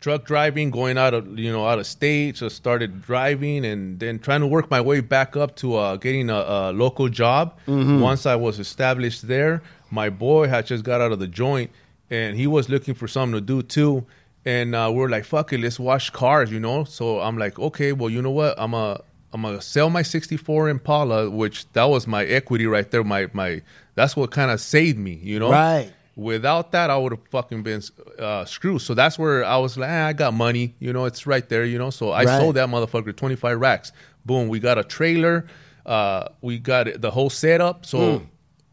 truck 0.00 0.24
driving, 0.24 0.70
going 0.70 0.98
out 0.98 1.14
of 1.14 1.38
you 1.38 1.52
know 1.52 1.66
out 1.66 1.78
of 1.78 1.86
state. 1.86 2.34
Just 2.34 2.56
started 2.56 3.00
driving 3.02 3.64
and 3.64 3.98
then 4.00 4.18
trying 4.18 4.40
to 4.40 4.46
work 4.46 4.70
my 4.70 4.80
way 4.80 5.00
back 5.00 5.36
up 5.36 5.56
to 5.56 5.76
uh, 5.76 5.96
getting 5.96 6.30
a, 6.30 6.34
a 6.34 6.72
local 6.72 7.08
job. 7.08 7.56
Once 8.00 8.26
I 8.26 8.34
was 8.36 8.58
established 8.58 9.28
there, 9.28 9.62
my 9.90 10.10
boy 10.10 10.48
had 10.48 10.66
just 10.66 10.84
got 10.84 11.00
out 11.00 11.12
of 11.12 11.18
the 11.20 11.28
joint 11.28 11.70
and 12.10 12.36
he 12.36 12.46
was 12.46 12.68
looking 12.68 12.94
for 12.94 13.06
something 13.06 13.34
to 13.34 13.40
do 13.40 13.62
too. 13.62 14.04
And 14.44 14.74
uh, 14.74 14.90
we're 14.92 15.08
like, 15.10 15.24
fuck 15.24 15.52
it, 15.52 15.60
let's 15.60 15.78
wash 15.78 16.10
cars, 16.10 16.50
you 16.50 16.58
know. 16.60 16.84
So 16.84 17.20
I'm 17.20 17.36
like, 17.38 17.58
okay, 17.58 17.92
well, 17.92 18.10
you 18.10 18.22
know 18.22 18.30
what? 18.30 18.54
I'm 18.58 18.74
a 18.74 19.00
I'm 19.32 19.42
gonna 19.42 19.60
sell 19.60 19.90
my 19.90 20.02
'64 20.02 20.70
Impala, 20.70 21.30
which 21.30 21.70
that 21.74 21.84
was 21.84 22.06
my 22.06 22.24
equity 22.24 22.66
right 22.66 22.90
there. 22.90 23.04
My 23.04 23.28
my 23.32 23.62
that's 23.94 24.16
what 24.16 24.30
kind 24.32 24.50
of 24.50 24.60
saved 24.60 24.98
me, 24.98 25.20
you 25.22 25.38
know. 25.38 25.50
Right. 25.50 25.92
Without 26.16 26.72
that, 26.72 26.90
I 26.90 26.96
would 26.96 27.12
have 27.12 27.26
fucking 27.30 27.62
been 27.62 27.82
uh, 28.18 28.44
screwed. 28.44 28.82
So 28.82 28.94
that's 28.94 29.18
where 29.18 29.44
I 29.44 29.56
was 29.56 29.76
like, 29.78 29.88
eh, 29.90 30.06
I 30.08 30.12
got 30.12 30.34
money, 30.34 30.74
you 30.78 30.92
know, 30.92 31.04
it's 31.06 31.26
right 31.26 31.48
there, 31.48 31.64
you 31.64 31.78
know. 31.78 31.90
So 31.90 32.10
I 32.12 32.24
Right. 32.24 32.38
sold 32.38 32.56
that 32.56 32.68
motherfucker 32.68 33.14
25 33.16 33.58
racks. 33.58 33.92
Boom, 34.26 34.48
we 34.48 34.60
got 34.60 34.76
a 34.76 34.84
trailer, 34.84 35.46
uh, 35.86 36.28
we 36.42 36.58
got 36.58 37.00
the 37.00 37.10
whole 37.10 37.30
setup. 37.30 37.86
So 37.86 38.22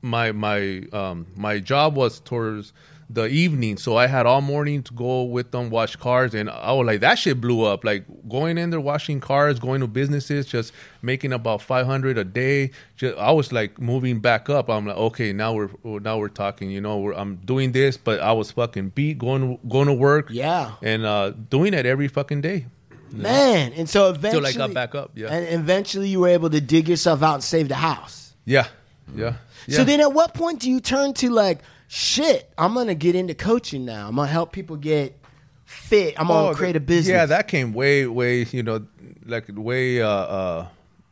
my 0.02 0.32
my 0.32 0.84
um, 0.92 1.28
my 1.36 1.60
job 1.60 1.96
was 1.96 2.20
towards 2.20 2.74
the 3.10 3.26
evening, 3.28 3.78
so 3.78 3.96
I 3.96 4.08
had 4.08 4.26
all 4.26 4.42
morning 4.42 4.84
to 4.84 4.94
go 4.94 5.24
with 5.24 5.52
them 5.52 5.70
wash 5.70 5.96
cars, 5.96 6.34
and 6.34 6.50
I 6.50 6.74
was 6.74 6.86
like, 6.86 7.00
that 7.00 7.16
shit 7.18 7.40
blew 7.40 7.64
up. 7.64 7.86
Like 7.86 8.04
going 8.28 8.58
in 8.58 8.70
there 8.70 8.82
washing 8.82 9.22
cars, 9.22 9.60
going 9.60 9.80
to 9.80 9.88
businesses, 9.88 10.46
just 10.46 10.74
making 11.02 11.32
about 11.32 11.62
500 11.62 12.18
a 12.18 12.26
day. 12.26 12.72
Just, 12.98 13.18
I 13.18 13.32
was 13.32 13.54
like 13.54 13.80
moving 13.80 14.20
back 14.20 14.50
up. 14.50 14.70
I'm 14.70 14.88
like, 14.88 14.98
okay, 14.98 15.32
now 15.32 15.54
we're 15.54 15.70
now 15.84 16.18
we're 16.18 16.28
talking. 16.28 16.70
You 16.70 16.82
know, 16.82 16.98
we're, 16.98 17.14
I'm 17.14 17.38
doing 17.38 17.72
this, 17.72 17.96
but 17.96 18.20
I 18.20 18.34
was 18.34 18.52
fucking 18.52 18.90
beat 18.90 19.18
going 19.20 19.58
going 19.70 19.88
to 19.88 19.94
work. 19.94 20.28
Yeah. 20.30 20.74
and 20.82 21.06
uh, 21.06 21.32
doing 21.50 21.74
it 21.74 21.86
every 21.86 22.10
fucking 22.10 22.42
day. 22.42 22.66
Man. 23.12 23.72
And 23.74 23.88
so 23.90 24.10
eventually. 24.10 24.52
Till 24.52 24.64
I 24.64 24.68
got 24.68 24.74
back 24.74 24.96
up. 24.96 25.12
Yeah, 25.16 25.28
And 25.28 25.48
eventually 25.48 26.10
you 26.10 26.20
were 26.20 26.28
able 26.28 26.50
to 26.50 26.60
dig 26.60 26.90
yourself 26.90 27.24
out 27.24 27.36
and 27.36 27.44
save 27.44 27.70
the 27.70 27.76
house. 27.76 28.34
yeah, 28.44 28.68
yeah. 29.16 29.36
So 29.70 29.84
then 29.84 30.00
at 30.02 30.14
what 30.14 30.34
point 30.34 30.60
do 30.60 30.70
you 30.70 30.80
turn 30.80 31.14
to 31.16 31.30
like, 31.30 31.60
shit, 31.88 32.52
I'm 32.58 32.74
to 32.88 32.96
get 32.96 33.16
into 33.16 33.34
coaching 33.34 33.86
now. 33.86 34.08
I'm 34.08 34.16
to 34.28 34.32
help 34.34 34.52
people 34.52 34.76
get 34.76 35.18
fit. 35.66 36.16
I'm 36.20 36.28
going 36.28 36.54
Oh, 36.54 36.56
create 36.56 36.76
a 36.76 36.80
business. 36.80 37.10
Yeah, 37.14 37.26
that 37.26 37.48
came 37.48 37.74
way, 37.74 38.06
way, 38.08 38.44
you 38.52 38.64
know, 38.64 38.86
like 39.26 39.46
way 39.50 40.02
uh, 40.02 40.08
uh, 40.10 40.68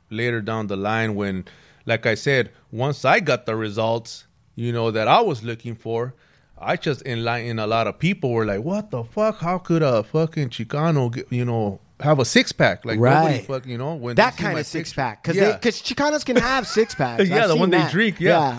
later 0.10 0.42
down 0.42 0.68
the 0.68 0.78
line 0.78 1.16
when, 1.16 1.46
like 1.86 2.06
I 2.06 2.16
said, 2.16 2.52
once 2.72 3.06
I 3.06 3.20
got 3.20 3.46
the 3.46 3.56
results, 3.56 4.26
you 4.56 4.72
know, 4.72 4.92
that 4.92 5.08
I 5.08 5.22
was 5.22 5.44
looking 5.44 5.76
for, 5.76 6.14
I 6.58 6.78
just 6.78 7.06
enlightened 7.06 7.60
a 7.60 7.68
lot 7.68 7.88
of 7.88 8.00
people 8.00 8.32
were 8.32 8.46
like, 8.46 8.64
what 8.64 8.92
the 8.92 9.04
fuck? 9.04 9.40
How 9.40 9.58
could 9.58 9.84
a 9.84 10.04
fucking 10.04 10.50
Chicano, 10.50 11.14
get, 11.14 11.30
you 11.32 11.44
know, 11.44 11.82
have 12.00 12.20
a 12.20 12.26
six 12.26 12.54
pack? 12.54 12.86
Like, 12.86 12.98
Right. 13.00 13.46
fuck, 13.46 13.66
you 13.66 13.78
know, 13.78 13.96
when 13.96 14.16
that 14.16 14.38
kind 14.38 14.58
of 14.58 14.66
six 14.66 14.90
picture- 14.92 15.02
pack. 15.02 15.24
Because 15.24 15.36
yeah. 15.38 15.52
because 15.54 15.82
Chicanos 15.82 16.26
can 16.26 16.38
have 16.38 16.66
six 16.66 16.96
packs. 16.96 17.24
Yeah, 17.30 17.44
I've 17.44 17.50
the 17.50 17.56
one 17.58 17.70
they 17.72 17.78
that. 17.80 17.92
drink, 17.92 18.20
yeah. 18.22 18.58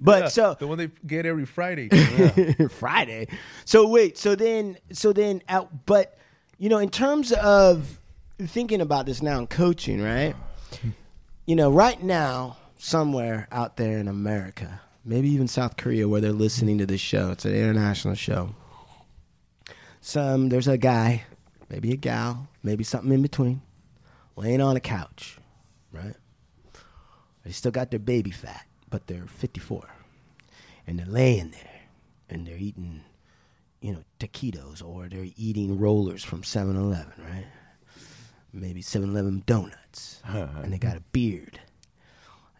But 0.00 0.22
Yeah, 0.22 0.28
so 0.28 0.56
the 0.58 0.66
one 0.66 0.78
they 0.78 0.90
get 1.06 1.26
every 1.26 1.44
Friday. 1.44 1.88
Friday. 2.68 3.28
So 3.64 3.86
wait, 3.86 4.16
so 4.16 4.34
then, 4.34 4.78
so 4.92 5.12
then, 5.12 5.42
out, 5.48 5.86
but 5.86 6.18
you 6.58 6.68
know, 6.68 6.78
in 6.78 6.90
terms 6.90 7.32
of 7.32 7.98
thinking 8.38 8.80
about 8.80 9.06
this 9.06 9.22
now 9.22 9.38
and 9.38 9.48
coaching, 9.48 10.02
right? 10.02 10.34
You 11.46 11.56
know, 11.56 11.70
right 11.70 12.02
now, 12.02 12.56
somewhere 12.78 13.46
out 13.52 13.76
there 13.76 13.98
in 13.98 14.08
America, 14.08 14.80
maybe 15.04 15.28
even 15.30 15.48
South 15.48 15.76
Korea, 15.76 16.08
where 16.08 16.20
they're 16.20 16.32
listening 16.32 16.78
to 16.78 16.86
this 16.86 17.00
show, 17.00 17.30
it's 17.30 17.44
an 17.44 17.54
international 17.54 18.14
show. 18.14 18.54
Some 20.00 20.48
there's 20.48 20.68
a 20.68 20.78
guy, 20.78 21.24
maybe 21.68 21.92
a 21.92 21.96
gal, 21.96 22.48
maybe 22.62 22.84
something 22.84 23.12
in 23.12 23.20
between, 23.20 23.60
laying 24.36 24.62
on 24.62 24.76
a 24.76 24.80
couch, 24.80 25.38
right? 25.92 26.14
They 27.44 27.52
still 27.52 27.72
got 27.72 27.90
their 27.90 28.00
baby 28.00 28.30
fat, 28.30 28.64
but 28.90 29.06
they're 29.06 29.26
54 29.26 29.88
and 30.86 30.98
they're 30.98 31.06
laying 31.06 31.50
there 31.50 31.80
and 32.28 32.46
they're 32.46 32.56
eating, 32.56 33.02
you 33.80 33.92
know, 33.92 34.04
taquitos 34.18 34.84
or 34.84 35.08
they're 35.08 35.28
eating 35.36 35.78
rollers 35.78 36.22
from 36.24 36.42
7 36.44 36.76
Eleven, 36.76 37.12
right? 37.24 37.46
maybe 38.52 38.82
7-Eleven 38.82 39.42
donuts, 39.46 40.20
uh-huh. 40.24 40.46
and 40.62 40.72
they 40.72 40.78
got 40.78 40.96
a 40.96 41.00
beard, 41.12 41.60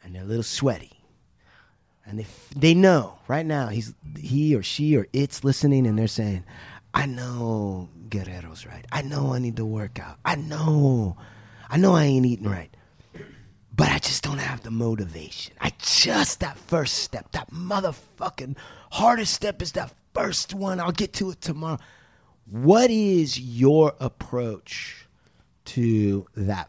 and 0.03 0.14
they're 0.14 0.22
a 0.22 0.26
little 0.26 0.43
sweaty, 0.43 0.93
and 2.07 2.18
they 2.18 2.22
f- 2.22 2.51
they 2.57 2.74
know 2.74 3.18
right 3.28 3.47
now 3.47 3.68
he's 3.68 3.95
he 4.18 4.55
or 4.55 4.62
she 4.62 4.97
or 4.97 5.07
it's 5.12 5.45
listening, 5.45 5.87
and 5.87 5.99
they're 5.99 6.07
saying, 6.09 6.45
"I 6.95 7.07
know 7.07 7.89
Guerrero's 8.09 8.66
right. 8.66 8.87
I 8.93 9.03
know 9.03 9.35
I 9.35 9.39
need 9.39 9.57
to 9.57 9.64
work 9.64 9.99
out. 9.99 10.18
I 10.24 10.37
know, 10.37 11.16
I 11.68 11.76
know 11.76 11.95
I 11.95 12.05
ain't 12.05 12.26
eating 12.26 12.49
right." 12.49 12.74
But 13.81 13.89
I 13.89 13.99
just 13.99 14.22
don't 14.22 14.37
have 14.37 14.62
the 14.62 14.70
motivation. 14.70 15.55
I 15.59 15.72
just 15.78 16.41
that 16.41 16.59
first 16.59 16.97
step, 16.97 17.33
that 17.33 17.51
motherfucking 17.51 18.57
hardest 18.91 19.33
step 19.33 19.62
is 19.62 19.72
that 19.72 19.95
first 20.12 20.53
one. 20.53 20.78
I'll 20.78 20.93
get 20.93 21.14
to 21.14 21.31
it 21.31 21.41
tomorrow. 21.41 21.78
What 22.45 22.91
is 22.91 23.41
your 23.41 23.95
approach 23.99 25.09
to 25.64 26.26
that 26.37 26.68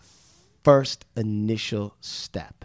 first 0.63 1.03
initial 1.17 1.95
step? 1.99 2.63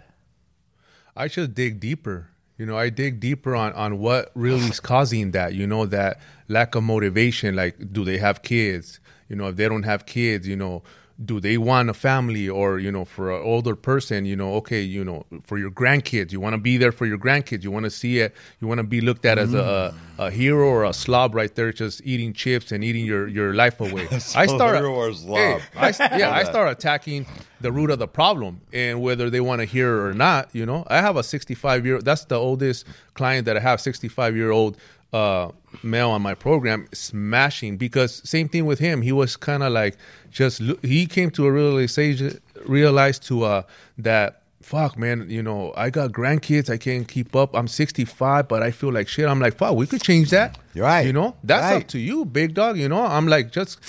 I 1.13 1.27
should 1.27 1.53
dig 1.53 1.81
deeper. 1.81 2.29
You 2.57 2.67
know, 2.67 2.77
I 2.77 2.87
dig 2.89 3.19
deeper 3.19 3.53
on 3.53 3.73
on 3.73 3.99
what 3.99 4.31
really 4.33 4.67
is 4.67 4.79
causing 4.79 5.31
that. 5.31 5.55
You 5.55 5.67
know, 5.67 5.85
that 5.87 6.21
lack 6.47 6.73
of 6.73 6.83
motivation. 6.83 7.53
Like, 7.53 7.91
do 7.91 8.05
they 8.05 8.17
have 8.17 8.43
kids? 8.43 9.01
You 9.27 9.35
know, 9.35 9.49
if 9.49 9.57
they 9.57 9.67
don't 9.67 9.83
have 9.83 10.05
kids, 10.05 10.47
you 10.47 10.55
know, 10.55 10.83
do 11.23 11.39
they 11.39 11.57
want 11.57 11.89
a 11.89 11.93
family? 11.93 12.47
Or 12.47 12.79
you 12.79 12.91
know, 12.91 13.05
for 13.05 13.35
an 13.35 13.43
older 13.43 13.75
person, 13.75 14.25
you 14.25 14.35
know, 14.35 14.55
okay, 14.55 14.81
you 14.81 15.03
know, 15.03 15.25
for 15.43 15.57
your 15.57 15.71
grandkids, 15.71 16.31
you 16.31 16.39
want 16.39 16.53
to 16.53 16.57
be 16.57 16.77
there 16.77 16.91
for 16.91 17.05
your 17.05 17.17
grandkids. 17.17 17.63
You 17.63 17.71
want 17.71 17.85
to 17.85 17.89
see 17.89 18.19
it. 18.19 18.35
You 18.61 18.67
want 18.67 18.79
to 18.79 18.83
be 18.83 19.01
looked 19.01 19.25
at 19.25 19.37
as 19.37 19.53
a, 19.53 19.93
a 20.17 20.29
hero 20.29 20.67
or 20.67 20.83
a 20.83 20.93
slob 20.93 21.33
right 21.33 21.53
there, 21.55 21.71
just 21.73 22.01
eating 22.05 22.33
chips 22.33 22.71
and 22.71 22.83
eating 22.83 23.05
your 23.05 23.27
your 23.27 23.53
life 23.53 23.79
away. 23.79 24.07
I 24.11 24.45
start 24.45 24.77
hero 24.77 24.93
or 24.93 25.13
slob. 25.13 25.61
Hey, 25.61 25.61
I, 25.99 26.17
yeah, 26.17 26.31
I 26.31 26.43
start 26.43 26.71
attacking 26.71 27.25
the 27.61 27.71
root 27.71 27.89
of 27.89 27.99
the 27.99 28.07
problem 28.07 28.61
and 28.71 29.01
whether 29.01 29.29
they 29.29 29.41
want 29.41 29.61
to 29.61 29.65
hear 29.65 30.05
or 30.05 30.13
not. 30.13 30.53
You 30.53 30.65
know, 30.65 30.83
I 30.87 31.01
have 31.01 31.17
a 31.17 31.23
65 31.23 31.85
year. 31.85 32.01
That's 32.01 32.25
the 32.25 32.35
oldest 32.35 32.85
client 33.15 33.45
that 33.45 33.57
I 33.57 33.59
have. 33.59 33.81
65 33.81 34.35
year 34.35 34.51
old 34.51 34.77
uh, 35.13 35.49
male 35.83 36.09
on 36.11 36.21
my 36.21 36.33
program, 36.33 36.87
smashing. 36.93 37.77
Because 37.77 38.21
same 38.29 38.49
thing 38.49 38.65
with 38.65 38.79
him. 38.79 39.01
He 39.01 39.11
was 39.11 39.35
kind 39.37 39.63
of 39.63 39.71
like 39.73 39.97
just 40.31 40.61
he 40.81 41.05
came 41.05 41.31
to 41.31 41.45
a 41.45 41.51
realization, 41.51 42.39
realized 42.65 43.23
to 43.27 43.43
uh 43.43 43.61
that. 43.97 44.41
Fuck, 44.63 44.97
man, 44.97 45.29
you 45.29 45.41
know, 45.41 45.71
I 45.77 45.89
got 45.89 46.11
grandkids. 46.11 46.69
I 46.69 46.75
can't 46.75 47.07
keep 47.07 47.37
up. 47.37 47.55
I'm 47.55 47.69
65, 47.69 48.49
but 48.49 48.61
I 48.63 48.71
feel 48.71 48.91
like 48.91 49.07
shit. 49.07 49.25
I'm 49.25 49.39
like, 49.39 49.55
fuck, 49.55 49.75
we 49.77 49.87
could 49.87 50.01
change 50.01 50.29
that. 50.31 50.57
You're 50.73 50.83
right. 50.83 51.05
You 51.05 51.13
know, 51.13 51.37
that's 51.41 51.63
Right. 51.71 51.81
up 51.83 51.87
to 51.89 51.99
you, 51.99 52.25
big 52.25 52.53
dog. 52.53 52.77
You 52.77 52.89
know, 52.89 53.01
I'm 53.05 53.27
like, 53.29 53.53
just, 53.53 53.79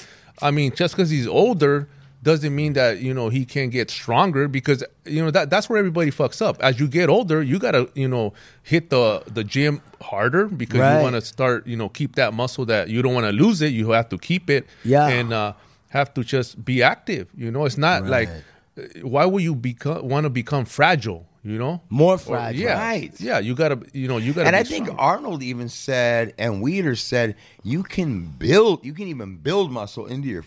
I 0.41 0.53
mean, 0.53 0.73
just 0.73 0.95
because 0.95 1.11
he's 1.11 1.27
older 1.27 1.89
doesn't 2.23 2.55
mean 2.55 2.73
that 2.73 2.99
you 3.01 3.15
know 3.15 3.29
he 3.29 3.45
can 3.45 3.71
get 3.71 3.91
stronger 3.91 4.49
because 4.49 4.83
you 5.05 5.25
know 5.25 5.31
that 5.31 5.51
that's 5.51 5.69
where 5.69 5.79
everybody 5.79 6.11
fucks 6.11 6.43
up. 6.43 6.57
As 6.61 6.81
you 6.81 6.89
get 6.89 7.09
older, 7.09 7.43
you 7.43 7.59
gotta 7.59 7.89
you 7.95 8.09
know 8.09 8.33
hit 8.63 8.91
the 8.91 9.23
the 9.33 9.45
gym 9.45 9.81
harder 10.01 10.47
because 10.49 10.81
Right. 10.81 10.97
you 10.97 11.03
want 11.03 11.15
to 11.15 11.21
start 11.21 11.67
you 11.67 11.77
know 11.77 11.89
keep 11.89 12.17
that 12.17 12.35
muscle 12.35 12.67
that 12.67 12.89
you 12.89 13.03
don't 13.03 13.15
want 13.15 13.27
to 13.27 13.33
lose 13.33 13.63
it. 13.63 13.73
You 13.73 13.91
have 13.91 14.09
to 14.11 14.19
keep 14.19 14.51
it. 14.51 14.67
Yeah. 14.85 15.07
and 15.07 15.33
uh, 15.33 15.53
have 15.91 16.13
to 16.15 16.25
just 16.25 16.65
be 16.65 16.83
active. 16.83 17.29
You 17.37 17.51
know, 17.51 17.65
it's 17.65 17.79
not 17.79 18.05
like 18.07 18.29
uh, 18.29 18.83
why 19.03 19.25
would 19.25 19.43
you 19.43 19.55
become 19.55 20.07
want 20.09 20.25
to 20.25 20.31
become 20.31 20.65
fragile? 20.65 21.25
You 21.45 21.57
know, 21.57 21.81
More 21.89 22.15
Or- 22.15 22.19
fragile. 22.19 22.61
yeah, 22.61 22.79
Right. 22.79 23.13
Yeah, 23.21 23.39
you 23.39 23.55
gotta 23.55 23.79
you 23.95 24.09
know 24.09 24.19
you 24.19 24.33
gotta. 24.33 24.49
And 24.49 24.55
be 24.55 24.59
I 24.59 24.65
think 24.65 24.87
strong. 24.87 24.99
Arnold 24.99 25.43
even 25.45 25.69
said, 25.69 26.35
and 26.37 26.63
Weider 26.65 26.99
said, 26.99 27.37
you 27.63 27.85
can 27.85 28.27
build, 28.27 28.85
you 28.85 28.93
can 28.93 29.07
even 29.07 29.37
build 29.37 29.71
muscle 29.71 30.05
into 30.07 30.27
your 30.29 30.45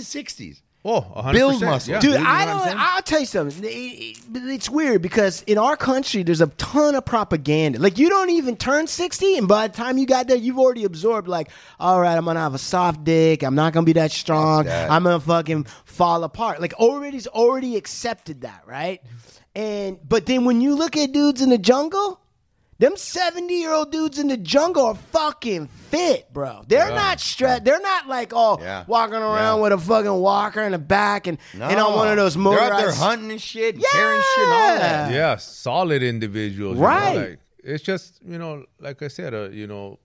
sixties. 0.00 0.62
Oh, 0.84 1.00
100%, 1.16 1.32
build 1.32 1.60
muscle. 1.62 1.92
yeah. 1.94 2.00
Dude, 2.00 2.12
You 2.14 2.18
know 2.20 2.24
I 2.28 2.44
don't. 2.44 2.76
I'll 2.78 3.02
tell 3.02 3.20
you 3.20 3.26
something. 3.26 3.62
It- 3.64 3.68
it- 3.68 4.18
It's 4.34 4.68
weird 4.70 5.02
because 5.02 5.42
in 5.42 5.58
our 5.58 5.76
country, 5.76 6.22
there's 6.22 6.40
a 6.40 6.46
ton 6.48 6.94
of 6.94 7.04
propaganda. 7.04 7.78
Like 7.78 7.98
you 7.98 8.08
don't 8.08 8.30
even 8.30 8.56
turn 8.56 8.86
sixty, 8.86 9.36
and 9.36 9.46
by 9.46 9.68
the 9.68 9.74
time 9.76 9.98
you 9.98 10.06
got 10.06 10.26
there, 10.28 10.36
you've 10.36 10.58
already 10.58 10.84
absorbed. 10.84 11.28
Like, 11.28 11.48
all 11.78 12.00
right, 12.00 12.16
I'm 12.16 12.24
gonna 12.24 12.40
have 12.40 12.54
a 12.54 12.58
soft 12.58 13.04
dick. 13.04 13.42
I'm 13.42 13.54
not 13.54 13.72
gonna 13.72 13.84
be 13.86 13.92
that 13.94 14.10
strong. 14.10 14.64
that. 14.64 14.90
I'm 14.90 15.04
gonna 15.04 15.20
fucking 15.20 15.66
fall 15.84 16.24
apart. 16.24 16.60
Like 16.60 16.74
already's 16.80 17.26
already 17.26 17.76
accepted 17.76 18.40
that, 18.42 18.62
right? 18.66 19.00
And 19.54 19.98
but 20.08 20.24
then 20.26 20.44
when 20.46 20.60
you 20.62 20.74
look 20.74 20.96
at 20.96 21.12
dudes 21.12 21.42
in 21.42 21.50
the 21.50 21.58
jungle. 21.58 22.18
Them 22.78 22.96
70 22.96 23.54
year 23.54 23.70
old 23.72 23.92
dudes 23.92 24.18
in 24.18 24.26
the 24.28 24.36
jungle 24.36 24.86
are 24.86 24.94
fucking 24.96 25.68
fit, 25.68 26.32
bro. 26.32 26.64
They're 26.66 26.88
not 26.90 27.20
stressed. 27.20 27.64
They're 27.64 27.80
not 27.80 28.08
like, 28.08 28.32
oh, 28.34 28.58
Yeah. 28.60 28.84
walking 28.88 29.14
around 29.14 29.58
Yeah. 29.58 29.62
with 29.62 29.72
a 29.72 29.78
fucking 29.78 30.12
walker 30.12 30.62
in 30.62 30.72
the 30.72 30.78
back 30.78 31.28
and, 31.28 31.38
and 31.52 31.62
on 31.78 31.94
one 31.94 32.08
of 32.08 32.16
those 32.16 32.34
They're 32.34 32.58
out 32.58 32.78
there 32.78 32.92
hunting 32.92 33.30
and 33.30 33.40
shit, 33.40 33.76
and 33.76 33.84
carrying 33.92 34.20
shit 34.34 34.44
and 34.44 34.52
all 34.52 34.78
that. 34.78 35.12
yeah 35.12 35.36
solid 35.36 36.02
individuals 36.02 36.74
you 36.76 36.82
know, 36.82 36.88
Right. 36.88 37.16
like, 37.16 37.38
it's 37.62 37.84
just 37.84 38.20
you 38.26 38.38
know 38.38 38.64
like 38.80 39.00
i 39.02 39.08
said 39.08 39.32
uh, 39.34 39.48
you 39.50 39.68
know 39.68 40.00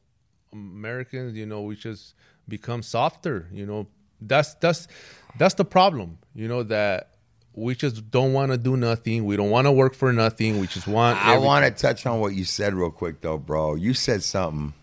americans 0.53 1.35
you 1.35 1.45
know 1.47 1.61
we 1.63 1.75
just 1.75 2.13
become 2.47 2.83
softer 2.83 3.47
you 3.51 3.65
know 3.65 3.87
that's 4.21 4.53
that's 4.55 4.87
that's 5.39 5.55
the 5.55 5.65
problem 5.65 6.19
you 6.35 6.47
know 6.47 6.61
that 6.61 7.15
we 7.57 7.73
just 7.73 8.11
don't 8.11 8.33
want 8.33 8.51
to 8.51 8.57
do 8.57 8.77
nothing 8.77 9.25
we 9.25 9.35
don't 9.35 9.49
want 9.49 9.65
to 9.65 9.71
work 9.71 9.95
for 9.95 10.13
nothing 10.13 10.59
we 10.59 10.67
just 10.67 10.87
want 10.87 11.17
I 11.17 11.39
want 11.39 11.65
to 11.65 11.71
touch 11.71 12.05
on 12.05 12.19
what 12.19 12.35
you 12.35 12.45
said 12.45 12.75
real 12.75 12.91
quick, 12.91 13.21
though, 13.21 13.39
bro. 13.39 13.73
You 13.73 13.95
said 13.95 14.23
something, 14.23 14.73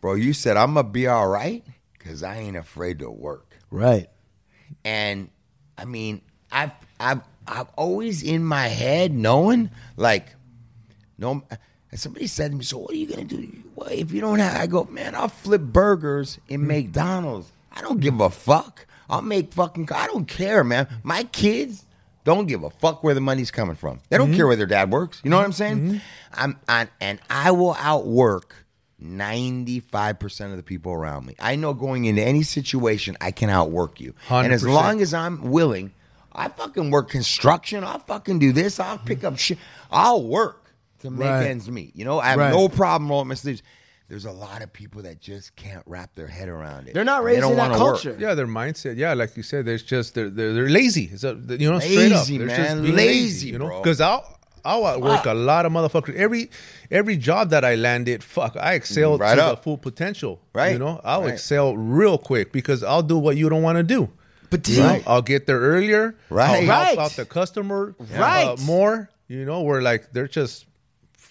bro. 0.00 0.14
You 0.14 0.32
said 0.32 0.56
I'm 0.56 0.74
gonna 0.74 0.88
be 0.88 1.06
all 1.06 1.28
right 1.28 1.64
because 1.92 2.24
I 2.24 2.38
ain't 2.38 2.56
afraid 2.56 2.98
to 2.98 3.10
work. 3.10 3.56
Right. 3.70 4.08
And 4.84 5.30
I 5.76 5.84
mean, 5.84 6.20
I've 6.50 6.72
I've 6.98 7.20
I've 7.46 7.68
always 7.76 8.22
in 8.22 8.44
my 8.44 8.66
head 8.66 9.12
knowing 9.12 9.70
like, 9.96 10.26
no. 11.16 11.42
Somebody 11.94 12.26
said 12.26 12.50
to 12.50 12.56
me, 12.58 12.64
"So 12.64 12.76
what 12.78 12.90
are 12.90 12.96
you 12.96 13.06
gonna 13.06 13.24
do 13.24 13.50
well, 13.74 13.88
if 13.88 14.12
you 14.12 14.20
don't 14.20 14.40
have?" 14.40 14.60
I 14.60 14.66
go, 14.66 14.84
"Man, 14.84 15.14
I'll 15.14 15.28
flip 15.28 15.62
burgers 15.62 16.38
in 16.46 16.60
mm. 16.60 16.66
McDonald's. 16.66 17.50
I 17.72 17.80
don't 17.80 18.00
give 18.00 18.20
a 18.20 18.28
fuck. 18.28 18.86
I'll 19.08 19.22
make 19.22 19.54
fucking. 19.54 19.88
I 19.90 20.06
don't 20.08 20.26
care, 20.28 20.62
man. 20.64 20.86
My 21.02 21.22
kids." 21.24 21.86
Don't 22.28 22.44
give 22.44 22.62
a 22.62 22.68
fuck 22.68 23.02
where 23.02 23.14
the 23.14 23.22
money's 23.22 23.50
coming 23.50 23.74
from. 23.74 24.00
They 24.10 24.18
don't 24.18 24.28
mm-hmm. 24.28 24.36
care 24.36 24.46
where 24.46 24.54
their 24.54 24.66
dad 24.66 24.92
works. 24.92 25.22
You 25.24 25.30
know 25.30 25.38
what 25.38 25.46
I'm 25.46 25.52
saying? 25.52 25.78
Mm-hmm. 25.78 25.96
I'm, 26.34 26.60
i 26.68 26.86
and 27.00 27.18
I 27.30 27.52
will 27.52 27.74
outwork 27.80 28.66
95% 29.02 30.50
of 30.50 30.58
the 30.58 30.62
people 30.62 30.92
around 30.92 31.24
me. 31.24 31.36
I 31.38 31.56
know 31.56 31.72
going 31.72 32.04
into 32.04 32.22
any 32.22 32.42
situation, 32.42 33.16
I 33.22 33.30
can 33.30 33.48
outwork 33.48 33.98
you. 33.98 34.12
And 34.28 34.52
as 34.52 34.62
long 34.62 35.00
as 35.00 35.14
I'm 35.14 35.50
willing, 35.50 35.94
I 36.30 36.48
fucking 36.48 36.90
work 36.90 37.08
construction. 37.08 37.82
I'll 37.82 38.00
fucking 38.00 38.40
do 38.40 38.52
this. 38.52 38.78
I'll 38.78 38.98
pick 38.98 39.20
mm-hmm. 39.20 39.28
up 39.28 39.38
shit. 39.38 39.56
I'll 39.90 40.22
work 40.22 40.74
to 40.98 41.10
make 41.10 41.30
Right. 41.30 41.46
ends 41.46 41.70
meet. 41.70 41.96
You 41.96 42.04
know, 42.04 42.18
I 42.18 42.28
have 42.28 42.38
Right. 42.40 42.52
no 42.52 42.68
problem 42.68 43.08
rolling 43.08 43.28
my 43.28 43.36
sleeves. 43.36 43.62
There's 44.08 44.24
a 44.24 44.32
lot 44.32 44.62
of 44.62 44.72
people 44.72 45.02
that 45.02 45.20
just 45.20 45.54
can't 45.54 45.82
wrap 45.86 46.14
their 46.14 46.26
head 46.26 46.48
around 46.48 46.88
it. 46.88 46.94
They're 46.94 47.04
not 47.04 47.20
They 47.20 47.26
raised 47.26 47.42
don't 47.42 47.52
in 47.52 47.56
that 47.58 47.70
wanna 47.72 47.84
work. 47.84 47.94
culture. 48.02 48.16
yeah 48.18 48.34
their 48.34 48.46
mindset 48.46 48.96
yeah 48.96 49.12
like 49.14 49.36
you 49.36 49.42
said 49.42 49.66
there's 49.66 49.82
just 49.82 50.14
they're 50.14 50.30
they're, 50.30 50.52
they're 50.54 50.68
lazy 50.70 51.10
it's 51.12 51.24
a, 51.24 51.38
you 51.48 51.70
know 51.70 51.78
straight 51.78 52.12
up 52.12 52.20
Lazy, 52.20 52.38
they're 52.38 52.46
man. 52.46 52.82
being 52.82 52.96
Lazy, 52.96 53.48
you 53.48 53.58
know 53.58 53.66
bro. 53.66 53.82
because 53.82 54.00
i'll 54.00 54.38
I'll 54.64 55.00
work 55.00 55.24
a 55.24 55.32
lot 55.32 55.64
of 55.66 55.72
motherfuckers. 55.72 56.14
Every 56.16 56.50
every 56.90 57.16
job 57.16 57.50
that 57.50 57.64
I 57.64 57.76
landed, 57.76 58.22
fuck, 58.24 58.54
I 58.56 58.74
excel 58.74 59.16
Right 59.16 59.36
to 59.36 59.42
up. 59.44 59.56
the 59.58 59.62
full 59.62 59.78
potential. 59.78 60.40
Right. 60.52 60.72
You 60.72 60.78
know, 60.80 61.00
I'll 61.04 61.22
Right. 61.22 61.32
excel 61.34 61.74
real 61.76 62.18
quick 62.18 62.52
because 62.52 62.82
I'll 62.82 63.04
do 63.04 63.16
what 63.16 63.36
you 63.38 63.48
don't 63.48 63.62
want 63.62 63.78
to 63.78 63.82
do. 63.84 64.10
But 64.50 64.68
You 64.68 64.74
see, 64.74 64.80
know, 64.82 65.00
I'll 65.06 65.22
get 65.22 65.46
there 65.46 65.60
earlier. 65.60 66.16
Right. 66.28 66.48
I'll 66.50 66.66
help 66.66 66.86
Right. 66.88 66.98
out 66.98 67.12
the 67.12 67.24
customer 67.24 67.94
uh, 68.00 68.04
Right. 68.20 68.58
more. 68.58 69.08
You 69.28 69.44
know, 69.46 69.62
where 69.62 69.80
like 69.80 70.12
they're 70.12 70.28
just 70.28 70.66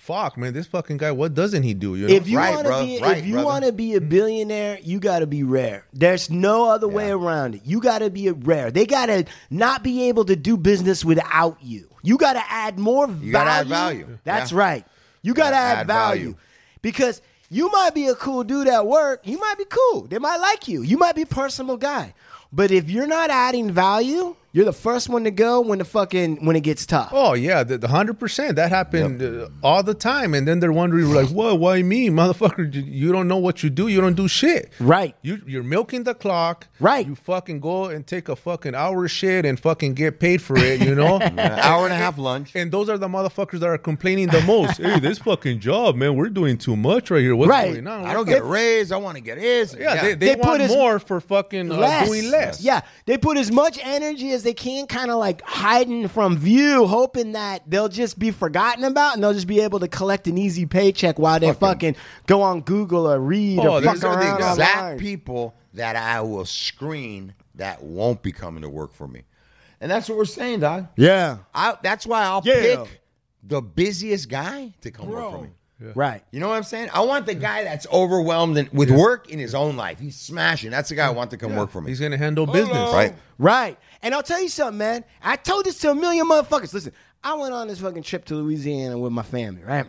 fuck, 0.07 0.37
man. 0.37 0.53
This 0.53 0.65
fucking 0.65 0.97
guy, 0.97 1.11
what 1.11 1.33
doesn't 1.35 1.61
he 1.63 1.73
do? 1.75 1.95
You 1.95 2.07
know, 2.07 2.13
if 2.15 2.27
you 2.27 2.37
Right, 2.37 2.55
want 2.55 2.67
to 2.67 2.83
be 2.83 2.99
Right, 3.01 3.17
if 3.17 3.25
you 3.25 3.35
want 3.41 3.65
to 3.65 3.71
be 3.71 3.93
a 3.95 4.01
billionaire, 4.01 4.79
you 4.81 4.99
got 4.99 5.19
to 5.19 5.27
be 5.27 5.43
rare. 5.43 5.85
There's 5.93 6.29
no 6.31 6.69
other 6.69 6.87
way 6.87 7.11
around 7.11 7.55
it. 7.55 7.61
You 7.65 7.79
got 7.81 7.99
to 7.99 8.09
be 8.09 8.27
a 8.29 8.33
rare. 8.33 8.71
They 8.71 8.85
got 8.85 9.07
to 9.07 9.25
not 9.51 9.83
be 9.83 10.07
able 10.09 10.25
to 10.25 10.35
do 10.35 10.57
business 10.57 11.05
without 11.05 11.57
you. 11.61 11.87
You 12.01 12.17
got 12.17 12.33
to 12.33 12.43
add 12.49 12.79
more 12.79 13.05
value. 13.07 13.31
gotta 13.33 13.49
add 13.51 13.67
value. 13.67 14.17
That's 14.23 14.51
Yeah. 14.53 14.57
right. 14.57 14.85
You 15.21 15.33
got 15.33 15.49
to 15.49 15.51
Gotta 15.51 15.57
add, 15.57 15.77
add 15.79 15.87
value. 15.87 16.21
value. 16.23 16.35
because 16.81 17.21
you 17.49 17.69
might 17.71 17.93
be 17.93 18.07
a 18.07 18.15
cool 18.15 18.43
dude 18.43 18.67
at 18.67 18.87
work. 18.87 19.21
You 19.25 19.37
might 19.39 19.57
be 19.57 19.65
cool. 19.69 20.07
They 20.07 20.19
might 20.19 20.37
like 20.37 20.67
you. 20.67 20.81
You 20.83 20.97
might 20.97 21.15
be 21.15 21.23
a 21.23 21.25
personal 21.27 21.75
guy. 21.77 22.13
But 22.53 22.71
if 22.71 22.89
you're 22.89 23.07
not 23.07 23.29
adding 23.29 23.71
value, 23.71 24.35
you're 24.57 24.65
the 24.65 24.73
first 24.73 25.07
one 25.07 25.23
to 25.23 25.29
go 25.31 25.61
when 25.61 25.77
the 25.77 25.85
fucking 25.85 26.43
when 26.43 26.55
it 26.55 26.61
gets 26.61 26.85
tough. 26.87 27.09
Oh 27.11 27.33
yeah, 27.35 27.63
the, 27.63 27.77
the 27.77 27.87
hundred 27.87 28.17
percent 28.19 28.55
that 28.55 28.69
happened 28.71 29.21
uh, 29.21 29.49
all 29.61 29.83
the 29.83 29.93
time, 29.93 30.33
and 30.33 30.47
then 30.47 30.59
they're 30.59 30.71
wondering 30.71 31.13
like, 31.13 31.29
"What? 31.29 31.59
Why 31.59 31.83
me, 31.83 32.09
motherfucker? 32.09 32.73
You- 32.73 32.81
You 33.07 33.11
don't 33.11 33.27
know 33.27 33.37
what 33.37 33.61
you 33.63 33.69
do. 33.69 33.87
You 33.87 34.01
don't 34.01 34.15
do 34.15 34.27
shit. 34.27 34.71
Right. 34.79 35.13
You 35.21 35.39
you're 35.45 35.61
milking 35.75 36.03
the 36.05 36.15
clock. 36.15 36.67
Right. 36.79 37.05
You 37.05 37.13
fucking 37.15 37.59
go 37.59 37.85
and 37.85 38.05
take 38.07 38.29
a 38.29 38.35
fucking 38.35 38.73
hour 38.73 39.05
of 39.05 39.11
shit 39.11 39.45
and 39.45 39.59
fucking 39.59 39.93
get 39.93 40.19
paid 40.19 40.41
for 40.41 40.57
it. 40.57 40.81
You 40.81 40.95
know. 40.95 41.19
An 41.21 41.39
hour 41.39 41.83
and 41.85 41.93
a 41.93 41.97
half 42.05 42.17
lunch. 42.17 42.55
And 42.55 42.71
those 42.71 42.89
are 42.89 42.97
the 42.97 43.07
motherfuckers 43.07 43.59
that 43.59 43.67
are 43.69 43.77
complaining 43.77 44.27
the 44.29 44.41
most. 44.41 44.77
hey, 44.87 44.99
this 44.99 45.19
fucking 45.19 45.59
job, 45.59 45.95
man, 45.95 46.15
we're 46.15 46.29
doing 46.41 46.57
too 46.57 46.75
much 46.75 47.11
right 47.11 47.21
here. 47.21 47.35
What's 47.35 47.49
Right. 47.49 47.73
going 47.73 47.85
on? 47.87 48.05
I 48.05 48.13
don't 48.13 48.25
get 48.27 48.41
a 48.41 48.45
raise. 48.45 48.91
I 48.91 48.97
want 48.97 49.17
to 49.17 49.21
get 49.23 49.37
his. 49.37 49.75
Yeah, 49.79 50.01
they, 50.01 50.15
they, 50.15 50.33
They 50.33 50.35
want 50.35 50.43
put 50.49 50.61
as- 50.61 50.71
more 50.75 50.97
for 50.99 51.21
fucking 51.21 51.71
uh, 51.71 51.77
less. 51.77 52.07
doing 52.07 52.31
less. 52.31 52.61
Yeah, 52.63 52.81
they 53.05 53.17
put 53.17 53.37
as 53.37 53.51
much 53.51 53.77
energy 53.83 54.31
as 54.31 54.46
they 54.47 54.53
can, 54.53 54.87
kind 54.87 55.11
of 55.11 55.17
like 55.17 55.41
hiding 55.41 56.07
from 56.07 56.37
view, 56.37 56.87
hoping 56.87 57.33
that 57.33 57.69
they'll 57.69 57.89
just 57.89 58.17
be 58.17 58.31
forgotten 58.31 58.85
about 58.85 59.13
and 59.15 59.21
they'll 59.21 59.33
just 59.33 59.45
be 59.45 59.59
able 59.59 59.81
to 59.81 59.89
collect 59.89 60.25
an 60.25 60.37
easy 60.37 60.65
paycheck 60.65 61.19
while 61.19 61.37
they 61.37 61.51
fucking 61.51 61.97
go 62.27 62.41
on 62.41 62.61
Google 62.61 63.11
or 63.11 63.19
read 63.19 63.59
Oh, 63.59 63.73
or 63.77 63.81
fuck 63.81 63.95
these 63.95 64.03
are 64.05 64.15
the 64.15 64.35
exact 64.35 64.77
online. 64.77 64.99
people 64.99 65.53
that 65.73 65.97
I 65.97 66.21
will 66.21 66.45
screen 66.45 67.33
that 67.55 67.83
won't 67.83 68.23
be 68.23 68.31
coming 68.31 68.61
to 68.61 68.69
work 68.69 68.93
for 68.93 69.05
me. 69.05 69.23
And 69.81 69.91
that's 69.91 70.07
what 70.07 70.17
we're 70.17 70.23
saying, 70.23 70.61
dog. 70.61 70.87
Yeah. 70.95 71.39
I, 71.53 71.75
that's 71.83 72.07
why 72.07 72.23
I'll 72.23 72.41
Yeah. 72.45 72.61
pick 72.85 73.01
the 73.43 73.61
busiest 73.61 74.29
guy 74.29 74.73
to 74.79 74.91
come 74.91 75.09
work 75.09 75.29
for 75.29 75.41
me. 75.41 75.49
Right. 75.93 76.23
You 76.31 76.39
know 76.39 76.47
what 76.47 76.55
I'm 76.55 76.63
saying? 76.63 76.89
I 76.93 77.01
want 77.01 77.25
the 77.25 77.35
guy 77.35 77.63
that's 77.63 77.85
overwhelmed 77.91 78.57
in, 78.57 78.69
with 78.73 78.89
work 78.89 79.29
in 79.29 79.37
his 79.39 79.53
own 79.53 79.77
life. 79.77 79.99
He's 79.99 80.15
smashing. 80.15 80.71
That's 80.71 80.89
the 80.89 80.95
guy 80.95 81.05
I 81.05 81.11
want 81.11 81.31
to 81.31 81.37
come 81.37 81.55
work 81.55 81.69
for 81.69 81.81
me. 81.81 81.89
He's 81.91 81.99
gonna 81.99 82.17
handle 82.17 82.49
oh, 82.49 82.53
business. 82.53 82.93
Right. 82.93 83.13
Right. 83.37 83.77
And 84.01 84.13
I'll 84.13 84.23
tell 84.23 84.41
you 84.41 84.49
something, 84.49 84.77
man. 84.77 85.03
I 85.21 85.35
told 85.35 85.65
this 85.65 85.79
to 85.79 85.91
a 85.91 85.95
million 85.95 86.27
motherfuckers. 86.27 86.73
Listen, 86.73 86.93
I 87.23 87.33
went 87.33 87.53
on 87.53 87.67
this 87.67 87.79
fucking 87.79 88.03
trip 88.03 88.25
to 88.25 88.35
Louisiana 88.35 88.97
with 88.97 89.11
my 89.11 89.23
family, 89.23 89.63
right? 89.63 89.85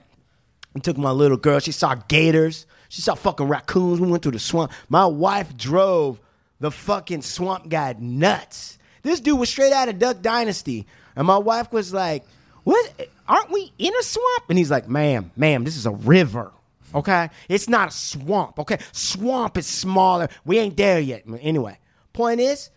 I 0.74 0.78
took 0.80 0.96
my 0.96 1.10
little 1.10 1.36
girl. 1.36 1.60
She 1.60 1.72
saw 1.72 1.94
gators. 1.94 2.66
She 2.88 3.02
saw 3.02 3.14
fucking 3.14 3.48
raccoons. 3.48 4.00
We 4.00 4.08
went 4.08 4.22
through 4.22 4.32
the 4.32 4.38
swamp. 4.38 4.72
My 4.88 5.06
wife 5.06 5.56
drove 5.56 6.20
the 6.60 6.70
fucking 6.70 7.22
swamp 7.22 7.68
guy 7.68 7.94
nuts. 7.98 8.78
This 9.02 9.20
dude 9.20 9.38
was 9.38 9.48
straight 9.48 9.72
out 9.72 9.88
of 9.88 9.98
Duck 9.98 10.22
Dynasty. 10.22 10.86
And 11.16 11.26
my 11.26 11.38
wife 11.38 11.72
was 11.72 11.92
like, 11.92 12.24
What? 12.64 13.10
Aren't 13.28 13.50
we 13.50 13.72
in 13.78 13.92
a 13.94 14.02
swamp? 14.02 14.44
And 14.48 14.58
he's 14.58 14.70
like, 14.70 14.88
Ma'am, 14.88 15.30
ma'am, 15.36 15.64
this 15.64 15.76
is 15.76 15.86
a 15.86 15.90
river. 15.90 16.52
Okay? 16.94 17.28
It's 17.48 17.68
not 17.68 17.88
a 17.88 17.92
swamp. 17.92 18.58
Okay? 18.58 18.78
Swamp 18.92 19.58
is 19.58 19.66
smaller. 19.66 20.28
We 20.44 20.58
ain't 20.58 20.76
there 20.76 21.00
yet. 21.00 21.24
Anyway, 21.40 21.78
point 22.12 22.40
is, 22.40 22.70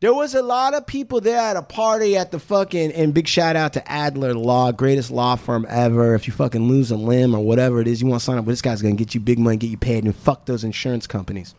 there 0.00 0.12
was 0.12 0.34
a 0.34 0.42
lot 0.42 0.74
of 0.74 0.86
people 0.86 1.20
there 1.20 1.38
at 1.38 1.56
a 1.56 1.62
party 1.62 2.16
at 2.16 2.30
the 2.30 2.38
fucking 2.38 2.92
and 2.92 3.14
big 3.14 3.26
shout 3.26 3.56
out 3.56 3.72
to 3.74 3.90
Adler 3.90 4.34
Law, 4.34 4.70
greatest 4.72 5.10
law 5.10 5.36
firm 5.36 5.66
ever. 5.68 6.14
If 6.14 6.26
you 6.26 6.34
fucking 6.34 6.68
lose 6.68 6.90
a 6.90 6.96
limb 6.96 7.34
or 7.34 7.42
whatever 7.42 7.80
it 7.80 7.88
is, 7.88 8.02
you 8.02 8.06
want 8.06 8.20
to 8.20 8.24
sign 8.24 8.36
up 8.36 8.44
with 8.44 8.52
this 8.52 8.62
guy's 8.62 8.82
gonna 8.82 8.94
get 8.94 9.14
you 9.14 9.20
big 9.20 9.38
money, 9.38 9.56
get 9.56 9.70
you 9.70 9.78
paid, 9.78 10.04
and 10.04 10.14
fuck 10.14 10.44
those 10.44 10.64
insurance 10.64 11.06
companies. 11.06 11.54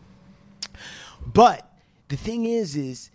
But 1.26 1.68
the 2.08 2.16
thing 2.16 2.44
is, 2.44 2.76
is 2.76 3.10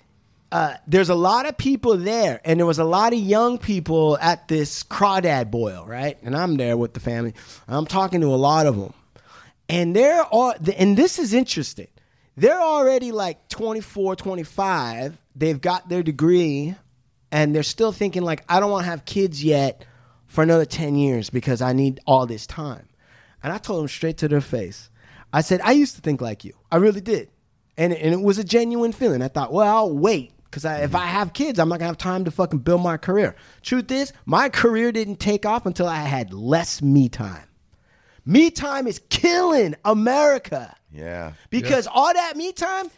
uh, 0.52 0.76
there's 0.88 1.10
a 1.10 1.16
lot 1.16 1.46
of 1.46 1.58
people 1.58 1.98
there, 1.98 2.42
and 2.44 2.60
there 2.60 2.68
was 2.68 2.80
a 2.80 2.84
lot 2.84 3.14
of 3.14 3.20
young 3.20 3.58
people 3.58 4.18
at 4.22 4.48
this 4.50 4.84
crawdad 4.84 5.50
boil, 5.50 5.86
right? 5.88 6.18
And 6.22 6.36
I'm 6.36 6.58
there 6.58 6.76
with 6.76 6.94
the 6.94 7.00
family. 7.00 7.34
I'm 7.68 7.86
talking 7.86 8.22
to 8.22 8.28
a 8.28 8.36
lot 8.36 8.68
of 8.68 8.78
them, 8.78 8.94
and 9.70 9.96
there 9.96 10.22
are, 10.34 10.56
and 10.78 10.98
this 10.98 11.18
is 11.18 11.34
interesting. 11.34 11.88
They're 12.36 12.62
already 12.62 13.12
like 13.12 13.48
24, 13.50 14.16
25. 14.16 15.18
They've 15.36 15.60
got 15.60 15.90
their 15.90 16.04
degree, 16.04 16.76
and 17.32 17.56
they're 17.56 17.64
still 17.64 17.92
thinking 17.92 18.24
like, 18.24 18.44
I 18.50 18.60
don't 18.60 18.72
want 18.72 18.86
to 18.86 18.90
have 18.90 19.06
kids 19.06 19.44
yet 19.44 19.86
for 20.26 20.44
another 20.44 20.66
10 20.66 20.96
years 20.96 21.30
because 21.30 21.62
I 21.62 21.74
need 21.74 22.00
all 22.08 22.26
this 22.26 22.48
time. 22.48 22.88
And 23.44 23.54
I 23.54 23.58
told 23.58 23.82
them 23.82 23.88
straight 23.88 24.18
to 24.20 24.28
their 24.28 24.42
face. 24.42 24.90
I 25.32 25.42
said, 25.42 25.62
I 25.64 25.74
used 25.74 25.96
to 25.96 26.02
think 26.02 26.22
like 26.22 26.44
you. 26.44 26.54
I 26.72 26.78
really 26.78 27.02
did. 27.02 27.30
And, 27.78 27.94
and 27.94 28.14
it 28.14 28.22
was 28.22 28.38
a 28.38 28.44
genuine 28.44 28.94
feeling. 28.94 29.22
I 29.22 29.28
thought, 29.28 29.52
well, 29.52 29.68
I'll 29.68 29.96
wait. 29.96 30.32
Because 30.46 30.66
if 30.66 30.94
I 30.94 31.08
have 31.08 31.34
kids, 31.34 31.58
I'm 31.58 31.70
not 31.70 31.80
going 31.80 31.88
to 31.88 31.88
have 31.88 31.98
time 31.98 32.26
to 32.26 32.32
fucking 32.32 32.60
build 32.60 32.82
my 32.82 32.98
career. 32.98 33.36
Truth 33.64 33.92
is, 33.92 34.14
my 34.28 34.50
career 34.50 34.92
didn't 34.92 35.16
take 35.20 35.48
off 35.48 35.66
until 35.66 35.88
I 35.88 35.98
had 35.98 36.32
less 36.32 36.82
me 36.82 37.10
time. 37.10 37.48
Me 38.26 38.50
time 38.52 38.88
is 38.88 39.02
killing 39.10 39.76
America. 39.86 40.76
Yeah. 40.94 41.34
Because 41.50 41.88
all 41.88 42.14
that 42.14 42.36
me 42.38 42.52
time, 42.54 42.90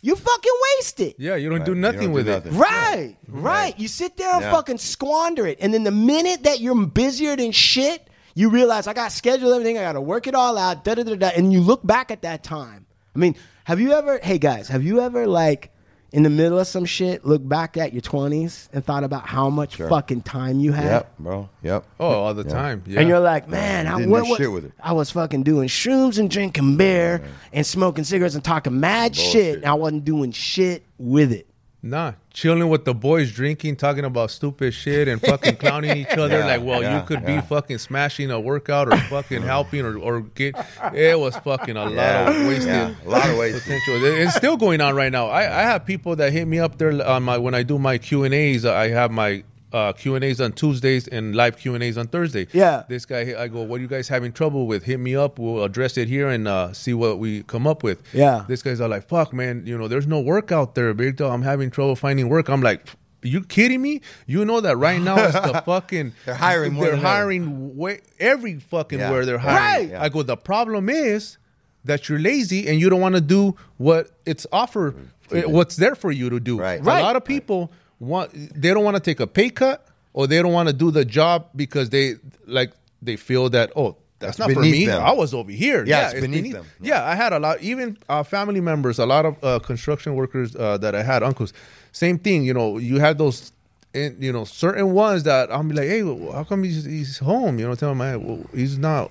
you 0.00 0.16
fucking 0.16 0.52
waste 0.78 1.00
it. 1.00 1.16
Yeah, 1.18 1.36
you 1.36 1.48
don't 1.48 1.58
Right. 1.60 1.66
do 1.66 1.74
nothing 1.74 2.00
don't 2.00 2.08
do 2.08 2.14
with 2.14 2.26
nothing. 2.26 2.54
it. 2.54 2.58
Right, 2.58 3.16
right. 3.28 3.78
You 3.78 3.86
sit 3.88 4.16
there 4.16 4.32
and 4.34 4.42
Yeah. 4.42 4.50
fucking 4.52 4.78
squander 4.78 5.46
it. 5.46 5.58
And 5.60 5.72
then 5.72 5.84
the 5.84 5.92
minute 5.92 6.42
that 6.44 6.60
you're 6.60 6.74
busier 6.86 7.36
than 7.36 7.52
shit, 7.52 8.08
you 8.34 8.48
realize 8.48 8.86
I 8.88 8.94
got 8.94 9.10
to 9.10 9.16
schedule 9.16 9.52
everything, 9.52 9.78
I 9.78 9.82
got 9.82 9.92
to 9.92 10.00
work 10.00 10.26
it 10.26 10.34
all 10.34 10.58
out, 10.58 10.84
da 10.84 10.94
da 10.94 11.02
da 11.04 11.14
da. 11.14 11.28
And 11.36 11.52
you 11.52 11.60
look 11.60 11.86
back 11.86 12.10
at 12.10 12.22
that 12.22 12.42
time. 12.42 12.86
I 13.14 13.18
mean, 13.18 13.36
have 13.64 13.78
you 13.78 13.92
ever, 13.92 14.18
hey 14.22 14.38
guys, 14.38 14.68
have 14.68 14.82
you 14.82 15.00
ever 15.00 15.26
like 15.26 15.70
in 16.12 16.22
the 16.24 16.30
middle 16.30 16.58
of 16.58 16.66
some 16.66 16.84
shit, 16.84 17.24
look 17.24 17.46
back 17.46 17.76
at 17.76 17.92
your 17.92 18.02
20s 18.02 18.68
and 18.72 18.84
thought 18.84 19.02
about 19.02 19.26
how 19.26 19.48
much 19.48 19.76
fucking 19.76 20.22
time 20.22 20.60
you 20.60 20.72
had? 20.72 20.84
Yep, 20.84 21.18
bro. 21.18 21.48
Yep. 21.62 21.84
Oh, 21.98 22.06
all 22.06 22.34
the 22.34 22.44
time. 22.44 22.82
Yeah. 22.86 23.00
And 23.00 23.08
you're 23.08 23.18
like, 23.20 23.48
man, 23.48 23.86
I, 23.86 24.04
what, 24.06 24.28
what- 24.28 24.36
shit 24.38 24.52
with 24.52 24.66
it. 24.66 24.72
I 24.82 24.92
was 24.92 25.10
fucking 25.10 25.42
doing 25.42 25.68
shrooms 25.68 26.18
and 26.18 26.30
drinking 26.30 26.76
beer 26.76 27.22
and 27.52 27.66
smoking 27.66 28.04
cigarettes 28.04 28.34
and 28.34 28.44
talking 28.44 28.78
mad 28.78 29.16
shit. 29.16 29.56
And 29.56 29.64
I 29.66 29.74
wasn't 29.74 30.04
doing 30.04 30.32
shit 30.32 30.84
with 30.98 31.32
it. 31.32 31.48
Nah, 31.82 32.12
chilling 32.32 32.68
with 32.68 32.84
the 32.84 32.94
boys, 32.94 33.30
drinking, 33.32 33.76
talking 33.76 34.04
about 34.04 34.30
stupid 34.30 34.72
shit, 34.74 35.08
and 35.08 35.20
fucking 35.20 35.56
clowning 35.56 35.96
each 35.96 36.08
other. 36.10 36.38
Yeah, 36.38 36.46
like, 36.46 36.62
well, 36.62 36.82
yeah, 36.82 37.00
you 37.00 37.06
could 37.06 37.22
yeah. 37.22 37.40
be 37.40 37.46
fucking 37.46 37.78
smashing 37.78 38.30
a 38.30 38.40
workout 38.40 38.88
or 38.88 38.96
fucking 38.96 39.42
helping 39.42 39.84
or, 39.84 39.98
or 39.98 40.20
get. 40.20 40.54
It 40.94 41.18
was 41.18 41.36
fucking 41.36 41.76
a 41.76 41.88
lot 41.88 42.28
of 42.28 42.46
wasted. 42.46 42.96
A 43.04 43.08
lot 43.08 43.28
of 43.28 43.38
wasted. 43.38 43.62
potential. 43.62 44.04
It's 44.04 44.34
still 44.34 44.56
going 44.56 44.80
on 44.80 44.94
right 44.94 45.12
now. 45.12 45.28
I, 45.28 45.42
I 45.42 45.62
have 45.62 45.84
people 45.84 46.16
that 46.16 46.32
hit 46.32 46.46
me 46.46 46.58
up 46.58 46.78
there 46.78 47.06
on 47.06 47.22
my 47.22 47.38
when 47.38 47.54
I 47.54 47.62
do 47.62 47.78
my 47.78 47.98
Q 47.98 48.24
and 48.24 48.34
A's. 48.34 48.64
I 48.64 48.88
have 48.88 49.10
my 49.10 49.44
uh, 49.72 49.92
Q 49.92 50.14
and 50.14 50.24
A's 50.24 50.40
on 50.40 50.52
Tuesdays 50.52 51.08
and 51.08 51.34
live 51.34 51.56
Q 51.56 51.74
and 51.74 51.82
A's 51.82 51.96
on 51.98 52.06
Thursday. 52.08 52.46
Yeah. 52.52 52.84
This 52.88 53.04
guy, 53.06 53.34
I 53.38 53.48
go, 53.48 53.62
what 53.62 53.78
are 53.78 53.82
you 53.82 53.88
guys 53.88 54.08
having 54.08 54.32
trouble 54.32 54.66
with? 54.66 54.84
Hit 54.84 55.00
me 55.00 55.16
up. 55.16 55.38
We'll 55.38 55.64
address 55.64 55.96
it 55.96 56.08
here 56.08 56.28
and 56.28 56.46
uh, 56.46 56.72
see 56.72 56.94
what 56.94 57.18
we 57.18 57.42
come 57.44 57.66
up 57.66 57.82
with. 57.82 58.02
Yeah. 58.12 58.44
This 58.48 58.62
guy's 58.62 58.80
all 58.80 58.88
like, 58.88 59.08
fuck, 59.08 59.32
man. 59.32 59.62
You 59.66 59.78
know, 59.78 59.88
there's 59.88 60.06
no 60.06 60.20
work 60.20 60.52
out 60.52 60.74
there, 60.74 60.92
big 60.94 61.16
dog. 61.16 61.32
I'm 61.32 61.42
having 61.42 61.70
trouble 61.70 61.96
finding 61.96 62.28
work. 62.28 62.48
I'm 62.48 62.62
like. 62.62 62.86
You 63.24 63.44
kidding 63.44 63.80
me? 63.80 64.00
You 64.26 64.44
know 64.44 64.60
that 64.60 64.76
right 64.78 65.00
now 65.00 65.16
it's 65.16 65.34
the 65.34 65.62
fucking 65.64 66.12
They're 66.26 66.34
hiring 66.34 66.74
They're 66.74 66.96
hiring 66.96 67.76
way, 67.76 68.00
every 68.18 68.58
fucking 68.58 68.98
Yeah. 68.98 69.12
where 69.12 69.24
they're 69.24 69.38
hiring. 69.38 69.92
Right. 69.92 70.00
I 70.02 70.08
go. 70.08 70.24
The 70.24 70.36
problem 70.36 70.88
is 70.88 71.38
that 71.84 72.08
you're 72.08 72.18
lazy 72.18 72.66
and 72.66 72.80
you 72.80 72.90
don't 72.90 73.00
want 73.00 73.14
to 73.14 73.20
do 73.20 73.54
what 73.76 74.10
it's 74.26 74.44
offer, 74.52 74.96
eh, 75.30 75.42
what's 75.44 75.76
there 75.76 75.94
for 75.94 76.10
you 76.10 76.30
to 76.30 76.40
do. 76.40 76.58
Right. 76.58 76.82
right. 76.82 76.98
A 76.98 77.02
lot 77.04 77.14
of 77.14 77.24
people 77.24 77.70
want 78.06 78.30
they 78.32 78.74
don't 78.74 78.84
want 78.84 78.96
to 78.96 79.02
take 79.02 79.20
a 79.20 79.26
pay 79.26 79.50
cut 79.50 79.86
or 80.12 80.26
they 80.26 80.42
don't 80.42 80.52
want 80.52 80.68
to 80.68 80.74
do 80.74 80.90
the 80.90 81.04
job 81.04 81.48
because 81.54 81.90
they 81.90 82.16
like 82.46 82.72
they 83.00 83.16
feel 83.16 83.48
that 83.50 83.72
oh 83.76 83.96
that's, 84.18 84.38
not 84.38 84.52
for 84.52 84.60
me. 84.60 84.86
them. 84.86 85.02
I 85.02 85.10
was 85.12 85.34
over 85.34 85.50
here. 85.50 85.84
Yeah, 85.84 86.10
it's 86.10 86.20
beneath 86.20 86.52
them. 86.52 86.64
Yeah. 86.80 87.04
I 87.04 87.16
had 87.16 87.32
a 87.32 87.40
lot, 87.40 87.60
even 87.60 87.98
uh, 88.08 88.22
family 88.22 88.60
members, 88.60 89.00
a 89.00 89.06
lot 89.06 89.26
of 89.26 89.42
uh, 89.42 89.58
construction 89.58 90.14
workers 90.14 90.54
uh, 90.54 90.78
that 90.78 90.94
I 90.94 91.02
had, 91.02 91.24
uncles. 91.24 91.52
Same 91.90 92.20
thing. 92.20 92.44
You 92.44 92.54
know, 92.54 92.78
you 92.78 93.00
had 93.00 93.18
those. 93.18 93.52
And 93.94 94.22
you 94.22 94.32
know, 94.32 94.44
certain 94.44 94.92
ones 94.92 95.24
that 95.24 95.52
I'm 95.52 95.68
like, 95.68 95.88
hey, 95.88 96.02
well, 96.02 96.32
how 96.32 96.44
come 96.44 96.62
he's, 96.62 96.84
he's 96.84 97.18
home? 97.18 97.58
You 97.58 97.66
know, 97.66 97.74
tell 97.74 97.90
him, 97.90 97.98
well, 97.98 98.40
he's 98.54 98.78
not 98.78 99.10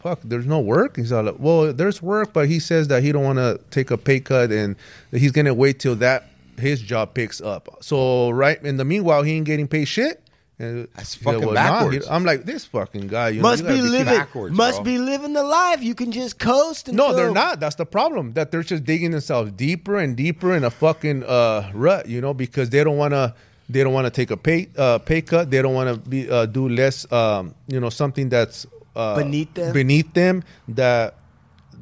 fuck, 0.00 0.20
there's 0.24 0.46
no 0.46 0.58
work. 0.60 0.96
He's 0.96 1.12
all 1.12 1.24
like, 1.24 1.36
well, 1.38 1.72
there's 1.72 2.02
work, 2.02 2.32
but 2.32 2.48
he 2.48 2.58
says 2.58 2.88
that 2.88 3.02
he 3.02 3.12
don't 3.12 3.22
want 3.22 3.38
to 3.38 3.60
take 3.70 3.90
a 3.90 3.98
pay 3.98 4.20
cut 4.20 4.50
and 4.50 4.76
he's 5.10 5.32
gonna 5.32 5.54
wait 5.54 5.78
till 5.78 5.94
that 5.96 6.29
his 6.60 6.80
job 6.80 7.14
picks 7.14 7.40
up. 7.40 7.68
So 7.80 8.30
right 8.30 8.62
in 8.62 8.76
the 8.76 8.84
meanwhile, 8.84 9.22
he 9.22 9.32
ain't 9.32 9.46
getting 9.46 9.68
paid 9.68 9.86
shit. 9.86 10.22
And 10.58 10.88
That's 10.94 11.14
fucking 11.14 11.40
nah, 11.40 11.54
backwards. 11.54 12.04
he- 12.06 12.10
I'm 12.12 12.22
like 12.26 12.44
this 12.44 12.66
fucking 12.66 13.06
guy. 13.06 13.30
You 13.30 13.36
know, 13.36 13.48
Must 13.48 13.62
you 13.62 13.68
be 13.70 13.76
gotta 13.76 13.88
living. 13.88 14.14
backwards, 14.14 14.54
must 14.54 14.76
bro. 14.76 14.84
be 14.84 14.98
living 14.98 15.32
the 15.32 15.42
life. 15.42 15.82
You 15.82 15.94
can 15.94 16.12
just 16.12 16.38
coast. 16.38 16.92
No, 16.92 17.14
they're 17.14 17.30
not. 17.30 17.60
That's 17.60 17.76
the 17.76 17.86
problem. 17.86 18.34
That 18.34 18.50
they're 18.50 18.62
just 18.62 18.84
digging 18.84 19.10
themselves 19.10 19.52
deeper 19.52 19.96
and 19.96 20.14
deeper 20.14 20.54
in 20.54 20.64
a 20.64 20.70
fucking 20.70 21.24
uh, 21.24 21.70
rut. 21.72 22.08
You 22.10 22.20
know, 22.20 22.34
because 22.34 22.68
they 22.68 22.84
don't 22.84 22.98
want 22.98 23.14
to. 23.14 23.34
They 23.70 23.82
don't 23.84 23.94
want 23.94 24.06
to 24.06 24.10
take 24.10 24.30
a 24.30 24.36
pay 24.36 24.68
uh, 24.76 24.98
pay 24.98 25.22
cut. 25.22 25.50
They 25.50 25.62
don't 25.62 25.72
want 25.72 25.88
to 26.04 26.10
be 26.10 26.28
uh, 26.30 26.44
do 26.44 26.68
less. 26.68 27.10
Um, 27.10 27.54
you 27.66 27.80
know, 27.80 27.88
something 27.88 28.28
that's 28.28 28.66
uh, 28.94 29.16
Beneath 29.16 29.54
them? 29.54 29.72
Beneath 29.72 30.12
them. 30.12 30.44
That 30.68 31.14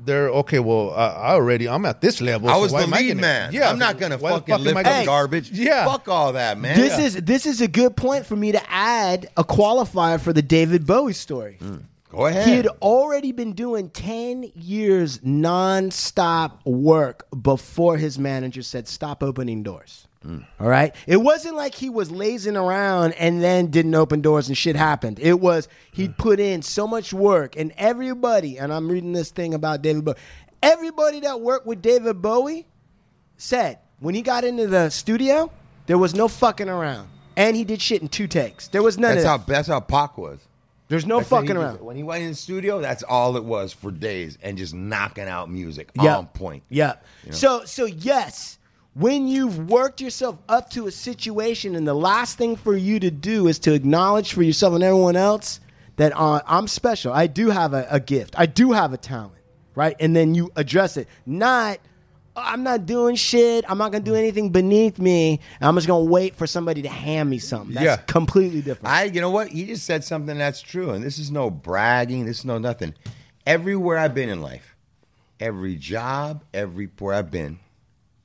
they're 0.08 0.28
okay. 0.40 0.58
Well, 0.58 0.90
I, 0.90 1.06
I 1.06 1.30
already. 1.34 1.68
I'm 1.68 1.84
at 1.86 2.00
this 2.00 2.20
level. 2.20 2.48
I 2.48 2.54
so 2.54 2.60
was 2.62 2.72
why 2.72 2.84
the 2.86 2.90
lead 2.90 3.08
gonna- 3.08 3.20
man. 3.20 3.52
Yeah, 3.52 3.70
I'm 3.70 3.78
not 3.78 3.98
gonna 3.98 4.18
fucking 4.18 4.38
fuck 4.40 4.50
am 4.50 4.64
lift 4.64 4.76
up 4.78 4.84
gonna- 4.84 5.04
garbage. 5.06 5.50
Yeah. 5.52 5.84
fuck 5.84 6.08
all 6.08 6.32
that, 6.32 6.58
man. 6.58 6.76
This 6.76 6.98
is 6.98 7.14
this 7.22 7.46
is 7.46 7.60
a 7.60 7.68
good 7.68 7.96
point 7.96 8.26
for 8.26 8.34
me 8.34 8.50
to 8.52 8.70
add 8.70 9.28
a 9.36 9.44
qualifier 9.44 10.20
for 10.20 10.32
the 10.32 10.42
David 10.42 10.86
Bowie 10.86 11.12
story. 11.12 11.56
Hmm. 11.60 11.76
Go 12.10 12.24
ahead. 12.26 12.48
He 12.48 12.54
had 12.56 12.66
already 12.80 13.32
been 13.32 13.52
doing 13.52 13.90
10 13.90 14.50
years 14.54 15.20
non-stop 15.22 16.64
work 16.64 17.26
before 17.42 17.98
his 17.98 18.18
manager 18.18 18.62
said 18.62 18.88
stop 18.88 19.22
opening 19.22 19.62
doors. 19.62 20.07
Mm. 20.24 20.44
All 20.58 20.68
right? 20.68 20.94
It 21.06 21.18
wasn't 21.18 21.56
like 21.56 21.74
he 21.74 21.90
was 21.90 22.10
lazing 22.10 22.56
around 22.56 23.12
and 23.12 23.42
then 23.42 23.68
didn't 23.68 23.94
open 23.94 24.20
doors 24.20 24.48
and 24.48 24.56
shit 24.56 24.76
happened. 24.76 25.18
It 25.20 25.40
was 25.40 25.68
he'd 25.92 26.12
mm. 26.12 26.18
put 26.18 26.40
in 26.40 26.62
so 26.62 26.86
much 26.86 27.12
work 27.12 27.56
and 27.56 27.72
everybody, 27.76 28.58
and 28.58 28.72
I'm 28.72 28.90
reading 28.90 29.12
this 29.12 29.30
thing 29.30 29.54
about 29.54 29.82
David 29.82 30.04
Bowie. 30.04 30.16
Everybody 30.62 31.20
that 31.20 31.40
worked 31.40 31.66
with 31.66 31.80
David 31.82 32.20
Bowie 32.20 32.66
said 33.36 33.78
when 34.00 34.14
he 34.14 34.22
got 34.22 34.44
into 34.44 34.66
the 34.66 34.90
studio, 34.90 35.50
there 35.86 35.98
was 35.98 36.14
no 36.14 36.28
fucking 36.28 36.68
around. 36.68 37.08
And 37.36 37.56
he 37.56 37.62
did 37.62 37.80
shit 37.80 38.02
in 38.02 38.08
two 38.08 38.26
takes. 38.26 38.66
There 38.66 38.82
was 38.82 38.98
none 38.98 39.14
that's 39.14 39.24
of 39.24 39.30
how 39.30 39.46
that's 39.46 39.68
how 39.68 39.78
Pac 39.80 40.18
was. 40.18 40.40
There's 40.88 41.06
no 41.06 41.18
That's 41.18 41.28
fucking 41.28 41.50
he- 41.50 41.56
around. 41.56 41.80
When 41.80 41.96
he 41.96 42.02
went 42.02 42.22
in 42.22 42.30
the 42.30 42.34
studio, 42.34 42.80
that's 42.80 43.02
all 43.02 43.36
it 43.36 43.44
was 43.44 43.72
for 43.72 43.90
days, 43.90 44.38
and 44.42 44.56
just 44.56 44.74
knocking 44.74 45.28
out 45.28 45.50
music 45.50 45.90
Yeah. 45.94 46.16
on 46.16 46.26
point. 46.28 46.62
Yeah. 46.70 46.94
So 47.30 47.64
so 47.64 47.84
yes, 47.84 48.57
when 48.98 49.28
you've 49.28 49.70
worked 49.70 50.00
yourself 50.00 50.38
up 50.48 50.70
to 50.70 50.86
a 50.86 50.90
situation 50.90 51.76
and 51.76 51.86
the 51.86 51.94
last 51.94 52.36
thing 52.38 52.56
for 52.56 52.76
you 52.76 52.98
to 53.00 53.10
do 53.10 53.46
is 53.46 53.58
to 53.60 53.72
acknowledge 53.74 54.32
for 54.32 54.42
yourself 54.42 54.74
and 54.74 54.82
everyone 54.82 55.14
else 55.16 55.60
that 55.96 56.12
uh, 56.16 56.40
I'm 56.46 56.66
special. 56.68 57.12
I 57.12 57.26
do 57.26 57.50
have 57.50 57.74
a, 57.74 57.86
a 57.90 58.00
gift. 58.00 58.34
I 58.38 58.46
do 58.46 58.72
have 58.72 58.92
a 58.92 58.96
talent, 58.96 59.34
right? 59.74 59.96
And 60.00 60.14
then 60.16 60.34
you 60.34 60.50
address 60.56 60.96
it. 60.96 61.08
Not, 61.26 61.78
"Oh, 62.36 62.42
I'm 62.44 62.62
not 62.62 62.86
doing 62.86 63.14
shit. 63.16 63.64
I'm 63.68 63.78
not 63.78 63.92
going 63.92 64.02
to 64.04 64.10
do 64.10 64.16
anything 64.16 64.50
beneath 64.50 64.98
me. 64.98 65.40
I'm 65.60 65.74
just 65.76 65.86
going 65.86 66.06
to 66.06 66.10
wait 66.10 66.34
for 66.36 66.46
somebody 66.46 66.82
to 66.82 66.88
hand 66.88 67.28
me 67.30 67.38
something. 67.38 67.74
That's 67.74 67.84
Yeah. 67.84 67.96
completely 67.96 68.62
different. 68.62 68.92
I, 68.94 69.04
you 69.04 69.20
know 69.20 69.30
what? 69.30 69.52
You 69.52 69.66
just 69.66 69.84
said 69.86 70.02
something 70.04 70.38
that's 70.38 70.60
true, 70.60 70.90
and 70.90 71.04
this 71.04 71.18
is 71.18 71.30
no 71.30 71.50
bragging. 71.50 72.26
This 72.26 72.40
is 72.40 72.44
no 72.44 72.58
nothing. 72.58 72.94
Everywhere 73.46 73.98
I've 73.98 74.14
been 74.14 74.28
in 74.28 74.40
life, 74.42 74.76
every 75.40 75.76
job, 75.76 76.44
every 76.52 76.86
everywhere 76.86 77.14
I've 77.14 77.30
been, 77.30 77.58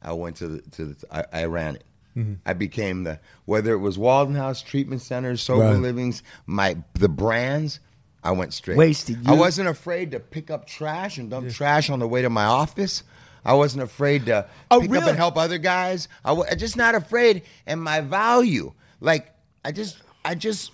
I 0.04 0.14
went 0.14 0.36
to 0.38 0.48
the 0.48 0.62
to 0.72 0.86
the. 0.86 1.06
I, 1.12 1.42
I 1.42 1.46
ran 1.46 1.76
it. 1.76 1.84
Mm-hmm. 2.18 2.34
I 2.46 2.54
became 2.54 3.04
the 3.06 3.20
whether 3.46 3.74
it 3.74 3.80
was 3.80 3.98
Walden 3.98 4.36
House 4.36 4.62
treatment 4.62 5.02
centers, 5.02 5.42
sober 5.42 5.64
Right. 5.64 5.80
livings, 5.80 6.22
my 6.46 6.78
the 6.94 7.10
brands. 7.10 7.80
I 8.24 8.32
went 8.32 8.54
straight. 8.54 8.78
Wasted 8.78 9.28
I 9.28 9.34
wasn't 9.34 9.68
afraid 9.68 10.12
to 10.12 10.20
pick 10.20 10.50
up 10.50 10.66
trash 10.66 11.18
and 11.18 11.30
dump 11.30 11.50
trash 11.50 11.90
on 11.90 12.00
the 12.00 12.08
way 12.08 12.22
to 12.22 12.30
my 12.30 12.46
office. 12.46 13.04
I 13.44 13.54
wasn't 13.56 13.84
afraid 13.84 14.28
to 14.28 14.48
Oh, 14.72 14.80
pick 14.80 14.92
up 14.92 15.04
and 15.08 15.18
help 15.18 15.36
other 15.36 15.58
guys. 15.58 16.08
I 16.24 16.32
was 16.32 16.48
just 16.56 16.78
not 16.78 16.96
afraid. 16.96 17.42
And 17.68 17.82
my 17.84 18.00
value, 18.00 18.72
like 19.02 19.30
I 19.66 19.74
just, 19.74 19.98
I 20.24 20.36
just, 20.36 20.72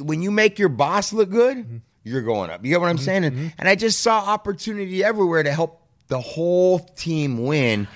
when 0.00 0.22
you 0.22 0.30
make 0.30 0.58
your 0.58 0.70
boss 0.70 1.12
look 1.12 1.28
good, 1.28 1.58
Mm-hmm. 1.58 1.76
you're 2.04 2.22
going 2.22 2.48
up. 2.48 2.64
You 2.64 2.70
get 2.70 2.80
what 2.80 2.88
I'm 2.88 2.96
saying? 2.96 3.24
And, 3.24 3.52
and 3.58 3.68
I 3.68 3.74
just 3.74 4.00
saw 4.00 4.18
opportunity 4.20 5.04
everywhere 5.04 5.42
to 5.42 5.52
help 5.52 5.82
the 6.08 6.20
whole 6.20 6.78
team 6.78 7.44
win. 7.44 7.86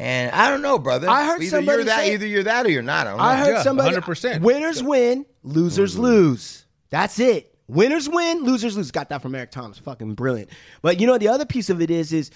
And 0.00 0.30
I 0.30 0.48
don't 0.48 0.62
know, 0.62 0.78
brother. 0.78 1.10
I 1.10 1.26
heard 1.26 1.42
either 1.42 1.50
somebody 1.56 1.76
you're 1.78 1.84
that, 1.86 1.98
say- 1.98 2.14
either 2.14 2.26
you're 2.26 2.44
that, 2.44 2.64
or 2.64 2.70
you're 2.70 2.82
not. 2.82 3.06
I, 3.08 3.10
don't 3.10 3.18
know. 3.18 3.24
I 3.24 3.36
heard 3.36 3.52
Yeah, 3.54 3.62
somebody 3.62 3.96
100%. 3.96 4.40
winners 4.42 4.80
win, 4.82 5.26
losers 5.42 5.98
lose. 5.98 6.64
That's 6.90 7.18
it. 7.18 7.52
Winners 7.66 8.08
win, 8.08 8.44
losers 8.44 8.76
lose. 8.76 8.90
Got 8.92 9.08
that 9.10 9.20
from 9.22 9.34
Eric 9.34 9.50
Thomas. 9.50 9.78
Fucking 9.78 10.14
brilliant. 10.14 10.50
But 10.82 11.00
you 11.00 11.06
know 11.08 11.18
the 11.18 11.28
other 11.28 11.44
piece 11.44 11.68
of 11.68 11.82
it 11.82 11.90
is 11.90 12.12
is 12.12 12.30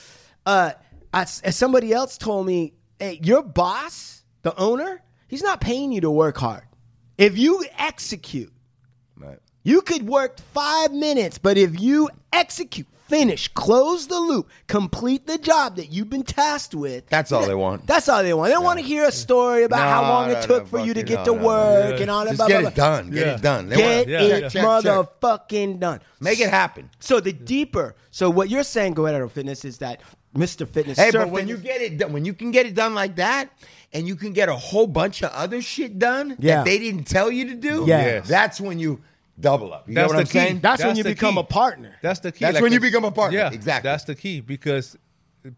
uh 0.44 0.72
as, 1.14 1.40
as 1.42 1.56
somebody 1.56 1.92
else 1.92 2.18
told 2.18 2.46
me, 2.46 2.72
hey, 2.98 3.20
your 3.22 3.42
boss, 3.42 4.24
the 4.42 4.54
owner, 4.58 5.00
he's 5.28 5.42
not 5.42 5.60
paying 5.60 5.92
you 5.92 6.00
to 6.02 6.10
work 6.10 6.36
hard. 6.38 6.64
If 7.16 7.38
you 7.38 7.64
execute, 7.78 8.52
Right. 9.16 9.38
you 9.62 9.82
could 9.82 10.06
work 10.08 10.38
five 10.52 10.90
minutes, 10.92 11.38
but 11.38 11.56
if 11.56 11.78
you 11.80 12.08
execute, 12.32 12.88
finish, 13.12 13.46
close 13.48 14.06
the 14.06 14.18
loop, 14.18 14.48
complete 14.68 15.26
the 15.26 15.36
job 15.36 15.76
that 15.76 15.92
you've 15.92 16.08
been 16.08 16.22
tasked 16.22 16.74
with. 16.74 17.06
That's 17.10 17.30
all 17.30 17.46
they 17.46 17.54
want. 17.54 17.86
That's 17.86 18.08
all 18.08 18.22
they 18.22 18.32
want. 18.32 18.48
They 18.48 18.54
don't 18.54 18.64
want 18.64 18.78
to 18.78 18.84
hear 18.84 19.04
a 19.04 19.12
story 19.12 19.64
about 19.64 19.80
how 19.80 20.00
long 20.00 20.28
no, 20.32 20.38
it 20.38 20.42
took 20.44 20.62
no, 20.62 20.68
for 20.78 20.86
you 20.86 20.94
to 20.94 21.02
get 21.02 21.20
it. 21.20 21.24
to 21.26 21.32
No, 21.32 21.36
no, 21.38 21.46
work 21.46 21.94
yeah. 21.96 22.00
and 22.00 22.10
all 22.10 22.24
that. 22.24 22.30
Just 22.30 22.38
blah, 22.38 22.48
get 22.48 22.60
blah, 22.60 22.68
it 22.70 22.74
blah. 22.74 22.84
done. 22.96 23.10
Get 23.10 23.26
Yeah. 23.26 23.34
it 23.34 23.42
done. 23.42 23.68
They 23.68 23.76
Get 23.76 23.96
want- 23.96 24.08
Yeah, 24.08 24.20
it 24.22 24.28
yeah. 24.28 24.40
Check, 24.48 24.52
check, 24.52 24.52
check. 24.52 24.64
motherfucking 24.64 25.78
done. 25.80 26.00
Make 26.20 26.40
it 26.40 26.48
happen. 26.48 26.88
So 27.00 27.20
the 27.20 27.32
deeper, 27.34 27.94
so 28.10 28.30
what 28.30 28.48
you're 28.48 28.64
saying, 28.64 28.94
Guerrero 28.94 29.28
Fitness, 29.28 29.66
is 29.66 29.76
that 29.78 30.00
Mr. 30.34 30.66
Fitness. 30.66 30.98
Hey, 30.98 31.10
Sir 31.10 31.18
but 31.24 31.30
when 31.30 31.48
you 31.48 31.58
get 31.58 31.82
it 31.82 31.98
done, 31.98 32.14
when 32.14 32.24
you 32.24 32.32
can 32.32 32.50
get 32.50 32.64
it 32.64 32.74
done 32.74 32.94
like 32.94 33.16
that, 33.16 33.50
and 33.92 34.08
you 34.08 34.16
can 34.16 34.32
get 34.32 34.48
a 34.48 34.56
whole 34.56 34.86
bunch 34.86 35.22
of 35.22 35.30
other 35.32 35.60
shit 35.60 35.98
done 35.98 36.34
Yeah. 36.38 36.56
that 36.56 36.64
they 36.64 36.78
didn't 36.78 37.04
tell 37.04 37.30
you 37.30 37.44
to 37.48 37.54
do, 37.54 37.84
Yeah. 37.86 38.04
Yes. 38.06 38.28
that's 38.28 38.58
when 38.58 38.78
you 38.78 39.02
double 39.42 39.74
up. 39.74 39.86
You 39.88 39.94
That's 39.94 40.10
know 40.12 40.16
what 40.18 40.28
the 40.28 40.38
I'm 40.38 40.44
key. 40.44 40.48
saying? 40.48 40.60
That's 40.60 40.82
when 40.82 40.96
you 40.96 41.04
become 41.04 41.34
key. 41.34 41.40
a 41.40 41.44
partner. 41.44 41.94
That's 42.00 42.20
the 42.20 42.32
key. 42.32 42.44
That's 42.46 42.60
when 42.60 42.72
I- 42.72 42.74
you 42.74 42.80
become 42.80 43.04
a 43.04 43.12
partner. 43.12 43.38
Yeah, 43.38 43.50
Exactly. 43.52 43.88
That's 43.90 44.04
the 44.04 44.14
key 44.14 44.40
because 44.40 44.96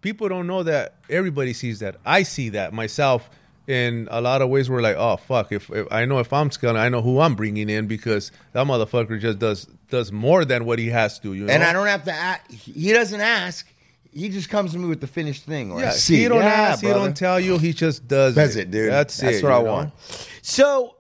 people 0.01 0.29
don't 0.29 0.47
know 0.47 0.63
that 0.65 0.97
everybody 1.09 1.53
sees 1.53 1.79
that. 1.81 1.97
I 2.05 2.23
see 2.25 2.49
that 2.51 2.73
myself 2.73 3.31
in 3.67 4.09
a 4.11 4.21
lot 4.21 4.43
of 4.43 4.49
ways. 4.51 4.69
We're 4.69 4.83
like, 4.83 4.97
oh 4.97 5.17
fuck! 5.17 5.53
If, 5.53 5.71
if 5.71 5.87
I 5.91 6.05
know 6.05 6.19
if 6.19 6.33
I'm 6.33 6.49
gonna, 6.61 6.79
I 6.79 6.89
know 6.89 7.01
who 7.03 7.21
I'm 7.21 7.35
bringing 7.35 7.71
in 7.71 7.87
because 7.87 8.31
that 8.53 8.67
motherfucker 8.67 9.21
just 9.21 9.39
does 9.39 9.67
does 9.89 10.11
more 10.13 10.45
than 10.45 10.65
what 10.67 10.79
he 10.79 10.89
has 10.89 11.19
to. 11.21 11.33
You 11.35 11.45
know? 11.47 11.53
and 11.53 11.63
I 11.63 11.73
don't 11.73 11.87
have 11.87 12.05
to. 12.05 12.13
Ask, 12.13 12.51
he 12.51 12.93
doesn't 12.93 13.21
ask. 13.21 13.67
He 14.13 14.29
just 14.29 14.49
comes 14.49 14.73
to 14.73 14.79
me 14.79 14.87
with 14.87 15.01
the 15.01 15.07
finished 15.09 15.45
thing. 15.45 15.73
Or 15.73 15.81
Yeah, 15.81 15.89
a 15.89 15.93
C. 15.93 16.17
he 16.19 16.29
don't 16.29 16.39
Yeah, 16.41 16.47
ask. 16.47 16.83
He 16.85 16.89
don't 16.91 17.17
tell 17.17 17.41
you. 17.41 17.59
He 17.59 17.73
just 17.73 18.07
does. 18.07 18.37
That's 18.37 18.55
it, 18.55 18.71
dude. 18.71 18.93
That's, 18.93 19.17
That's 19.17 19.39
it. 19.39 19.43
what 19.43 19.51
I 19.53 19.59
know? 19.63 19.73
want. 19.73 19.93
So, 20.41 20.95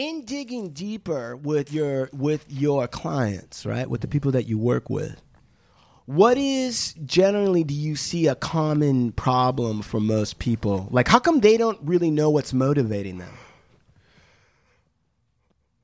in 0.00 0.24
digging 0.24 0.70
deeper 0.70 1.36
with 1.36 1.70
your 1.74 2.08
with 2.14 2.46
your 2.50 2.88
clients, 2.88 3.66
right, 3.66 3.88
with 3.90 4.00
the 4.00 4.08
people 4.08 4.32
that 4.32 4.48
you 4.48 4.56
work 4.56 4.88
with, 4.88 5.20
what 6.06 6.38
is 6.38 6.94
generally 7.04 7.64
do 7.64 7.74
you 7.74 7.96
see 7.96 8.26
a 8.26 8.34
common 8.34 9.12
problem 9.12 9.82
for 9.82 10.00
most 10.00 10.38
people? 10.38 10.88
Like, 10.90 11.06
how 11.06 11.18
come 11.18 11.40
they 11.40 11.58
don't 11.58 11.78
really 11.82 12.10
know 12.10 12.30
what's 12.30 12.54
motivating 12.54 13.18
them? 13.18 13.34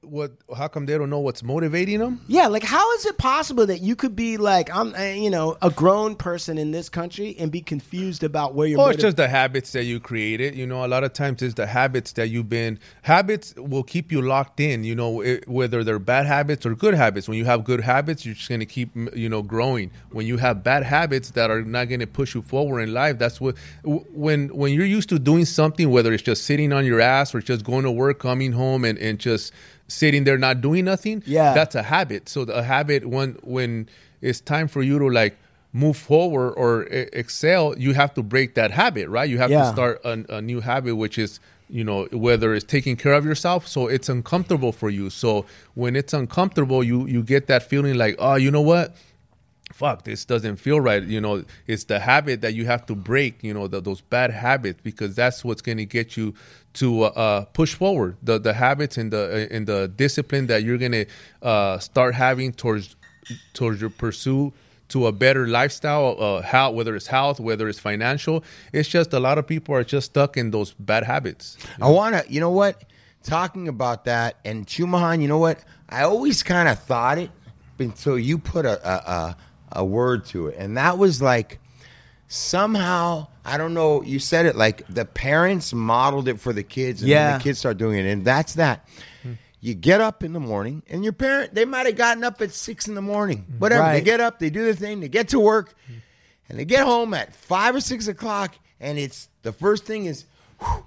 What? 0.07 0.33
How 0.57 0.69
come 0.69 0.87
they 0.87 0.97
don't 0.97 1.11
know 1.11 1.19
what's 1.19 1.43
motivating 1.43 1.99
them? 1.99 2.21
Yeah, 2.29 2.47
like 2.47 2.63
how 2.63 2.93
is 2.95 3.07
it 3.07 3.19
possible 3.19 3.67
that 3.67 3.81
you 3.81 3.97
could 3.97 4.15
be 4.15 4.37
like 4.37 4.75
I'm, 4.75 4.95
uh, 4.95 5.03
you 5.03 5.31
know, 5.31 5.57
a 5.63 5.71
grown 5.71 6.15
person 6.15 6.59
in 6.59 6.71
this 6.71 6.89
country 6.89 7.35
and 7.39 7.51
be 7.51 7.61
confused 7.61 8.23
about 8.23 8.55
where 8.55 8.67
you're? 8.69 8.81
Oh, 8.81 8.89
it's 8.89 9.03
just 9.03 9.17
the 9.17 9.29
habits 9.29 9.73
that 9.73 9.85
you 9.85 9.99
created. 9.99 10.55
You 10.55 10.67
know, 10.67 10.85
a 10.85 10.89
lot 10.89 11.03
of 11.03 11.13
times 11.13 11.43
it's 11.43 11.55
the 11.55 11.67
habits 11.67 12.13
that 12.13 12.29
you've 12.29 12.49
been. 12.49 12.79
Habits 13.03 13.55
will 13.57 13.83
keep 13.83 14.13
you 14.13 14.23
locked 14.23 14.61
in. 14.61 14.85
You 14.85 14.95
know, 14.95 15.21
it, 15.21 15.49
whether 15.49 15.83
they're 15.83 15.99
bad 15.99 16.27
habits 16.27 16.65
or 16.65 16.75
good 16.75 16.95
habits. 16.95 17.29
When 17.29 17.37
you 17.37 17.45
have 17.45 17.65
good 17.65 17.81
habits, 17.81 18.25
you're 18.25 18.35
just 18.35 18.49
going 18.49 18.61
to 18.61 18.67
keep, 18.67 18.91
you 19.15 19.29
know, 19.29 19.43
growing. 19.43 19.91
When 20.11 20.27
you 20.27 20.37
have 20.37 20.63
bad 20.63 20.85
habits 20.85 21.31
that 21.33 21.51
are 21.51 21.63
not 21.63 21.89
going 21.89 22.01
to 22.01 22.07
push 22.07 22.35
you 22.35 22.43
forward 22.43 22.81
in 22.81 22.95
life, 22.95 23.19
that's 23.19 23.41
what. 23.41 23.57
When 23.83 24.49
when 24.49 24.73
you're 24.73 24.87
used 24.87 25.09
to 25.09 25.19
doing 25.19 25.45
something, 25.45 25.91
whether 25.91 26.13
it's 26.13 26.23
just 26.23 26.45
sitting 26.45 26.73
on 26.73 26.85
your 26.85 27.01
ass 27.01 27.35
or 27.35 27.41
just 27.41 27.65
going 27.65 27.85
to 27.85 27.91
work, 27.91 28.19
coming 28.19 28.53
home, 28.53 28.85
and 28.85 28.99
and 28.99 29.19
just 29.19 29.53
sitting 29.89 30.25
there 30.25 30.39
not 30.39 30.61
doing 30.61 30.85
nothing. 30.85 31.23
Yeah. 31.27 31.55
that's 31.55 31.75
a 31.75 31.83
habit. 31.83 32.29
So 32.29 32.43
a 32.43 32.63
habit 32.63 33.07
when 33.07 33.37
when 33.43 33.89
it's 34.21 34.41
time 34.41 34.69
for 34.69 34.83
you 34.83 34.99
to 34.99 35.09
like 35.09 35.37
move 35.73 35.97
forward 35.97 36.53
or 36.53 36.85
e- 36.87 37.09
excel, 37.13 37.77
you 37.79 37.93
have 37.93 38.15
to 38.15 38.23
break 38.23 38.55
that 38.55 38.71
habit, 38.71 39.09
right? 39.09 39.29
You 39.29 39.39
have 39.39 39.51
Yeah. 39.51 39.63
to 39.65 39.69
start 39.73 40.01
a, 40.05 40.37
a 40.37 40.41
new 40.43 40.61
habit, 40.61 40.97
which 40.97 41.19
is 41.19 41.39
you 41.69 41.83
know 41.85 42.07
whether 42.13 42.55
it's 42.55 42.65
taking 42.65 42.97
care 42.97 43.13
of 43.13 43.25
yourself. 43.25 43.67
So 43.67 43.89
it's 43.89 44.09
uncomfortable 44.09 44.73
for 44.73 44.89
you. 44.89 45.11
So 45.11 45.47
when 45.75 45.97
it's 45.97 46.13
uncomfortable, 46.15 46.83
you 46.85 47.07
you 47.07 47.23
get 47.23 47.47
that 47.49 47.63
feeling 47.65 47.95
like, 47.97 48.17
oh, 48.19 48.37
you 48.37 48.51
know 48.51 48.61
what? 48.63 48.95
Fuck, 49.77 50.05
this 50.05 50.25
doesn't 50.25 50.57
feel 50.57 50.81
right. 50.81 51.03
You 51.03 51.21
know, 51.21 51.45
it's 51.67 51.85
the 51.85 52.01
habit 52.01 52.41
that 52.41 52.55
you 52.55 52.65
have 52.65 52.87
to 52.87 52.95
break. 52.95 53.45
You 53.45 53.53
know, 53.53 53.69
the, 53.69 53.83
those 53.83 54.01
bad 54.01 54.31
habits 54.31 54.81
because 54.83 55.15
that's 55.15 55.45
what's 55.45 55.61
going 55.61 55.77
to 55.77 55.85
get 55.85 56.17
you 56.17 56.33
to 56.75 57.03
uh, 57.03 57.07
uh, 57.09 57.45
push 57.53 57.75
forward. 57.75 58.17
The 58.23 58.39
the 58.39 58.55
habits 58.55 58.97
and 58.97 59.13
the 59.13 59.49
and 59.51 59.67
the 59.67 59.89
discipline 59.89 60.47
that 60.47 60.63
you're 60.63 60.79
going 60.79 60.93
to 60.93 61.07
uh, 61.43 61.79
start 61.79 62.15
having 62.15 62.55
towards 62.55 62.97
towards 63.53 63.83
your 63.83 63.91
pursuit 63.91 64.55
to 64.89 65.09
a 65.09 65.13
better 65.13 65.47
lifestyle. 65.47 66.17
Uh, 66.19 66.41
how 66.41 66.71
whether 66.71 66.97
it's 66.97 67.07
health, 67.07 67.39
whether 67.39 67.69
it's 67.69 67.79
financial, 67.79 68.45
it's 68.73 68.89
just 68.89 69.13
a 69.13 69.21
lot 69.21 69.37
of 69.37 69.47
people 69.47 69.75
are 69.75 69.85
just 69.85 70.07
stuck 70.07 70.39
in 70.39 70.53
those 70.53 70.73
bad 70.73 71.05
habits. 71.05 71.59
I 71.83 71.91
want 71.91 72.15
to, 72.15 72.33
you 72.33 72.41
know 72.41 72.51
what? 72.51 72.83
Talking 73.23 73.69
about 73.69 74.07
that 74.07 74.39
and 74.43 74.67
Chumahan, 74.67 75.21
you 75.21 75.29
know 75.29 75.37
what? 75.37 75.63
I 75.87 76.05
always 76.05 76.43
kind 76.43 76.67
of 76.67 76.79
thought 76.79 77.19
it 77.19 77.31
until 77.79 78.19
you 78.19 78.39
put 78.39 78.65
a, 78.65 78.81
a, 78.89 78.95
a, 78.95 79.37
a 79.73 79.85
word 79.85 80.25
to 80.27 80.49
it. 80.49 80.57
And 80.59 80.77
that 80.77 80.99
was 80.99 81.21
like 81.23 81.59
somehow, 82.29 83.29
I 83.45 83.57
don't 83.59 83.75
know, 83.75 84.03
you 84.03 84.19
said 84.19 84.47
it 84.47 84.57
like 84.57 84.87
the 84.89 85.05
parents 85.05 85.73
modeled 85.73 86.29
it 86.29 86.41
for 86.41 86.53
the 86.53 86.63
kids 86.63 87.01
and 87.03 87.09
Yeah. 87.11 87.31
then 87.31 87.39
the 87.39 87.45
kids 87.45 87.59
start 87.59 87.79
doing 87.79 87.99
it. 87.99 88.07
And 88.11 88.25
that's 88.25 88.55
that. 88.55 88.87
Hmm. 89.23 89.33
You 89.61 89.75
get 89.75 90.01
up 90.01 90.23
in 90.23 90.33
the 90.33 90.41
morning, 90.41 90.83
and 90.89 91.03
your 91.03 91.13
parent, 91.13 91.55
they 91.55 91.65
might 91.65 91.87
have 91.87 91.97
gotten 91.97 92.23
up 92.23 92.41
at 92.41 92.53
six 92.53 92.87
in 92.87 92.95
the 92.95 93.03
morning. 93.03 93.39
Hmm. 93.39 93.59
Whatever. 93.59 93.93
They 93.93 94.01
get 94.01 94.21
up, 94.21 94.39
they 94.39 94.51
do 94.51 94.65
their 94.65 94.75
thing, 94.75 95.01
they 95.01 95.09
get 95.09 95.29
to 95.29 95.41
work, 95.41 95.75
and 96.49 96.59
they 96.59 96.65
get 96.65 96.85
home 96.85 97.15
at 97.15 97.35
five 97.35 97.75
or 97.75 97.81
six 97.81 98.07
o'clock, 98.07 98.55
and 98.81 98.99
it's 98.99 99.29
the 99.43 99.53
first 99.53 99.85
thing 99.85 100.05
is 100.07 100.25
whew, 100.61 100.87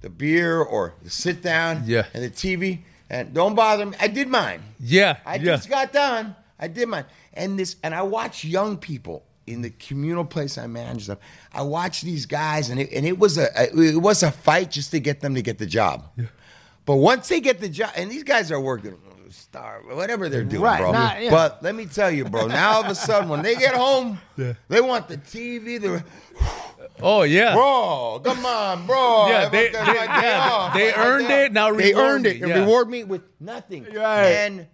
the 0.00 0.10
beer 0.10 0.60
or 0.60 0.94
the 1.02 1.10
sit 1.10 1.42
down 1.42 1.84
Yeah. 1.86 2.06
and 2.14 2.22
the 2.24 2.30
TV. 2.30 2.80
And 3.10 3.32
don't 3.32 3.54
bother 3.54 3.86
me. 3.86 3.96
I 3.98 4.08
did 4.08 4.28
mine. 4.28 4.60
Yeah, 4.78 5.16
I 5.24 5.36
yeah. 5.36 5.42
just 5.56 5.70
got 5.70 5.92
done. 5.94 6.36
I 6.60 6.68
did 6.68 6.88
mine. 6.88 7.04
And 7.38 7.58
this 7.58 7.76
and 7.82 7.94
I 7.94 8.02
watch 8.02 8.44
young 8.44 8.76
people 8.76 9.24
in 9.46 9.62
the 9.62 9.70
communal 9.70 10.24
place 10.26 10.58
I 10.58 10.66
manage 10.66 11.06
them. 11.06 11.16
I 11.52 11.62
watch 11.62 12.02
these 12.02 12.26
guys 12.26 12.68
and 12.68 12.78
it, 12.80 12.92
and 12.92 13.06
it 13.06 13.18
was 13.18 13.38
a, 13.38 13.48
it 13.74 13.96
was 13.96 14.22
a 14.22 14.30
fight 14.30 14.70
just 14.70 14.90
to 14.90 15.00
get 15.00 15.20
them 15.20 15.34
to 15.36 15.40
get 15.42 15.56
the 15.58 15.66
job. 15.66 16.04
But 16.84 16.96
once 16.96 17.28
they 17.28 17.40
get 17.40 17.60
the 17.60 17.68
job 17.68 17.90
and 17.96 18.10
these 18.10 18.24
guys 18.24 18.52
are 18.52 18.60
working 18.60 18.96
star 19.30 19.82
whatever 19.86 20.28
they're 20.28 20.42
doing, 20.42 20.62
Right, 20.62 20.80
bro. 20.80 20.92
not- 20.92 21.22
yeah. 21.22 21.30
But 21.30 21.62
let 21.62 21.74
me 21.74 21.86
tell 21.86 22.10
you, 22.10 22.24
bro, 22.24 22.46
now 22.46 22.72
all 22.72 22.84
of 22.84 22.90
a 22.90 22.94
sudden 22.94 23.28
when 23.28 23.42
they 23.42 23.54
get 23.56 23.74
home, 23.74 24.18
they 24.36 24.80
want 24.80 25.08
the 25.08 25.18
TV, 25.18 25.80
the 25.80 26.02
Oh 27.00 27.22
yeah, 27.22 27.54
Bro, 27.54 28.22
come 28.24 28.44
on, 28.44 28.86
bro. 28.86 29.28
Yeah, 29.28 29.48
they- 29.48 29.68
they- 29.68 29.74
yeah, 29.74 30.70
they 30.74 30.92
earned 30.94 31.30
it, 31.30 31.52
now 31.52 31.72
they 31.72 31.94
earned 31.94 32.24
me, 32.24 32.30
it 32.30 32.48
yeah. 32.48 32.58
reward 32.60 32.88
me 32.88 33.04
with 33.04 33.22
nothing. 33.38 33.84
Right. 33.84 34.24
And 34.28 34.66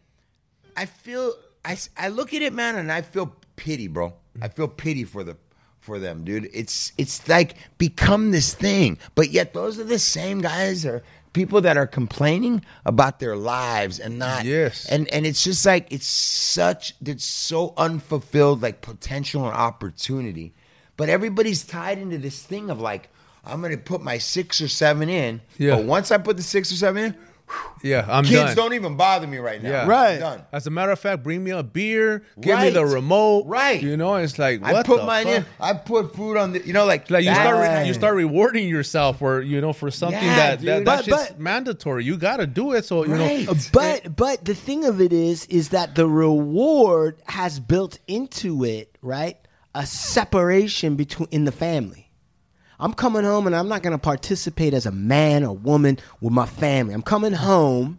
I 0.77 0.87
feel 0.87 1.35
I, 1.65 1.77
I 1.97 2.09
look 2.09 2.35
at 2.35 2.43
it, 2.43 2.53
man, 2.53 2.77
and 2.77 2.91
I 2.93 3.03
feel 3.03 3.35
pity, 3.57 3.89
bro. 3.89 4.13
I 4.43 4.49
feel 4.49 4.69
pity 4.69 5.05
for 5.05 5.25
the 5.25 5.37
for 5.81 5.99
them, 5.99 6.25
dude. 6.25 6.49
It's 6.53 6.93
it's 6.99 7.27
like 7.29 7.57
become 7.79 8.31
this 8.31 8.55
thing. 8.55 8.99
But 9.15 9.31
yet 9.31 9.53
those 9.55 9.79
are 9.79 9.85
the 9.85 9.99
same 9.99 10.41
guys 10.41 10.85
or 10.87 11.03
people 11.35 11.61
that 11.61 11.77
are 11.77 11.87
complaining 11.87 12.65
about 12.87 13.19
their 13.21 13.37
lives 13.37 13.99
and 14.01 14.19
not 14.19 14.45
Yes. 14.45 14.87
and 14.87 15.09
and 15.13 15.27
it's 15.27 15.45
just 15.45 15.67
like 15.67 15.87
it's 15.93 16.07
such 16.07 16.95
it's 17.05 17.25
so 17.25 17.75
unfulfilled 17.77 18.63
like 18.63 18.81
potential 18.81 19.45
and 19.47 19.55
opportunity. 19.55 20.55
But 20.97 21.09
everybody's 21.09 21.65
tied 21.65 21.99
into 21.99 22.19
this 22.19 22.43
thing 22.43 22.71
of 22.71 22.81
like 22.81 23.11
I'm 23.45 23.61
gonna 23.61 23.77
put 23.77 24.01
my 24.03 24.19
six 24.19 24.61
or 24.61 24.69
seven 24.69 25.09
in. 25.09 25.43
Yeah. 25.59 25.77
But 25.77 25.85
once 25.85 26.11
I 26.11 26.19
put 26.19 26.37
the 26.39 26.43
six 26.43 26.73
or 26.73 26.77
seven 26.77 27.05
in, 27.05 27.15
Yeah, 27.83 28.07
I'm 28.09 28.25
kids 28.25 28.55
done. 28.55 28.57
don't 28.57 28.73
even 28.73 28.97
bother 28.97 29.27
me 29.27 29.37
right 29.37 29.63
now. 29.63 29.69
Yeah. 29.71 29.83
I'm 29.83 29.89
Right. 29.89 30.19
done. 30.19 30.43
As 30.53 30.67
a 30.67 30.71
matter 30.71 30.91
of 30.93 30.99
fact, 30.99 31.23
bring 31.23 31.45
me 31.45 31.51
a 31.51 31.63
beer, 31.63 32.23
give 32.41 32.59
me 32.59 32.71
the 32.71 32.85
remote. 32.87 33.45
Right. 33.47 33.83
You 33.83 33.97
know, 33.99 34.15
it's 34.17 34.39
like 34.39 34.63
what 34.63 34.75
I 34.75 34.83
put 34.83 35.01
the 35.01 35.07
mine 35.07 35.27
fuck? 35.27 35.35
in. 35.37 35.47
I 35.61 35.73
put 35.75 36.17
food 36.17 36.39
on 36.39 36.53
the. 36.55 36.67
You 36.67 36.73
know, 36.73 36.87
like 36.87 37.11
Like 37.11 37.25
you 37.25 37.35
start, 37.35 37.57
re- 37.57 37.67
Right. 37.69 37.87
you 37.87 37.93
start 37.93 38.15
rewarding 38.17 38.67
yourself, 38.69 39.19
for 39.19 39.43
you 39.43 39.61
know, 39.61 39.75
for 39.75 39.91
something 39.91 40.23
Yeah, 40.23 40.37
that, 40.37 40.61
dude. 40.61 40.69
that 40.69 40.85
But- 40.85 40.97
that's 40.97 41.07
just 41.07 41.29
but- 41.33 41.41
mandatory. 41.41 42.05
You 42.05 42.17
got 42.17 42.39
to 42.39 42.47
do 42.47 42.73
it. 42.73 42.87
So 42.87 43.05
you 43.05 43.13
Right. 43.15 43.47
know, 43.47 43.55
But 43.73 44.17
but 44.17 44.45
the 44.47 44.55
thing 44.55 44.87
of 44.87 45.01
it 45.03 45.13
is 45.13 45.45
is 45.47 45.69
that 45.69 45.95
the 45.95 46.09
reward 46.09 47.19
has 47.27 47.61
built 47.61 47.99
into 48.09 48.65
it, 48.65 48.97
right? 49.03 49.37
A 49.75 49.85
separation 49.85 50.95
between 50.97 51.29
in 51.31 51.45
the 51.45 51.53
family. 51.53 52.04
I'm 52.85 52.93
coming 52.93 53.25
home 53.25 53.47
and 53.47 53.57
I'm 53.57 53.67
not 53.67 53.83
going 53.83 53.93
to 53.93 53.99
participate 53.99 54.75
as 54.75 54.85
a 54.85 54.93
man 54.93 55.43
or 55.43 55.57
woman 55.57 55.99
with 56.21 56.35
my 56.35 56.45
family. 56.45 56.93
I'm 56.93 57.01
coming 57.01 57.33
home 57.33 57.99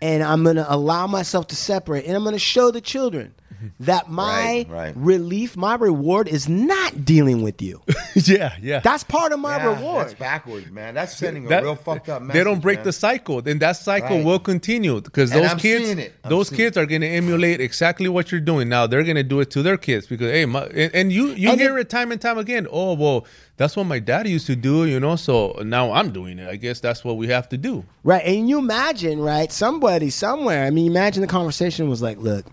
and 0.00 0.24
I'm 0.24 0.42
going 0.42 0.56
to 0.56 0.66
allow 0.68 1.06
myself 1.06 1.46
to 1.46 1.56
separate 1.56 2.06
and 2.06 2.16
I'm 2.16 2.24
going 2.24 2.34
to 2.34 2.38
show 2.40 2.72
the 2.72 2.80
children 2.80 3.32
that 3.80 4.10
my 4.10 4.22
Right, 4.32 4.66
right. 4.68 4.92
relief, 4.96 5.56
my 5.56 5.74
reward 5.74 6.28
is 6.28 6.48
not 6.48 7.04
dealing 7.04 7.42
with 7.42 7.60
you. 7.62 7.82
yeah, 8.14 8.54
yeah. 8.60 8.80
That's 8.80 9.04
part 9.04 9.32
of 9.32 9.40
my 9.40 9.56
Yeah, 9.56 9.74
reward. 9.76 10.06
That's 10.06 10.14
backwards, 10.14 10.70
man. 10.70 10.94
That's 10.94 11.16
sending 11.16 11.50
a 11.52 11.62
real 11.62 11.74
fucked 11.76 12.08
up 12.08 12.22
message. 12.22 12.38
they 12.40 12.44
don't 12.44 12.60
break 12.60 12.78
man. 12.78 12.84
the 12.86 12.92
cycle, 12.92 13.42
then 13.42 13.58
that 13.60 13.72
cycle 13.76 14.16
Right. 14.16 14.24
will 14.24 14.38
continue 14.38 15.00
because 15.00 15.30
those 15.30 15.50
I'm 15.50 15.58
kids, 15.58 15.88
it. 15.90 16.14
Those 16.28 16.48
seeing 16.48 16.56
kids 16.58 16.76
are 16.76 16.86
going 16.86 17.00
to 17.02 17.08
emulate 17.08 17.60
exactly 17.60 18.08
what 18.08 18.30
you're 18.32 18.40
doing. 18.40 18.68
Now 18.68 18.86
they're 18.86 19.04
going 19.04 19.16
to 19.16 19.22
do 19.22 19.40
it 19.40 19.50
to 19.52 19.62
their 19.62 19.76
kids 19.76 20.06
because 20.06 20.30
hey, 20.30 20.44
my, 20.46 20.64
and, 20.66 20.94
and 20.94 21.12
you 21.12 21.28
you 21.32 21.50
And 21.50 21.60
hear 21.60 21.78
it- 21.78 21.82
it 21.82 21.90
time 21.90 22.12
and 22.12 22.20
time 22.20 22.38
again. 22.38 22.66
Oh 22.70 22.94
well, 22.94 23.26
that's 23.56 23.76
what 23.76 23.84
my 23.84 23.98
dad 23.98 24.26
used 24.26 24.46
to 24.46 24.56
do, 24.56 24.86
you 24.86 24.98
know. 24.98 25.16
So 25.16 25.60
now 25.64 25.92
I'm 25.92 26.12
doing 26.12 26.38
it. 26.38 26.48
I 26.48 26.56
guess 26.56 26.80
that's 26.80 27.04
what 27.04 27.16
we 27.16 27.28
have 27.28 27.48
to 27.50 27.56
do. 27.58 27.84
Right. 28.02 28.24
And 28.24 28.48
you 28.48 28.58
imagine, 28.58 29.20
right, 29.20 29.52
somebody 29.52 30.10
somewhere, 30.10 30.64
I 30.64 30.70
mean, 30.70 30.86
imagine 30.90 31.20
the 31.20 31.26
conversation 31.28 31.88
was 31.88 32.02
like, 32.02 32.18
look, 32.18 32.46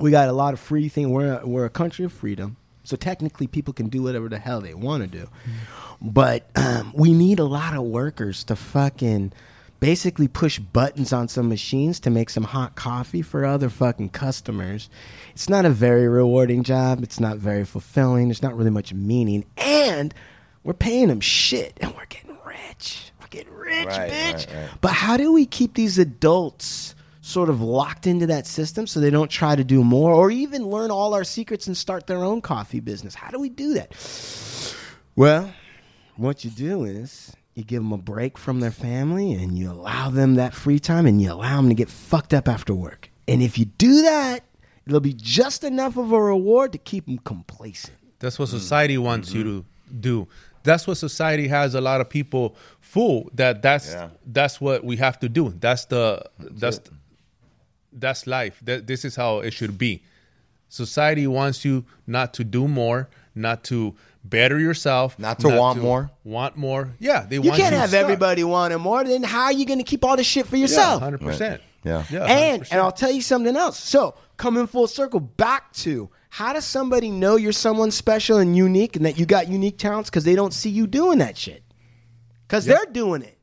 we 0.00 0.10
got 0.10 0.28
a 0.28 0.32
lot 0.32 0.54
of 0.54 0.60
free 0.60 0.88
thing. 0.88 1.10
We're 1.10 1.40
a, 1.40 1.46
we're 1.46 1.64
a 1.64 1.70
country 1.70 2.04
of 2.04 2.12
freedom. 2.12 2.56
So 2.84 2.96
technically 2.96 3.46
people 3.46 3.74
can 3.74 3.88
do 3.88 4.02
whatever 4.02 4.28
the 4.28 4.38
hell 4.38 4.60
they 4.60 4.74
want 4.74 5.02
to 5.02 5.06
do. 5.18 5.28
But 6.00 6.48
um, 6.56 6.92
we 6.94 7.12
need 7.12 7.38
a 7.38 7.44
lot 7.44 7.74
of 7.74 7.82
workers 7.82 8.42
to 8.44 8.56
fucking 8.56 9.32
basically 9.80 10.28
push 10.28 10.58
buttons 10.58 11.12
on 11.12 11.28
some 11.28 11.48
machines 11.48 12.00
to 12.00 12.10
make 12.10 12.30
some 12.30 12.44
hot 12.44 12.74
coffee 12.74 13.22
for 13.22 13.44
other 13.44 13.68
fucking 13.68 14.08
customers. 14.10 14.88
It's 15.34 15.48
not 15.48 15.64
a 15.66 15.70
very 15.70 16.08
rewarding 16.08 16.62
job. 16.64 17.02
It's 17.02 17.20
not 17.20 17.36
very 17.38 17.64
fulfilling. 17.64 18.28
There's 18.28 18.42
not 18.42 18.56
really 18.56 18.70
much 18.70 18.92
meaning. 18.94 19.44
And 19.56 20.12
we're 20.64 20.72
paying 20.74 21.08
them 21.08 21.20
shit 21.20 21.78
and 21.80 21.94
we're 21.94 22.06
getting 22.06 22.36
rich. 22.46 23.12
We're 23.20 23.28
getting 23.28 23.54
rich, 23.54 23.86
Right, 23.86 24.10
bitch. 24.10 24.32
right, 24.34 24.54
right. 24.54 24.68
But 24.80 24.92
how 24.92 25.16
do 25.16 25.32
we 25.32 25.46
keep 25.46 25.74
these 25.74 25.98
adults 25.98 26.94
sort 27.30 27.48
of 27.48 27.60
locked 27.60 28.06
into 28.06 28.26
that 28.26 28.46
system 28.46 28.86
so 28.86 29.00
they 29.00 29.10
don't 29.10 29.30
try 29.30 29.56
to 29.56 29.64
do 29.64 29.82
more 29.84 30.12
or 30.12 30.30
even 30.30 30.66
learn 30.66 30.90
all 30.90 31.14
our 31.14 31.24
secrets 31.24 31.66
and 31.66 31.76
start 31.76 32.06
their 32.06 32.24
own 32.24 32.40
coffee 32.40 32.80
business? 32.80 33.14
How 33.14 33.30
do 33.30 33.38
we 33.38 33.48
do 33.48 33.74
that? 33.74 33.94
Well, 35.16 35.52
what 36.16 36.44
you 36.44 36.50
do 36.50 36.84
is 36.84 37.34
you 37.54 37.64
give 37.64 37.82
them 37.82 37.92
a 37.92 37.98
break 37.98 38.38
from 38.38 38.60
their 38.60 38.70
family 38.70 39.32
and 39.32 39.56
you 39.56 39.70
allow 39.70 40.10
them 40.10 40.34
that 40.36 40.54
free 40.54 40.78
time 40.78 41.06
and 41.06 41.20
you 41.20 41.32
allow 41.32 41.56
them 41.56 41.68
to 41.68 41.74
get 41.74 41.88
fucked 41.88 42.34
up 42.34 42.48
after 42.48 42.74
work. 42.74 43.10
And 43.28 43.42
if 43.42 43.58
you 43.58 43.64
do 43.64 44.02
that, 44.02 44.40
it'll 44.86 45.00
be 45.00 45.12
just 45.14 45.64
enough 45.64 45.96
of 45.96 46.12
a 46.12 46.20
reward 46.20 46.72
to 46.72 46.78
keep 46.78 47.06
them 47.06 47.18
complacent. 47.18 47.96
That's 48.18 48.38
what 48.38 48.48
society 48.48 48.98
wants 48.98 49.32
you 49.32 49.42
to 49.44 49.64
do. 50.00 50.28
That's 50.62 50.86
what 50.86 50.98
society 50.98 51.48
has 51.48 51.74
a 51.74 51.80
lot 51.80 52.02
of 52.02 52.08
people 52.10 52.54
fool 52.80 53.30
that 53.34 53.62
that's 53.62 53.92
Yeah. 53.92 54.10
that's 54.26 54.60
what 54.60 54.84
we 54.84 54.96
have 54.96 55.18
to 55.20 55.28
do. 55.28 55.54
That's 55.58 55.86
the 55.86 56.22
that's 56.38 56.78
that's 56.78 56.90
life. 58.26 58.60
That 58.64 58.86
this 58.86 59.04
is 59.04 59.16
how 59.16 59.40
it 59.40 59.52
should 59.52 59.78
be. 59.78 60.02
Society 60.68 61.26
wants 61.26 61.64
you 61.64 61.84
not 62.06 62.32
to 62.34 62.44
do 62.44 62.68
more, 62.68 63.08
not 63.34 63.64
to 63.64 63.94
better 64.24 64.58
yourself, 64.58 65.18
Not 65.18 65.40
to 65.40 65.48
want 65.48 65.80
more. 65.80 66.10
Want 66.24 66.56
more. 66.56 66.90
Yeah, 66.98 67.26
they 67.28 67.36
You 67.36 67.42
want 67.42 67.56
can't 67.60 67.72
you 67.72 67.78
have 67.80 67.90
stuck. 67.90 68.02
everybody 68.02 68.44
wanting 68.44 68.78
more, 68.80 69.02
then 69.02 69.22
how 69.22 69.44
are 69.44 69.52
you 69.52 69.66
going 69.66 69.78
to 69.78 69.84
keep 69.84 70.04
all 70.04 70.16
this 70.16 70.26
shit 70.26 70.46
for 70.46 70.56
yourself? 70.56 71.02
hundred 71.02 71.20
percent. 71.20 71.60
Yeah. 71.82 72.04
yeah, 72.10 72.24
and 72.26 72.62
100%. 72.62 72.72
and 72.72 72.80
I'll 72.80 72.92
tell 72.92 73.10
you 73.10 73.22
something 73.22 73.56
else. 73.56 73.78
So 73.78 74.14
coming 74.36 74.66
full 74.66 74.86
circle 74.86 75.18
back 75.20 75.72
to 75.74 76.10
how 76.28 76.52
does 76.52 76.64
somebody 76.66 77.10
know 77.10 77.36
you're 77.36 77.52
someone 77.52 77.90
special 77.90 78.36
and 78.38 78.54
unique 78.54 78.96
and 78.96 79.06
that 79.06 79.18
you 79.18 79.24
got 79.26 79.48
unique 79.48 79.78
talents 79.78 80.10
because 80.10 80.24
they 80.24 80.34
don't 80.34 80.52
see 80.52 80.70
you 80.70 80.86
doing 80.86 81.18
that 81.18 81.36
shit 81.38 81.62
because 82.46 82.64
they're 82.66 82.86
doing 82.92 83.22
it 83.22 83.28
yeah. 83.28 83.34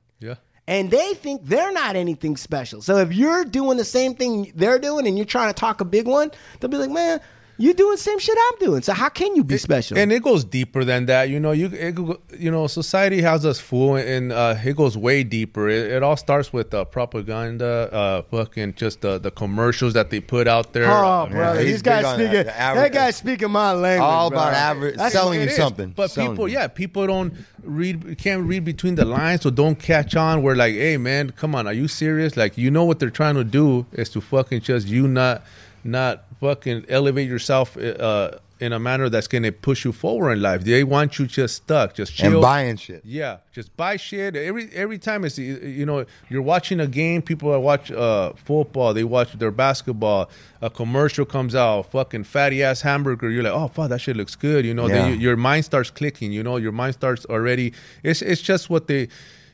And 0.67 0.91
they 0.91 1.13
think 1.13 1.45
they're 1.45 1.71
not 1.71 1.95
anything 1.95 2.37
special. 2.37 2.81
So 2.81 2.97
if 2.97 3.13
you're 3.13 3.45
doing 3.45 3.77
the 3.77 3.85
same 3.85 4.15
thing 4.15 4.51
they're 4.55 4.79
doing 4.79 5.07
and 5.07 5.17
you're 5.17 5.25
trying 5.25 5.53
to 5.53 5.59
talk 5.59 5.81
a 5.81 5.85
big 5.85 6.07
one, 6.07 6.31
they'll 6.59 6.69
be 6.69 6.77
like, 6.77 6.91
man. 6.91 7.21
You're 7.59 7.73
doing 7.73 7.93
the 7.93 7.97
same 7.97 8.19
shit 8.19 8.37
I'm 8.51 8.59
doing, 8.59 8.81
so 8.83 8.93
how 8.93 9.09
can 9.09 9.35
you 9.35 9.43
be 9.43 9.57
special? 9.57 9.97
And 9.97 10.11
it 10.11 10.21
goes 10.21 10.43
deeper 10.43 10.83
than 10.85 11.07
that. 11.07 11.29
You 11.29 11.39
know, 11.39 11.51
you 11.53 11.67
it, 11.73 11.97
you 12.39 12.51
know, 12.51 12.67
society 12.67 13.21
has 13.23 13.45
us 13.47 13.59
fooled, 13.59 13.99
and 14.01 14.31
uh, 14.31 14.55
it 14.63 14.75
goes 14.75 14.95
way 14.95 15.23
deeper. 15.23 15.67
It, 15.67 15.91
it 15.93 16.03
all 16.03 16.17
starts 16.17 16.53
with 16.53 16.71
uh, 16.73 16.85
propaganda, 16.85 17.89
uh, 17.91 18.21
fucking 18.23 18.75
just 18.75 19.01
the 19.01 19.17
the 19.17 19.31
commercials 19.31 19.93
that 19.93 20.09
they 20.11 20.19
put 20.19 20.47
out 20.47 20.73
there. 20.73 20.85
Oh, 20.85 20.93
Uh, 20.93 21.29
brother, 21.29 21.59
he's 21.61 21.67
these 21.71 21.81
guys 21.81 22.05
speaking. 22.13 22.43
that, 22.45 22.75
That, 22.75 22.91
guy's 22.93 23.15
speaking 23.15 23.49
my 23.51 23.71
language. 23.73 24.01
All 24.05 24.29
bro. 24.29 24.39
about 24.39 24.53
average, 24.53 24.95
That's 24.97 25.13
selling 25.13 25.41
you 25.41 25.49
something. 25.49 25.89
But 25.95 26.11
Selling 26.11 26.31
people, 26.31 26.47
you. 26.47 26.53
yeah, 26.55 26.67
people 26.67 27.07
don't 27.07 27.33
read, 27.63 28.17
can't 28.19 28.43
read 28.43 28.65
between 28.65 28.95
the 28.95 29.05
lines, 29.05 29.41
so 29.41 29.49
don't 29.49 29.79
catch 29.79 30.15
on. 30.15 30.43
We're 30.43 30.55
like, 30.55 30.73
hey, 30.75 30.97
man, 30.97 31.31
come 31.31 31.55
on, 31.55 31.65
are 31.65 31.73
you 31.73 31.87
serious? 31.87 32.37
Like, 32.37 32.57
you 32.57 32.69
know 32.69 32.85
what 32.85 32.99
they're 32.99 33.09
trying 33.09 33.35
to 33.35 33.43
do 33.43 33.85
is 33.93 34.09
to 34.11 34.21
fucking 34.21 34.61
just 34.61 34.87
you 34.87 35.07
not, 35.07 35.43
not 35.83 36.23
fucking 36.39 36.85
elevate 36.89 37.27
yourself 37.27 37.77
uh, 37.77 38.31
in 38.59 38.73
a 38.73 38.79
manner 38.79 39.09
that's 39.09 39.27
gonna 39.27 39.51
push 39.51 39.85
you 39.85 39.91
forward 39.91 40.31
in 40.33 40.41
life. 40.41 40.63
They 40.63 40.83
want 40.83 41.19
you 41.19 41.27
just 41.27 41.55
stuck, 41.57 41.93
just 41.93 42.15
chill, 42.15 42.33
and 42.33 42.41
buying 42.41 42.77
shit. 42.77 43.01
yeah, 43.05 43.37
just 43.51 43.75
buy 43.77 43.97
shit. 43.97 44.35
Every 44.35 44.69
every 44.73 44.97
time 44.97 45.25
it's 45.25 45.37
you 45.37 45.85
know 45.85 46.05
you're 46.29 46.41
watching 46.41 46.79
a 46.79 46.87
game, 46.87 47.21
people 47.21 47.51
that 47.51 47.59
watch 47.59 47.91
uh, 47.91 48.33
football, 48.33 48.93
they 48.93 49.03
watch 49.03 49.33
their 49.33 49.51
basketball. 49.51 50.29
A 50.61 50.69
commercial 50.69 51.25
comes 51.25 51.53
out, 51.53 51.91
fucking 51.91 52.23
fatty 52.23 52.63
ass 52.63 52.81
hamburger. 52.81 53.29
You're 53.29 53.43
like, 53.43 53.53
oh 53.53 53.67
fuck, 53.67 53.89
that 53.89 54.01
shit 54.01 54.17
looks 54.17 54.35
good. 54.35 54.65
You 54.65 54.73
know, 54.73 54.87
then 54.87 55.13
you, 55.13 55.19
your 55.19 55.35
mind 55.35 55.65
starts 55.65 55.91
clicking. 55.91 56.31
You 56.31 56.43
know, 56.43 56.57
your 56.57 56.71
mind 56.71 56.95
starts 56.95 57.25
already. 57.25 57.73
It's 58.03 58.21
it's 58.21 58.41
just 58.41 58.69
what 58.69 58.87
they. 58.87 59.09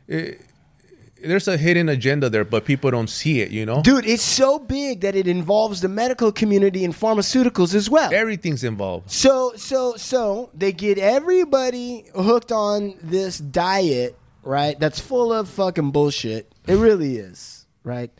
It, 0.07 0.41
there's 1.23 1.47
a 1.47 1.57
hidden 1.57 1.89
agenda 1.89 2.29
there, 2.29 2.43
but 2.45 2.65
people 2.65 2.91
don't 2.91 3.09
see 3.09 3.41
it. 3.41 3.51
You 3.51 3.65
know, 3.65 3.81
Dude, 3.81 4.05
it's 4.05 4.23
so 4.23 4.59
big 4.59 5.01
that 5.01 5.15
it 5.15 5.27
involves 5.27 5.81
the 5.81 5.87
medical 5.89 6.31
community 6.31 6.83
and 6.85 6.93
pharmaceuticals 6.93 7.73
as 7.73 7.89
well. 7.89 8.13
everything's 8.13 8.63
involved. 8.63 9.09
So, 9.09 9.53
so, 9.55 9.95
so 9.95 10.49
they 10.53 10.71
get 10.71 10.97
everybody 10.97 12.05
hooked 12.15 12.51
on 12.51 12.95
this 13.01 13.37
diet, 13.37 14.17
right? 14.43 14.79
That's 14.79 14.99
full 14.99 15.31
of 15.33 15.47
fucking 15.49 15.91
bullshit. 15.91 16.51
It 16.67 16.75
really 16.75 17.17
is, 17.17 17.65
right? 17.83 18.11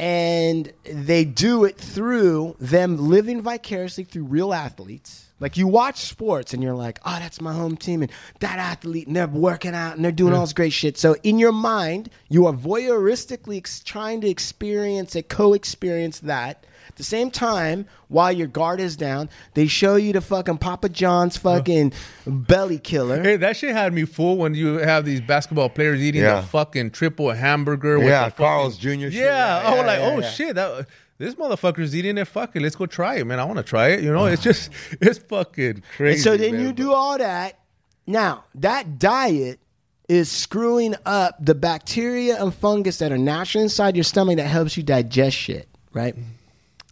And 0.00 0.72
they 0.84 1.26
do 1.26 1.64
it 1.64 1.76
through 1.76 2.56
them 2.58 2.96
living 2.96 3.42
vicariously 3.42 4.04
through 4.04 4.24
real 4.24 4.54
athletes. 4.54 5.26
Like 5.40 5.56
you 5.56 5.66
watch 5.66 5.98
sports 5.98 6.54
and 6.54 6.62
you're 6.62 6.74
like, 6.74 7.00
oh, 7.04 7.16
that's 7.18 7.40
my 7.40 7.52
home 7.52 7.76
team 7.76 8.02
and 8.02 8.10
that 8.40 8.58
athlete 8.58 9.06
and 9.06 9.16
they're 9.16 9.26
working 9.26 9.74
out 9.74 9.96
and 9.96 10.04
they're 10.04 10.12
doing 10.12 10.32
all 10.32 10.42
this 10.42 10.52
great 10.54 10.72
shit. 10.72 10.96
So 10.96 11.16
in 11.22 11.38
your 11.38 11.52
mind, 11.52 12.10
you 12.28 12.46
are 12.46 12.52
voyeuristically 12.52 13.58
ex- 13.58 13.80
trying 13.80 14.20
to 14.22 14.28
experience 14.28 15.14
a 15.16 15.22
co-experience 15.22 16.20
that. 16.20 16.64
At 17.00 17.04
the 17.04 17.08
same 17.08 17.30
time, 17.30 17.86
while 18.08 18.30
your 18.30 18.46
guard 18.46 18.78
is 18.78 18.94
down, 18.94 19.30
they 19.54 19.66
show 19.68 19.96
you 19.96 20.12
the 20.12 20.20
fucking 20.20 20.58
Papa 20.58 20.90
John's 20.90 21.34
fucking 21.38 21.94
belly 22.26 22.78
killer. 22.78 23.22
Hey, 23.22 23.36
that 23.38 23.56
shit 23.56 23.72
had 23.74 23.94
me 23.94 24.04
fool 24.04 24.36
when 24.36 24.54
you 24.54 24.74
have 24.76 25.06
these 25.06 25.22
basketball 25.22 25.70
players 25.70 26.02
eating 26.02 26.20
Yeah. 26.20 26.42
the 26.42 26.46
fucking 26.48 26.90
triple 26.90 27.30
hamburger. 27.30 27.98
with 27.98 28.08
Yeah, 28.08 28.26
the 28.26 28.30
fucking- 28.32 28.44
Carl's 28.44 28.76
Jr. 28.76 28.90
shit. 28.90 29.12
Yeah, 29.14 29.62
Yeah, 29.62 29.68
I 29.70 29.74
was 29.78 29.86
like, 29.86 29.98
oh, 30.00 30.02
yeah, 30.08 30.14
oh 30.14 30.18
yeah. 30.20 30.30
shit, 30.30 30.54
that 30.56 30.86
this 31.16 31.34
motherfucker's 31.36 31.96
eating 31.96 32.18
it. 32.18 32.26
Fuck 32.28 32.54
it, 32.54 32.60
let's 32.60 32.76
go 32.76 32.84
try 32.84 33.14
it, 33.14 33.26
man. 33.26 33.40
I 33.40 33.44
want 33.44 33.56
to 33.56 33.62
try 33.62 33.88
it. 33.88 34.02
You 34.02 34.12
know, 34.12 34.26
it's 34.26 34.42
just 34.42 34.68
it's 35.00 35.18
fucking 35.20 35.82
crazy. 35.96 36.12
And 36.16 36.20
so 36.22 36.36
then 36.36 36.52
man. 36.52 36.60
you 36.66 36.72
do 36.74 36.92
all 36.92 37.16
that. 37.16 37.58
Now, 38.06 38.44
that 38.56 38.98
diet 38.98 39.58
is 40.06 40.30
screwing 40.30 40.94
up 41.06 41.36
the 41.42 41.54
bacteria 41.54 42.42
and 42.42 42.52
fungus 42.52 42.98
that 42.98 43.10
are 43.10 43.16
naturally 43.16 43.62
inside 43.62 43.96
your 43.96 44.04
stomach 44.04 44.36
that 44.36 44.48
helps 44.48 44.76
you 44.76 44.82
digest 44.82 45.34
shit, 45.36 45.66
right? 45.94 46.14
Mm-hmm. 46.14 46.30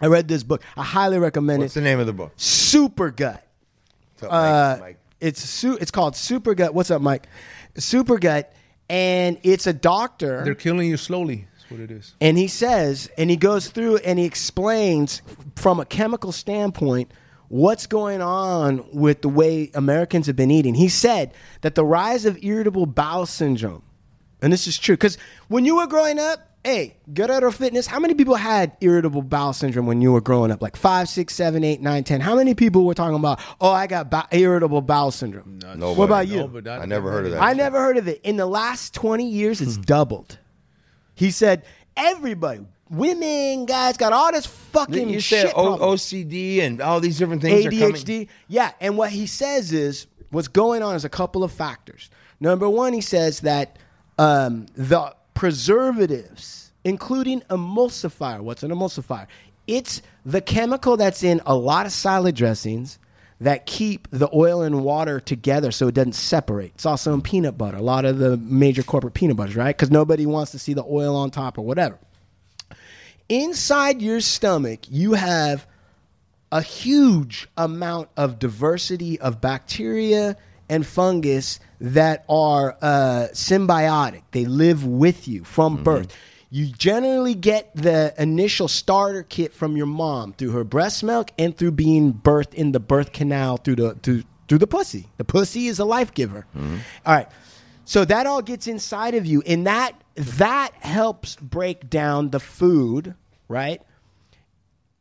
I 0.00 0.06
read 0.06 0.28
this 0.28 0.42
book. 0.42 0.62
I 0.76 0.84
highly 0.84 1.18
recommend 1.18 1.62
it. 1.62 1.66
What's 1.66 1.76
it. 1.76 1.80
the 1.80 1.84
name 1.84 1.98
of 1.98 2.06
the 2.06 2.12
book? 2.12 2.32
Super 2.36 3.10
Gut. 3.10 3.44
up, 4.22 4.32
uh, 4.32 4.70
Mike? 4.72 4.80
Mike? 4.80 4.98
it's 5.20 5.42
su- 5.42 5.78
it's 5.80 5.90
called 5.90 6.16
Super 6.16 6.54
Gut. 6.54 6.74
What's 6.74 6.90
up, 6.90 7.02
Mike? 7.02 7.28
Super 7.76 8.18
Gut, 8.18 8.52
and 8.88 9.38
it's 9.42 9.66
a 9.66 9.72
doctor. 9.72 10.44
They're 10.44 10.54
killing 10.54 10.88
you 10.88 10.96
slowly. 10.96 11.46
That's 11.54 11.70
what 11.70 11.80
it 11.80 11.90
is. 11.90 12.14
And 12.20 12.38
he 12.38 12.48
says, 12.48 13.10
and 13.18 13.30
he 13.30 13.36
goes 13.36 13.68
through 13.68 13.98
and 13.98 14.18
he 14.18 14.24
explains 14.24 15.22
from 15.56 15.80
a 15.80 15.84
chemical 15.84 16.32
standpoint 16.32 17.10
what's 17.48 17.86
going 17.86 18.20
on 18.20 18.84
with 18.92 19.22
the 19.22 19.28
way 19.28 19.70
Americans 19.74 20.26
have 20.26 20.36
been 20.36 20.50
eating. 20.50 20.74
He 20.74 20.88
said 20.88 21.32
that 21.62 21.74
the 21.74 21.84
rise 21.84 22.24
of 22.24 22.42
irritable 22.42 22.86
bowel 22.86 23.26
syndrome, 23.26 23.82
and 24.40 24.52
this 24.52 24.66
is 24.66 24.78
true, 24.78 24.96
because 24.96 25.18
when 25.48 25.64
you 25.64 25.76
were 25.76 25.86
growing 25.86 26.18
up, 26.18 26.47
hey, 26.64 26.96
Guerrero 27.14 27.50
Fitness, 27.50 27.86
how 27.86 27.98
many 27.98 28.14
people 28.14 28.34
had 28.34 28.76
irritable 28.80 29.22
bowel 29.22 29.52
syndrome 29.52 29.86
when 29.86 30.02
you 30.02 30.12
were 30.12 30.20
growing 30.20 30.50
up? 30.50 30.60
Like 30.60 30.76
five, 30.76 31.08
six, 31.08 31.34
seven, 31.34 31.64
eight, 31.64 31.80
nine, 31.80 32.04
ten. 32.04 32.20
How 32.20 32.34
many 32.36 32.54
people 32.54 32.84
were 32.84 32.94
talking 32.94 33.16
about, 33.16 33.40
oh, 33.60 33.70
I 33.70 33.86
got 33.86 34.10
ba- 34.10 34.28
irritable 34.32 34.82
bowel 34.82 35.10
syndrome? 35.10 35.58
Nobody. 35.62 35.94
What 35.98 36.04
about 36.04 36.28
you? 36.28 36.48
No, 36.62 36.72
I 36.72 36.86
never 36.86 37.10
heard 37.10 37.26
of 37.26 37.32
that. 37.32 37.42
I 37.42 37.52
never 37.54 37.78
heard 37.78 37.96
of 37.96 38.08
it. 38.08 38.20
In 38.22 38.36
the 38.36 38.46
last 38.46 38.92
20 38.94 39.26
years, 39.28 39.60
it's 39.60 39.76
doubled. 39.76 40.38
He 41.14 41.30
said, 41.30 41.64
everybody, 41.96 42.60
women, 42.90 43.66
guys, 43.66 43.96
got 43.96 44.12
all 44.12 44.30
this 44.32 44.46
fucking 44.46 45.08
You 45.08 45.20
shit. 45.20 45.46
said 45.48 45.52
o- 45.56 45.78
OCD 45.78 46.60
and 46.60 46.80
all 46.80 47.00
these 47.00 47.18
different 47.18 47.42
things 47.42 47.66
are 47.66 47.70
coming. 47.70 47.94
ADHD. 47.94 48.28
Yeah, 48.48 48.72
and 48.80 48.96
what 48.98 49.10
he 49.10 49.26
says 49.26 49.72
is 49.72 50.06
what's 50.30 50.48
going 50.48 50.82
on 50.82 50.94
is 50.96 51.04
a 51.04 51.08
couple 51.08 51.42
of 51.44 51.52
factors. 51.52 52.10
Number 52.40 52.68
one, 52.68 52.92
he 52.92 53.00
says 53.00 53.40
that 53.40 53.78
um, 54.18 54.66
the 54.76 55.14
preservatives, 55.38 56.72
including 56.82 57.42
emulsifier. 57.42 58.40
What's 58.40 58.64
an 58.64 58.72
emulsifier? 58.72 59.28
It's 59.68 60.02
the 60.26 60.40
chemical 60.40 60.96
that's 60.96 61.22
in 61.22 61.40
a 61.46 61.54
lot 61.54 61.86
of 61.86 61.92
salad 61.92 62.34
dressings 62.34 62.98
that 63.40 63.64
keep 63.64 64.08
the 64.10 64.28
oil 64.34 64.62
and 64.62 64.82
water 64.82 65.20
together 65.20 65.70
so 65.70 65.86
it 65.86 65.94
doesn't 65.94 66.16
separate. 66.16 66.72
It's 66.74 66.86
also 66.86 67.14
in 67.14 67.22
peanut 67.22 67.56
butter. 67.56 67.76
A 67.76 67.82
lot 67.82 68.04
of 68.04 68.18
the 68.18 68.36
major 68.36 68.82
corporate 68.82 69.14
peanut 69.14 69.36
butters, 69.36 69.54
right? 69.54 69.76
Because 69.76 69.92
nobody 69.92 70.26
wants 70.26 70.50
to 70.50 70.58
see 70.58 70.74
the 70.74 70.84
oil 70.84 71.14
on 71.14 71.30
top 71.30 71.56
or 71.56 71.62
whatever. 71.62 72.00
Inside 73.28 74.02
your 74.02 74.20
stomach, 74.20 74.80
you 74.90 75.12
have 75.12 75.68
a 76.50 76.62
huge 76.62 77.46
amount 77.56 78.08
of 78.16 78.40
diversity 78.40 79.20
of 79.20 79.40
bacteria 79.40 80.36
and 80.68 80.86
fungus 80.86 81.60
that 81.80 82.24
are 82.28 82.76
uh, 82.82 83.28
symbiotic. 83.32 84.22
They 84.32 84.44
live 84.44 84.84
with 84.84 85.28
you 85.28 85.44
from 85.44 85.82
birth. 85.82 86.14
You 86.50 86.66
generally 86.66 87.34
get 87.34 87.74
the 87.74 88.14
initial 88.18 88.68
starter 88.68 89.22
kit 89.22 89.52
from 89.52 89.76
your 89.76 89.86
mom 89.86 90.32
through 90.32 90.52
her 90.52 90.64
breast 90.64 91.04
milk 91.04 91.30
and 91.38 91.56
through 91.56 91.72
being 91.72 92.12
birthed 92.12 92.54
in 92.54 92.72
the 92.72 92.80
birth 92.80 93.12
canal 93.12 93.58
through 93.58 93.76
the 93.76 93.94
through, 94.02 94.22
through 94.48 94.58
the 94.58 94.66
pussy. 94.66 95.08
The 95.18 95.24
pussy 95.24 95.66
is 95.66 95.78
a 95.78 95.84
life 95.84 96.14
giver. 96.14 96.46
All 96.56 97.14
right. 97.14 97.28
So 97.84 98.04
that 98.04 98.26
all 98.26 98.42
gets 98.42 98.66
inside 98.66 99.14
of 99.14 99.24
you, 99.26 99.42
and 99.46 99.66
that 99.66 99.92
that 100.16 100.72
helps 100.80 101.36
break 101.36 101.88
down 101.90 102.30
the 102.30 102.40
food, 102.40 103.14
right? 103.48 103.80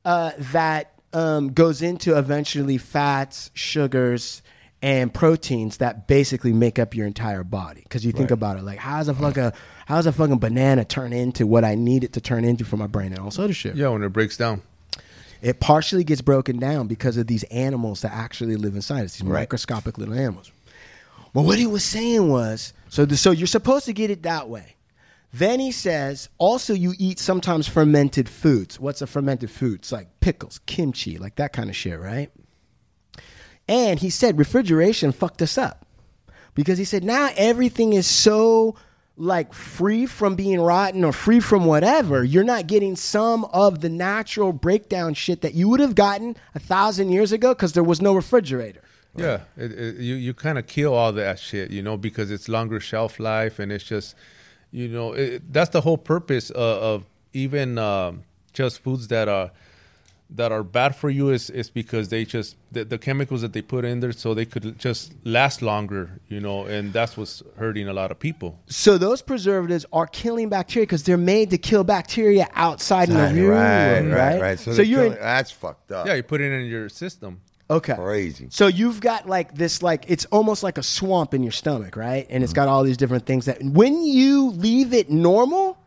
uh, 0.05 0.31
that 0.37 0.93
um, 1.11 1.51
goes 1.51 1.81
into 1.81 2.17
eventually 2.17 2.77
fats, 2.77 3.51
sugars, 3.53 4.41
and 4.81 5.13
proteins 5.13 5.77
that 5.77 6.07
basically 6.07 6.53
make 6.53 6.77
up 6.79 6.95
your 6.95 7.07
entire 7.07 7.43
body. 7.43 7.81
Because 7.81 8.05
you 8.05 8.11
think 8.11 8.31
about 8.31 8.57
it, 8.57 8.63
like 8.63 8.77
how's 8.79 9.07
a 9.07 9.13
fucking 9.13 9.51
how's 9.85 10.05
a 10.05 10.11
fucking 10.11 10.37
banana 10.39 10.85
turn 10.85 11.13
into 11.13 11.47
what 11.47 11.63
I 11.63 11.75
need 11.75 12.03
it 12.03 12.13
to 12.13 12.21
turn 12.21 12.45
into 12.45 12.63
for 12.65 12.77
my 12.77 12.87
brain 12.87 13.11
and 13.11 13.19
all 13.19 13.31
sorts 13.31 13.49
of 13.51 13.55
shit. 13.55 13.75
Yeah, 13.75 13.89
when 13.89 14.03
it 14.03 14.09
breaks 14.09 14.37
down. 14.37 14.61
It 15.41 15.59
partially 15.59 16.03
gets 16.03 16.21
broken 16.21 16.57
down 16.57 16.87
because 16.87 17.15
of 17.17 17.27
these 17.27 17.43
animals 17.43 18.01
that 18.01 18.11
actually 18.11 18.55
live 18.55 18.75
inside 18.75 19.05
us, 19.05 19.17
these 19.17 19.23
Right. 19.27 19.41
microscopic 19.41 19.97
little 19.97 20.15
animals. 20.15 20.51
Well, 21.33 21.45
what 21.45 21.59
he 21.59 21.67
was 21.67 21.83
saying 21.83 22.27
was, 22.29 22.73
so 22.89 23.05
the, 23.05 23.15
so 23.17 23.29
you're 23.31 23.45
supposed 23.45 23.85
to 23.85 23.93
get 23.93 24.09
it 24.09 24.23
that 24.23 24.49
way. 24.49 24.75
Then 25.31 25.59
he 25.59 25.71
says, 25.71 26.29
also 26.39 26.73
you 26.73 26.93
eat 26.97 27.19
sometimes 27.19 27.67
fermented 27.67 28.27
foods. 28.27 28.79
What's 28.79 29.01
a 29.03 29.07
fermented 29.07 29.51
food? 29.51 29.81
It's 29.81 29.91
like 29.91 30.07
pickles, 30.21 30.59
kimchi, 30.65 31.17
like 31.19 31.35
that 31.35 31.53
kind 31.53 31.69
of 31.69 31.75
shit, 31.75 31.99
right? 31.99 32.31
And 33.67 33.99
he 33.99 34.09
said 34.09 34.37
refrigeration 34.37 35.11
fucked 35.11 35.41
us 35.41 35.57
up 35.57 35.85
because 36.55 36.77
he 36.77 36.85
said 36.85 37.03
now 37.03 37.29
everything 37.35 37.93
is 37.93 38.07
so 38.07 38.75
like 39.17 39.53
free 39.53 40.05
from 40.05 40.35
being 40.35 40.61
rotten 40.61 41.03
or 41.03 41.11
free 41.11 41.39
from 41.39 41.65
whatever. 41.65 42.23
You're 42.23 42.43
not 42.43 42.67
getting 42.67 42.95
some 42.95 43.45
of 43.45 43.81
the 43.81 43.89
natural 43.89 44.53
breakdown 44.53 45.15
shit 45.15 45.41
that 45.41 45.55
you 45.55 45.67
would 45.69 45.79
have 45.79 45.95
gotten 45.95 46.37
a 46.53 46.59
thousand 46.59 47.09
years 47.09 47.31
ago 47.31 47.53
because 47.53 47.73
there 47.73 47.83
was 47.83 48.01
no 48.01 48.13
refrigerator. 48.13 48.81
Yeah, 49.15 49.41
it, 49.57 49.71
it, 49.71 49.95
you 49.95 50.13
you 50.13 50.35
kind 50.35 50.59
of 50.59 50.67
kill 50.67 50.93
all 50.93 51.11
that 51.13 51.39
shit, 51.39 51.71
you 51.71 51.81
know, 51.81 51.97
because 51.97 52.29
it's 52.29 52.47
longer 52.47 52.79
shelf 52.79 53.19
life, 53.19 53.57
and 53.57 53.71
it's 53.71 53.83
just, 53.83 54.15
you 54.71 54.87
know, 54.87 55.13
it, 55.13 55.51
that's 55.51 55.71
the 55.71 55.81
whole 55.81 55.97
purpose 55.97 56.51
of, 56.51 56.83
of 56.83 57.05
even 57.33 57.79
um, 57.79 58.23
just 58.53 58.79
foods 58.79 59.07
that 59.07 59.27
are 59.27 59.49
that 60.31 60.51
are 60.51 60.63
bad 60.63 60.95
for 60.95 61.09
you 61.09 61.29
is 61.29 61.49
is 61.49 61.69
because 61.69 62.09
they 62.09 62.25
just 62.25 62.57
the, 62.71 62.83
the 62.83 62.97
chemicals 62.97 63.41
that 63.41 63.53
they 63.53 63.61
put 63.61 63.85
in 63.85 63.99
there, 64.01 64.11
so 64.11 64.33
they 64.33 64.45
could 64.45 64.77
just 64.77 65.13
last 65.23 65.61
longer, 65.61 66.19
you 66.27 66.39
know, 66.39 66.65
and 66.65 66.91
that's 66.91 67.15
what's 67.15 67.41
hurting 67.57 67.87
a 67.87 67.93
lot 67.93 68.11
of 68.11 68.19
people. 68.19 68.59
So 68.67 68.97
those 68.97 69.21
preservatives 69.21 69.85
are 69.93 70.07
killing 70.07 70.49
bacteria 70.49 70.85
because 70.85 71.03
they're 71.03 71.17
made 71.17 71.49
to 71.51 71.57
kill 71.57 71.83
bacteria 71.83 72.47
outside 72.55 73.09
in 73.09 73.15
the 73.15 73.33
real 73.33 73.51
right, 73.51 74.01
right, 74.01 74.09
right? 74.09 74.41
right. 74.41 74.59
So, 74.59 74.71
So 74.71 74.77
they're 74.77 74.85
you're 74.85 75.05
in, 75.05 75.11
killing- 75.13 75.23
that's 75.23 75.51
fucked 75.51 75.91
up. 75.91 76.07
Yeah, 76.07 76.15
you 76.15 76.23
put 76.23 76.41
it 76.41 76.51
in 76.51 76.65
your 76.65 76.89
system. 76.89 77.41
okay. 77.69 77.95
Crazy. 77.95 78.47
So 78.49 78.67
you've 78.67 78.99
got 78.99 79.27
like 79.27 79.55
this, 79.55 79.81
like 79.81 80.05
it's 80.09 80.25
almost 80.25 80.61
like 80.61 80.77
a 80.77 80.83
swamp 80.83 81.33
in 81.33 81.41
your 81.43 81.51
stomach, 81.53 81.95
right? 81.95 82.27
And 82.29 82.43
it's 82.43 82.51
mm-hmm. 82.51 82.65
got 82.65 82.67
all 82.67 82.83
these 82.83 82.97
different 82.97 83.25
things 83.25 83.45
that 83.45 83.63
when 83.63 84.03
you 84.03 84.49
leave 84.51 84.93
it 84.93 85.09
normal, 85.09 85.77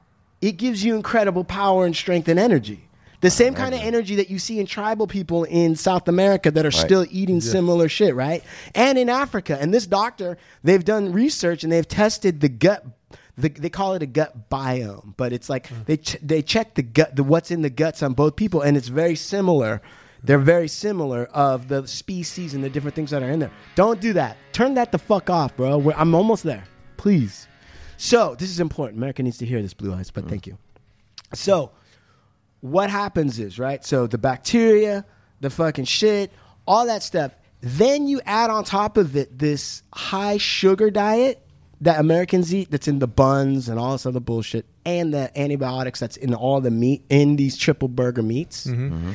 it 0.40 0.52
gives 0.52 0.82
you 0.82 0.96
incredible 0.96 1.44
power 1.44 1.84
and 1.84 1.94
strength 1.94 2.28
and 2.28 2.38
energy. 2.38 2.86
The 3.20 3.30
same 3.30 3.54
kind 3.54 3.74
of 3.74 3.80
energy 3.82 4.16
that 4.16 4.30
you 4.30 4.38
see 4.38 4.60
in 4.60 4.66
tribal 4.66 5.06
people 5.06 5.44
in 5.44 5.76
South 5.76 6.08
America 6.08 6.50
that 6.50 6.64
are 6.64 6.70
still 6.70 7.06
eating 7.10 7.42
similar 7.42 7.88
shit, 7.88 8.14
right? 8.14 8.42
And 8.74 8.98
in 8.98 9.10
Africa. 9.10 9.58
And 9.60 9.74
this 9.74 9.86
doctor, 9.86 10.38
they've 10.64 10.84
done 10.84 11.12
research 11.12 11.62
and 11.62 11.70
they've 11.70 11.86
tested 11.86 12.40
the 12.40 12.48
gut. 12.48 12.84
The, 13.36 13.48
they 13.48 13.70
call 13.70 13.94
it 13.94 14.02
a 14.02 14.06
gut 14.06 14.50
biome, 14.50 15.14
but 15.16 15.32
it's 15.32 15.48
like 15.48 15.68
mm. 15.68 15.86
they 15.86 15.96
ch- 15.96 16.18
they 16.20 16.42
check 16.42 16.74
the 16.74 16.82
gut, 16.82 17.16
the 17.16 17.22
what's 17.22 17.50
in 17.50 17.62
the 17.62 17.70
guts 17.70 18.02
on 18.02 18.12
both 18.12 18.36
people, 18.36 18.60
and 18.60 18.76
it's 18.76 18.88
very 18.88 19.14
similar. 19.14 19.80
They're 20.22 20.38
very 20.38 20.68
similar 20.68 21.24
of 21.26 21.68
the 21.68 21.86
species 21.86 22.52
and 22.52 22.62
the 22.62 22.68
different 22.68 22.94
things 22.94 23.10
that 23.12 23.22
are 23.22 23.30
in 23.30 23.38
there. 23.38 23.52
Don't 23.76 24.00
do 24.00 24.12
that. 24.14 24.36
Turn 24.52 24.74
that 24.74 24.92
the 24.92 24.98
fuck 24.98 25.30
off, 25.30 25.56
bro. 25.56 25.78
We're, 25.78 25.94
I'm 25.94 26.14
almost 26.14 26.42
there. 26.42 26.64
Please. 26.98 27.48
So 27.96 28.34
this 28.34 28.50
is 28.50 28.60
important. 28.60 28.98
America 28.98 29.22
needs 29.22 29.38
to 29.38 29.46
hear 29.46 29.62
this, 29.62 29.72
Blue 29.72 29.94
Eyes. 29.94 30.10
But 30.10 30.24
mm. 30.24 30.28
thank 30.28 30.46
you. 30.46 30.58
So 31.32 31.70
what 32.60 32.90
happens 32.90 33.38
is, 33.38 33.58
right? 33.58 33.84
So 33.84 34.06
the 34.06 34.18
bacteria, 34.18 35.04
the 35.40 35.50
fucking 35.50 35.86
shit, 35.86 36.32
all 36.66 36.86
that 36.86 37.02
stuff. 37.02 37.34
Then 37.62 38.06
you 38.06 38.20
add 38.24 38.50
on 38.50 38.64
top 38.64 38.96
of 38.96 39.16
it 39.16 39.38
this 39.38 39.82
high 39.92 40.38
sugar 40.38 40.90
diet 40.90 41.46
that 41.82 41.98
Americans 41.98 42.54
eat 42.54 42.70
that's 42.70 42.88
in 42.88 42.98
the 42.98 43.08
buns 43.08 43.68
and 43.68 43.78
all 43.78 43.92
this 43.92 44.04
other 44.04 44.20
bullshit, 44.20 44.66
and 44.84 45.12
the 45.14 45.38
antibiotics 45.38 46.00
that's 46.00 46.16
in 46.16 46.34
all 46.34 46.60
the 46.60 46.70
meat 46.70 47.04
in 47.08 47.36
these 47.36 47.56
triple 47.56 47.88
burger 47.88 48.22
meats. 48.22 48.66
Mm-hmm. 48.66 48.94
Mm-hmm. 48.94 49.12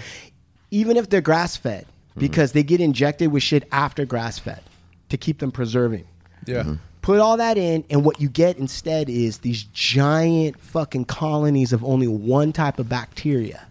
Even 0.72 0.98
if 0.98 1.10
they're 1.10 1.22
grass 1.22 1.56
fed, 1.56 1.86
mm-hmm. 1.86 2.20
because 2.20 2.54
they 2.54 2.64
get 2.64 2.82
injected 2.82 3.32
with 3.32 3.44
shit 3.44 3.68
after 3.72 4.06
grass 4.06 4.40
fed 4.40 4.62
to 5.10 5.18
keep 5.18 5.40
them 5.40 5.52
preserving. 5.52 6.08
Yeah. 6.46 6.76
Put 7.06 7.20
all 7.20 7.38
that 7.38 7.56
in, 7.56 7.86
and 7.92 8.04
what 8.04 8.20
you 8.20 8.28
get 8.28 8.58
instead 8.58 9.12
is 9.12 9.38
these 9.38 9.66
giant 9.66 10.60
fucking 10.60 11.06
colonies 11.06 11.72
of 11.72 11.84
only 11.84 12.08
one 12.08 12.52
type 12.52 12.80
of 12.80 12.90
bacteria 12.90 13.68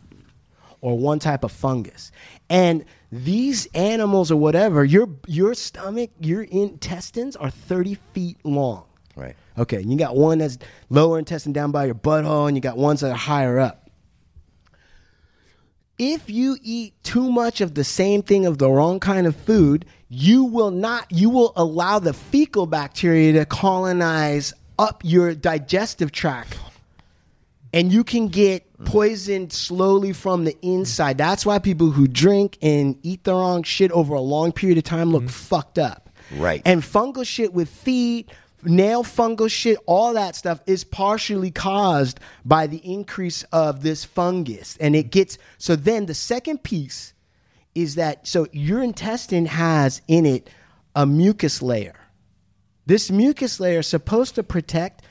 or 0.80 0.96
one 0.96 1.18
type 1.18 1.42
of 1.42 1.50
fungus. 1.50 2.12
And 2.48 2.84
these 3.10 3.66
animals 3.74 4.30
or 4.30 4.36
whatever, 4.36 4.84
your 4.84 5.08
your 5.26 5.54
stomach, 5.54 6.12
your 6.20 6.42
intestines 6.42 7.34
are 7.34 7.50
30 7.50 7.96
feet 8.12 8.36
long. 8.44 8.84
Right. 9.16 9.34
Okay, 9.58 9.78
and 9.78 9.90
you 9.90 9.98
got 9.98 10.14
one 10.14 10.38
that's 10.38 10.58
lower 10.88 11.18
intestine 11.18 11.52
down 11.52 11.72
by 11.72 11.86
your 11.86 11.96
butthole, 11.96 12.46
and 12.46 12.56
you 12.56 12.60
got 12.60 12.76
ones 12.76 13.00
that 13.00 13.10
are 13.10 13.16
higher 13.16 13.58
up. 13.58 13.90
If 15.98 16.30
you 16.30 16.56
eat 16.62 16.94
too 17.02 17.32
much 17.32 17.60
of 17.60 17.74
the 17.74 17.82
same 17.82 18.22
thing 18.22 18.46
of 18.46 18.58
the 18.58 18.70
wrong 18.70 19.00
kind 19.00 19.26
of 19.26 19.34
food, 19.34 19.86
you 20.14 20.44
will 20.44 20.70
not 20.70 21.10
you 21.10 21.28
will 21.28 21.52
allow 21.56 21.98
the 21.98 22.12
fecal 22.12 22.66
bacteria 22.66 23.32
to 23.32 23.44
colonize 23.44 24.54
up 24.78 25.02
your 25.04 25.34
digestive 25.34 26.12
tract. 26.12 26.58
And 27.72 27.92
you 27.92 28.04
can 28.04 28.28
get 28.28 28.64
poisoned 28.84 29.52
slowly 29.52 30.12
from 30.12 30.44
the 30.44 30.56
inside. 30.62 31.18
That's 31.18 31.44
why 31.44 31.58
people 31.58 31.90
who 31.90 32.06
drink 32.06 32.56
and 32.62 32.96
eat 33.02 33.24
the 33.24 33.34
wrong 33.34 33.64
shit 33.64 33.90
over 33.90 34.14
a 34.14 34.20
long 34.20 34.52
period 34.52 34.78
of 34.78 34.84
time 34.84 35.10
look 35.10 35.24
mm-hmm. 35.24 35.30
fucked 35.30 35.78
up. 35.78 36.08
Right. 36.36 36.62
And 36.64 36.82
fungal 36.82 37.26
shit 37.26 37.52
with 37.52 37.68
feet, 37.68 38.30
nail 38.62 39.02
fungal 39.02 39.50
shit, 39.50 39.78
all 39.86 40.14
that 40.14 40.36
stuff 40.36 40.60
is 40.66 40.84
partially 40.84 41.50
caused 41.50 42.20
by 42.44 42.68
the 42.68 42.78
increase 42.78 43.42
of 43.44 43.82
this 43.82 44.04
fungus. 44.04 44.76
And 44.78 44.94
it 44.94 45.10
gets 45.10 45.36
so 45.58 45.74
then 45.74 46.06
the 46.06 46.14
second 46.14 46.62
piece 46.62 47.13
is 47.74 47.96
that 47.96 48.26
so 48.26 48.46
your 48.52 48.82
intestine 48.82 49.46
has 49.46 50.00
in 50.08 50.26
it 50.26 50.48
a 50.94 51.06
mucus 51.06 51.62
layer. 51.62 51.96
This 52.86 53.10
mucus 53.10 53.58
layer 53.60 53.80
is 53.80 53.86
supposed 53.86 54.34
to 54.36 54.42
protect 54.42 55.02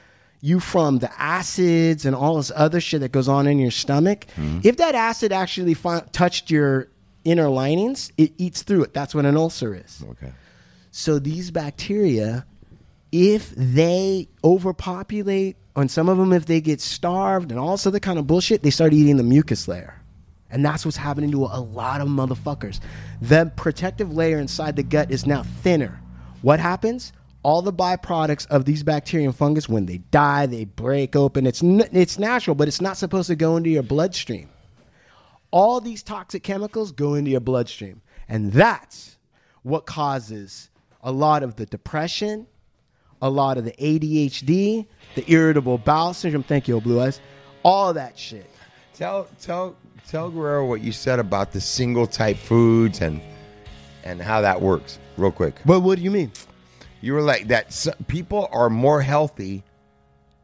you 0.42 0.60
from 0.60 1.00
the 1.00 1.10
acids 1.22 2.06
and 2.06 2.16
all 2.16 2.38
this 2.38 2.52
other 2.56 2.82
shit 2.82 3.02
that 3.02 3.12
goes 3.12 3.28
on 3.28 3.48
in 3.48 3.60
your 3.60 3.72
stomach. 3.72 4.26
Mm-hmm. 4.36 4.60
If 4.64 4.78
that 4.78 4.94
acid 4.94 5.32
actually 5.32 5.74
fi- 5.74 6.04
touched 6.12 6.52
your 6.52 6.90
inner 7.24 7.50
linings, 7.50 8.12
it 8.18 8.34
eats 8.38 8.62
through 8.62 8.84
it. 8.84 8.94
That's 8.94 9.16
what 9.16 9.26
an 9.26 9.38
ulcer 9.38 9.74
is. 9.74 10.04
Okay. 10.12 10.32
So 10.92 11.18
these 11.18 11.50
bacteria, 11.50 12.46
if 13.12 13.52
they 13.56 14.28
overpopulate, 14.44 15.58
on 15.76 15.90
some 15.90 16.08
of 16.08 16.18
them, 16.18 16.34
if 16.34 16.46
they 16.46 16.62
get 16.62 16.82
starved 16.82 17.52
and 17.52 17.60
all 17.60 17.72
this 17.72 17.88
other 17.88 18.00
kind 18.00 18.20
of 18.20 18.28
bullshit, 18.28 18.62
they 18.62 18.70
start 18.70 18.94
eating 18.94 19.18
the 19.18 19.24
mucus 19.24 19.68
layer. 19.68 20.00
And 20.54 20.64
that's 20.64 20.86
what's 20.86 20.98
happening 20.98 21.32
to 21.32 21.46
a 21.46 21.60
lot 21.60 22.00
of 22.00 22.08
motherfuckers. 22.08 22.80
The 23.22 23.52
protective 23.56 24.14
layer 24.14 24.40
inside 24.40 24.76
the 24.76 24.84
gut 24.84 25.12
is 25.12 25.26
now 25.26 25.44
thinner. 25.44 26.00
What 26.42 26.60
happens? 26.60 27.12
All 27.44 27.62
the 27.62 27.74
byproducts 27.74 28.48
of 28.48 28.64
these 28.66 28.84
bacteria 28.84 29.26
and 29.26 29.36
fungus, 29.36 29.68
when 29.68 29.86
they 29.86 29.98
die, 29.98 30.46
they 30.46 30.64
break 30.64 31.16
open. 31.16 31.46
It's, 31.46 31.62
n- 31.62 31.90
it's 31.92 32.18
natural, 32.18 32.56
but 32.56 32.70
it's 32.70 32.80
not 32.80 32.96
supposed 32.96 33.28
to 33.28 33.36
go 33.36 33.58
into 33.58 33.70
your 33.70 33.84
bloodstream 33.84 34.48
all 35.54 35.80
these 35.80 36.02
toxic 36.02 36.42
chemicals 36.42 36.92
go 36.92 37.14
into 37.14 37.30
your 37.30 37.40
bloodstream. 37.40 38.02
And 38.28 38.52
that's 38.52 39.18
what 39.62 39.86
causes 39.86 40.72
a 41.04 41.12
lot 41.12 41.44
of 41.44 41.56
the 41.58 41.68
depression, 41.68 42.48
a 43.22 43.30
lot 43.30 43.60
of 43.60 43.64
the 43.64 43.74
ADHD, 43.74 44.88
the 45.14 45.32
irritable 45.32 45.78
bowel 45.78 46.16
syndrome. 46.16 46.42
Thank 46.42 46.68
you, 46.68 46.82
Blue 46.82 47.00
Eyes. 47.00 47.22
All 47.62 47.94
that 47.94 48.18
shit. 48.18 48.50
Tell 48.96 49.28
tell 49.40 49.76
tell 50.08 50.30
Guerrero 50.30 50.66
what 50.68 50.82
you 50.82 50.92
said 50.92 51.20
about 51.20 51.52
the 51.52 51.62
single 51.62 52.08
type 52.08 52.38
foods 52.38 53.02
and 53.02 53.22
and 54.04 54.22
how 54.22 54.42
that 54.42 54.62
works, 54.62 55.00
real 55.18 55.32
quick. 55.32 55.56
But 55.66 55.80
what 55.80 55.98
do 55.98 56.04
you 56.04 56.12
mean? 56.12 56.32
You 57.02 57.14
were 57.14 57.22
like 57.22 57.48
that. 57.48 57.88
people 58.08 58.50
are 58.52 58.70
more 58.70 59.02
healthy 59.02 59.64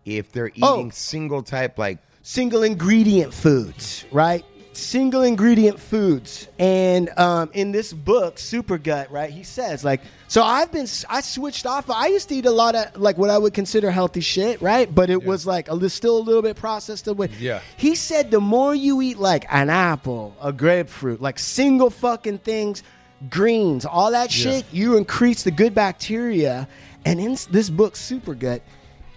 if 0.06 0.32
they're 0.32 0.52
oh. 0.62 0.76
eating 0.76 0.88
Oh. 0.88 0.92
single 0.92 1.44
type, 1.44 1.78
like 1.78 2.00
Single 2.22 2.64
ingredient 2.64 3.34
foods, 3.34 4.06
right? 4.12 4.46
Single 4.80 5.24
ingredient 5.24 5.80
foods. 5.80 6.48
And 6.58 7.10
um, 7.18 7.50
in 7.54 7.72
this 7.72 7.94
book, 7.94 8.40
Super 8.40 8.78
Gut, 8.78 9.12
right, 9.12 9.30
he 9.30 9.44
says, 9.44 9.84
like, 9.84 10.02
so 10.28 10.42
I've 10.44 10.72
been, 10.72 10.88
I 11.10 11.22
switched 11.22 11.66
off. 11.66 11.90
I 11.90 12.08
used 12.08 12.30
to 12.30 12.36
eat 12.36 12.46
a 12.46 12.52
lot 12.52 12.76
of, 12.76 13.00
like, 13.00 13.18
what 13.18 13.30
I 13.30 13.38
would 13.38 13.54
consider 13.54 13.92
healthy 13.92 14.22
shit, 14.22 14.62
right? 14.62 14.94
But 14.94 15.10
it 15.10 15.24
was 15.24 15.46
like 15.46 15.70
a, 15.70 15.76
li- 15.76 15.90
still 15.90 16.18
a 16.18 16.24
little 16.24 16.42
bit 16.42 16.56
processed 16.56 17.08
away. 17.08 17.30
Yeah. 17.40 17.62
He 17.78 17.96
said 17.96 18.32
the 18.32 18.40
more 18.40 18.74
you 18.74 19.02
eat, 19.02 19.18
like, 19.18 19.46
an 19.50 19.70
apple, 19.70 20.36
a 20.42 20.54
grapefruit, 20.54 21.22
like 21.22 21.40
single 21.40 21.90
fucking 21.90 22.40
things, 22.40 22.84
greens, 23.30 23.86
all 23.86 24.12
that 24.12 24.32
shit, 24.32 24.66
you 24.72 24.98
increase 24.98 25.44
the 25.44 25.52
good 25.52 25.76
bacteria. 25.76 26.68
And 27.06 27.20
in 27.20 27.38
this 27.52 27.70
book, 27.70 27.96
Super 27.96 28.34
Gut, 28.34 28.62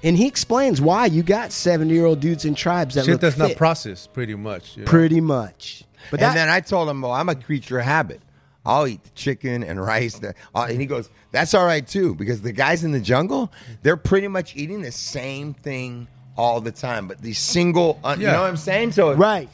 and 0.03 0.17
he 0.17 0.27
explains 0.27 0.81
why 0.81 1.07
you 1.07 1.23
got 1.23 1.53
70 1.53 1.93
year 1.93 2.07
old 2.07 2.21
dudes 2.21 2.45
in 2.45 2.55
tribes 2.55 2.95
that 2.95 3.05
Shit 3.05 3.13
look 3.13 3.21
that's 3.21 3.37
not 3.39 3.49
fit. 3.51 3.57
processed, 3.59 4.13
pretty 4.13 4.35
much. 4.35 4.77
you 4.77 4.85
know? 4.85 4.91
Pretty 4.91 5.21
much. 5.21 5.85
But 6.11 6.21
and 6.21 6.31
that, 6.31 6.35
then 6.35 6.49
I 6.49 6.61
told 6.61 6.89
him, 6.89 7.01
well, 7.03 7.13
I'm 7.13 7.29
a 7.29 7.35
creature 7.35 7.79
of 7.79 7.85
habit. 7.85 8.21
I'll 8.65 8.87
eat 8.87 9.03
the 9.03 9.11
chicken 9.11 9.63
and 9.65 9.81
rice. 9.81 10.23
Uh, 10.23 10.33
And 10.55 10.81
he 10.81 10.87
goes, 10.87 11.11
that's 11.31 11.55
all 11.55 11.65
right 11.67 11.87
too, 11.87 12.15
because 12.15 12.43
the 12.43 12.53
guys 12.53 12.85
in 12.85 12.93
the 12.93 13.01
jungle, 13.01 13.53
they're 13.83 13.97
pretty 13.97 14.29
much 14.29 14.55
eating 14.57 14.83
the 14.83 14.93
same 14.93 15.55
thing 15.55 16.07
all 16.37 16.61
the 16.61 16.73
time. 16.73 17.09
But 17.09 17.21
the 17.23 17.33
single, 17.33 17.99
uh, 18.05 18.17
you 18.19 18.27
know 18.27 18.41
what 18.41 18.49
I'm 18.49 18.57
saying? 18.57 18.93
So 18.93 19.15
right. 19.15 19.49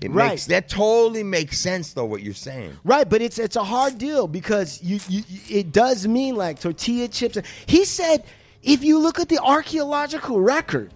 it 0.00 0.10
right. 0.10 0.30
makes 0.30 0.46
that 0.46 0.68
totally 0.68 1.22
makes 1.22 1.58
sense 1.58 1.92
though. 1.92 2.04
What 2.06 2.22
you're 2.22 2.34
saying. 2.34 2.76
Right, 2.84 3.08
but 3.08 3.20
it's 3.22 3.38
it's 3.38 3.56
a 3.56 3.64
hard 3.64 3.98
deal 3.98 4.26
because 4.26 4.82
you, 4.82 4.98
you 5.08 5.22
it 5.48 5.72
does 5.72 6.06
mean 6.06 6.34
like 6.34 6.58
tortilla 6.60 7.08
chips. 7.08 7.38
He 7.66 7.84
said 7.84 8.24
if 8.64 8.82
you 8.82 8.98
look 8.98 9.20
at 9.20 9.28
the 9.28 9.38
archaeological 9.38 10.40
record, 10.40 10.92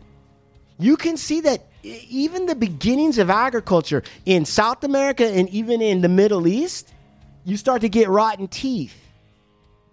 you 0.79 0.97
can 0.97 1.17
see 1.17 1.41
that 1.43 1.67
even 1.83 2.47
the 2.47 2.55
beginnings 2.55 3.19
of 3.19 3.31
agriculture 3.31 4.03
in 4.25 4.45
South 4.45 4.83
America 4.85 5.27
and 5.27 5.49
even 5.51 5.81
in 5.83 6.01
the 6.01 6.09
Middle 6.09 6.49
East, 6.49 6.93
you 7.45 7.57
start 7.57 7.83
to 7.83 7.89
get 7.89 8.09
rotten 8.09 8.49
teeth 8.49 8.97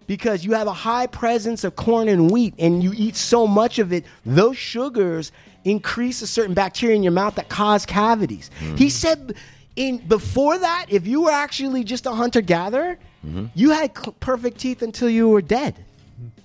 because 0.07 0.45
you 0.45 0.53
have 0.53 0.67
a 0.67 0.73
high 0.73 1.07
presence 1.07 1.63
of 1.63 1.75
corn 1.75 2.07
and 2.07 2.31
wheat 2.31 2.53
and 2.59 2.83
you 2.83 2.93
eat 2.95 3.15
so 3.15 3.47
much 3.47 3.79
of 3.79 3.91
it 3.91 4.05
those 4.25 4.57
sugars 4.57 5.31
increase 5.63 6.21
a 6.21 6.27
certain 6.27 6.53
bacteria 6.53 6.95
in 6.95 7.01
your 7.01 7.11
mouth 7.11 7.35
that 7.35 7.49
cause 7.49 7.85
cavities. 7.85 8.51
He 8.59 8.65
mm-hmm. 8.65 8.87
said 8.87 9.35
in 9.75 9.97
before 9.97 10.57
that 10.59 10.85
if 10.89 11.07
you 11.07 11.23
were 11.23 11.31
actually 11.31 11.83
just 11.83 12.05
a 12.05 12.11
hunter 12.11 12.41
gatherer 12.41 12.97
mm-hmm. 13.25 13.47
you 13.55 13.71
had 13.71 13.93
perfect 14.19 14.59
teeth 14.59 14.81
until 14.81 15.09
you 15.09 15.27
were 15.27 15.41
dead 15.41 15.84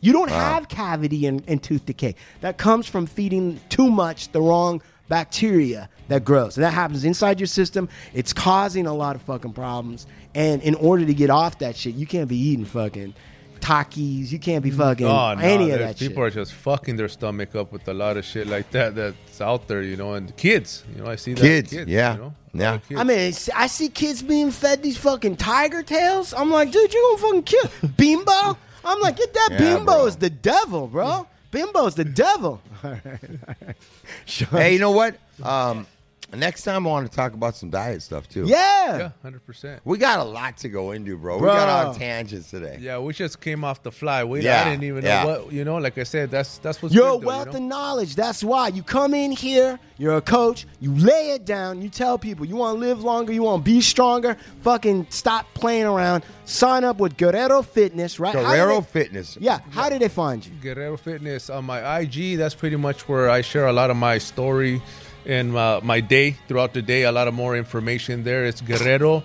you 0.00 0.12
don't 0.12 0.30
have 0.30 0.68
cavity 0.68 1.26
and, 1.26 1.42
and 1.46 1.62
tooth 1.62 1.84
decay 1.86 2.14
that 2.40 2.58
comes 2.58 2.86
from 2.86 3.06
feeding 3.06 3.60
too 3.68 3.90
much 3.90 4.30
the 4.32 4.40
wrong 4.40 4.82
bacteria 5.08 5.88
that 6.08 6.24
grows 6.24 6.56
and 6.56 6.64
that 6.64 6.72
happens 6.72 7.04
inside 7.04 7.38
your 7.38 7.46
system 7.46 7.88
it's 8.14 8.32
causing 8.32 8.86
a 8.86 8.94
lot 8.94 9.14
of 9.16 9.22
fucking 9.22 9.52
problems 9.52 10.06
and 10.34 10.62
in 10.62 10.74
order 10.76 11.04
to 11.04 11.14
get 11.14 11.30
off 11.30 11.58
that 11.58 11.76
shit 11.76 11.94
you 11.94 12.06
can't 12.06 12.28
be 12.28 12.36
eating 12.36 12.64
fucking 12.64 13.14
Takis, 13.60 14.32
you 14.32 14.38
can't 14.38 14.64
be 14.64 14.70
fucking 14.70 15.06
Oh, 15.06 15.34
no, 15.34 15.40
any 15.42 15.70
of 15.70 15.78
there's- 15.78 15.94
that 15.94 15.98
people 15.98 16.24
shit. 16.24 16.32
are 16.32 16.40
just 16.40 16.54
fucking 16.54 16.96
their 16.96 17.08
stomach 17.10 17.54
up 17.54 17.72
with 17.72 17.86
a 17.88 17.92
lot 17.92 18.16
of 18.16 18.24
shit 18.24 18.46
like 18.46 18.70
that 18.70 18.94
that's 18.94 19.38
out 19.42 19.68
there, 19.68 19.82
you 19.82 19.96
know. 19.98 20.14
And 20.14 20.34
kids, 20.38 20.82
you 20.96 21.02
know, 21.02 21.10
I 21.10 21.16
see 21.16 21.34
that 21.34 21.44
in 21.44 21.62
Kids, 21.66 21.72
yeah. 21.90 22.14
you 22.14 22.18
know? 22.20 22.34
Yeah. 22.54 22.78
I 22.96 23.04
mean, 23.04 23.34
I 23.54 23.66
see 23.66 23.90
kids 23.90 24.22
being 24.22 24.50
fed 24.50 24.82
these 24.82 24.96
fucking 24.96 25.36
tiger 25.36 25.82
tails. 25.82 26.32
I'm 26.32 26.50
like, 26.50 26.72
dude, 26.72 26.90
you're 26.92 27.02
gonna 27.18 27.18
fucking 27.22 27.42
kill 27.42 27.70
Bimbo? 27.98 28.56
I'm 28.84 29.00
like, 29.00 29.16
get 29.16 29.32
that 29.34 29.48
Yeah, 29.52 29.58
Bimbo 29.58 29.84
bro. 29.92 30.06
is 30.06 30.16
the 30.16 30.30
devil, 30.30 30.86
bro. 30.86 31.26
Bimbo's 31.50 31.94
the 31.94 32.04
devil. 32.04 32.60
hey, 34.24 34.72
you 34.74 34.78
know 34.78 34.92
what? 34.92 35.16
Um, 35.42 35.86
next 36.38 36.62
time 36.62 36.86
I 36.86 36.90
want 36.90 37.10
to 37.10 37.16
talk 37.16 37.34
about 37.34 37.56
some 37.56 37.70
diet 37.70 38.02
stuff 38.02 38.28
too. 38.28 38.44
Yeah. 38.46 38.98
yeah, 38.98 39.10
hundred 39.22 39.44
percent. 39.44 39.80
We 39.84 39.98
got 39.98 40.20
a 40.20 40.24
lot 40.24 40.56
to 40.58 40.68
go 40.68 40.92
into, 40.92 41.16
bro. 41.16 41.36
We 41.36 41.40
Bro. 41.42 41.52
got 41.54 41.86
on 41.88 41.94
tangents 41.96 42.50
today. 42.50 42.78
Yeah, 42.80 42.98
we 42.98 43.12
just 43.12 43.40
came 43.40 43.64
off 43.64 43.82
the 43.82 43.90
fly. 43.90 44.22
We 44.24 44.42
Yeah, 44.42 44.62
I 44.62 44.70
didn't 44.70 44.84
even 44.84 45.04
yeah. 45.04 45.22
know 45.24 45.28
what 45.44 45.52
you 45.52 45.64
know. 45.64 45.76
Like 45.76 45.98
I 45.98 46.02
said, 46.04 46.30
that's 46.30 46.58
that's 46.58 46.80
what's 46.82 46.94
You're 46.94 47.08
a 47.08 47.12
good, 47.12 47.22
though, 47.22 47.26
wealth 47.26 47.46
you 47.46 47.52
know? 47.52 47.58
of 47.58 47.62
knowledge. 47.64 48.14
That's 48.14 48.44
why 48.44 48.68
you 48.68 48.82
come 48.82 49.14
in 49.14 49.32
here. 49.32 49.78
You're 49.98 50.16
a 50.16 50.22
coach. 50.22 50.66
You 50.80 50.94
lay 50.94 51.32
it 51.32 51.44
down. 51.44 51.82
You 51.82 51.88
tell 51.90 52.16
people 52.18 52.46
you 52.46 52.56
want 52.56 52.76
to 52.76 52.80
live 52.80 53.02
longer. 53.02 53.32
You 53.32 53.42
want 53.42 53.64
to 53.64 53.70
be 53.70 53.80
stronger. 53.80 54.36
Fucking 54.62 55.06
stop 55.10 55.46
playing 55.54 55.84
around. 55.84 56.22
Sign 56.46 56.84
up 56.84 56.98
with 56.98 57.16
Guerrero 57.18 57.62
Fitness, 57.62 58.18
right? 58.18 58.34
How 58.34 58.40
do 58.40 58.46
Guerrero 58.46 58.80
they- 58.80 58.86
Fitness. 58.86 59.36
Yeah. 59.40 59.60
How 59.70 59.88
did 59.90 60.00
they 60.00 60.08
find 60.08 60.44
you? 60.44 60.52
Guerrero 60.62 60.96
Fitness 60.96 61.50
on 61.50 61.64
my 61.66 61.98
IG. 62.00 62.36
That's 62.38 62.54
pretty 62.54 62.76
much 62.76 63.08
where 63.08 63.28
I 63.28 63.42
share 63.42 63.66
a 63.66 63.72
lot 63.72 63.90
of 63.90 63.96
my 63.96 64.16
story 64.18 64.80
and 65.26 65.56
uh, 65.56 65.80
my 65.82 66.00
day 66.00 66.36
throughout 66.48 66.74
the 66.74 66.82
day. 66.82 67.02
A 67.02 67.12
lot 67.12 67.28
of 67.28 67.34
more 67.34 67.56
information 67.56 68.24
there. 68.24 68.44
It's 68.44 68.60
Guerrero 68.60 69.22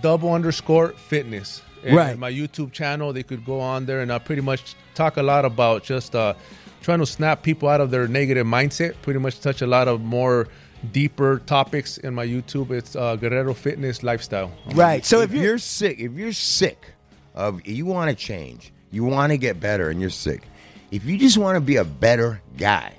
double 0.00 0.32
underscore 0.32 0.90
fitness. 0.90 1.62
And 1.84 1.96
Right. 1.96 2.18
My 2.18 2.32
YouTube 2.32 2.72
channel, 2.72 3.12
they 3.12 3.22
could 3.22 3.44
go 3.44 3.60
on 3.60 3.86
there 3.86 4.00
and 4.00 4.12
I 4.12 4.18
pretty 4.18 4.42
much 4.42 4.74
talk 4.94 5.16
a 5.16 5.22
lot 5.22 5.44
about 5.44 5.82
just 5.82 6.14
uh, 6.14 6.34
trying 6.80 7.00
to 7.00 7.06
snap 7.06 7.42
people 7.42 7.68
out 7.68 7.80
of 7.80 7.90
their 7.90 8.08
negative 8.08 8.46
mindset. 8.46 8.94
Pretty 9.02 9.20
much 9.20 9.40
touch 9.40 9.62
a 9.62 9.66
lot 9.66 9.88
of 9.88 10.00
more 10.00 10.48
deeper 10.92 11.40
topics 11.46 11.98
in 11.98 12.14
my 12.14 12.26
YouTube. 12.26 12.70
It's 12.70 12.96
uh, 12.96 13.16
Guerrero 13.16 13.54
Fitness 13.54 14.02
Lifestyle. 14.02 14.52
Right. 14.74 15.04
So 15.04 15.20
if, 15.20 15.32
you're, 15.32 15.58
sick, 15.58 15.98
if 15.98 16.12
you're 16.12 16.32
sick 16.32 16.86
of 17.34 17.66
you 17.66 17.86
want 17.86 18.10
to 18.10 18.16
change, 18.16 18.72
you 18.90 19.04
want 19.04 19.32
to 19.32 19.38
get 19.38 19.58
better, 19.58 19.88
and 19.90 20.00
you're 20.00 20.10
sick. 20.10 20.42
If 20.90 21.06
you 21.06 21.16
just 21.16 21.38
want 21.38 21.56
to 21.56 21.60
be 21.60 21.76
a 21.76 21.84
better 21.84 22.42
guy, 22.58 22.94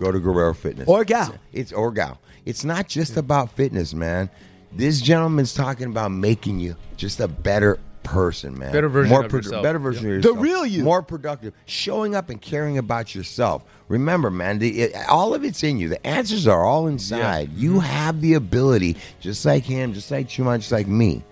go 0.00 0.10
to 0.10 0.18
Guerrero 0.18 0.54
Fitness 0.54 0.88
Or 0.88 1.04
gal. 1.04 1.34
It's 1.52 1.72
or 1.72 1.92
gal. 1.92 2.20
It's 2.46 2.64
not 2.64 2.88
just 2.88 3.16
about 3.16 3.52
fitness, 3.52 3.94
man. 3.94 4.30
This 4.72 5.00
gentleman's 5.00 5.52
talking 5.54 5.86
about 5.88 6.10
making 6.10 6.58
you 6.58 6.74
just 6.96 7.20
a 7.20 7.28
better 7.28 7.78
person, 8.02 8.58
man. 8.58 8.72
Better 8.72 8.88
version 8.88 9.10
More 9.10 9.24
of 9.24 9.30
produ- 9.30 9.44
yourself. 9.44 9.62
Better 9.62 9.78
version 9.78 10.06
Yep. 10.08 10.16
of 10.16 10.22
The 10.22 10.32
real 10.34 10.64
you. 10.64 10.82
More 10.82 11.02
productive. 11.02 11.52
Showing 11.66 12.14
up 12.14 12.30
and 12.30 12.40
caring 12.40 12.78
about 12.78 13.14
yourself. 13.14 13.64
Remember, 13.88 14.30
man, 14.30 14.58
the, 14.58 14.80
it, 14.82 14.96
all 15.08 15.34
of 15.34 15.44
it's 15.44 15.62
in 15.62 15.78
you. 15.78 15.88
The 15.88 16.04
answers 16.06 16.46
are 16.46 16.64
all 16.64 16.86
inside. 16.86 17.52
You 17.52 17.80
have 17.80 18.20
the 18.20 18.34
ability, 18.34 18.96
just 19.20 19.44
like 19.44 19.64
him, 19.64 19.92
just 19.92 20.10
like 20.10 20.28
Chuma, 20.28 20.56
just 20.58 20.72
like 20.72 20.86
me. 20.88 21.22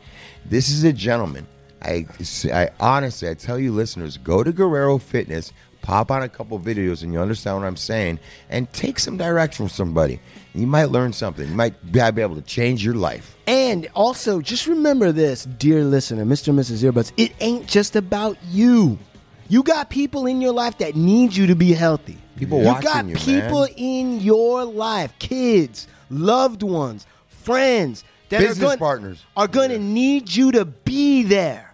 This 0.45 0.69
is 0.69 0.85
a 0.85 0.93
gentleman. 0.93 1.47
I, 1.81 2.07
I 2.53 2.71
honestly, 2.81 3.29
I 3.31 3.35
tell 3.35 3.59
you, 3.59 3.73
listeners, 3.73 4.17
go 4.19 4.43
to 4.43 4.53
Guerrero 4.53 4.99
Fitness, 4.99 5.53
pop 5.89 6.11
on 6.11 6.23
a 6.23 6.29
couple 6.29 6.61
videos, 6.61 7.03
and 7.03 7.15
you 7.15 7.19
understand 7.19 7.57
what 7.57 7.67
I'm 7.67 7.75
saying, 7.75 8.21
and 8.51 8.71
take 8.75 8.99
some 8.99 9.17
direction 9.17 9.67
from 9.67 9.75
somebody. 9.75 10.21
You 10.55 10.67
might 10.67 10.91
learn 10.91 11.15
something. 11.15 11.49
You 11.49 11.55
might 11.55 11.91
be 11.91 11.99
able 11.99 12.35
to 12.35 12.43
change 12.43 12.85
your 12.85 12.93
life. 12.93 13.39
And 13.47 13.89
also, 13.95 14.43
just 14.43 14.67
remember 14.67 15.13
this, 15.13 15.47
dear 15.47 15.83
listener, 15.85 16.27
Mr. 16.27 16.49
and 16.49 16.59
Mrs. 16.59 16.85
Earbuds, 16.85 17.13
it 17.17 17.33
ain't 17.41 17.67
just 17.67 17.97
about 17.97 18.37
you. 18.51 18.99
You 19.49 19.63
got 19.63 19.89
people 19.89 20.27
in 20.27 20.43
your 20.43 20.53
life 20.53 20.77
that 20.77 20.95
need 20.95 21.35
you 21.35 21.47
to 21.47 21.55
be 21.55 21.73
healthy. 21.73 22.19
People 22.37 22.61
you 22.61 22.67
watching 22.67 22.83
got 22.83 23.07
you, 23.07 23.17
people 23.17 23.63
man. 23.63 23.71
in 23.79 24.21
your 24.21 24.67
life, 24.67 25.15
kids, 25.19 25.89
loved 26.11 26.63
ones, 26.63 27.07
friends, 27.29 28.05
that 28.29 28.41
Business 28.41 28.59
are 28.59 28.61
going, 28.61 28.79
partners. 28.79 29.25
are 29.39 29.49
going 29.49 29.71
to 29.71 29.79
need 29.79 30.37
you 30.37 30.53
to 30.53 30.67
be 30.67 31.23
there. 31.23 31.68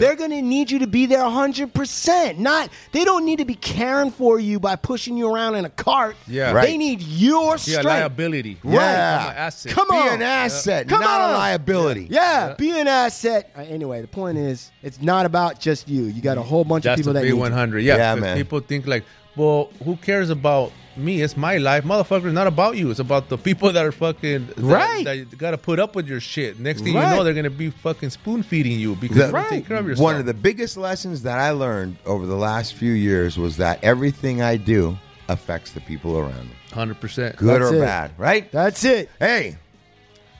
They're 0.00 0.16
going 0.16 0.30
to 0.30 0.42
need 0.42 0.70
you 0.70 0.80
to 0.80 0.86
be 0.86 1.06
there 1.06 1.20
100%. 1.20 2.38
Not 2.38 2.70
they 2.92 3.04
don't 3.04 3.24
need 3.24 3.38
to 3.38 3.44
be 3.44 3.54
caring 3.54 4.10
for 4.10 4.38
you 4.38 4.60
by 4.60 4.76
pushing 4.76 5.16
you 5.16 5.32
around 5.32 5.54
in 5.56 5.64
a 5.64 5.70
cart. 5.70 6.16
Yeah. 6.26 6.52
Right. 6.52 6.66
They 6.66 6.76
need 6.76 7.00
your 7.02 7.52
Yeah, 7.52 7.56
strength. 7.56 7.84
liability. 7.86 8.58
Yeah. 8.62 9.18
Become 9.18 9.30
an 9.30 9.36
asset. 9.36 9.72
Come 9.72 9.90
on. 9.90 10.02
Be 10.02 10.08
on. 10.08 10.14
an 10.14 10.22
asset, 10.22 10.88
Come 10.88 11.00
not 11.00 11.20
on. 11.20 11.30
a 11.30 11.32
liability. 11.34 12.06
Yeah, 12.10 12.54
be 12.58 12.70
an 12.78 12.88
asset. 12.88 13.50
Uh, 13.56 13.60
anyway, 13.62 14.00
the 14.00 14.08
point 14.08 14.38
is, 14.38 14.70
it's 14.82 15.00
not 15.00 15.26
about 15.26 15.60
just 15.60 15.88
you. 15.88 16.04
You 16.04 16.20
got 16.22 16.38
a 16.38 16.42
whole 16.42 16.64
bunch 16.64 16.84
That's 16.84 17.00
of 17.00 17.04
people 17.04 17.12
the 17.14 17.20
that 17.20 17.24
need 17.24 17.30
you. 17.30 17.36
B100. 17.36 17.82
Yeah, 17.82 17.96
Yeah, 17.96 18.12
'cause 18.14 18.20
man. 18.20 18.36
People 18.36 18.60
think 18.60 18.86
like, 18.86 19.04
well, 19.36 19.70
who 19.84 19.96
cares 19.96 20.30
about 20.30 20.72
me? 20.96 21.22
It's 21.22 21.36
my 21.36 21.56
life, 21.56 21.84
motherfucker. 21.84 22.26
It's 22.26 22.34
not 22.34 22.46
about 22.46 22.76
you. 22.76 22.90
It's 22.90 23.00
about 23.00 23.28
the 23.28 23.36
people 23.36 23.72
that 23.72 23.84
are 23.84 23.90
fucking 23.92 24.46
that, 24.46 24.58
Right. 24.58 25.04
That 25.04 25.36
got 25.38 25.50
to 25.52 25.58
put 25.58 25.80
up 25.80 25.96
with 25.96 26.06
your 26.06 26.20
shit. 26.20 26.60
Next 26.60 26.82
thing 26.82 26.94
Right. 26.94 27.10
you 27.10 27.16
know, 27.16 27.24
they're 27.24 27.34
gonna 27.34 27.50
be 27.50 27.70
fucking 27.70 28.10
spoon 28.10 28.42
feeding 28.42 28.78
you 28.78 28.94
because 28.94 29.16
The- 29.16 29.26
you 29.26 29.32
don't 29.32 29.48
take 29.48 29.66
care 29.68 29.76
of 29.78 29.86
yourself. 29.88 30.04
One 30.04 30.16
of 30.16 30.26
the 30.26 30.34
biggest 30.34 30.76
lessons 30.76 31.22
that 31.22 31.38
I 31.38 31.50
learned 31.50 31.96
over 32.06 32.26
the 32.26 32.36
last 32.36 32.74
few 32.74 32.92
years 32.92 33.36
was 33.36 33.56
that 33.56 33.78
everything 33.82 34.40
I 34.40 34.56
do 34.56 34.96
affects 35.28 35.70
the 35.72 35.80
people 35.80 36.16
around 36.18 36.44
me, 36.44 36.54
hundred 36.72 37.00
percent. 37.00 37.36
good 37.36 37.60
That's 37.60 37.72
or 37.72 37.76
it. 37.76 37.80
bad. 37.80 38.10
Right? 38.18 38.52
That's 38.52 38.84
it. 38.84 39.08
Hey, 39.18 39.56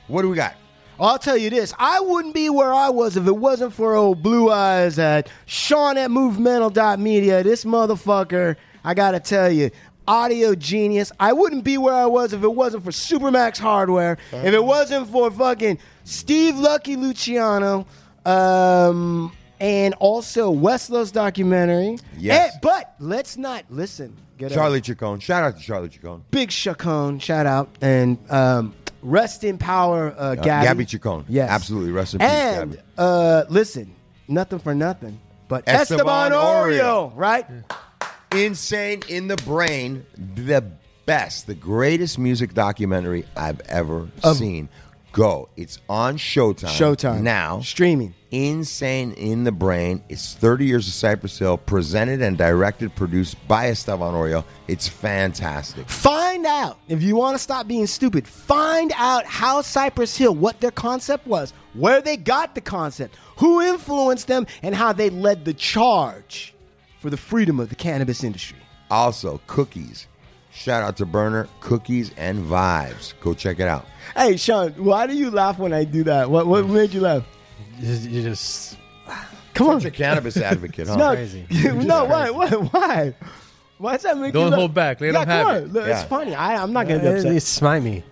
what 0.07 0.21
do 0.21 0.29
we 0.29 0.35
got? 0.35 0.53
I'll 0.97 1.17
tell 1.19 1.35
you 1.35 1.49
this: 1.49 1.73
I 1.77 1.99
wouldn't 1.99 2.33
be 2.33 2.49
where 2.49 2.71
I 2.73 2.89
was 2.89 3.17
if 3.17 3.27
it 3.27 3.35
wasn't 3.35 3.73
for 3.73 3.95
old 3.95 4.23
Blue 4.23 4.49
Eyes 4.49 4.97
at 4.99 5.27
Sean 5.45 5.97
at 5.97 6.09
Movemental.media. 6.11 7.43
This 7.43 7.65
motherfucker, 7.65 8.55
I 8.85 8.93
gotta 8.93 9.19
tell 9.19 9.51
you, 9.51 9.71
audio 10.07 10.53
genius. 10.55 11.11
I 11.19 11.33
wouldn't 11.33 11.63
be 11.63 11.77
where 11.77 11.95
I 11.95 12.05
was 12.05 12.31
if 12.33 12.43
it 12.43 12.53
wasn't 12.53 12.83
for 12.83 12.91
Supermax 12.91 13.57
Hardware. 13.57 14.17
If 14.31 14.53
it 14.53 14.63
wasn't 14.63 15.09
for 15.09 15.31
fucking 15.31 15.79
Steve 16.03 16.55
Lucky 16.55 16.95
Luciano, 16.95 17.87
um, 18.25 19.31
and 19.59 19.93
also 19.95 20.53
Westlow's 20.53 21.11
documentary. 21.11 21.97
Yes. 22.17 22.53
Eh, 22.53 22.57
but 22.61 22.93
let's 22.99 23.37
not 23.37 23.63
listen. 23.69 24.15
Get 24.37 24.51
a 24.51 24.55
Charlie 24.55 24.81
Chacon. 24.81 25.19
Shout 25.19 25.43
out 25.43 25.57
to 25.57 25.63
Charlie 25.63 25.89
Chacon. 25.89 26.23
big 26.29 26.49
Chacon, 26.49 27.19
shout 27.19 27.45
out, 27.45 27.69
and 27.81 28.17
um, 28.29 28.75
rest 29.01 29.43
in 29.45 29.57
power, 29.57 30.11
uh, 30.11 30.31
Uh, 30.31 30.35
Gabby. 30.35 30.65
Gabby 30.67 30.85
Chacon. 30.85 31.25
Yes, 31.29 31.49
Absolutely. 31.49 31.91
Rest 31.93 32.15
in 32.15 32.19
peace, 32.19 32.29
And 32.29 32.71
Gabby. 32.71 32.83
uh, 32.97 33.43
listen, 33.49 33.95
nothing 34.27 34.59
for 34.59 34.75
nothing, 34.75 35.19
but 35.47 35.63
Estevan 35.67 36.05
Estevan, 36.05 36.31
Oriol. 36.33 36.79
Oriol, 36.79 37.11
right? 37.15 37.45
Insane 38.35 39.01
in 39.07 39.29
the 39.29 39.37
Brain, 39.37 40.05
the 40.17 40.61
best, 41.05 41.47
the 41.47 41.55
greatest 41.55 42.19
music 42.19 42.53
documentary 42.53 43.25
I've 43.35 43.61
ever 43.61 44.09
seen. 44.33 44.67
Go. 45.13 45.47
It's 45.55 45.79
on 45.87 46.17
Showtime. 46.17 46.67
Showtime 46.67 47.21
Now. 47.21 47.61
streaming. 47.61 48.13
Insane 48.31 49.13
in 49.13 49.45
the 49.45 49.53
Brain. 49.53 50.03
It's 50.09 50.33
30 50.33 50.65
Years 50.65 50.87
of 50.89 50.93
Cypress 50.93 51.39
Hill, 51.39 51.57
presented 51.57 52.21
and 52.21 52.37
directed, 52.37 52.93
produced 52.95 53.37
by 53.47 53.67
Estevan 53.67 54.13
Oriol. 54.13 54.43
It's 54.67 54.89
fantastic. 54.89 55.87
Find 55.89 56.45
out 56.45 56.77
if 56.89 57.01
you 57.01 57.15
want 57.15 57.35
to 57.35 57.39
stop 57.39 57.65
being 57.65 57.87
stupid. 57.87 58.27
Find 58.27 58.91
out 58.97 59.25
how 59.25 59.61
Cypress 59.61 60.17
Hill, 60.17 60.35
what 60.35 60.59
their 60.59 60.71
concept 60.71 61.25
was, 61.25 61.53
where 61.73 62.01
they 62.01 62.17
got 62.17 62.53
the 62.53 62.59
concept, 62.61 63.15
who 63.37 63.61
influenced 63.61 64.27
them, 64.27 64.45
and 64.61 64.75
how 64.75 64.91
they 64.91 65.09
led 65.09 65.45
the 65.45 65.53
charge 65.53 66.54
for 67.05 67.11
the 67.11 67.17
freedom 67.17 67.59
of 67.59 67.69
the 67.69 67.75
cannabis 67.75 68.23
industry. 68.23 68.57
Also, 68.89 69.39
cookies. 69.45 70.07
Shout 70.51 70.81
out 70.81 70.97
to 70.97 71.05
Berner, 71.05 71.47
Cookies 71.59 72.11
and 72.17 72.43
Vibes. 72.43 73.13
Go 73.21 73.35
check 73.35 73.59
it 73.59 73.67
out. 73.67 73.85
Hey, 74.15 74.37
Sean, 74.37 74.71
why 74.71 75.05
do 75.05 75.15
you 75.15 75.29
laugh 75.29 75.59
when 75.59 75.71
I 75.71 75.83
do 75.83 76.03
that? 76.05 76.31
What 76.31 76.47
what 76.47 76.65
made 76.67 76.93
you 76.95 77.01
laugh? 77.01 77.23
You 77.77 77.85
just, 77.85 78.09
you 78.09 78.21
just 78.23 78.77
Come 79.53 79.67
on. 79.69 79.81
Such 79.81 79.89
a 79.89 79.91
cannabis 79.91 80.35
advocate, 80.37 80.87
huh? 80.87 80.95
No, 80.95 81.11
crazy. 81.13 81.45
no, 81.51 82.05
why, 82.05 82.31
why, 82.31 82.49
why? 82.49 83.15
Why 83.77 83.91
does 83.93 84.01
that 84.01 84.17
make 84.17 84.33
Don't 84.33 84.45
you 84.45 84.49
laugh? 84.49 84.59
hold 84.59 84.73
back. 84.73 84.99
Let 84.99 85.13
yeah, 85.13 85.19
them 85.19 85.27
have 85.27 85.45
come 85.47 85.55
it. 85.55 85.63
on. 85.63 85.67
Look, 85.73 85.87
It's 85.87 86.01
Yeah. 86.01 86.07
funny. 86.07 86.33
I, 86.33 86.55
I'm 86.63 86.73
not 86.73 86.87
gonna 86.87 87.01
be 87.01 87.07
upset. 87.07 87.35
It's 87.35 87.45
smimey. 87.47 88.03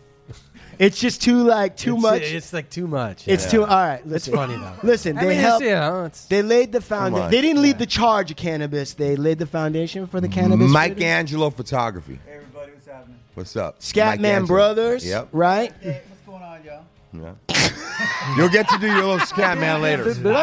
It's 0.86 1.00
just 1.00 1.22
too 1.22 1.44
like 1.44 1.78
too 1.78 1.96
It's- 1.98 2.02
much. 2.02 2.22
It's 2.24 2.54
like 2.54 2.70
too 2.70 2.88
much. 2.88 3.28
It's 3.28 3.46
yeah. 3.46 3.52
too. 3.52 3.62
All 3.66 3.88
right, 3.88 4.06
listen. 4.08 4.34
funny, 4.34 4.56
though. 4.56 4.74
Listen, 4.84 5.18
I 5.18 5.22
they 5.24 5.30
mean, 5.30 5.38
helped. 5.40 5.64
you 5.66 5.72
know, 5.72 6.10
They 6.30 6.42
laid 6.42 6.72
the 6.72 6.82
foundation. 6.82 7.32
They 7.32 7.42
didn't 7.42 7.62
lead 7.62 7.80
the 7.80 7.86
charge 7.86 8.32
of 8.32 8.38
cannabis. 8.38 8.94
They 8.94 9.16
laid 9.16 9.40
the 9.40 9.46
foundation 9.48 10.08
for 10.08 10.20
the 10.22 10.28
cannabis. 10.28 10.70
Mike. 10.70 11.00
Angelo 11.02 11.50
Photography. 11.50 12.20
Hey 12.26 12.34
everybody, 12.36 12.72
what's 12.74 12.88
happening? 12.88 13.18
What's 13.34 13.56
up? 13.56 13.80
Scatman 13.80 14.42
Mike 14.42 14.48
Brothers. 14.48 15.06
Yep. 15.06 15.30
Right. 15.32 15.74
Yeah. 17.14 17.34
You'll 18.38 18.50
get 18.50 18.68
to 18.70 18.78
do 18.80 18.88
your 18.88 19.04
little 19.04 19.20
scat 19.20 19.58
man 19.58 19.82
later. 19.82 20.04
All 20.04 20.22
We're 20.24 20.34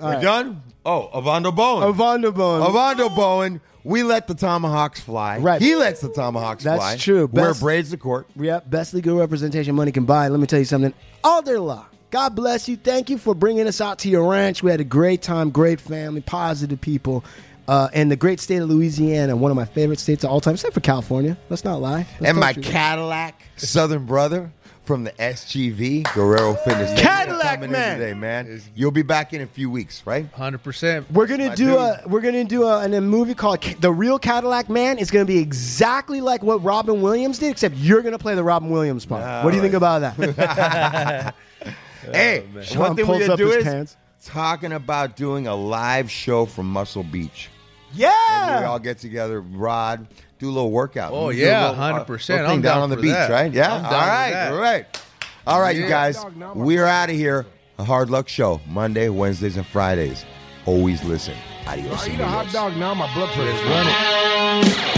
right. 0.00 0.22
done? 0.22 0.62
Oh, 0.84 1.10
Avando 1.14 1.54
Bowen. 1.54 1.92
Avonda 1.92 2.34
Bone. 2.34 2.60
Avando 2.62 3.14
Bowen. 3.14 3.60
We 3.84 4.02
let 4.02 4.26
the 4.28 4.34
tomahawks 4.34 5.00
fly. 5.00 5.38
Right. 5.38 5.60
He 5.60 5.74
lets 5.74 6.00
the 6.00 6.08
tomahawks 6.12 6.62
fly. 6.64 6.72
That's 6.76 6.84
fly. 6.84 6.96
true. 6.96 7.26
Wear 7.32 7.50
Best- 7.50 7.60
braids 7.60 7.90
the 7.90 7.96
court. 7.96 8.26
Yep, 8.36 8.70
best 8.70 8.94
legal 8.94 9.18
representation 9.18 9.74
money 9.74 9.92
can 9.92 10.04
buy. 10.04 10.28
Let 10.28 10.40
me 10.40 10.46
tell 10.46 10.58
you 10.58 10.64
something. 10.64 10.94
Alder 11.24 11.58
Law. 11.60 11.86
God 12.10 12.34
bless 12.36 12.68
you. 12.68 12.76
Thank 12.76 13.10
you 13.10 13.16
for 13.18 13.34
bringing 13.34 13.66
us 13.66 13.80
out 13.80 14.00
to 14.00 14.08
your 14.08 14.28
ranch. 14.30 14.62
We 14.62 14.70
had 14.70 14.80
a 14.80 14.84
great 14.84 15.22
time, 15.22 15.50
great 15.50 15.80
family, 15.80 16.20
positive 16.20 16.80
people, 16.80 17.24
uh, 17.66 17.88
and 17.94 18.10
the 18.10 18.16
great 18.16 18.38
state 18.38 18.58
of 18.58 18.68
Louisiana, 18.68 19.34
one 19.34 19.50
of 19.50 19.56
my 19.56 19.64
favorite 19.64 19.98
states 19.98 20.22
of 20.22 20.30
all 20.30 20.40
time, 20.40 20.54
except 20.54 20.74
for 20.74 20.80
California. 20.80 21.38
Let's 21.48 21.64
not 21.64 21.80
lie. 21.80 22.06
Let's 22.20 22.30
and 22.30 22.38
my 22.38 22.52
the 22.52 22.60
truth. 22.60 22.72
Cadillac 22.72 23.40
Southern 23.56 24.04
brother 24.04 24.52
from 24.92 25.04
the 25.04 25.12
SGV 25.12 26.04
Guerrero 26.12 26.52
Fitness. 26.52 26.90
Thank 26.90 26.98
you 26.98 27.04
for 27.04 27.08
Cadillac 27.08 27.54
coming 27.54 27.64
in 27.64 27.72
man. 27.72 27.98
today, 27.98 28.12
man. 28.12 28.62
You'll 28.74 28.90
be 28.90 29.00
back 29.00 29.32
in 29.32 29.40
a 29.40 29.46
few 29.46 29.70
weeks, 29.70 30.02
right? 30.04 30.30
Hundred 30.32 30.62
percent. 30.62 31.10
We're 31.10 31.26
gonna 31.26 31.48
My 31.48 31.54
do 31.54 31.64
dude. 31.64 31.76
a 31.76 32.02
we're 32.08 32.20
gonna 32.20 32.44
do 32.44 32.64
a, 32.64 32.84
a 32.84 33.00
movie 33.00 33.32
called 33.32 33.62
Ca- 33.62 33.76
The 33.80 33.90
Real 33.90 34.18
Cadillac 34.18 34.68
Man. 34.68 34.98
It's 34.98 35.10
gonna 35.10 35.24
be 35.24 35.38
exactly 35.38 36.20
like 36.20 36.42
what 36.42 36.62
Robin 36.62 37.00
Williams 37.00 37.38
did, 37.38 37.52
except 37.52 37.74
you're 37.76 38.02
gonna 38.02 38.18
play 38.18 38.34
the 38.34 38.44
Robin 38.44 38.68
Williams 38.68 39.06
part. 39.06 39.42
what 39.42 39.52
do 39.52 39.56
you 39.56 39.62
think 39.62 39.72
about 39.72 40.02
that? 40.02 41.34
hey, 42.12 42.44
oh, 42.54 42.60
Sean 42.60 42.78
one 42.78 42.94
thing 42.94 43.06
we 43.06 43.12
pulls 43.12 43.22
can 43.22 43.30
up 43.30 43.38
do 43.38 43.46
his 43.46 43.56
is 43.56 43.64
pants. 43.64 43.96
talking 44.26 44.72
about 44.74 45.16
doing 45.16 45.46
a 45.46 45.54
live 45.54 46.10
show 46.10 46.44
from 46.44 46.66
Muscle 46.66 47.02
Beach. 47.02 47.48
Maybe 47.92 47.98
we 47.98 48.04
yeah. 48.04 48.66
all 48.68 48.78
get 48.78 48.98
together, 48.98 49.40
Rod, 49.40 50.06
do 50.38 50.48
a 50.48 50.52
little 50.52 50.70
workout. 50.70 51.12
Oh, 51.12 51.30
yeah, 51.30 51.68
a 51.68 51.70
little, 51.70 51.84
uh, 51.84 52.04
100%. 52.04 52.28
little 52.28 52.46
I'm 52.50 52.62
down 52.62 52.74
down 52.74 52.82
on 52.82 52.90
the 52.90 52.96
for 52.96 53.02
beach, 53.02 53.12
that. 53.12 53.30
right? 53.30 53.52
Yeah. 53.52 53.74
I'm 53.74 53.84
all 53.84 53.90
down 53.90 54.00
with 54.00 54.08
right. 54.08 54.30
that. 54.32 54.52
All 54.52 54.58
right. 54.58 55.02
All 55.46 55.60
right, 55.60 55.76
you 55.76 55.88
guys. 55.88 56.24
We're 56.54 56.86
out 56.86 57.10
of 57.10 57.16
here. 57.16 57.46
A 57.78 57.84
hard 57.84 58.10
luck 58.10 58.28
show 58.28 58.60
Monday, 58.68 59.08
Wednesdays, 59.08 59.56
and 59.56 59.66
Fridays. 59.66 60.24
Always 60.66 61.02
listen. 61.04 61.34
Adios. 61.66 62.06
I 62.08 62.12
eat 62.12 62.20
a 62.20 62.26
hot 62.26 62.52
dog 62.52 62.76
now, 62.76 62.94
my 62.94 63.12
blood 63.14 63.30
pressure's 63.30 63.62
Run 63.64 63.86
it. 63.88 64.92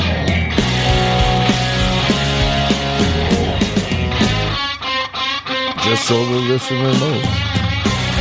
Just 5.84 6.08
so 6.08 6.24
the 6.24 6.36
listener 6.48 6.78
knows. 6.78 7.24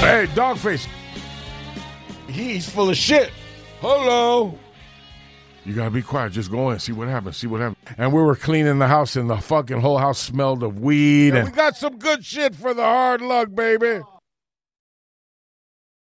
Hey, 0.03 0.27
Dogface. 0.33 0.87
He's 2.27 2.67
full 2.69 2.89
of 2.89 2.97
shit. 2.97 3.31
Hello. 3.79 4.57
You 5.65 5.73
gotta 5.73 5.91
be 5.91 6.01
quiet. 6.01 6.33
Just 6.33 6.51
go 6.51 6.71
in, 6.71 6.79
see 6.79 6.91
what 6.91 7.07
happens. 7.07 7.37
See 7.37 7.47
what 7.47 7.61
happens. 7.61 7.77
And 7.97 8.11
we 8.11 8.21
were 8.21 8.35
cleaning 8.35 8.79
the 8.79 8.87
house, 8.87 9.15
and 9.15 9.29
the 9.29 9.37
fucking 9.37 9.79
whole 9.79 9.97
house 9.97 10.19
smelled 10.19 10.61
of 10.63 10.79
weed. 10.79 11.29
Yeah, 11.29 11.41
and 11.41 11.49
we 11.49 11.55
got 11.55 11.77
some 11.77 11.97
good 11.97 12.25
shit 12.25 12.55
for 12.55 12.73
the 12.73 12.83
hard 12.83 13.21
luck, 13.21 13.53
baby. 13.53 14.01